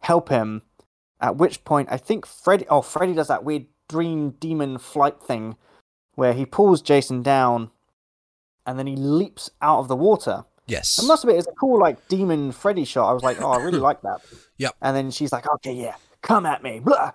help 0.00 0.28
him. 0.28 0.62
At 1.20 1.36
which 1.36 1.64
point, 1.64 1.88
I 1.90 1.96
think 1.96 2.26
Freddy. 2.26 2.66
Oh, 2.68 2.82
Freddy 2.82 3.14
does 3.14 3.28
that 3.28 3.44
weird 3.44 3.66
dream 3.88 4.30
demon 4.38 4.78
flight 4.78 5.22
thing, 5.22 5.56
where 6.14 6.34
he 6.34 6.44
pulls 6.44 6.82
Jason 6.82 7.22
down, 7.22 7.70
and 8.66 8.78
then 8.78 8.86
he 8.86 8.96
leaps 8.96 9.50
out 9.62 9.78
of 9.78 9.88
the 9.88 9.96
water. 9.96 10.44
Yes. 10.66 10.98
I 11.02 11.06
must 11.06 11.24
admit, 11.24 11.38
it's 11.38 11.46
a 11.46 11.52
cool 11.52 11.80
like 11.80 12.08
demon 12.08 12.52
Freddy 12.52 12.84
shot. 12.84 13.08
I 13.08 13.12
was 13.12 13.22
like, 13.22 13.40
oh, 13.40 13.50
I 13.52 13.62
really 13.62 13.78
like 13.90 14.02
that. 14.02 14.20
Yep. 14.58 14.74
And 14.82 14.96
then 14.96 15.10
she's 15.10 15.32
like, 15.32 15.48
okay, 15.54 15.72
yeah, 15.72 15.94
come 16.22 16.44
at 16.44 16.62
me, 16.62 16.80
blah. 16.80 17.12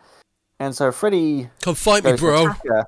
And 0.60 0.76
so 0.76 0.92
Freddy 0.92 1.50
Come 1.62 1.76
fight 1.76 2.04
me, 2.04 2.14
bro. 2.14 2.48
her. 2.48 2.86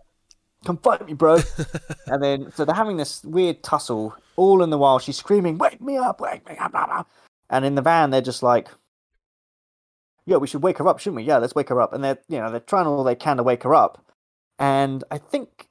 Come 0.66 0.78
fight 0.78 1.06
me, 1.06 1.14
bro. 1.14 1.40
and 2.08 2.24
then 2.24 2.52
so 2.52 2.66
they're 2.66 2.76
having 2.76 2.98
this 2.98 3.24
weird 3.24 3.64
tussle. 3.64 4.16
All 4.36 4.64
in 4.64 4.70
the 4.70 4.78
while, 4.78 5.00
she's 5.00 5.18
screaming, 5.18 5.58
"Wake 5.58 5.82
me 5.82 5.98
up! 5.98 6.20
Wake 6.22 6.48
me 6.48 6.58
up!" 6.58 6.72
Blah, 6.72 6.86
blah. 6.86 7.04
And 7.50 7.66
in 7.66 7.76
the 7.76 7.82
van, 7.82 8.10
they're 8.10 8.22
just 8.22 8.42
like, 8.42 8.70
yeah, 10.26 10.38
we 10.38 10.48
should 10.48 10.64
wake 10.64 10.78
her 10.80 10.88
up, 10.88 11.00
shouldn't 11.00 11.18
we? 11.18 11.24
Yeah, 11.24 11.38
let's 11.38 11.56
wake 11.56 11.70
her 11.70 11.82
up. 11.82 11.94
And 11.94 12.04
they're 12.04 12.20
you 12.28 12.40
know 12.40 12.50
they're 12.50 12.60
trying 12.60 12.88
all 12.88 13.04
they 13.04 13.16
can 13.16 13.38
to 13.38 13.44
wake 13.44 13.64
her 13.64 13.76
up, 13.76 14.06
and 14.58 15.04
I 15.12 15.18
think 15.18 15.70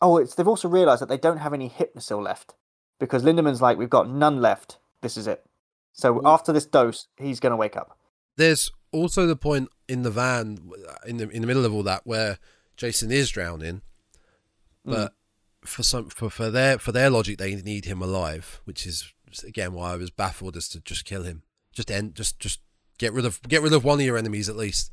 oh, 0.00 0.16
it's 0.16 0.34
they've 0.34 0.48
also 0.48 0.68
realised 0.68 1.02
that 1.02 1.08
they 1.08 1.18
don't 1.18 1.38
have 1.38 1.52
any 1.52 1.68
hypnocil 1.68 2.22
left 2.22 2.54
because 2.98 3.22
Linderman's 3.22 3.62
like, 3.62 3.78
we've 3.78 3.90
got 3.90 4.08
none 4.08 4.40
left. 4.40 4.78
This 5.02 5.16
is 5.16 5.26
it. 5.26 5.44
So 5.92 6.20
after 6.24 6.52
this 6.52 6.66
dose, 6.66 7.08
he's 7.16 7.40
going 7.40 7.50
to 7.50 7.56
wake 7.56 7.76
up. 7.76 7.98
There's 8.36 8.70
also 8.92 9.26
the 9.26 9.36
point 9.36 9.68
in 9.88 10.02
the 10.02 10.10
van 10.10 10.70
in 11.06 11.16
the 11.16 11.28
in 11.28 11.40
the 11.40 11.46
middle 11.46 11.64
of 11.64 11.74
all 11.74 11.82
that 11.82 12.02
where 12.04 12.38
Jason 12.76 13.10
is 13.10 13.30
drowning, 13.30 13.82
but 14.84 15.12
for 15.64 15.82
some 15.82 16.08
for, 16.08 16.30
for 16.30 16.50
their 16.50 16.78
for 16.78 16.92
their 16.92 17.10
logic 17.10 17.38
they 17.38 17.54
need 17.56 17.84
him 17.84 18.00
alive, 18.02 18.60
which 18.64 18.86
is 18.86 19.12
again 19.46 19.72
why 19.72 19.92
I 19.92 19.96
was 19.96 20.10
baffled 20.10 20.56
as 20.56 20.68
to 20.70 20.80
just 20.80 21.04
kill 21.04 21.22
him, 21.22 21.42
just 21.72 21.90
end, 21.90 22.14
just 22.14 22.38
just 22.38 22.60
get 22.98 23.12
rid 23.12 23.24
of 23.24 23.40
get 23.42 23.62
rid 23.62 23.72
of 23.72 23.84
one 23.84 24.00
of 24.00 24.06
your 24.06 24.16
enemies 24.18 24.48
at 24.48 24.56
least. 24.56 24.90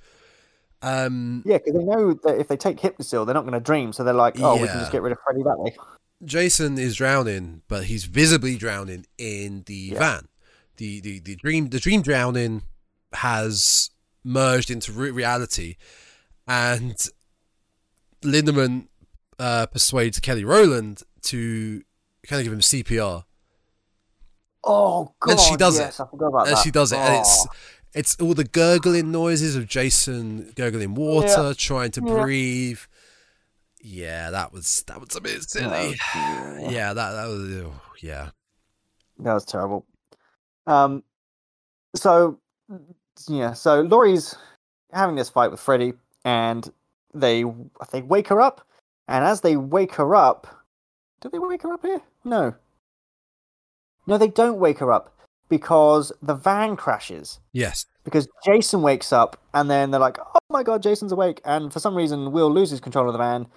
Um, 0.81 1.41
Yeah, 1.45 1.57
because 1.57 1.73
they 1.73 1.83
know 1.83 2.13
that 2.23 2.39
if 2.39 2.47
they 2.47 2.57
take 2.57 2.77
Hypnocil, 2.77 3.25
they're 3.25 3.33
not 3.33 3.41
going 3.41 3.53
to 3.53 3.59
dream. 3.59 3.91
So 3.93 4.03
they're 4.03 4.13
like, 4.13 4.35
oh, 4.39 4.61
we 4.61 4.67
can 4.67 4.79
just 4.79 4.91
get 4.91 5.01
rid 5.01 5.11
of 5.11 5.17
Freddy 5.23 5.41
that 5.43 5.57
way. 5.57 5.75
Jason 6.23 6.77
is 6.77 6.95
drowning, 6.95 7.61
but 7.67 7.85
he's 7.85 8.05
visibly 8.05 8.57
drowning 8.57 9.05
in 9.17 9.63
the 9.65 9.73
Yeah. 9.93 9.99
van. 9.99 10.27
The, 10.77 10.99
the 10.99 11.19
the 11.19 11.35
dream 11.35 11.69
the 11.69 11.79
dream 11.79 12.03
drowning 12.03 12.61
has 13.13 13.89
merged 14.23 14.69
into 14.69 14.91
re- 14.91 15.09
reality, 15.09 15.77
and 16.47 16.95
Linderman 18.21 18.88
uh, 19.39 19.65
persuades 19.67 20.19
Kelly 20.19 20.43
Rowland 20.43 21.03
to 21.23 21.83
kind 22.27 22.39
of 22.39 22.43
give 22.45 22.53
him 22.53 22.59
CPR, 22.61 23.23
Oh, 24.63 25.13
God. 25.19 25.31
And 25.31 25.39
she 25.39 25.55
does 25.55 25.79
it. 25.79 25.85
I 25.99 26.05
forgot 26.05 26.27
about 26.27 26.47
and 26.47 26.57
that. 26.57 26.63
she 26.63 26.71
does 26.71 26.91
it, 26.91 26.97
and 26.97 27.15
it's 27.21 27.45
Oh. 27.47 27.51
it's 27.93 28.15
all 28.19 28.33
the 28.33 28.43
gurgling 28.43 29.11
noises 29.11 29.55
of 29.55 29.67
Jason 29.67 30.51
gurgling 30.55 30.93
water, 30.95 31.53
trying 31.53 31.91
to 31.91 32.01
Yeah. 32.05 32.13
breathe. 32.21 32.79
Yeah, 33.81 34.31
that 34.31 34.51
was 34.51 34.83
that 34.88 34.99
was 34.99 35.15
a 35.15 35.21
bit 35.21 35.49
silly. 35.49 35.95
yeah. 36.15 36.69
Yeah, 36.69 36.93
that 36.93 37.11
that 37.11 37.27
was 37.27 37.39
oh, 37.63 37.81
yeah. 38.01 38.31
That 39.19 39.33
was 39.33 39.45
terrible. 39.45 39.85
Um, 40.65 41.03
so 41.95 42.39
yeah, 43.27 43.53
so 43.53 43.81
Lori's 43.81 44.35
having 44.91 45.15
this 45.15 45.29
fight 45.29 45.51
with 45.51 45.59
Freddy, 45.61 45.93
and 46.25 46.69
they 47.13 47.45
they 47.91 48.01
wake 48.01 48.27
her 48.27 48.41
up, 48.41 48.66
and 49.08 49.26
as 49.26 49.41
they 49.41 49.55
wake 49.55 49.95
her 49.95 50.16
up, 50.16 50.64
do 51.22 51.30
they 51.30 51.39
wake 51.39 51.64
her 51.64 51.74
up 51.74 51.84
here? 51.84 52.01
No, 52.24 52.55
no, 54.08 54.18
they 54.18 54.30
don't 54.30 54.58
wake 54.58 54.80
her 54.80 54.91
up 54.91 55.14
because 55.49 56.12
the 56.22 56.34
van 56.34 56.78
crashes. 56.78 57.39
Yes. 57.51 57.86
Because 58.05 58.28
Jason 58.45 58.82
wakes 58.82 59.12
up, 59.12 59.39
and 59.53 59.70
then 59.70 59.91
they're 59.91 59.99
like, 59.99 60.18
"Oh 60.20 60.39
my 60.49 60.64
god, 60.64 60.82
Jason's 60.82 61.12
awake!" 61.12 61.41
And 61.43 61.72
for 61.72 61.82
some 61.82 61.95
reason, 61.95 62.32
Will 62.32 62.51
loses 62.51 62.80
control 62.80 63.08
of 63.08 63.14
the 63.14 63.20
van. 63.20 63.47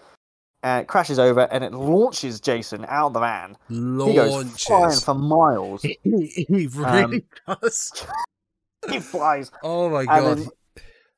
And 0.63 0.83
it 0.83 0.89
crashes 0.89 1.19
over, 1.19 1.43
and 1.53 1.65
it 1.65 1.73
launches 1.73 2.41
Jason 2.41 2.85
out 2.89 3.09
of 3.09 3.13
the 3.15 3.21
van. 3.21 3.57
Launches. 3.71 4.13
He 4.13 4.17
goes 4.17 4.65
flying 4.65 5.01
for 5.01 5.15
miles. 5.15 5.83
he 6.03 6.69
really 6.75 7.25
um, 7.47 7.59
does. 7.63 8.05
he 8.91 8.99
flies. 8.99 9.53
Oh 9.63 9.89
my 9.89 10.05
god. 10.05 10.43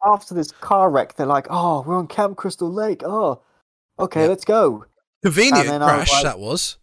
after 0.04 0.34
this 0.34 0.52
car 0.52 0.90
wreck, 0.90 1.16
they're 1.16 1.26
like, 1.26 1.46
"Oh, 1.48 1.82
we're 1.86 1.96
on 1.96 2.06
Camp 2.06 2.36
Crystal 2.36 2.70
Lake. 2.70 3.02
Oh, 3.02 3.42
okay, 3.98 4.22
Yeah. 4.22 4.28
let's 4.28 4.44
go." 4.44 4.84
Convenient 5.22 5.68
I 5.68 5.96
was 5.98 6.08
crash 6.08 6.12
like- 6.12 6.22
that 6.24 6.38
was. 6.38 6.78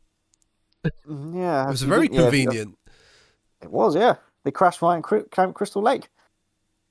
Mm, 1.07 1.35
Yeah, 1.35 1.67
It 1.67 1.71
was 1.71 1.81
very 1.81 2.07
didn't- 2.07 2.15
yeah, 2.15 2.21
convenient. 2.29 2.77
It 3.61 3.71
was, 3.71 3.95
yeah. 3.95 4.15
They 4.43 4.51
crashed 4.51 4.81
right 4.81 4.95
in 4.95 5.23
Camp 5.31 5.55
Crystal 5.55 5.81
Lake, 5.81 6.09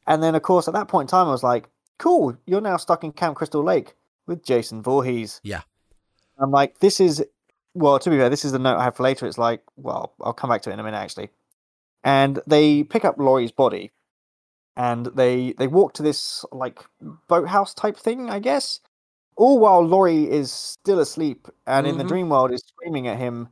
and 0.07 0.23
then 0.23 0.35
of 0.35 0.43
course 0.43 0.69
at 0.69 0.75
that 0.75 0.89
point 0.89 1.07
in 1.09 1.11
time, 1.11 1.27
I 1.27 1.31
was 1.31 1.43
like, 1.43 1.71
"Cool, 1.99 2.37
you're 2.47 2.61
now 2.61 2.77
stuck 2.77 3.03
in 3.05 3.13
Camp 3.13 3.37
Crystal 3.37 3.63
Lake 3.63 3.95
with 4.27 4.45
Jason 4.45 4.83
Voorhees." 4.83 5.41
Yeah. 5.43 5.63
I'm 6.39 6.51
like, 6.51 6.79
this 6.81 7.01
is 7.01 7.25
well. 7.75 7.99
To 7.99 8.11
be 8.11 8.19
fair, 8.19 8.29
this 8.29 8.45
is 8.45 8.53
the 8.53 8.59
note 8.59 8.77
I 8.77 8.85
have 8.85 8.97
for 8.97 9.03
later. 9.03 9.27
It's 9.27 9.39
like, 9.39 9.63
well, 9.77 10.13
I'll 10.21 10.35
come 10.35 10.51
back 10.51 10.63
to 10.63 10.71
it 10.71 10.75
in 10.75 10.81
a 10.81 10.85
minute 10.85 10.99
actually. 10.99 11.31
And 12.05 12.41
they 12.47 12.85
pick 12.85 13.05
up 13.05 13.19
Lori's 13.19 13.51
body, 13.53 13.91
and 14.77 15.07
they 15.07 15.53
they 15.59 15.67
walk 15.67 15.95
to 15.95 16.03
this 16.03 16.45
like 16.53 16.85
boathouse 17.27 17.73
type 17.75 17.97
thing, 17.97 18.29
I 18.31 18.39
guess. 18.39 18.81
All 19.39 19.61
while 19.61 19.83
Lori 19.83 20.29
is 20.29 20.51
still 20.53 20.99
asleep, 20.99 21.47
and 21.67 21.87
in 21.87 21.97
the 21.97 22.05
Mhm. 22.05 22.09
dream 22.09 22.29
world 22.29 22.51
is 22.53 22.61
screaming 22.67 23.07
at 23.07 23.19
him, 23.19 23.49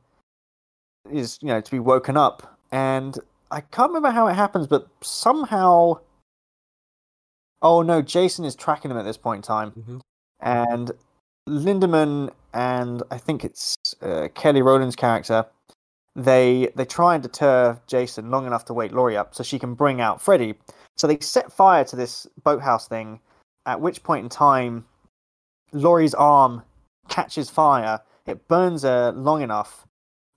is 1.09 1.39
you 1.41 1.49
know 1.49 1.61
to 1.61 1.71
be 1.71 1.79
woken 1.79 2.17
up. 2.17 2.59
And 2.73 3.17
I 3.53 3.61
can't 3.61 3.91
remember 3.91 4.11
how 4.11 4.27
it 4.27 4.35
happens, 4.35 4.67
but 4.67 4.89
somehow. 5.01 6.01
Oh 7.63 7.83
no, 7.83 8.03
Jason 8.03 8.45
is 8.45 8.57
tracking 8.57 8.91
him 8.91 8.99
at 8.99 9.05
this 9.05 9.17
point 9.17 9.39
in 9.39 9.43
time 9.43 9.71
Mhm. 9.73 10.01
and 10.41 10.91
Linderman 11.49 12.33
and 12.53 13.03
I 13.11 13.19
think 13.19 13.45
it's 13.45 13.77
uh, 14.03 14.29
Kelly 14.35 14.63
Rowland's 14.63 14.97
character. 14.97 15.47
They 16.17 16.73
they 16.75 16.85
try 16.85 17.15
and 17.15 17.23
deter 17.23 17.81
Jason 17.87 18.31
long 18.31 18.47
enough 18.47 18.65
to 18.67 18.75
wake 18.75 18.91
Lori 18.91 19.17
up 19.17 19.35
so 19.37 19.45
she 19.45 19.59
can 19.61 19.75
bring 19.75 20.01
out 20.01 20.21
Freddy. 20.21 20.59
So 20.97 21.07
they 21.07 21.21
set 21.21 21.53
fire 21.53 21.85
to 21.85 21.95
this 21.95 22.27
boathouse 22.43 22.89
thing. 22.89 23.21
At 23.67 23.81
which 23.81 24.03
point 24.03 24.25
in 24.25 24.29
time, 24.31 24.87
Lori's 25.81 26.15
arm 26.15 26.63
catches 27.09 27.51
fire. 27.51 28.01
It 28.27 28.49
burns 28.49 28.83
her 28.83 29.13
long 29.13 29.43
enough, 29.43 29.87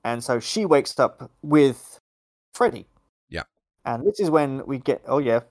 and 0.04 0.24
so 0.24 0.40
she 0.40 0.66
wakes 0.66 1.00
up 1.00 1.32
with 1.42 2.00
Freddy. 2.54 2.86
Yeah. 3.30 3.44
And 3.86 4.06
this 4.06 4.20
is 4.20 4.30
when 4.30 4.66
we 4.68 4.78
get. 4.80 5.02
Oh 5.08 5.18
yeah. 5.20 5.42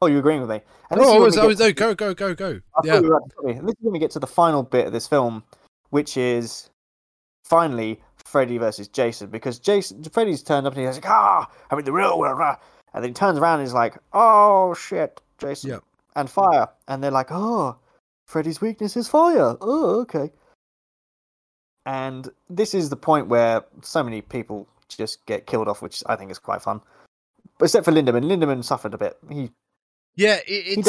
Oh, 0.00 0.06
you're 0.06 0.20
agreeing 0.20 0.40
with 0.40 0.50
me? 0.50 0.60
And 0.90 1.00
this 1.00 1.08
Oh, 1.08 1.10
is 1.10 1.14
I 1.14 1.18
when 1.18 1.22
was, 1.24 1.34
we 1.36 1.40
I 1.40 1.42
get 1.42 1.48
was, 1.48 1.58
to- 1.58 1.64
no, 1.64 1.72
go, 1.72 1.94
go, 1.94 2.14
go, 2.14 2.34
go. 2.34 2.60
I 2.76 2.80
Yeah. 2.84 2.92
thought 2.94 3.02
you 3.02 3.08
were 3.10 3.16
about 3.16 3.30
to 3.30 3.34
tell 3.34 3.44
me. 3.44 3.52
This 3.54 3.70
is 3.72 3.76
when 3.80 3.92
we 3.92 3.98
get 3.98 4.10
to 4.12 4.20
the 4.20 4.26
final 4.28 4.62
bit 4.62 4.86
of 4.86 4.92
this 4.92 5.08
film, 5.08 5.42
which 5.90 6.16
is 6.16 6.70
finally 7.44 8.00
Freddy 8.24 8.58
versus 8.58 8.86
Jason. 8.88 9.28
Because 9.28 9.58
Jason, 9.58 10.02
Freddy's 10.04 10.42
turned 10.42 10.66
up 10.68 10.74
and 10.76 10.86
he's 10.86 10.94
like, 10.96 11.08
"Ah, 11.08 11.50
I'm 11.70 11.78
in 11.80 11.84
the 11.84 11.92
real 11.92 12.16
world," 12.18 12.38
ah." 12.40 12.58
and 12.94 13.02
then 13.02 13.10
he 13.10 13.14
turns 13.14 13.38
around 13.38 13.58
and 13.58 13.66
he's 13.68 13.74
like, 13.74 13.98
"Oh 14.12 14.72
shit, 14.74 15.20
Jason!" 15.38 15.70
Yep. 15.70 15.84
And 16.14 16.30
fire, 16.30 16.68
and 16.86 17.02
they're 17.02 17.10
like, 17.10 17.28
"Oh, 17.32 17.76
Freddy's 18.28 18.60
weakness 18.60 18.96
is 18.96 19.08
fire." 19.08 19.56
Oh, 19.60 20.00
okay. 20.02 20.30
And 21.86 22.28
this 22.50 22.74
is 22.74 22.90
the 22.90 22.96
point 22.96 23.28
where 23.28 23.64
so 23.82 24.04
many 24.04 24.20
people 24.20 24.68
just 24.88 25.24
get 25.26 25.46
killed 25.46 25.68
off, 25.68 25.80
which 25.82 26.02
I 26.06 26.16
think 26.16 26.30
is 26.30 26.38
quite 26.38 26.62
fun. 26.62 26.80
But 27.58 27.64
except 27.64 27.86
for 27.86 27.92
Linderman, 27.92 28.24
Linderman 28.24 28.62
suffered 28.62 28.92
a 28.94 28.98
bit. 28.98 29.16
He 29.30 29.50
Yeah, 30.14 30.36
it, 30.46 30.78
it, 30.78 30.86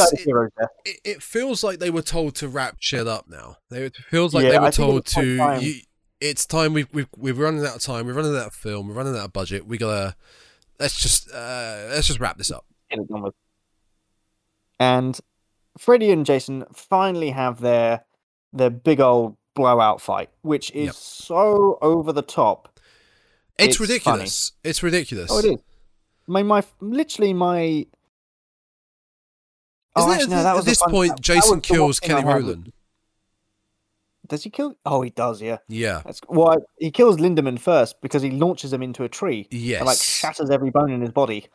it, 0.85 0.99
it 1.05 1.23
feels 1.23 1.63
like 1.63 1.79
they 1.79 1.89
were 1.89 2.01
told 2.01 2.35
to 2.35 2.49
wrap 2.49 2.75
shit 2.79 3.07
up 3.07 3.27
now. 3.29 3.55
They, 3.69 3.83
it 3.83 3.95
feels 3.95 4.33
like 4.33 4.43
Yeah, 4.43 4.51
they 4.51 4.59
were 4.59 4.65
I 4.65 4.71
told 4.71 4.97
it's 4.99 5.13
to. 5.13 5.37
time. 5.37 5.61
You, 5.61 5.75
it's 6.19 6.45
time. 6.45 6.73
We've, 6.73 6.87
we've 6.93 7.07
we're 7.15 7.33
running 7.33 7.65
out 7.65 7.77
of 7.77 7.81
time. 7.81 8.05
We're 8.05 8.13
running 8.13 8.35
out 8.35 8.47
of 8.47 8.53
film. 8.53 8.89
We're 8.89 8.95
running 8.95 9.15
out 9.15 9.25
of 9.25 9.33
budget. 9.33 9.65
We 9.65 9.77
gotta. 9.77 10.15
Let's 10.79 11.01
just 11.01 11.31
uh, 11.31 11.87
let's 11.89 12.07
just 12.07 12.19
wrap 12.19 12.37
this 12.37 12.51
up. 12.51 12.65
get 12.89 12.99
it 12.99 13.07
done 13.07 13.21
with. 13.21 13.33
And 14.81 15.17
Freddy 15.79 16.11
and 16.11 16.25
Jason 16.25 16.65
finally 16.73 17.29
have 17.29 17.61
their 17.61 18.03
their 18.51 18.69
big 18.69 18.99
old 18.99 19.37
blowout 19.55 20.01
fight, 20.01 20.29
which 20.41 20.71
is 20.71 20.87
Yep. 20.87 20.95
so 20.95 21.77
over 21.81 22.11
the 22.11 22.21
top. 22.21 22.79
It's, 23.57 23.69
It's 23.69 23.79
ridiculous. 23.79 24.51
It's 24.63 24.83
ridiculous. 24.83 25.31
Oh, 25.31 25.39
it 25.39 25.45
is. 25.45 25.59
My 26.27 26.43
my 26.43 26.63
literally 26.81 27.33
my. 27.33 27.85
Oh, 29.95 30.01
Isn't 30.01 30.09
oh, 30.09 30.11
it 30.11 30.15
actually, 30.15 30.35
no, 30.43 30.57
at 30.59 30.65
this 30.65 30.81
point 30.89 31.15
that- 31.15 31.21
Jason 31.21 31.61
kills 31.61 31.99
Kelly 32.01 32.25
Rowland? 32.25 32.73
Does 34.27 34.43
he 34.43 34.49
kill? 34.49 34.75
Oh, 34.85 35.01
he 35.01 35.09
does. 35.09 35.41
Yeah. 35.41 35.57
Yeah. 35.69 36.01
That's 36.05 36.19
well. 36.27 36.57
He 36.77 36.91
kills 36.91 37.17
Linderman 37.17 37.57
first 37.57 37.99
because 38.01 38.21
he 38.21 38.29
launches 38.31 38.71
him 38.71 38.83
into 38.83 39.03
a 39.03 39.09
tree. 39.09 39.47
Yes. 39.49 39.79
and 39.79 39.87
like 39.87 39.97
shatters 39.97 40.49
every 40.49 40.69
bone 40.71 40.91
in 40.91 41.01
his 41.01 41.11
body. 41.11 41.47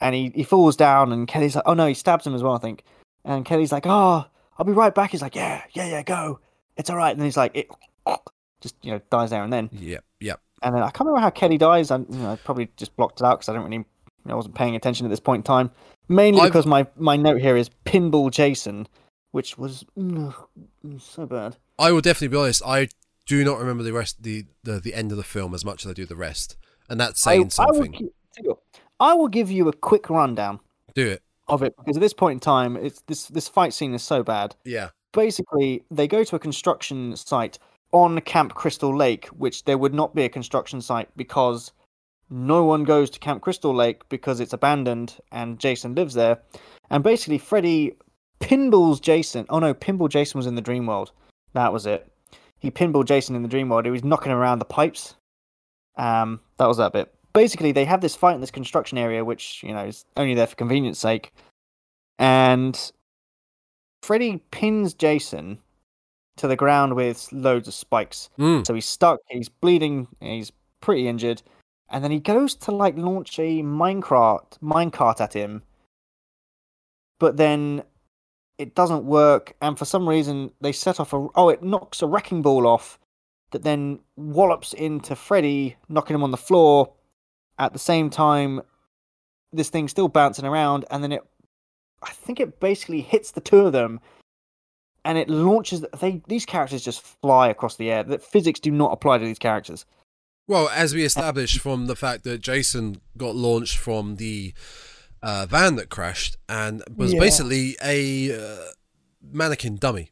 And 0.00 0.14
he, 0.14 0.30
he 0.34 0.42
falls 0.42 0.76
down, 0.76 1.10
and 1.12 1.26
Kelly's 1.26 1.54
like, 1.54 1.64
oh 1.64 1.72
no, 1.74 1.86
he 1.86 1.94
stabs 1.94 2.26
him 2.26 2.34
as 2.34 2.42
well, 2.42 2.54
I 2.54 2.58
think. 2.58 2.82
And 3.26 3.44
Kelly's 3.44 3.72
like, 3.72 3.86
oh, 3.86 4.24
I'll 4.56 4.64
be 4.64 4.72
right 4.72 4.94
back. 4.94 5.10
He's 5.10 5.20
like, 5.20 5.34
yeah, 5.34 5.62
yeah, 5.72 5.86
yeah, 5.86 6.02
go. 6.02 6.40
It's 6.76 6.88
all 6.88 6.96
right. 6.96 7.10
And 7.10 7.20
then 7.20 7.26
he's 7.26 7.36
like, 7.36 7.54
it 7.54 7.68
just, 8.60 8.76
you 8.82 8.92
know, 8.92 9.00
dies 9.10 9.30
there 9.30 9.42
and 9.42 9.52
then. 9.52 9.68
Yep. 9.72 10.04
Yep. 10.20 10.40
And 10.62 10.74
then 10.74 10.82
I 10.82 10.90
can't 10.90 11.00
remember 11.00 11.20
how 11.20 11.30
Kelly 11.30 11.58
dies. 11.58 11.90
I, 11.90 11.98
you 11.98 12.06
know, 12.10 12.32
I 12.32 12.36
probably 12.36 12.70
just 12.76 12.96
blocked 12.96 13.20
it 13.20 13.24
out 13.24 13.38
because 13.38 13.48
I 13.48 13.52
don't 13.52 13.64
really, 13.64 13.76
you 13.76 13.84
know, 14.24 14.32
I 14.32 14.36
wasn't 14.36 14.54
paying 14.54 14.76
attention 14.76 15.04
at 15.04 15.10
this 15.10 15.20
point 15.20 15.40
in 15.40 15.44
time. 15.44 15.70
Mainly 16.08 16.40
I've- 16.40 16.50
because 16.50 16.66
my, 16.66 16.86
my 16.96 17.16
note 17.16 17.40
here 17.40 17.56
is 17.56 17.68
Pinball 17.84 18.30
Jason, 18.30 18.86
which 19.32 19.58
was 19.58 19.84
mm, 19.98 20.32
so 20.98 21.26
bad. 21.26 21.56
I 21.78 21.92
will 21.92 22.00
definitely 22.00 22.28
be 22.28 22.38
honest. 22.38 22.62
I 22.64 22.88
do 23.26 23.44
not 23.44 23.58
remember 23.58 23.82
the 23.82 23.92
rest, 23.92 24.22
the 24.22 24.46
the, 24.62 24.80
the 24.80 24.94
end 24.94 25.10
of 25.10 25.18
the 25.18 25.24
film 25.24 25.52
as 25.52 25.64
much 25.64 25.84
as 25.84 25.90
I 25.90 25.94
do 25.94 26.06
the 26.06 26.16
rest, 26.16 26.56
and 26.88 26.98
that's 27.00 27.20
saying 27.20 27.50
I, 27.58 27.64
I, 27.64 27.66
will, 27.66 27.74
something. 27.74 27.94
you 27.94 28.12
what, 28.44 28.58
I 28.98 29.14
will 29.14 29.28
give 29.28 29.50
you 29.50 29.68
a 29.68 29.72
quick 29.72 30.08
rundown. 30.08 30.60
Do 30.94 31.06
it. 31.08 31.22
Of 31.48 31.62
it 31.62 31.74
because 31.76 31.96
at 31.96 32.00
this 32.00 32.12
point 32.12 32.36
in 32.36 32.40
time, 32.40 32.76
it's 32.76 33.02
this 33.02 33.28
this 33.28 33.48
fight 33.48 33.72
scene 33.72 33.94
is 33.94 34.02
so 34.02 34.22
bad. 34.22 34.54
Yeah. 34.64 34.90
Basically, 35.12 35.84
they 35.90 36.06
go 36.06 36.24
to 36.24 36.36
a 36.36 36.38
construction 36.38 37.16
site 37.16 37.58
on 37.92 38.20
Camp 38.20 38.54
Crystal 38.54 38.94
Lake, 38.94 39.26
which 39.28 39.64
there 39.64 39.78
would 39.78 39.94
not 39.94 40.14
be 40.14 40.24
a 40.24 40.28
construction 40.28 40.80
site 40.80 41.08
because 41.16 41.72
no 42.28 42.64
one 42.64 42.84
goes 42.84 43.08
to 43.10 43.18
Camp 43.18 43.42
Crystal 43.42 43.74
Lake 43.74 44.08
because 44.08 44.40
it's 44.40 44.52
abandoned 44.52 45.16
and 45.32 45.58
Jason 45.58 45.94
lives 45.94 46.14
there. 46.14 46.38
And 46.90 47.02
basically, 47.02 47.38
Freddy 47.38 47.96
pinballs 48.40 49.00
Jason. 49.00 49.46
Oh 49.48 49.58
no, 49.58 49.74
pinball 49.74 50.08
Jason 50.08 50.38
was 50.38 50.46
in 50.46 50.56
the 50.56 50.60
dream 50.62 50.86
world. 50.86 51.12
That 51.52 51.72
was 51.72 51.86
it. 51.86 52.10
He 52.58 52.70
pinballed 52.70 53.06
Jason 53.06 53.36
in 53.36 53.42
the 53.42 53.48
dream 53.48 53.68
world. 53.68 53.84
He 53.84 53.90
was 53.90 54.04
knocking 54.04 54.32
around 54.32 54.58
the 54.58 54.64
pipes. 54.64 55.14
Um, 55.96 56.40
that 56.58 56.66
was 56.66 56.76
that 56.78 56.92
bit. 56.92 57.14
Basically, 57.36 57.70
they 57.70 57.84
have 57.84 58.00
this 58.00 58.16
fight 58.16 58.34
in 58.34 58.40
this 58.40 58.50
construction 58.50 58.96
area, 58.96 59.22
which 59.22 59.62
you 59.62 59.74
know 59.74 59.84
is 59.84 60.06
only 60.16 60.34
there 60.34 60.46
for 60.46 60.56
convenience 60.56 60.98
sake. 60.98 61.32
And 62.18 62.92
Freddy 64.02 64.42
pins 64.50 64.94
Jason 64.94 65.58
to 66.36 66.48
the 66.48 66.56
ground 66.56 66.94
with 66.94 67.30
loads 67.32 67.68
of 67.68 67.74
spikes. 67.74 68.30
Mm. 68.38 68.66
So 68.66 68.72
he's 68.72 68.86
stuck, 68.86 69.20
he's 69.28 69.50
bleeding, 69.50 70.08
he's 70.20 70.50
pretty 70.80 71.08
injured, 71.08 71.42
and 71.90 72.02
then 72.02 72.10
he 72.10 72.20
goes 72.20 72.54
to 72.54 72.72
like 72.72 72.96
launch 72.96 73.38
a 73.38 73.62
minecart 73.62 74.58
minecart 74.62 75.20
at 75.20 75.34
him. 75.34 75.62
But 77.18 77.36
then 77.36 77.82
it 78.56 78.74
doesn't 78.74 79.04
work, 79.04 79.54
and 79.60 79.78
for 79.78 79.84
some 79.84 80.08
reason 80.08 80.52
they 80.62 80.72
set 80.72 81.00
off 81.00 81.12
a 81.12 81.28
oh, 81.34 81.50
it 81.50 81.62
knocks 81.62 82.00
a 82.00 82.06
wrecking 82.06 82.40
ball 82.40 82.66
off 82.66 82.98
that 83.50 83.62
then 83.62 84.00
wallops 84.16 84.72
into 84.72 85.14
Freddy, 85.14 85.76
knocking 85.90 86.14
him 86.14 86.22
on 86.22 86.30
the 86.30 86.36
floor. 86.36 86.92
At 87.58 87.72
the 87.72 87.78
same 87.78 88.10
time, 88.10 88.60
this 89.52 89.70
thing's 89.70 89.90
still 89.90 90.08
bouncing 90.08 90.44
around, 90.44 90.84
and 90.90 91.02
then 91.02 91.12
it 91.12 91.22
I 92.02 92.10
think 92.10 92.40
it 92.40 92.60
basically 92.60 93.00
hits 93.00 93.30
the 93.30 93.40
two 93.40 93.60
of 93.60 93.72
them 93.72 94.00
and 95.04 95.16
it 95.16 95.28
launches 95.30 95.84
they 96.00 96.20
these 96.28 96.44
characters 96.44 96.84
just 96.84 97.00
fly 97.00 97.48
across 97.48 97.76
the 97.76 97.90
air. 97.90 98.02
That 98.02 98.22
physics 98.22 98.60
do 98.60 98.70
not 98.70 98.92
apply 98.92 99.18
to 99.18 99.24
these 99.24 99.38
characters. 99.38 99.86
Well, 100.48 100.68
as 100.68 100.94
we 100.94 101.04
established 101.04 101.60
from 101.60 101.86
the 101.86 101.96
fact 101.96 102.22
that 102.24 102.40
Jason 102.40 103.00
got 103.16 103.34
launched 103.34 103.78
from 103.78 104.16
the 104.16 104.52
uh, 105.22 105.46
van 105.48 105.76
that 105.76 105.88
crashed 105.88 106.36
and 106.48 106.84
was 106.94 107.12
Yeah. 107.14 107.20
basically 107.20 107.76
a 107.82 108.32
uh, 108.38 108.64
mannequin 109.22 109.76
dummy. 109.76 110.10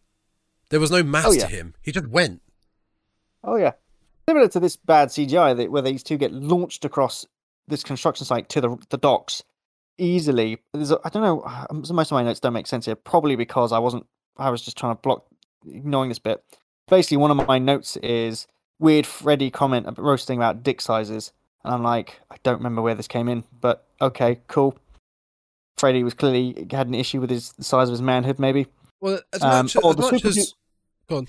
There 0.70 0.80
was 0.80 0.90
no 0.90 1.02
mass 1.04 1.26
Oh, 1.26 1.32
yeah. 1.32 1.46
to 1.46 1.54
him. 1.54 1.74
He 1.82 1.92
just 1.92 2.08
went. 2.08 2.40
Oh 3.44 3.56
yeah, 3.56 3.72
similar 4.28 4.48
to 4.48 4.58
this 4.58 4.76
bad 4.76 5.08
CGI 5.10 5.54
that 5.56 5.70
where 5.70 5.82
these 5.82 6.02
two 6.02 6.16
get 6.16 6.32
launched 6.32 6.84
across 6.84 7.26
this 7.68 7.82
construction 7.82 8.26
site 8.26 8.48
to 8.50 8.60
the 8.60 8.76
the 8.90 8.96
docks 8.98 9.42
easily. 9.98 10.58
There's 10.72 10.90
a, 10.90 10.98
I 11.04 11.08
don't 11.08 11.22
know. 11.22 11.40
uh, 11.40 11.66
Most 11.72 12.10
of 12.10 12.12
my 12.12 12.22
notes 12.22 12.40
don't 12.40 12.52
make 12.52 12.66
sense 12.66 12.86
here. 12.86 12.96
Probably 12.96 13.36
because 13.36 13.72
I 13.72 13.78
wasn't. 13.78 14.06
I 14.36 14.50
was 14.50 14.62
just 14.62 14.76
trying 14.76 14.94
to 14.96 15.00
block 15.00 15.24
ignoring 15.66 16.08
this 16.08 16.18
bit. 16.18 16.42
Basically, 16.88 17.16
one 17.16 17.30
of 17.30 17.46
my 17.46 17.58
notes 17.58 17.96
is 17.98 18.46
weird 18.78 19.06
Freddy 19.06 19.50
comment 19.50 19.86
about 19.86 20.02
roasting 20.04 20.38
about 20.38 20.62
dick 20.62 20.80
sizes, 20.80 21.32
and 21.64 21.72
I'm 21.72 21.82
like, 21.82 22.20
I 22.30 22.36
don't 22.42 22.58
remember 22.58 22.82
where 22.82 22.94
this 22.94 23.08
came 23.08 23.28
in, 23.28 23.44
but 23.60 23.86
okay, 24.00 24.40
cool. 24.48 24.76
Freddy 25.78 26.02
was 26.04 26.14
clearly 26.14 26.66
had 26.70 26.86
an 26.88 26.94
issue 26.94 27.20
with 27.20 27.30
his 27.30 27.52
the 27.52 27.64
size 27.64 27.88
of 27.88 27.92
his 27.92 28.02
manhood, 28.02 28.38
maybe. 28.38 28.66
Well, 29.00 29.20
as 29.32 29.42
Um, 29.42 29.66
much, 29.66 29.76
as, 29.76 29.96
much 30.12 30.24
as 30.24 30.34
du- 30.34 30.52
go 31.08 31.16
on. 31.18 31.26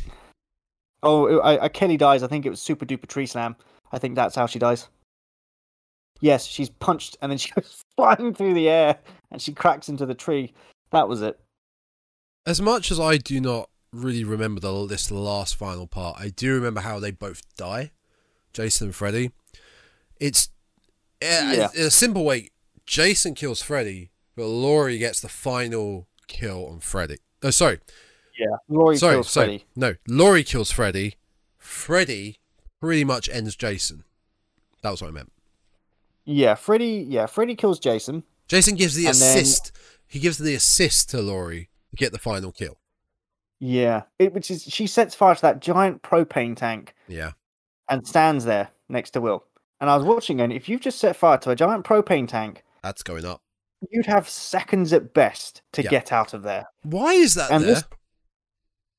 Oh, 1.03 1.40
I, 1.40 1.66
I, 1.66 1.70
Kelly 1.70 1.98
dies. 1.98 2.24
I 2.24 2.28
think 2.28 2.45
it 2.45 2.49
was 2.49 2.62
super 2.62 2.86
duper 2.86 3.07
tree 3.07 3.26
slam. 3.28 3.56
I 3.91 3.99
think 3.99 4.16
that's 4.16 4.36
how 4.36 4.45
she 4.48 4.57
dies. 4.60 4.88
Yes, 6.22 6.46
she's 6.46 6.70
punched 6.70 7.18
and 7.22 7.32
then 7.32 7.38
she 7.38 7.52
goes 7.56 7.84
flying 7.96 8.34
through 8.34 8.54
the 8.54 8.70
air 8.70 8.98
and 9.32 9.42
she 9.42 9.54
cracks 9.54 9.90
into 9.90 10.06
the 10.06 10.14
tree. 10.16 10.54
That 10.92 11.08
was 11.10 11.22
it. 11.22 11.40
As 12.46 12.62
much 12.62 12.92
as 12.92 13.00
I 13.00 13.18
do 13.18 13.42
not 13.42 13.70
really 13.92 14.24
remember 14.24 14.60
the 14.62 14.86
this 14.86 15.10
last 15.12 15.56
final 15.56 15.88
part, 15.88 16.20
I 16.20 16.30
do 16.30 16.54
remember 16.54 16.82
how 16.82 17.00
they 17.00 17.12
both 17.12 17.42
die, 17.56 17.92
Jason 18.54 18.88
and 18.88 18.96
Freddy. 18.96 19.32
It's 20.20 20.50
eh, 21.22 21.28
yeah, 21.28 21.54
Yeah. 21.54 21.70
in 21.82 21.88
a 21.88 21.92
simple 21.92 22.24
way. 22.24 22.50
Jason 22.86 23.34
kills 23.34 23.62
Freddy, 23.64 24.12
but 24.36 24.46
Lori 24.46 25.00
gets 25.00 25.20
the 25.20 25.28
final 25.30 26.08
kill 26.28 26.68
on 26.68 26.80
Freddy. 26.82 27.18
Oh, 27.42 27.50
sorry, 27.50 27.80
Yeah. 28.38 28.58
Lori 28.70 28.96
sorry, 28.98 29.16
kills 29.16 29.30
sorry. 29.32 29.48
Freddy. 29.48 29.66
No, 29.76 29.96
Lori 30.08 30.44
kills 30.44 30.70
Freddy. 30.72 31.16
Freddy 31.58 32.38
pretty 32.80 33.04
much 33.04 33.28
ends 33.30 33.56
Jason. 33.56 34.04
That 34.84 34.92
was 34.92 35.02
what 35.02 35.08
I 35.08 35.12
meant. 35.12 35.32
Yeah, 36.26 36.56
Freddy. 36.56 37.06
Yeah, 37.08 37.26
Freddy 37.28 37.56
kills 37.56 37.80
Jason. 37.80 38.24
Jason 38.48 38.76
gives 38.76 38.96
the 38.96 39.06
And 39.08 39.16
then- 39.16 39.38
assist. 39.38 39.72
He 40.08 40.20
gives 40.20 40.38
the 40.38 40.54
assist 40.56 41.10
to 41.12 41.22
Lori 41.22 41.70
to 41.92 41.96
get 41.96 42.12
the 42.12 42.20
final 42.20 42.52
kill. 42.52 42.78
Yeah, 43.60 44.04
it, 44.20 44.34
which 44.34 44.52
is 44.52 44.64
she 44.64 44.86
sets 44.88 45.16
fire 45.16 45.34
to 45.36 45.42
that 45.42 45.60
giant 45.62 46.02
propane 46.04 46.56
tank 46.56 46.94
Yeah. 47.08 47.32
and 47.90 48.06
stands 48.08 48.46
there 48.46 48.70
next 48.90 49.12
to 49.12 49.22
Will. 49.22 49.44
And 49.82 49.90
I 49.90 49.96
was 49.96 50.06
watching, 50.06 50.42
and 50.42 50.52
if 50.54 50.70
you've 50.70 50.82
just 50.82 51.00
set 51.00 51.16
fire 51.16 51.38
to 51.40 51.52
a 51.52 51.56
giant 51.56 51.86
propane 51.86 52.28
tank, 52.28 52.64
That's 52.84 53.02
going 53.04 53.26
up. 53.26 53.42
you'd 53.90 54.06
have 54.06 54.28
seconds 54.30 54.94
at 54.94 55.14
best 55.14 55.62
to 55.74 55.82
Yeah. 55.84 55.90
get 55.90 56.12
out 56.12 56.34
of 56.34 56.44
there. 56.44 56.66
Why 56.84 57.14
is 57.14 57.34
that 57.36 57.52
And 57.52 57.64
there? 57.64 57.76
this- 57.76 57.84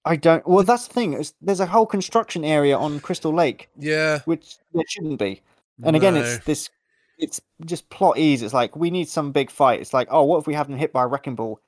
I 0.04 0.16
don't. 0.16 0.46
Well, 0.46 0.64
that's 0.64 0.86
the 0.88 0.94
thing. 0.94 1.12
is 1.14 1.34
There's 1.40 1.60
a 1.60 1.66
whole 1.66 1.86
construction 1.86 2.44
area 2.44 2.76
on 2.76 3.00
Crystal 3.00 3.32
Lake, 3.34 3.68
Yeah. 3.76 4.20
which 4.24 4.56
there 4.72 4.84
shouldn't 4.88 5.18
be. 5.18 5.42
And 5.82 5.94
again, 5.96 6.14
no. 6.14 6.22
it's 6.22 6.44
this. 6.44 6.70
It's 7.18 7.40
just 7.64 7.88
plot 7.90 8.18
ease. 8.18 8.42
It's 8.42 8.54
like 8.54 8.76
we 8.76 8.90
need 8.90 9.08
some 9.08 9.32
big 9.32 9.50
fight. 9.50 9.80
It's 9.80 9.94
like, 9.94 10.08
oh, 10.10 10.24
what 10.24 10.38
if 10.38 10.46
we 10.46 10.54
have 10.54 10.68
them 10.68 10.76
hit 10.76 10.92
by 10.92 11.04
a 11.04 11.06
wrecking 11.06 11.34
ball? 11.34 11.60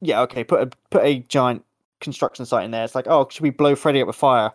Yeah, 0.00 0.22
okay. 0.22 0.44
Put 0.44 0.62
a 0.62 0.70
put 0.90 1.04
a 1.04 1.18
giant 1.20 1.64
construction 2.00 2.46
site 2.46 2.64
in 2.64 2.70
there. 2.70 2.84
It's 2.84 2.94
like, 2.94 3.06
oh, 3.08 3.28
should 3.30 3.42
we 3.42 3.50
blow 3.50 3.74
Freddy 3.74 4.00
up 4.00 4.06
with 4.06 4.16
fire? 4.16 4.50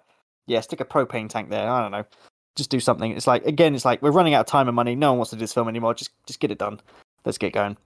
Yeah, 0.47 0.61
stick 0.61 0.79
a 0.81 0.85
propane 0.85 1.29
tank 1.29 1.49
there. 1.49 1.69
I 1.69 1.81
don't 1.81 1.91
know. 1.91 2.05
Just 2.55 2.69
do 2.71 2.79
something. 2.79 3.11
It's 3.11 3.27
like 3.27 3.45
again, 3.45 3.75
it's 3.75 3.85
like 3.85 4.01
we're 4.01 4.11
running 4.11 4.33
out 4.33 4.41
of 4.41 4.45
time 4.47 4.67
and 4.67 4.75
money. 4.75 4.95
No 4.95 5.11
one 5.11 5.19
wants 5.19 5.29
to 5.31 5.35
do 5.35 5.41
this 5.41 5.53
film 5.53 5.67
anymore. 5.67 5.93
Just 5.93 6.11
just 6.25 6.39
get 6.39 6.51
it 6.51 6.57
done. 6.57 6.79
Let's 7.25 7.37
get 7.37 7.53
going. 7.53 7.77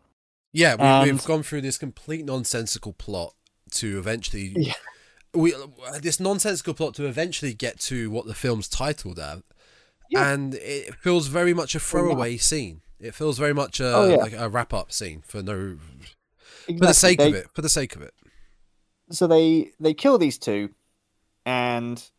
Yeah, 0.54 0.76
we, 0.76 0.84
And- 0.84 1.12
we've 1.12 1.26
gone 1.26 1.44
through 1.44 1.62
this 1.62 1.78
complete 1.78 2.26
nonsensical 2.26 2.94
plot 2.94 3.34
to 3.72 3.98
eventually. 3.98 4.54
Yeah. 4.56 4.74
We 5.34 5.54
uh, 5.54 5.68
this 6.00 6.20
nonsensical 6.20 6.76
plot 6.76 6.94
to 6.96 7.08
eventually 7.08 7.54
get 7.56 7.80
to 7.82 8.12
what 8.12 8.28
the 8.28 8.36
film's 8.36 8.70
titled 8.70 9.18
at, 9.18 9.40
Yeah. 10.14 10.32
and 10.32 10.56
it 10.56 10.96
feels 10.96 11.28
very 11.28 11.54
much 11.54 11.76
a 11.76 11.80
throwaway 11.80 12.38
scene. 12.38 12.82
It 13.00 13.14
feels 13.14 13.38
very 13.38 13.54
much 13.54 13.80
a 13.80 13.94
Oh, 13.96 14.10
yeah. 14.10 14.16
like 14.18 14.34
a 14.34 14.48
wrap 14.50 14.74
up 14.74 14.92
scene 14.92 15.22
for 15.26 15.42
no 15.44 15.78
for 16.66 16.74
the 16.88 16.94
sake 16.94 17.20
They- 17.20 17.30
of 17.30 17.36
it. 17.36 17.48
For 17.54 17.62
the 17.62 17.70
sake 17.70 17.96
of 17.96 18.02
it. 18.02 18.14
so 19.12 19.28
they 19.28 19.72
they 19.80 19.94
kill 19.94 20.18
these 20.18 20.38
two 20.38 20.70
and 21.46 22.10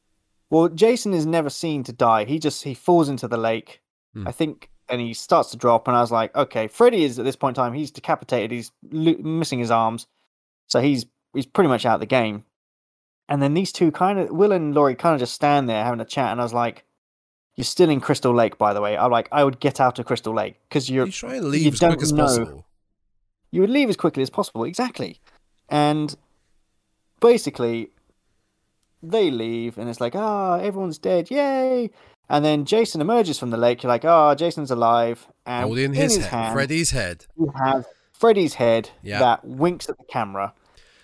well 0.50 0.68
jason 0.68 1.14
is 1.14 1.24
never 1.26 1.48
seen 1.50 1.82
to 1.82 1.92
die 1.92 2.24
he 2.24 2.38
just 2.38 2.62
he 2.64 2.74
falls 2.74 3.08
into 3.08 3.26
the 3.26 3.38
lake 3.38 3.80
Hmm. 4.14 4.28
i 4.28 4.32
think 4.32 4.70
and 4.88 5.00
he 5.00 5.14
starts 5.14 5.50
to 5.50 5.56
drop 5.56 5.88
and 5.88 5.96
i 5.96 6.00
was 6.00 6.12
like 6.12 6.36
okay 6.36 6.68
freddy 6.68 7.02
is 7.04 7.18
at 7.18 7.24
this 7.24 7.36
point 7.36 7.56
in 7.56 7.62
time 7.64 7.72
he's 7.72 7.90
decapitated 7.90 8.50
he's 8.52 8.70
lo- 8.90 9.16
missing 9.16 9.58
his 9.58 9.70
arms 9.70 10.06
so 10.66 10.80
he's 10.80 11.06
he's 11.34 11.46
pretty 11.46 11.68
much 11.68 11.86
out 11.86 11.94
of 11.94 12.00
the 12.00 12.06
game 12.06 12.44
and 13.28 13.40
then 13.42 13.54
these 13.54 13.72
two 13.72 13.90
kind 13.90 14.18
of 14.18 14.28
will 14.30 14.52
and 14.52 14.74
lori 14.74 14.94
kind 14.94 15.14
of 15.14 15.20
just 15.20 15.32
stand 15.34 15.68
there 15.68 15.82
having 15.82 16.00
a 16.00 16.04
chat 16.04 16.30
and 16.30 16.40
i 16.40 16.44
was 16.44 16.52
like 16.52 16.83
you're 17.56 17.64
still 17.64 17.88
in 17.90 18.00
crystal 18.00 18.34
lake 18.34 18.58
by 18.58 18.72
the 18.74 18.80
way 18.80 18.96
i'm 18.96 19.10
like 19.10 19.28
i 19.32 19.44
would 19.44 19.60
get 19.60 19.80
out 19.80 19.98
of 19.98 20.06
crystal 20.06 20.34
lake 20.34 20.56
because 20.68 20.90
you're 20.90 21.06
You 21.06 21.12
try 21.12 21.34
and 21.36 21.46
leave 21.48 21.72
as 21.74 21.78
quick 21.80 22.02
as 22.02 22.12
know. 22.12 22.24
possible. 22.24 22.66
you 23.50 23.60
would 23.60 23.70
leave 23.70 23.88
as 23.88 23.96
quickly 23.96 24.22
as 24.22 24.30
possible 24.30 24.64
exactly 24.64 25.20
and 25.68 26.16
basically 27.20 27.90
they 29.02 29.30
leave 29.30 29.78
and 29.78 29.88
it's 29.88 30.00
like 30.00 30.14
ah 30.16 30.56
everyone's 30.58 30.98
dead 30.98 31.30
yay 31.30 31.90
and 32.28 32.44
then 32.44 32.64
jason 32.64 33.00
emerges 33.00 33.38
from 33.38 33.50
the 33.50 33.56
lake 33.56 33.82
you're 33.82 33.88
like 33.88 34.04
ah 34.04 34.34
jason's 34.34 34.70
alive 34.70 35.26
and 35.46 35.64
Holding 35.64 35.84
in 35.86 35.92
his, 35.94 36.16
his 36.16 36.24
head, 36.26 36.30
hand 36.44 36.54
Freddy's 36.54 36.90
head. 36.90 37.26
you 37.38 37.52
have 37.62 37.86
freddy's 38.12 38.54
head 38.54 38.90
Yeah. 39.02 39.18
that 39.18 39.44
winks 39.44 39.88
at 39.88 39.98
the 39.98 40.04
camera 40.04 40.54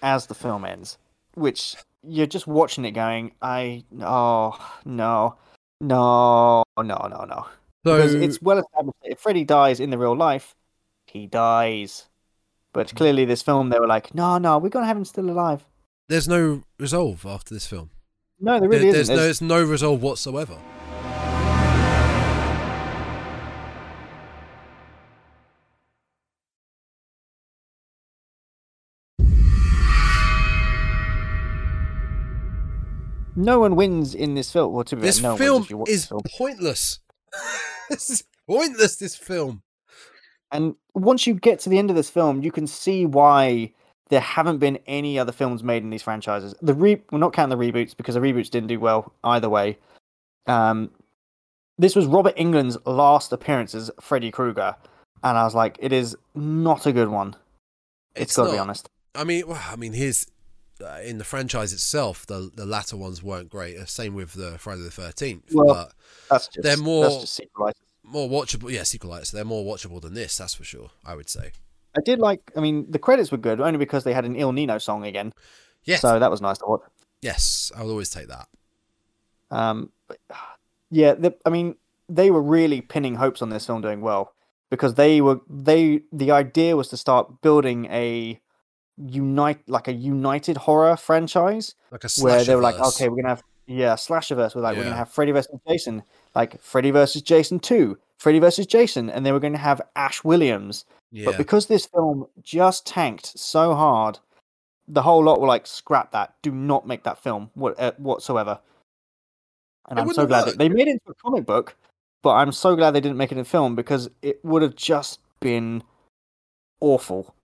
as 0.02 0.26
the 0.26 0.34
film 0.34 0.64
ends 0.64 0.96
which 1.34 1.76
you're 2.02 2.26
just 2.26 2.46
watching 2.46 2.84
it 2.86 2.92
going 2.92 3.32
i 3.42 3.84
oh 4.00 4.58
no 4.84 5.36
no 5.80 6.62
no 6.78 6.84
no 6.84 7.24
no 7.28 7.46
So 7.84 7.96
because 7.96 8.14
it's 8.14 8.40
well 8.42 8.58
established 8.58 8.98
that 9.02 9.12
if 9.12 9.18
Freddy 9.18 9.44
dies 9.44 9.80
in 9.80 9.90
the 9.90 9.98
real 9.98 10.16
life, 10.16 10.54
he 11.06 11.26
dies. 11.26 12.06
But 12.72 12.90
hmm. 12.90 12.96
clearly, 12.96 13.24
this 13.24 13.42
film, 13.42 13.70
they 13.70 13.78
were 13.80 13.86
like, 13.88 14.14
no, 14.14 14.38
no, 14.38 14.58
we're 14.58 14.68
gonna 14.68 14.86
have 14.86 14.96
him 14.96 15.04
still 15.04 15.28
alive. 15.30 15.64
there's 16.08 16.28
no 16.28 16.62
resolve 16.78 17.24
after 17.26 17.54
this 17.54 17.66
film. 17.66 17.90
No, 18.40 18.52
there 18.52 18.60
There- 18.60 18.68
really 18.68 18.92
there's 18.92 19.02
isn't. 19.10 19.14
no 19.16 19.22
There's- 19.22 19.38
there's 19.40 19.48
no 19.48 19.62
resolve 19.64 20.02
whatsoever. 20.02 20.58
No 33.40 33.58
one 33.60 33.76
wins 33.76 34.14
in 34.14 34.34
this 34.34 34.52
film. 34.52 34.72
Well, 34.72 34.84
to 34.84 34.96
be 34.96 35.02
This 35.02 35.20
no 35.20 35.36
film 35.36 35.54
wins 35.54 35.64
if 35.66 35.70
you 35.70 35.76
watch 35.78 35.88
is 35.88 36.06
film. 36.06 36.20
pointless. 36.36 37.00
this 37.90 38.10
is 38.10 38.24
pointless. 38.48 38.96
This 38.96 39.16
film. 39.16 39.62
And 40.52 40.74
once 40.94 41.26
you 41.26 41.34
get 41.34 41.60
to 41.60 41.70
the 41.70 41.78
end 41.78 41.90
of 41.90 41.96
this 41.96 42.10
film, 42.10 42.42
you 42.42 42.50
can 42.52 42.66
see 42.66 43.06
why 43.06 43.72
there 44.08 44.20
haven't 44.20 44.58
been 44.58 44.78
any 44.86 45.18
other 45.18 45.30
films 45.32 45.62
made 45.62 45.82
in 45.84 45.90
these 45.90 46.02
franchises. 46.02 46.54
The 46.60 46.74
re, 46.74 47.00
well, 47.12 47.20
not 47.20 47.32
counting 47.32 47.56
the 47.56 47.64
reboots 47.72 47.96
because 47.96 48.16
the 48.16 48.20
reboots 48.20 48.50
didn't 48.50 48.66
do 48.66 48.80
well 48.80 49.12
either 49.22 49.48
way. 49.48 49.78
Um, 50.46 50.90
this 51.78 51.94
was 51.94 52.06
Robert 52.06 52.36
Englund's 52.36 52.76
last 52.84 53.32
appearance 53.32 53.74
as 53.74 53.90
Freddy 54.00 54.30
Krueger, 54.32 54.74
and 55.22 55.38
I 55.38 55.44
was 55.44 55.54
like, 55.54 55.78
it 55.80 55.92
is 55.92 56.16
not 56.34 56.84
a 56.86 56.92
good 56.92 57.08
one. 57.08 57.36
it's 58.16 58.34
got 58.36 58.46
to 58.46 58.52
be 58.52 58.58
honest. 58.58 58.90
I 59.14 59.22
mean, 59.24 59.46
well, 59.46 59.62
I 59.64 59.76
mean, 59.76 59.92
here's 59.92 60.24
uh, 60.24 60.30
in 61.04 61.18
the 61.18 61.24
franchise 61.24 61.72
itself, 61.72 62.26
the 62.26 62.50
the 62.54 62.66
latter 62.66 62.96
ones 62.96 63.22
weren't 63.22 63.48
great. 63.50 63.76
Uh, 63.76 63.86
Same 63.86 64.14
with 64.14 64.32
the 64.34 64.58
Friday 64.58 64.82
the 64.82 64.90
Thirteenth, 64.90 65.44
Well- 65.52 65.74
but 65.74 65.92
That's 66.30 66.48
just 66.48 66.62
They're 66.62 66.76
more- 66.76 67.08
just 67.20 67.40
more 68.02 68.28
watchable. 68.28 68.70
Yeah, 68.72 68.80
sequelitis. 68.82 69.30
They're 69.30 69.44
more 69.44 69.64
watchable 69.64 70.00
than 70.00 70.14
this. 70.14 70.36
That's 70.36 70.54
for 70.54 70.64
sure. 70.64 70.90
I 71.04 71.14
would 71.14 71.28
say. 71.28 71.52
I 71.96 72.00
did 72.04 72.18
like. 72.18 72.50
I 72.56 72.60
mean, 72.60 72.86
the 72.90 72.98
credits 72.98 73.30
were 73.32 73.38
good 73.38 73.60
only 73.60 73.78
because 73.78 74.04
they 74.04 74.12
had 74.14 74.24
an 74.24 74.36
Ill 74.36 74.52
Niño 74.52 74.80
song 74.80 75.04
again, 75.04 75.32
Yes. 75.84 76.00
so 76.00 76.18
that 76.18 76.30
was 76.30 76.40
nice 76.40 76.58
to 76.58 76.66
watch. 76.66 76.82
yes, 77.22 77.70
I 77.76 77.82
will 77.82 77.90
always 77.90 78.10
take 78.10 78.28
that. 78.28 78.48
Um, 79.50 79.90
but, 80.06 80.18
yeah, 80.90 81.14
the, 81.14 81.34
I 81.44 81.50
mean, 81.50 81.74
they 82.08 82.30
were 82.30 82.42
really 82.42 82.80
pinning 82.80 83.16
hopes 83.16 83.42
on 83.42 83.50
this 83.50 83.66
film 83.66 83.80
doing 83.82 84.00
well 84.00 84.34
because 84.70 84.94
they 84.94 85.20
were 85.20 85.40
they 85.48 86.02
the 86.12 86.30
idea 86.30 86.76
was 86.76 86.88
to 86.88 86.96
start 86.96 87.40
building 87.42 87.86
a 87.86 88.40
unite 89.06 89.60
like 89.66 89.88
a 89.88 89.92
united 89.92 90.56
horror 90.56 90.96
franchise 90.96 91.74
Like 91.90 92.04
a 92.04 92.08
where 92.20 92.44
they 92.44 92.54
were 92.54 92.62
like, 92.62 92.78
okay, 92.78 93.08
we're 93.08 93.16
gonna 93.16 93.28
have 93.28 93.42
yeah 93.66 93.94
slasherverse. 93.94 94.54
We're 94.54 94.62
like, 94.62 94.76
we're 94.76 94.84
gonna 94.84 94.96
have 94.96 95.10
Freddy 95.10 95.32
versus 95.32 95.58
Jason, 95.66 96.02
like 96.34 96.60
Freddy 96.60 96.90
versus 96.90 97.22
Jason 97.22 97.58
two, 97.60 97.98
Freddy 98.20 98.38
versus 98.38 98.66
Jason, 98.66 99.08
and 99.08 99.24
they 99.24 99.32
were 99.32 99.40
going 99.40 99.54
to 99.54 99.58
have 99.58 99.80
Ash 99.96 100.22
Williams. 100.22 100.84
yeah, 101.10 101.24
But 101.24 101.38
because 101.38 101.66
this 101.66 101.86
film 101.86 102.26
just 102.42 102.86
tanked 102.86 103.26
so 103.38 103.74
hard, 103.74 104.18
the 104.86 105.00
whole 105.00 105.24
lot 105.24 105.40
were 105.40 105.46
like, 105.46 105.66
scrap 105.66 106.12
that. 106.12 106.34
Do 106.42 106.50
not 106.50 106.86
make 106.86 107.02
that 107.04 107.16
film 107.16 107.50
what, 107.54 107.80
uh, 107.80 107.92
whatsoever. 107.96 108.60
And 109.88 109.98
It 109.98 110.02
I'm 110.02 110.12
so 110.12 110.26
glad 110.26 110.44
that 110.48 110.58
they 110.58 110.68
made 110.68 110.86
it 110.86 110.90
into 110.90 111.08
a 111.08 111.14
comic 111.14 111.46
book, 111.46 111.76
but 112.22 112.34
I'm 112.34 112.52
so 112.52 112.76
glad 112.76 112.90
they 112.90 113.00
didn't 113.00 113.16
make 113.16 113.32
it 113.32 113.38
a 113.38 113.44
film 113.44 113.74
because 113.74 114.10
it 114.20 114.44
would 114.44 114.60
have 114.60 114.76
just 114.76 115.20
been 115.40 115.82
awful. 116.80 117.34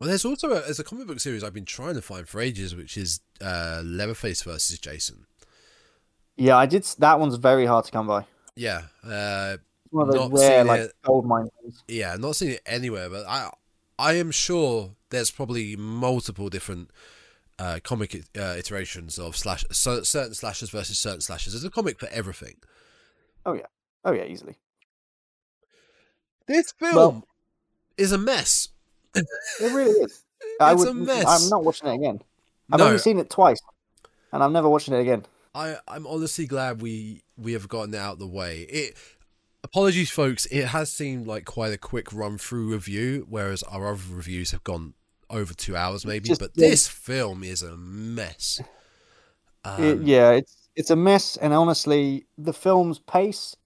Well, 0.00 0.08
there's 0.08 0.24
also 0.24 0.50
a, 0.52 0.60
there's 0.60 0.78
a 0.78 0.84
comic 0.84 1.06
book 1.08 1.18
series 1.20 1.42
I've 1.42 1.54
been 1.54 1.64
trying 1.64 1.94
to 1.94 2.02
find 2.02 2.28
for 2.28 2.40
ages, 2.40 2.74
which 2.74 2.96
is 2.96 3.20
uh, 3.40 3.82
Leatherface 3.84 4.42
versus 4.42 4.78
Jason. 4.78 5.26
Yeah, 6.36 6.56
I 6.56 6.66
did. 6.66 6.84
That 6.98 7.18
one's 7.18 7.34
very 7.34 7.66
hard 7.66 7.84
to 7.86 7.90
come 7.90 8.06
by. 8.06 8.24
Yeah, 8.54 8.82
uh, 9.04 9.56
one 9.90 10.08
of 10.08 10.14
those 10.14 10.30
Not 10.30 10.38
rare 10.38 10.64
like 10.64 10.80
it. 10.82 10.92
gold 11.02 11.26
mine 11.26 11.48
things. 11.62 11.82
yeah, 11.88 12.14
not 12.16 12.36
seen 12.36 12.50
it 12.50 12.62
anywhere, 12.66 13.10
but 13.10 13.26
I 13.26 13.50
I 13.98 14.12
am 14.14 14.30
sure 14.30 14.92
there's 15.10 15.30
probably 15.32 15.74
multiple 15.74 16.48
different 16.48 16.90
uh, 17.58 17.80
comic 17.82 18.14
uh, 18.38 18.54
iterations 18.56 19.18
of 19.18 19.36
slash 19.36 19.64
so, 19.72 20.02
certain 20.04 20.34
slashers 20.34 20.70
versus 20.70 20.96
certain 20.98 21.20
slashers. 21.20 21.54
There's 21.54 21.64
a 21.64 21.70
comic 21.70 21.98
for 21.98 22.08
everything. 22.10 22.56
Oh 23.44 23.54
yeah, 23.54 23.66
oh 24.04 24.12
yeah, 24.12 24.24
easily. 24.24 24.56
This 26.46 26.70
film 26.72 26.94
Well- 26.94 27.24
is 27.96 28.12
a 28.12 28.18
mess. 28.18 28.68
It 29.14 29.26
really 29.60 29.90
is. 30.04 30.22
I 30.60 30.72
It's 30.72 30.80
would. 30.80 30.88
a 30.88 30.94
mess. 30.94 31.24
I'm 31.26 31.48
not 31.50 31.64
watching 31.64 31.88
it 31.88 31.94
again. 31.94 32.20
I've 32.70 32.78
No, 32.80 32.86
only 32.86 32.98
seen 32.98 33.18
it 33.18 33.30
twice, 33.30 33.60
and 34.32 34.42
I'm 34.42 34.52
never 34.52 34.68
watching 34.68 34.94
it 34.94 35.00
again. 35.00 35.24
I 35.54 35.76
I'm 35.88 36.06
honestly 36.06 36.46
glad 36.46 36.82
we 36.82 37.22
we 37.36 37.52
have 37.54 37.68
gotten 37.68 37.94
it 37.94 37.98
out 37.98 38.14
of 38.14 38.18
the 38.18 38.26
way. 38.26 38.60
It 38.62 38.96
apologies, 39.64 40.10
folks. 40.10 40.46
It 40.46 40.66
has 40.66 40.92
seemed 40.92 41.26
like 41.26 41.44
quite 41.44 41.72
a 41.72 41.78
quick 41.78 42.12
run 42.12 42.38
through 42.38 42.72
review, 42.72 43.26
whereas 43.28 43.62
our 43.64 43.88
other 43.88 44.02
reviews 44.10 44.50
have 44.52 44.62
gone 44.64 44.94
over 45.30 45.52
two 45.54 45.76
hours 45.76 46.06
maybe. 46.06 46.28
Just- 46.28 46.40
but 46.40 46.54
this 46.54 46.86
film 46.88 47.42
is 47.42 47.62
a 47.62 47.76
mess. 47.76 48.60
It- 48.60 48.66
Um, 49.98 50.02
yeah, 50.06 50.30
it's 50.32 50.68
it's 50.76 50.90
a 50.90 50.96
mess, 50.96 51.36
and 51.36 51.52
honestly, 51.52 52.26
the 52.36 52.52
film's 52.52 52.98
pace, 53.00 53.56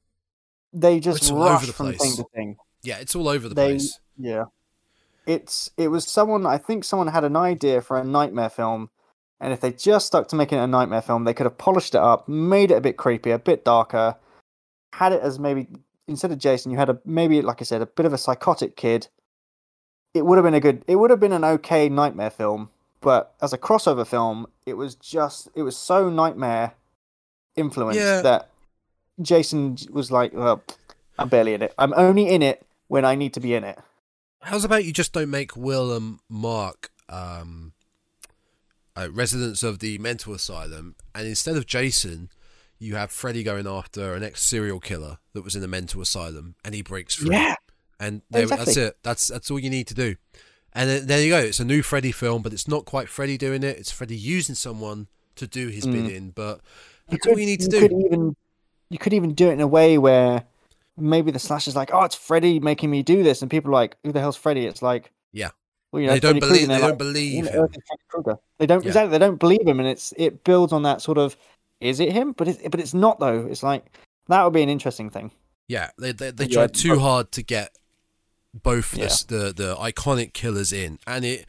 they 0.73 0.99
just 1.01 1.31
rush 1.31 1.67
the 1.67 1.73
from 1.73 1.87
place. 1.93 2.01
thing 2.01 2.17
to 2.17 2.25
thing. 2.35 2.57
yeah, 2.83 2.99
it's 2.99 3.15
all 3.15 3.29
over 3.29 3.49
the 3.49 3.55
They- 3.55 3.73
place. 3.73 3.99
Yeah, 4.17 4.45
it's 5.27 5.71
it 5.77 5.89
was 5.89 6.05
someone. 6.07 6.47
I 6.47 6.59
think 6.59 6.85
someone 6.85 7.09
had 7.09 7.25
an 7.25 7.37
idea 7.37 7.81
for 7.81 7.97
a 7.99 8.05
nightmare 8.05 8.51
film, 8.51 8.91
and 9.41 9.53
if 9.53 9.61
they 9.61 9.73
just 9.73 10.07
stuck 10.07 10.29
to 10.29 10.37
making 10.37 10.59
it 10.59 10.63
a 10.63 10.67
nightmare 10.67 11.03
film, 11.03 11.25
they 11.25 11.35
could 11.35 11.47
have 11.47 11.59
polished 11.59 11.95
it 11.95 12.01
up, 12.01 12.29
made 12.29 12.71
it 12.71 12.77
a 12.77 12.81
bit 12.81 12.97
creepier, 12.97 13.35
a 13.35 13.39
bit 13.39 13.65
darker, 13.65 14.17
had 14.95 15.13
it 15.13 15.23
as 15.23 15.39
maybe 15.39 15.69
instead 16.09 16.33
of 16.33 16.39
Jason, 16.39 16.71
you 16.73 16.79
had 16.79 16.91
a 16.91 16.99
maybe 17.05 17.41
like 17.43 17.61
I 17.61 17.65
said, 17.65 17.83
a 17.83 17.87
bit 17.87 18.07
of 18.07 18.13
a 18.13 18.19
psychotic 18.19 18.77
kid. 18.77 19.09
It 20.15 20.27
would 20.27 20.37
have 20.37 20.45
been 20.45 20.55
a 20.55 20.61
good. 20.61 20.85
It 20.87 20.97
would 20.97 21.11
have 21.11 21.21
been 21.21 21.33
an 21.33 21.45
okay 21.45 21.89
nightmare 21.89 22.31
film, 22.31 22.71
but 23.01 23.35
as 23.41 23.53
a 23.53 23.59
crossover 23.59 24.07
film, 24.07 24.47
it 24.67 24.75
was 24.75 24.95
just 24.95 25.49
it 25.55 25.63
was 25.63 25.77
so 25.77 26.11
nightmare 26.11 26.73
influenced 27.57 27.99
Yeah. 28.01 28.21
that 28.23 28.49
Jason 29.21 29.77
was 29.91 30.11
like, 30.11 30.33
well, 30.35 30.63
I'm 31.19 31.29
barely 31.29 31.55
in 31.55 31.63
it. 31.63 31.75
I'm 31.79 31.95
only 31.97 32.29
in 32.29 32.43
it 32.43 32.67
when 32.89 33.05
I 33.05 33.15
need 33.15 33.33
to 33.35 33.41
be 33.41 33.55
in 33.55 33.65
it. 33.65 33.79
How's 34.43 34.65
about 34.65 34.85
you 34.85 34.93
just 34.93 35.13
don't 35.13 35.31
make 35.31 35.57
Will 35.57 35.95
and 35.95 36.19
Mark 36.29 36.91
um, 37.09 37.73
uh, 38.97 39.09
residents 39.13 39.63
of 39.63 39.79
the 39.79 39.99
mental 39.99 40.35
asylum, 40.35 40.97
and 41.15 41.27
instead 41.27 41.57
of 41.57 41.67
Jason, 41.67 42.29
you 42.79 42.97
have 42.97 43.11
Freddy 43.13 43.43
going 43.43 43.67
after 43.67 44.15
an 44.15 44.23
ex 44.23 44.43
serial 44.43 44.81
killer 44.81 45.19
that 45.33 45.43
was 45.45 45.55
in 45.55 45.61
the 45.63 45.69
mental 45.69 46.01
asylum, 46.01 46.57
and 46.65 46.75
he 46.75 46.83
breaks 46.83 47.15
free. 47.15 47.31
Yeah. 47.31 47.55
and 48.01 48.23
there, 48.31 48.47
that's 48.47 48.77
it. 48.77 48.97
That's 49.03 49.29
that's 49.29 49.51
all 49.51 49.59
you 49.61 49.71
need 49.71 49.87
to 49.89 49.95
do. 49.95 50.17
And 50.73 50.89
then, 50.91 51.07
there 51.07 51.23
you 51.23 51.31
go. 51.31 51.39
It's 51.39 51.61
a 51.61 51.65
new 51.65 51.83
Freddy 51.83 52.13
film, 52.13 52.43
but 52.43 52.53
it's 52.53 52.67
not 52.67 52.85
quite 52.85 53.09
Freddy 53.09 53.37
doing 53.39 53.63
it. 53.63 53.77
It's 53.79 53.93
Freddy 53.93 54.17
using 54.17 54.55
someone 54.55 55.07
to 55.37 55.47
do 55.47 55.69
his 55.69 55.87
Mm. 55.87 55.93
bidding. 55.93 56.31
But 56.31 56.61
that's 57.09 57.27
all 57.27 57.39
you 57.39 57.47
need 57.47 57.61
to 57.61 57.69
do. 57.69 57.81
Could 57.81 57.93
even, 57.93 58.37
you 58.91 58.99
could 58.99 59.13
even 59.13 59.35
do 59.35 59.51
it 59.51 59.53
in 59.53 59.61
a 59.61 59.67
way 59.67 59.99
where 59.99 60.45
maybe 60.97 61.31
the 61.31 61.39
slasher's 61.39 61.77
like, 61.77 61.91
"Oh, 61.93 62.03
it's 62.05 62.15
Freddy 62.15 62.61
making 62.61 62.91
me 62.91 63.03
do 63.03 63.23
this," 63.23 63.43
and 63.43 63.51
people 63.51 63.71
are 63.71 63.75
like, 63.75 63.97
"Who 64.05 64.13
the 64.13 64.21
hell's 64.21 64.37
Freddy?" 64.37 64.67
It's 64.67 64.83
like, 64.83 65.11
Yeah. 65.33 65.51
well, 65.91 66.01
you 66.03 66.07
know, 66.09 66.15
they 66.15 66.21
don't 66.21 66.33
Freddy 66.39 66.41
believe. 66.41 66.63
and 66.63 66.71
They 66.71 66.75
they're 66.75 66.81
don't 66.81 66.91
like, 66.91 66.99
believe 66.99 67.45
"Who 67.45 67.51
the 67.51 67.53
him. 67.57 67.63
earth 67.65 67.71
is 67.77 67.83
Freddy 67.87 68.03
Krueger?" 68.09 68.39
They 68.59 68.67
don't 68.67 68.83
Yeah. 68.85 68.89
exactly. 68.89 69.11
They 69.19 69.25
don't 69.25 69.41
believe 69.41 69.67
him, 69.67 69.81
and 69.81 69.89
it's 69.89 70.13
it 70.17 70.45
builds 70.45 70.73
on 70.73 70.83
that 70.83 71.03
sort 71.03 71.19
of, 71.19 71.37
is 71.81 72.01
it 72.01 72.13
him? 72.13 72.33
But 72.33 72.49
it's 72.49 72.63
but 72.69 72.81
it's 72.81 72.95
not 72.95 73.19
though. 73.21 73.47
It's 73.47 73.63
like 73.63 73.87
that 74.29 74.43
would 74.45 74.53
be 74.53 74.63
an 74.63 74.69
interesting 74.69 75.11
thing. 75.11 75.31
Yeah, 75.69 75.91
they 75.99 76.13
they, 76.13 76.31
they 76.31 76.45
Yeah, 76.47 76.55
tried 76.55 76.75
too 76.75 76.99
hard 76.99 77.33
to 77.33 77.43
get 77.43 77.77
both 78.55 78.95
Yeah. 78.97 79.07
the, 79.29 79.37
the 79.37 79.53
the 79.53 79.77
iconic 79.77 80.33
killers 80.35 80.73
in, 80.73 80.99
and 81.07 81.25
it 81.25 81.47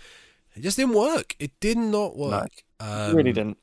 it 0.56 0.62
just 0.62 0.78
didn't 0.78 0.94
work. 0.96 1.36
It 1.40 1.52
did 1.60 1.78
not 1.78 2.16
work. 2.16 2.64
Um, 2.80 3.16
really 3.16 3.34
didn't. 3.34 3.58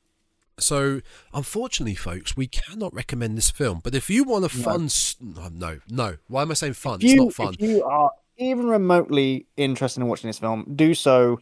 So, 0.61 1.01
unfortunately, 1.33 1.95
folks, 1.95 2.35
we 2.37 2.47
cannot 2.47 2.93
recommend 2.93 3.37
this 3.37 3.49
film. 3.49 3.81
But 3.83 3.95
if 3.95 4.09
you 4.09 4.23
want 4.23 4.45
a 4.45 4.49
fun, 4.49 4.89
no, 5.19 5.49
no, 5.49 5.79
no. 5.89 6.17
Why 6.27 6.43
am 6.43 6.51
I 6.51 6.53
saying 6.55 6.73
fun? 6.73 6.99
If 6.99 7.03
it's 7.05 7.13
you, 7.13 7.23
not 7.25 7.33
fun. 7.33 7.53
If 7.59 7.61
you 7.69 7.83
are 7.83 8.11
even 8.37 8.67
remotely 8.67 9.45
interested 9.57 10.01
in 10.01 10.07
watching 10.07 10.29
this 10.29 10.39
film, 10.39 10.65
do 10.75 10.93
so 10.93 11.39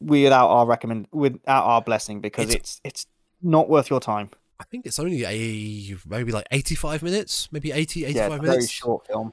without 0.00 0.48
our 0.48 0.66
recommend 0.66 1.08
without 1.10 1.64
our 1.64 1.80
blessing 1.82 2.20
because 2.20 2.48
It's- 2.50 2.56
it's 2.56 2.80
it's 2.84 3.06
not 3.42 3.68
worth 3.68 3.88
your 3.90 4.00
time. 4.00 4.30
I 4.60 4.64
think 4.64 4.86
it's 4.86 4.98
only 4.98 5.24
a 5.24 5.96
maybe 6.06 6.32
like 6.32 6.46
eighty-five 6.50 7.02
minutes, 7.02 7.48
maybe 7.52 7.72
80, 7.72 8.00
Yeah, 8.00 8.08
85 8.08 8.32
it's 8.32 8.42
a 8.42 8.46
very 8.52 8.66
short 8.66 9.06
film. 9.06 9.32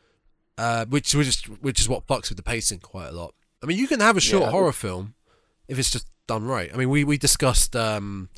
uh, 0.58 0.86
which 0.86 1.14
which 1.16 1.28
is 1.28 1.42
which 1.62 1.80
is 1.80 1.88
what 1.90 2.06
fucks 2.08 2.30
with 2.30 2.38
the 2.38 2.44
pacing 2.44 2.80
quite 2.80 3.08
a 3.08 3.12
lot. 3.12 3.34
I 3.62 3.66
mean, 3.66 3.78
you 3.78 3.88
can 3.88 4.00
have 4.02 4.18
a 4.18 4.22
short 4.22 4.44
Yeah. 4.44 4.52
horror 4.52 4.72
film 4.74 5.16
if 5.68 5.80
it's 5.80 5.90
just 5.90 6.08
done 6.28 6.44
right. 6.46 6.70
I 6.74 6.78
mean, 6.78 6.90
we 6.90 7.04
we 7.04 7.18
discussed 7.18 7.76
um, 7.76 8.30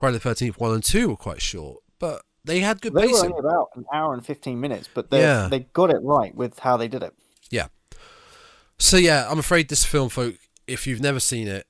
Friday 0.00 0.14
the 0.14 0.20
Thirteenth 0.20 0.58
one 0.58 0.72
and 0.74 0.82
two 0.82 1.10
were 1.10 1.16
quite 1.16 1.40
short, 1.42 1.82
but 1.98 2.22
they 2.44 2.60
had 2.60 2.80
good 2.80 2.94
They 2.94 3.02
were 3.02 3.12
pacing. 3.12 3.32
only 3.32 3.38
about 3.38 3.68
an 3.76 3.84
hour 3.92 4.14
and 4.14 4.24
fifteen 4.24 4.60
minutes, 4.60 4.88
but 4.92 5.10
they 5.10 5.20
Yeah. 5.20 5.46
they 5.48 5.60
got 5.60 5.90
it 5.90 5.98
right 6.02 6.34
with 6.34 6.58
how 6.58 6.76
they 6.76 6.88
did 6.88 7.02
it. 7.02 7.14
Yeah. 7.50 7.68
So 8.78 8.96
yeah, 8.96 9.28
I'm 9.30 9.38
afraid 9.38 9.68
this 9.68 9.84
film, 9.84 10.08
folk, 10.08 10.34
if 10.66 10.86
you've 10.86 11.02
never 11.02 11.20
seen 11.20 11.46
it, 11.48 11.66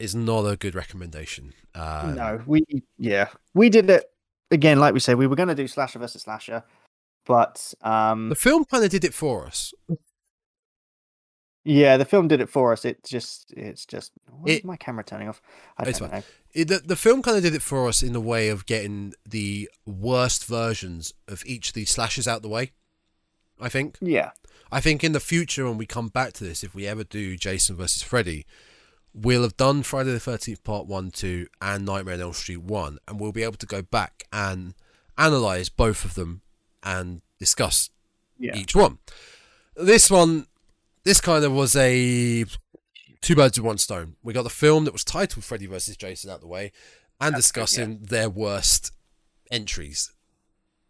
is 0.00 0.14
not 0.14 0.44
a 0.44 0.56
good 0.56 0.74
recommendation. 0.74 1.52
Um, 1.74 2.14
no, 2.16 2.42
we 2.46 2.64
yeah 2.98 3.28
we 3.54 3.70
did 3.70 3.88
it 3.88 4.04
again. 4.50 4.80
Like 4.80 4.92
we 4.94 5.00
said, 5.00 5.16
we 5.16 5.26
were 5.28 5.36
going 5.36 5.48
to 5.48 5.54
do 5.54 5.68
slasher 5.68 6.00
versus 6.00 6.22
slasher, 6.22 6.64
but 7.26 7.72
um 7.82 8.28
the 8.28 8.34
film 8.34 8.64
kind 8.64 8.84
of 8.84 8.90
did 8.90 9.04
it 9.04 9.14
for 9.14 9.46
us. 9.46 9.72
Yeah, 11.64 11.96
the 11.96 12.04
film 12.04 12.28
did 12.28 12.40
it 12.40 12.48
for 12.48 12.72
us. 12.72 12.84
It 12.84 13.04
just 13.04 13.52
it's 13.56 13.84
just 13.84 14.12
why 14.30 14.52
is 14.52 14.64
my 14.64 14.76
camera 14.76 15.04
turning 15.04 15.28
off? 15.28 15.42
I 15.76 15.84
don't 15.84 15.98
fine. 15.98 16.10
know. 16.10 16.22
It, 16.54 16.68
the, 16.68 16.78
the 16.78 16.96
film 16.96 17.22
kind 17.22 17.36
of 17.36 17.42
did 17.42 17.54
it 17.54 17.62
for 17.62 17.88
us 17.88 18.02
in 18.02 18.12
the 18.12 18.20
way 18.20 18.48
of 18.48 18.66
getting 18.66 19.12
the 19.28 19.68
worst 19.84 20.46
versions 20.46 21.12
of 21.26 21.42
each 21.44 21.68
of 21.68 21.74
these 21.74 21.90
slashes 21.90 22.26
out 22.26 22.42
the 22.42 22.48
way. 22.48 22.72
I 23.60 23.68
think. 23.68 23.98
Yeah, 24.00 24.30
I 24.70 24.80
think 24.80 25.02
in 25.02 25.12
the 25.12 25.20
future, 25.20 25.66
when 25.66 25.78
we 25.78 25.86
come 25.86 26.08
back 26.08 26.32
to 26.34 26.44
this, 26.44 26.62
if 26.62 26.74
we 26.74 26.86
ever 26.86 27.04
do 27.04 27.36
Jason 27.36 27.76
versus 27.76 28.02
Freddy, 28.02 28.46
we'll 29.12 29.42
have 29.42 29.56
done 29.56 29.82
Friday 29.82 30.12
the 30.12 30.20
Thirteenth 30.20 30.62
Part 30.64 30.86
One, 30.86 31.10
Two, 31.10 31.48
and 31.60 31.84
Nightmare 31.84 32.14
on 32.14 32.20
Elm 32.20 32.32
Street 32.32 32.62
One, 32.62 32.98
and 33.06 33.20
we'll 33.20 33.32
be 33.32 33.42
able 33.42 33.56
to 33.56 33.66
go 33.66 33.82
back 33.82 34.24
and 34.32 34.74
analyze 35.16 35.68
both 35.68 36.04
of 36.04 36.14
them 36.14 36.42
and 36.82 37.22
discuss 37.38 37.90
yeah. 38.38 38.56
each 38.56 38.74
one. 38.74 38.98
This 39.76 40.10
one, 40.10 40.46
this 41.08 41.22
kind 41.22 41.42
of 41.42 41.52
was 41.52 41.74
a 41.74 42.44
two 43.22 43.34
birds 43.34 43.58
with 43.58 43.64
one 43.66 43.78
stone. 43.78 44.16
We 44.22 44.34
got 44.34 44.42
the 44.42 44.50
film 44.50 44.84
that 44.84 44.92
was 44.92 45.04
titled 45.04 45.42
Freddy 45.42 45.64
versus 45.64 45.96
Jason 45.96 46.30
out 46.30 46.42
the 46.42 46.46
way, 46.46 46.70
and 47.18 47.34
discussing 47.34 48.00
their 48.02 48.28
worst 48.28 48.92
entries. 49.50 50.12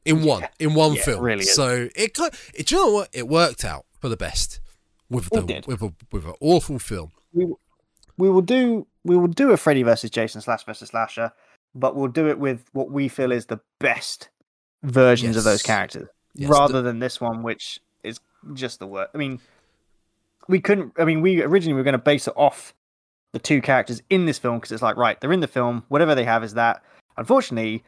in 0.04 0.24
one 0.24 0.48
in 0.58 0.74
one 0.74 0.94
Yeah, 0.94 1.02
film. 1.02 1.22
really. 1.22 1.44
So 1.44 1.88
it, 1.94 2.18
it 2.54 2.66
do 2.66 2.74
you 2.74 2.84
know 2.84 2.92
what? 2.92 3.10
It 3.12 3.28
worked 3.28 3.64
out 3.64 3.86
for 4.00 4.08
the 4.08 4.16
best 4.16 4.60
with 5.08 5.30
the 5.30 5.62
with 5.68 5.82
a 5.82 5.92
with 6.10 6.26
an 6.26 6.34
awful 6.40 6.80
film. 6.80 7.12
we 7.32 7.46
we 8.16 8.28
will 8.28 8.42
do 8.42 8.88
we 9.04 9.16
will 9.16 9.28
do 9.28 9.52
a 9.52 9.56
Freddy 9.56 9.84
versus 9.84 10.10
Jason 10.10 10.40
slash 10.40 10.64
versus 10.64 10.88
slasher, 10.88 11.30
but 11.76 11.94
we'll 11.94 12.08
do 12.08 12.28
it 12.28 12.40
with 12.40 12.64
what 12.72 12.90
we 12.90 13.06
feel 13.06 13.30
is 13.30 13.46
the 13.46 13.60
best 13.78 14.30
versions 14.82 15.36
of 15.36 15.44
those 15.44 15.62
characters, 15.62 16.08
Yes, 16.34 16.50
rather 16.50 16.82
than 16.82 16.98
this 16.98 17.20
one, 17.20 17.44
which 17.44 17.78
is 18.02 18.18
just 18.54 18.80
the 18.80 18.86
worst. 18.88 19.10
I 19.14 19.18
mean, 19.18 19.38
we 20.48 20.60
couldn't. 20.60 20.92
I 20.98 21.04
mean, 21.04 21.20
we 21.20 21.42
originally 21.42 21.76
were 21.76 21.82
going 21.84 21.92
to 21.92 21.98
base 21.98 22.26
it 22.26 22.34
off 22.36 22.74
the 23.32 23.38
two 23.38 23.60
characters 23.60 24.02
in 24.10 24.26
this 24.26 24.38
film 24.38 24.56
because 24.56 24.72
it's 24.72 24.82
like 24.82 24.96
right, 24.96 25.20
they're 25.20 25.32
in 25.32 25.40
the 25.40 25.46
film. 25.46 25.84
Whatever 25.88 26.14
they 26.14 26.24
have 26.24 26.42
is 26.42 26.54
that. 26.54 26.82
Unfortunately, 27.16 27.84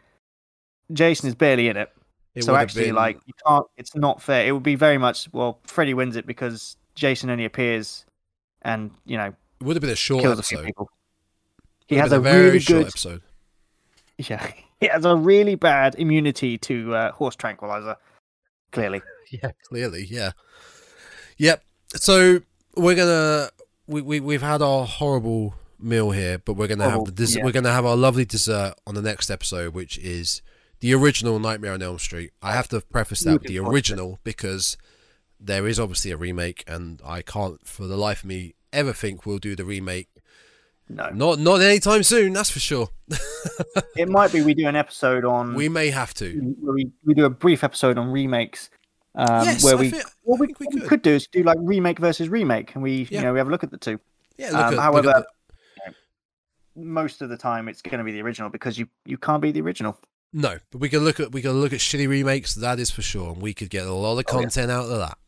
Jason 0.92 1.28
is 1.28 1.34
barely 1.34 1.68
in 1.68 1.76
it. 1.76 1.90
It 2.34 2.44
so 2.44 2.54
actually, 2.54 2.86
been- 2.86 2.94
like 2.94 3.18
you 3.26 3.32
can't. 3.46 3.66
It's 3.76 3.96
not 3.96 4.22
fair. 4.22 4.46
It 4.46 4.52
would 4.52 4.62
be 4.62 4.74
very 4.76 4.98
much 4.98 5.28
well. 5.32 5.58
Freddy 5.64 5.94
wins 5.94 6.16
it 6.16 6.26
because 6.26 6.76
Jason 6.94 7.30
only 7.30 7.44
appears, 7.44 8.04
and 8.62 8.90
you 9.04 9.16
know 9.16 9.26
it 9.60 9.64
would 9.64 9.76
have 9.76 9.80
been 9.80 9.90
a 9.90 9.96
short 9.96 10.24
a 10.24 10.30
episode. 10.30 10.64
people. 10.66 10.88
He 11.88 11.96
has 11.96 12.12
have 12.12 12.20
a 12.20 12.22
very 12.22 12.44
really 12.46 12.60
short 12.60 12.80
good. 12.82 12.88
episode. 12.88 13.22
Yeah, 14.28 14.52
he 14.80 14.86
has 14.88 15.06
a 15.06 15.16
really 15.16 15.54
bad 15.54 15.94
immunity 15.94 16.58
to 16.58 16.94
uh, 16.94 17.12
horse 17.12 17.34
tranquilizer. 17.34 17.96
Clearly, 18.70 19.00
Yeah, 19.30 19.52
clearly, 19.66 20.04
yeah. 20.10 20.32
Yep. 21.38 21.64
So 21.94 22.42
we're 22.76 22.94
gonna 22.94 23.50
we, 23.86 24.02
we 24.02 24.20
we've 24.20 24.42
had 24.42 24.62
our 24.62 24.86
horrible 24.86 25.54
meal 25.78 26.10
here, 26.10 26.38
but 26.38 26.54
we're 26.54 26.68
gonna 26.68 26.88
have 26.88 27.00
oh, 27.00 27.04
the 27.04 27.12
des- 27.12 27.38
yeah. 27.38 27.44
we're 27.44 27.52
gonna 27.52 27.72
have 27.72 27.84
our 27.84 27.96
lovely 27.96 28.24
dessert 28.24 28.74
on 28.86 28.94
the 28.94 29.02
next 29.02 29.30
episode, 29.30 29.74
which 29.74 29.98
is 29.98 30.42
the 30.80 30.94
original 30.94 31.38
Nightmare 31.38 31.72
on 31.72 31.82
Elm 31.82 31.98
Street. 31.98 32.32
I 32.42 32.52
have 32.52 32.68
to 32.68 32.80
preface 32.80 33.24
that 33.24 33.34
with 33.34 33.42
the 33.44 33.56
it. 33.56 33.62
original 33.62 34.18
because 34.24 34.76
there 35.38 35.66
is 35.66 35.80
obviously 35.80 36.10
a 36.10 36.16
remake, 36.16 36.64
and 36.66 37.00
I 37.04 37.22
can't 37.22 37.66
for 37.66 37.86
the 37.86 37.96
life 37.96 38.20
of 38.20 38.26
me 38.26 38.54
ever 38.72 38.92
think 38.92 39.26
we'll 39.26 39.38
do 39.38 39.56
the 39.56 39.64
remake. 39.64 40.08
no. 40.88 41.10
Not 41.10 41.38
not 41.38 41.60
anytime 41.60 42.02
soon, 42.02 42.32
that's 42.32 42.50
for 42.50 42.60
sure. 42.60 42.88
It 43.96 44.08
might 44.08 44.32
be 44.32 44.42
we 44.42 44.54
do 44.54 44.66
an 44.66 44.76
episode 44.76 45.24
on. 45.24 45.54
We 45.54 45.68
may 45.68 45.90
have 45.90 46.12
to. 46.14 46.54
we, 46.62 46.90
we 47.04 47.14
do 47.14 47.24
a 47.24 47.30
brief 47.30 47.64
episode 47.64 47.98
on 47.98 48.10
remakes. 48.10 48.70
Um, 49.14 49.44
yes, 49.44 49.64
where 49.64 49.76
we 49.76 49.90
thi- 49.90 50.02
what 50.22 50.38
we, 50.38 50.46
we 50.46 50.52
what 50.66 50.74
we 50.74 50.80
could. 50.80 50.88
could 50.88 51.02
do 51.02 51.10
is 51.12 51.26
do 51.26 51.42
like 51.42 51.58
remake 51.60 51.98
versus 51.98 52.28
remake, 52.28 52.74
and 52.74 52.82
we 52.82 53.08
Yeah. 53.10 53.18
you 53.18 53.24
know 53.24 53.32
we 53.32 53.38
have 53.38 53.48
a 53.48 53.50
look 53.50 53.64
at 53.64 53.70
the 53.70 53.76
two. 53.78 53.98
Yeah, 54.38 54.48
look 54.50 54.56
um, 54.60 54.74
at, 54.74 54.80
however, 54.80 55.02
the- 55.08 55.26
Most 56.76 57.20
of 57.20 57.28
the 57.28 57.36
time, 57.36 57.68
it's 57.68 57.82
going 57.82 57.98
to 57.98 58.04
be 58.04 58.12
the 58.12 58.22
original 58.22 58.48
because 58.48 58.78
you 58.78 58.88
you 59.04 59.18
can't 59.18 59.42
be 59.42 59.50
the 59.52 59.60
original. 59.60 59.98
No, 60.32 60.58
but 60.70 60.80
we 60.80 60.88
can 60.88 61.00
look 61.00 61.18
at 61.18 61.32
we 61.32 61.42
can 61.42 61.52
look 61.52 61.72
at 61.72 61.80
shitty 61.80 62.08
remakes. 62.08 62.54
That 62.54 62.78
is 62.78 62.90
for 62.90 63.02
sure, 63.02 63.32
and 63.32 63.42
we 63.42 63.52
could 63.52 63.68
get 63.70 63.86
a 63.86 63.92
lot 63.92 64.12
of 64.18 64.24
Oh, 64.28 64.36
yeah. 64.36 64.40
content 64.42 64.70
out 64.70 64.84
of 64.84 64.98
that. 64.98 65.18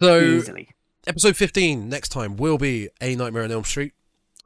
So, 0.00 0.20
Easily. 0.20 0.70
episode 1.06 1.36
fifteen 1.36 1.88
next 1.90 2.08
time 2.08 2.36
will 2.38 2.56
be 2.58 2.88
a 3.02 3.14
Nightmare 3.14 3.44
on 3.44 3.52
Elm 3.52 3.64
Street. 3.64 3.92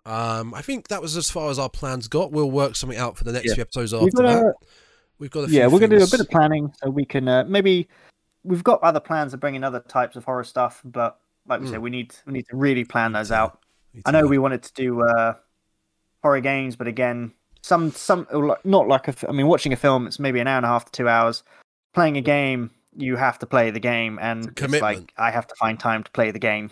Um, 0.05 0.53
I 0.55 0.63
think 0.63 0.89
that 0.89 1.01
was 1.01 1.17
as 1.17 1.31
far 1.31 1.51
as 1.51 1.59
our 1.59 1.69
plans 1.71 2.09
got. 2.09 2.33
We'll 2.33 2.51
work 2.51 2.75
something 2.75 2.99
out 2.99 3.17
for 3.17 3.23
the 3.25 3.33
next 3.33 3.47
Yeah. 3.49 3.55
few 3.55 3.61
episodes 3.63 3.93
We've 3.93 4.03
after 4.09 4.23
got 4.23 4.23
that. 4.23 4.45
a, 4.45 4.53
We've 5.19 5.31
got 5.31 5.41
a 5.45 5.49
few 5.49 5.59
yeah, 5.59 5.67
we're 5.69 5.79
going 5.79 5.91
to 5.91 5.99
do 5.99 6.05
a 6.05 6.09
bit 6.09 6.21
of 6.21 6.29
planning 6.31 6.73
so 6.83 6.89
we 6.91 7.05
can 7.05 7.29
uh, 7.29 7.45
maybe 7.47 7.87
we've 8.45 8.65
got 8.65 8.83
other 8.83 9.01
plans 9.01 9.35
of 9.35 9.41
bringing 9.41 9.65
other 9.65 9.81
types 9.81 10.17
of 10.17 10.25
horror 10.25 10.45
stuff, 10.45 10.81
but 10.85 11.19
like 11.47 11.61
we 11.61 11.67
Mm. 11.67 11.71
said, 11.71 11.79
we 11.83 11.91
need 11.91 12.15
we 12.27 12.33
need 12.33 12.47
to 12.49 12.57
really 12.57 12.85
plan 12.85 13.13
those 13.13 13.31
out. 13.33 13.59
I 14.07 14.11
know 14.13 14.27
we 14.27 14.39
wanted 14.39 14.63
to 14.63 14.73
do 14.75 15.03
uh, 15.03 15.35
horror 16.23 16.41
games, 16.41 16.77
but 16.77 16.87
again, 16.87 17.33
some 17.63 17.91
some 17.91 18.27
not 18.65 18.89
like 18.89 19.09
a. 19.09 19.15
I 19.29 19.33
mean, 19.33 19.47
watching 19.47 19.73
a 19.73 19.77
film, 19.77 20.07
it's 20.07 20.19
maybe 20.19 20.41
an 20.41 20.47
hour 20.47 20.57
and 20.59 20.67
a 20.67 20.69
half 20.69 20.85
to 20.87 20.93
two 20.93 21.09
hours. 21.09 21.43
Playing 21.93 22.17
a 22.17 22.21
game, 22.21 22.71
you 22.97 23.17
have 23.17 23.39
to 23.41 23.47
play 23.47 23.71
the 23.71 23.81
game, 23.81 24.19
and 24.21 24.41
It's 24.41 24.47
it's, 24.49 24.55
commitment. 24.63 24.83
like 24.83 25.13
I 25.19 25.31
have 25.33 25.47
to 25.49 25.55
find 25.57 25.79
time 25.81 26.03
to 26.05 26.11
play 26.13 26.31
the 26.31 26.39
game. 26.39 26.71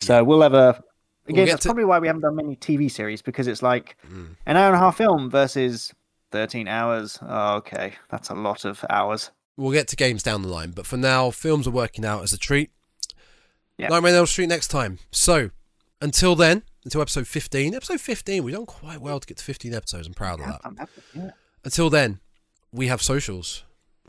So 0.00 0.22
we'll 0.22 0.42
have 0.42 0.54
a. 0.54 0.82
We'll 1.26 1.34
Again, 1.36 1.48
that's 1.48 1.62
to- 1.62 1.68
probably 1.68 1.84
why 1.84 1.98
we 1.98 2.06
haven't 2.08 2.22
done 2.22 2.34
many 2.36 2.56
TV 2.56 2.90
series 2.90 3.22
because 3.22 3.46
it's 3.46 3.62
like 3.62 3.96
Mm. 4.10 4.36
an 4.46 4.56
hour 4.56 4.66
and 4.66 4.76
a 4.76 4.78
half 4.78 4.96
film 4.96 5.30
versus 5.30 5.94
thirteen 6.30 6.68
hours. 6.68 7.18
Oh, 7.22 7.56
okay, 7.56 7.94
that's 8.10 8.28
a 8.30 8.34
lot 8.34 8.64
of 8.64 8.84
hours. 8.90 9.30
We'll 9.60 9.72
get 9.72 9.88
to 9.88 9.96
games 9.96 10.22
down 10.22 10.40
the 10.40 10.48
line, 10.48 10.70
but 10.70 10.86
for 10.86 10.96
now, 10.96 11.30
films 11.30 11.66
are 11.66 11.70
working 11.70 12.02
out 12.02 12.22
as 12.22 12.32
a 12.32 12.38
treat. 12.38 12.70
Yeah. 13.76 13.88
Nightmare 13.88 14.12
on 14.12 14.18
Elm 14.18 14.26
Street 14.26 14.48
next 14.48 14.68
time. 14.68 14.98
So, 15.10 15.50
until 16.00 16.34
then, 16.34 16.62
until 16.84 17.02
episode 17.02 17.26
fifteen. 17.26 17.74
Episode 17.74 18.00
fifteen, 18.00 18.42
we've 18.42 18.54
done 18.54 18.64
quite 18.64 19.02
well 19.02 19.20
to 19.20 19.26
get 19.26 19.36
to 19.36 19.44
fifteen 19.44 19.74
episodes. 19.74 20.06
I'm 20.06 20.14
proud 20.14 20.40
of 20.40 20.46
that. 20.46 20.88
Yeah. 21.14 21.30
until 21.62 21.90
then, 21.90 22.20
we 22.72 22.86
have 22.86 23.02
socials. 23.02 23.64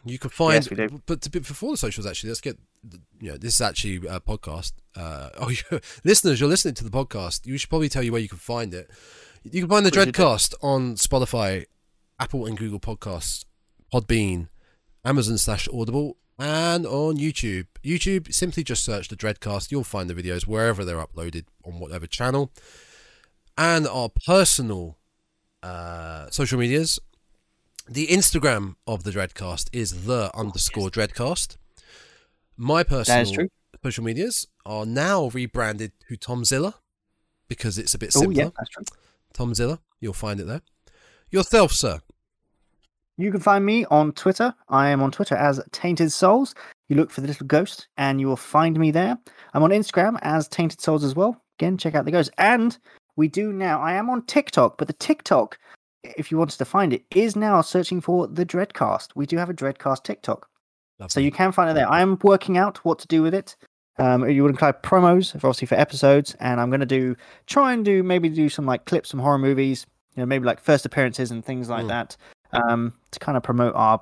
You 0.05 0.17
can 0.17 0.29
find, 0.29 0.53
Yes, 0.55 0.69
we 0.69 0.77
do. 0.77 1.01
but 1.05 1.21
to 1.23 1.29
be, 1.29 1.39
before 1.39 1.71
the 1.71 1.77
socials, 1.77 2.05
actually, 2.05 2.29
let's 2.29 2.41
get. 2.41 2.57
You 3.19 3.31
know, 3.31 3.37
this 3.37 3.55
is 3.55 3.61
actually 3.61 3.97
a 4.07 4.21
podcast. 4.21 4.71
Uh, 4.95 5.29
oh, 5.37 5.49
you, 5.49 5.81
listeners, 6.05 6.39
you're 6.39 6.47
listening 6.49 6.75
to 6.75 6.85
the 6.85 6.89
podcast. 6.89 7.45
You 7.45 7.57
should 7.57 7.69
probably 7.69 7.89
tell 7.89 8.03
you 8.03 8.13
where 8.13 8.21
you 8.21 8.29
can 8.29 8.37
find 8.37 8.73
it. 8.73 8.89
You 9.43 9.59
can 9.61 9.69
find 9.69 9.85
the. 9.85 9.91
Dreadcast 9.91 10.53
on 10.61 10.95
Spotify, 10.95 11.65
Apple 12.21 12.45
and 12.45 12.57
Google 12.57 12.79
Podcasts, 12.79 13.43
Podbean, 13.93 14.47
Amazon 15.03 15.37
slash 15.37 15.67
Audible, 15.73 16.17
and 16.37 16.85
on 16.85 17.17
YouTube. 17.17 17.67
YouTube, 17.83 18.33
simply 18.33 18.63
just 18.63 18.83
search 18.83 19.07
the 19.07 19.15
Dreadcast. 19.15 19.71
You'll 19.71 19.83
find 19.83 20.09
the 20.09 20.13
videos 20.15 20.47
wherever 20.47 20.83
they're 20.85 20.97
uploaded 21.03 21.45
on 21.65 21.79
whatever 21.79 22.07
channel. 22.07 22.51
And 23.57 23.87
our 23.87 24.09
personal 24.25 24.97
uh, 25.63 26.29
social 26.29 26.59
medias. 26.59 26.99
The 27.89 28.07
Instagram 28.07 28.75
of 28.87 29.03
the 29.03 29.11
Dreadcast 29.11 29.69
is 29.73 30.05
the 30.05 30.31
underscore 30.35 30.89
Dreadcast. 30.89 31.57
My 32.55 32.83
personal 32.83 33.17
That 33.17 33.27
is 33.29 33.31
true. 33.31 33.49
social 33.83 34.03
medias 34.03 34.47
are 34.65 34.85
now 34.85 35.27
rebranded 35.29 35.91
to 36.07 36.15
Tomzilla 36.15 36.75
because 37.47 37.77
it's 37.77 37.93
a 37.93 37.97
bit 37.97 38.11
Oh 38.15 38.21
simpler. 38.21 38.43
yeah, 38.43 38.49
that's 38.57 38.69
true. 38.69 38.83
Tomzilla, 39.33 39.79
you'll 39.99 40.13
find 40.13 40.39
it 40.39 40.45
there. 40.47 40.61
Yourself, 41.31 41.71
sir. 41.71 42.01
You 43.22 43.31
can 43.31 43.39
find 43.39 43.64
me 43.64 43.85
on 43.85 44.14
Twitter. 44.14 44.52
I 44.68 44.89
am 44.89 44.99
on 45.03 45.11
Twitter 45.11 45.35
as 45.35 45.61
Tainted 45.72 46.11
Souls. 46.11 46.56
You 46.89 46.95
look 46.95 47.11
for 47.11 47.22
the 47.22 47.27
little 47.27 47.45
ghost 47.45 47.88
and 47.95 48.19
you 48.19 48.26
will 48.27 48.35
find 48.35 48.80
me 48.80 48.89
there. 48.89 49.15
I'm 49.53 49.61
on 49.61 49.69
Instagram 49.69 50.18
as 50.23 50.48
Tainted 50.48 50.81
Souls 50.81 51.03
as 51.03 51.15
well. 51.15 51.39
Again, 51.60 51.77
check 51.77 51.93
out 51.93 52.06
the 52.06 52.11
ghost. 52.11 52.31
And 52.39 52.76
we 53.18 53.27
do 53.27 53.53
now, 53.53 53.80
I 53.80 53.93
am 53.93 54.10
on 54.10 54.26
TikTok, 54.26 54.80
but 54.80 54.88
the 54.88 54.93
TikTok, 54.93 55.60
if 56.03 56.31
you 56.31 56.39
wanted 56.39 56.57
to 56.57 56.65
find 56.65 56.93
it, 56.93 57.03
is 57.11 57.35
now 57.35 57.61
searching 57.61 58.02
for 58.02 58.26
the 58.26 58.43
Dreadcast. 58.43 59.10
We 59.14 59.27
do 59.27 59.38
have 59.38 59.52
a 59.52 59.53
Dreadcast 59.53 60.03
TikTok. 60.03 60.49
So 61.07 61.19
you 61.19 61.31
can 61.31 61.52
find 61.52 61.69
it 61.69 61.73
there. 61.73 61.91
I 61.91 62.02
am 62.02 62.18
working 62.23 62.57
out 62.57 62.84
what 62.84 62.98
to 62.99 63.07
do 63.07 63.22
with 63.22 63.35
it. 63.35 63.56
Um, 63.99 64.27
you 64.27 64.41
would 64.41 64.52
include 64.52 64.81
promos, 64.81 65.35
obviously 65.35 65.68
for 65.68 65.76
episodes, 65.76 66.35
and 66.39 66.60
I'm 66.60 66.72
going 66.72 66.80
to 66.80 66.88
do 66.88 67.15
try 67.45 67.73
and 67.73 67.85
do 67.85 68.02
maybe 68.02 68.30
do 68.30 68.49
some 68.49 68.65
like 68.65 68.85
clips 68.85 69.11
from 69.11 69.19
horror 69.19 69.38
movies, 69.38 69.85
you 70.15 70.22
know, 70.22 70.26
maybe 70.26 70.45
like 70.45 70.60
first 70.60 70.88
appearances 70.88 71.30
and 71.30 71.45
things 71.45 71.69
like 71.69 71.85
Mm. 71.85 71.89
that, 71.89 72.18
um, 72.53 72.93
to 73.11 73.19
kind 73.19 73.37
of 73.37 73.43
promote 73.43 73.73
our 73.75 74.01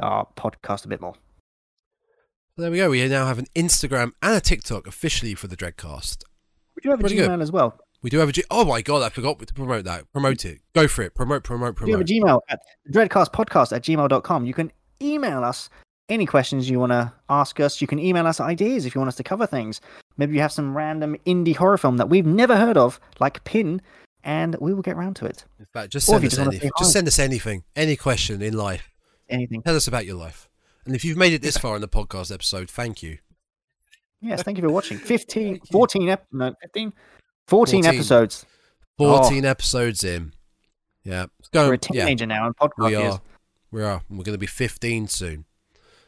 our 0.00 0.26
podcast 0.36 0.84
a 0.84 0.88
bit 0.88 1.00
more. 1.00 1.14
there 2.56 2.70
we 2.70 2.78
go. 2.78 2.90
We 2.90 3.06
now 3.08 3.26
have 3.26 3.38
an 3.38 3.46
Instagram 3.54 4.12
and 4.22 4.34
a 4.36 4.40
TikTok 4.40 4.86
officially 4.86 5.34
for 5.34 5.48
the 5.48 5.56
Dreadcast. 5.56 6.24
We 6.76 6.80
do 6.82 6.90
have 6.90 7.00
a 7.00 7.02
Pretty 7.02 7.16
good. 7.16 7.28
Gmail 7.28 7.42
as 7.42 7.52
well. 7.52 7.78
We 8.02 8.10
do 8.10 8.18
have 8.18 8.28
a 8.28 8.32
G. 8.32 8.42
Oh 8.50 8.64
my 8.64 8.82
god, 8.82 9.02
I 9.02 9.10
forgot 9.10 9.38
to 9.38 9.54
promote 9.54 9.84
that. 9.84 10.10
Promote 10.12 10.44
it. 10.44 10.60
Go 10.74 10.88
for 10.88 11.02
it. 11.02 11.14
Promote, 11.14 11.44
promote, 11.44 11.76
promote. 11.76 11.86
We 11.86 11.92
have 11.92 12.00
a. 12.00 12.04
Gmail 12.04 12.40
at 12.48 12.60
dreadcastpodcast 12.90 13.74
at 13.74 13.82
gmail.com. 13.82 14.44
You 14.46 14.54
can 14.54 14.72
email 15.00 15.44
us 15.44 15.70
any 16.08 16.26
questions 16.26 16.68
you 16.68 16.80
want 16.80 16.92
to 16.92 17.12
ask 17.30 17.60
us. 17.60 17.80
You 17.80 17.86
can 17.86 17.98
email 17.98 18.26
us 18.26 18.40
ideas 18.40 18.86
if 18.86 18.94
you 18.94 19.00
want 19.00 19.08
us 19.08 19.16
to 19.16 19.22
cover 19.22 19.46
things. 19.46 19.80
Maybe 20.16 20.34
you 20.34 20.40
have 20.40 20.52
some 20.52 20.76
random 20.76 21.16
indie 21.26 21.56
horror 21.56 21.78
film 21.78 21.96
that 21.98 22.08
we've 22.08 22.26
never 22.26 22.56
heard 22.56 22.76
of, 22.76 23.00
like 23.20 23.44
Pin, 23.44 23.80
and 24.24 24.56
we 24.60 24.72
will 24.74 24.82
get 24.82 24.96
round 24.96 25.16
to 25.16 25.26
it. 25.26 25.44
In 25.58 25.66
fact, 25.72 25.92
just 25.92 26.06
send 26.06 26.24
us 26.24 26.30
just 26.30 26.38
wanna 26.38 26.50
anything. 26.50 26.70
Just 26.78 26.92
send 26.92 27.06
us 27.08 27.18
anything. 27.18 27.64
Any 27.76 27.96
question 27.96 28.42
in 28.42 28.54
life. 28.54 28.90
Anything. 29.28 29.62
Tell 29.62 29.76
us 29.76 29.86
about 29.88 30.06
your 30.06 30.16
life. 30.16 30.48
And 30.84 30.94
if 30.94 31.04
you've 31.04 31.16
made 31.16 31.32
it 31.32 31.42
this 31.42 31.56
far 31.56 31.74
in 31.76 31.80
the 31.80 31.88
podcast 31.88 32.32
episode, 32.32 32.70
thank 32.70 33.02
you. 33.02 33.18
Yes, 34.20 34.42
thank 34.42 34.58
you 34.58 34.62
for 34.62 34.70
watching. 34.72 34.98
15, 34.98 35.60
14, 35.70 36.08
ep- 36.08 36.26
no, 36.32 36.54
15, 36.62 36.92
14, 37.48 37.82
14. 37.84 37.94
episodes. 37.96 38.46
14 38.98 39.44
episodes 39.44 40.04
in. 40.04 40.32
Yeah. 41.04 41.26
It's 41.38 41.48
going, 41.48 41.68
We're 41.68 41.74
a 41.74 41.78
yeah, 41.92 42.04
teenager 42.04 42.26
now 42.26 42.46
in 42.46 42.54
podcast 42.54 42.86
we 42.86 42.90
years. 42.90 43.14
are. 43.14 43.20
We 43.70 43.82
are. 43.82 44.02
We're 44.08 44.22
going 44.24 44.34
to 44.34 44.38
be 44.38 44.46
15 44.46 45.08
soon. 45.08 45.44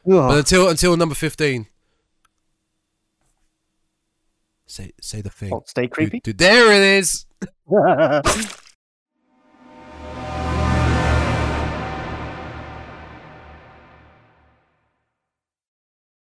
Ugh. 0.07 0.13
But 0.13 0.39
until 0.39 0.69
until 0.69 0.97
number 0.97 1.15
15. 1.15 1.67
Say 4.67 4.93
say 5.01 5.21
the 5.21 5.31
thing. 5.31 5.53
Oh, 5.53 5.63
stay 5.67 5.89
creepy. 5.89 6.21
Dude, 6.21 6.39
there 6.39 6.73
it 6.73 6.83
is. 6.99 7.27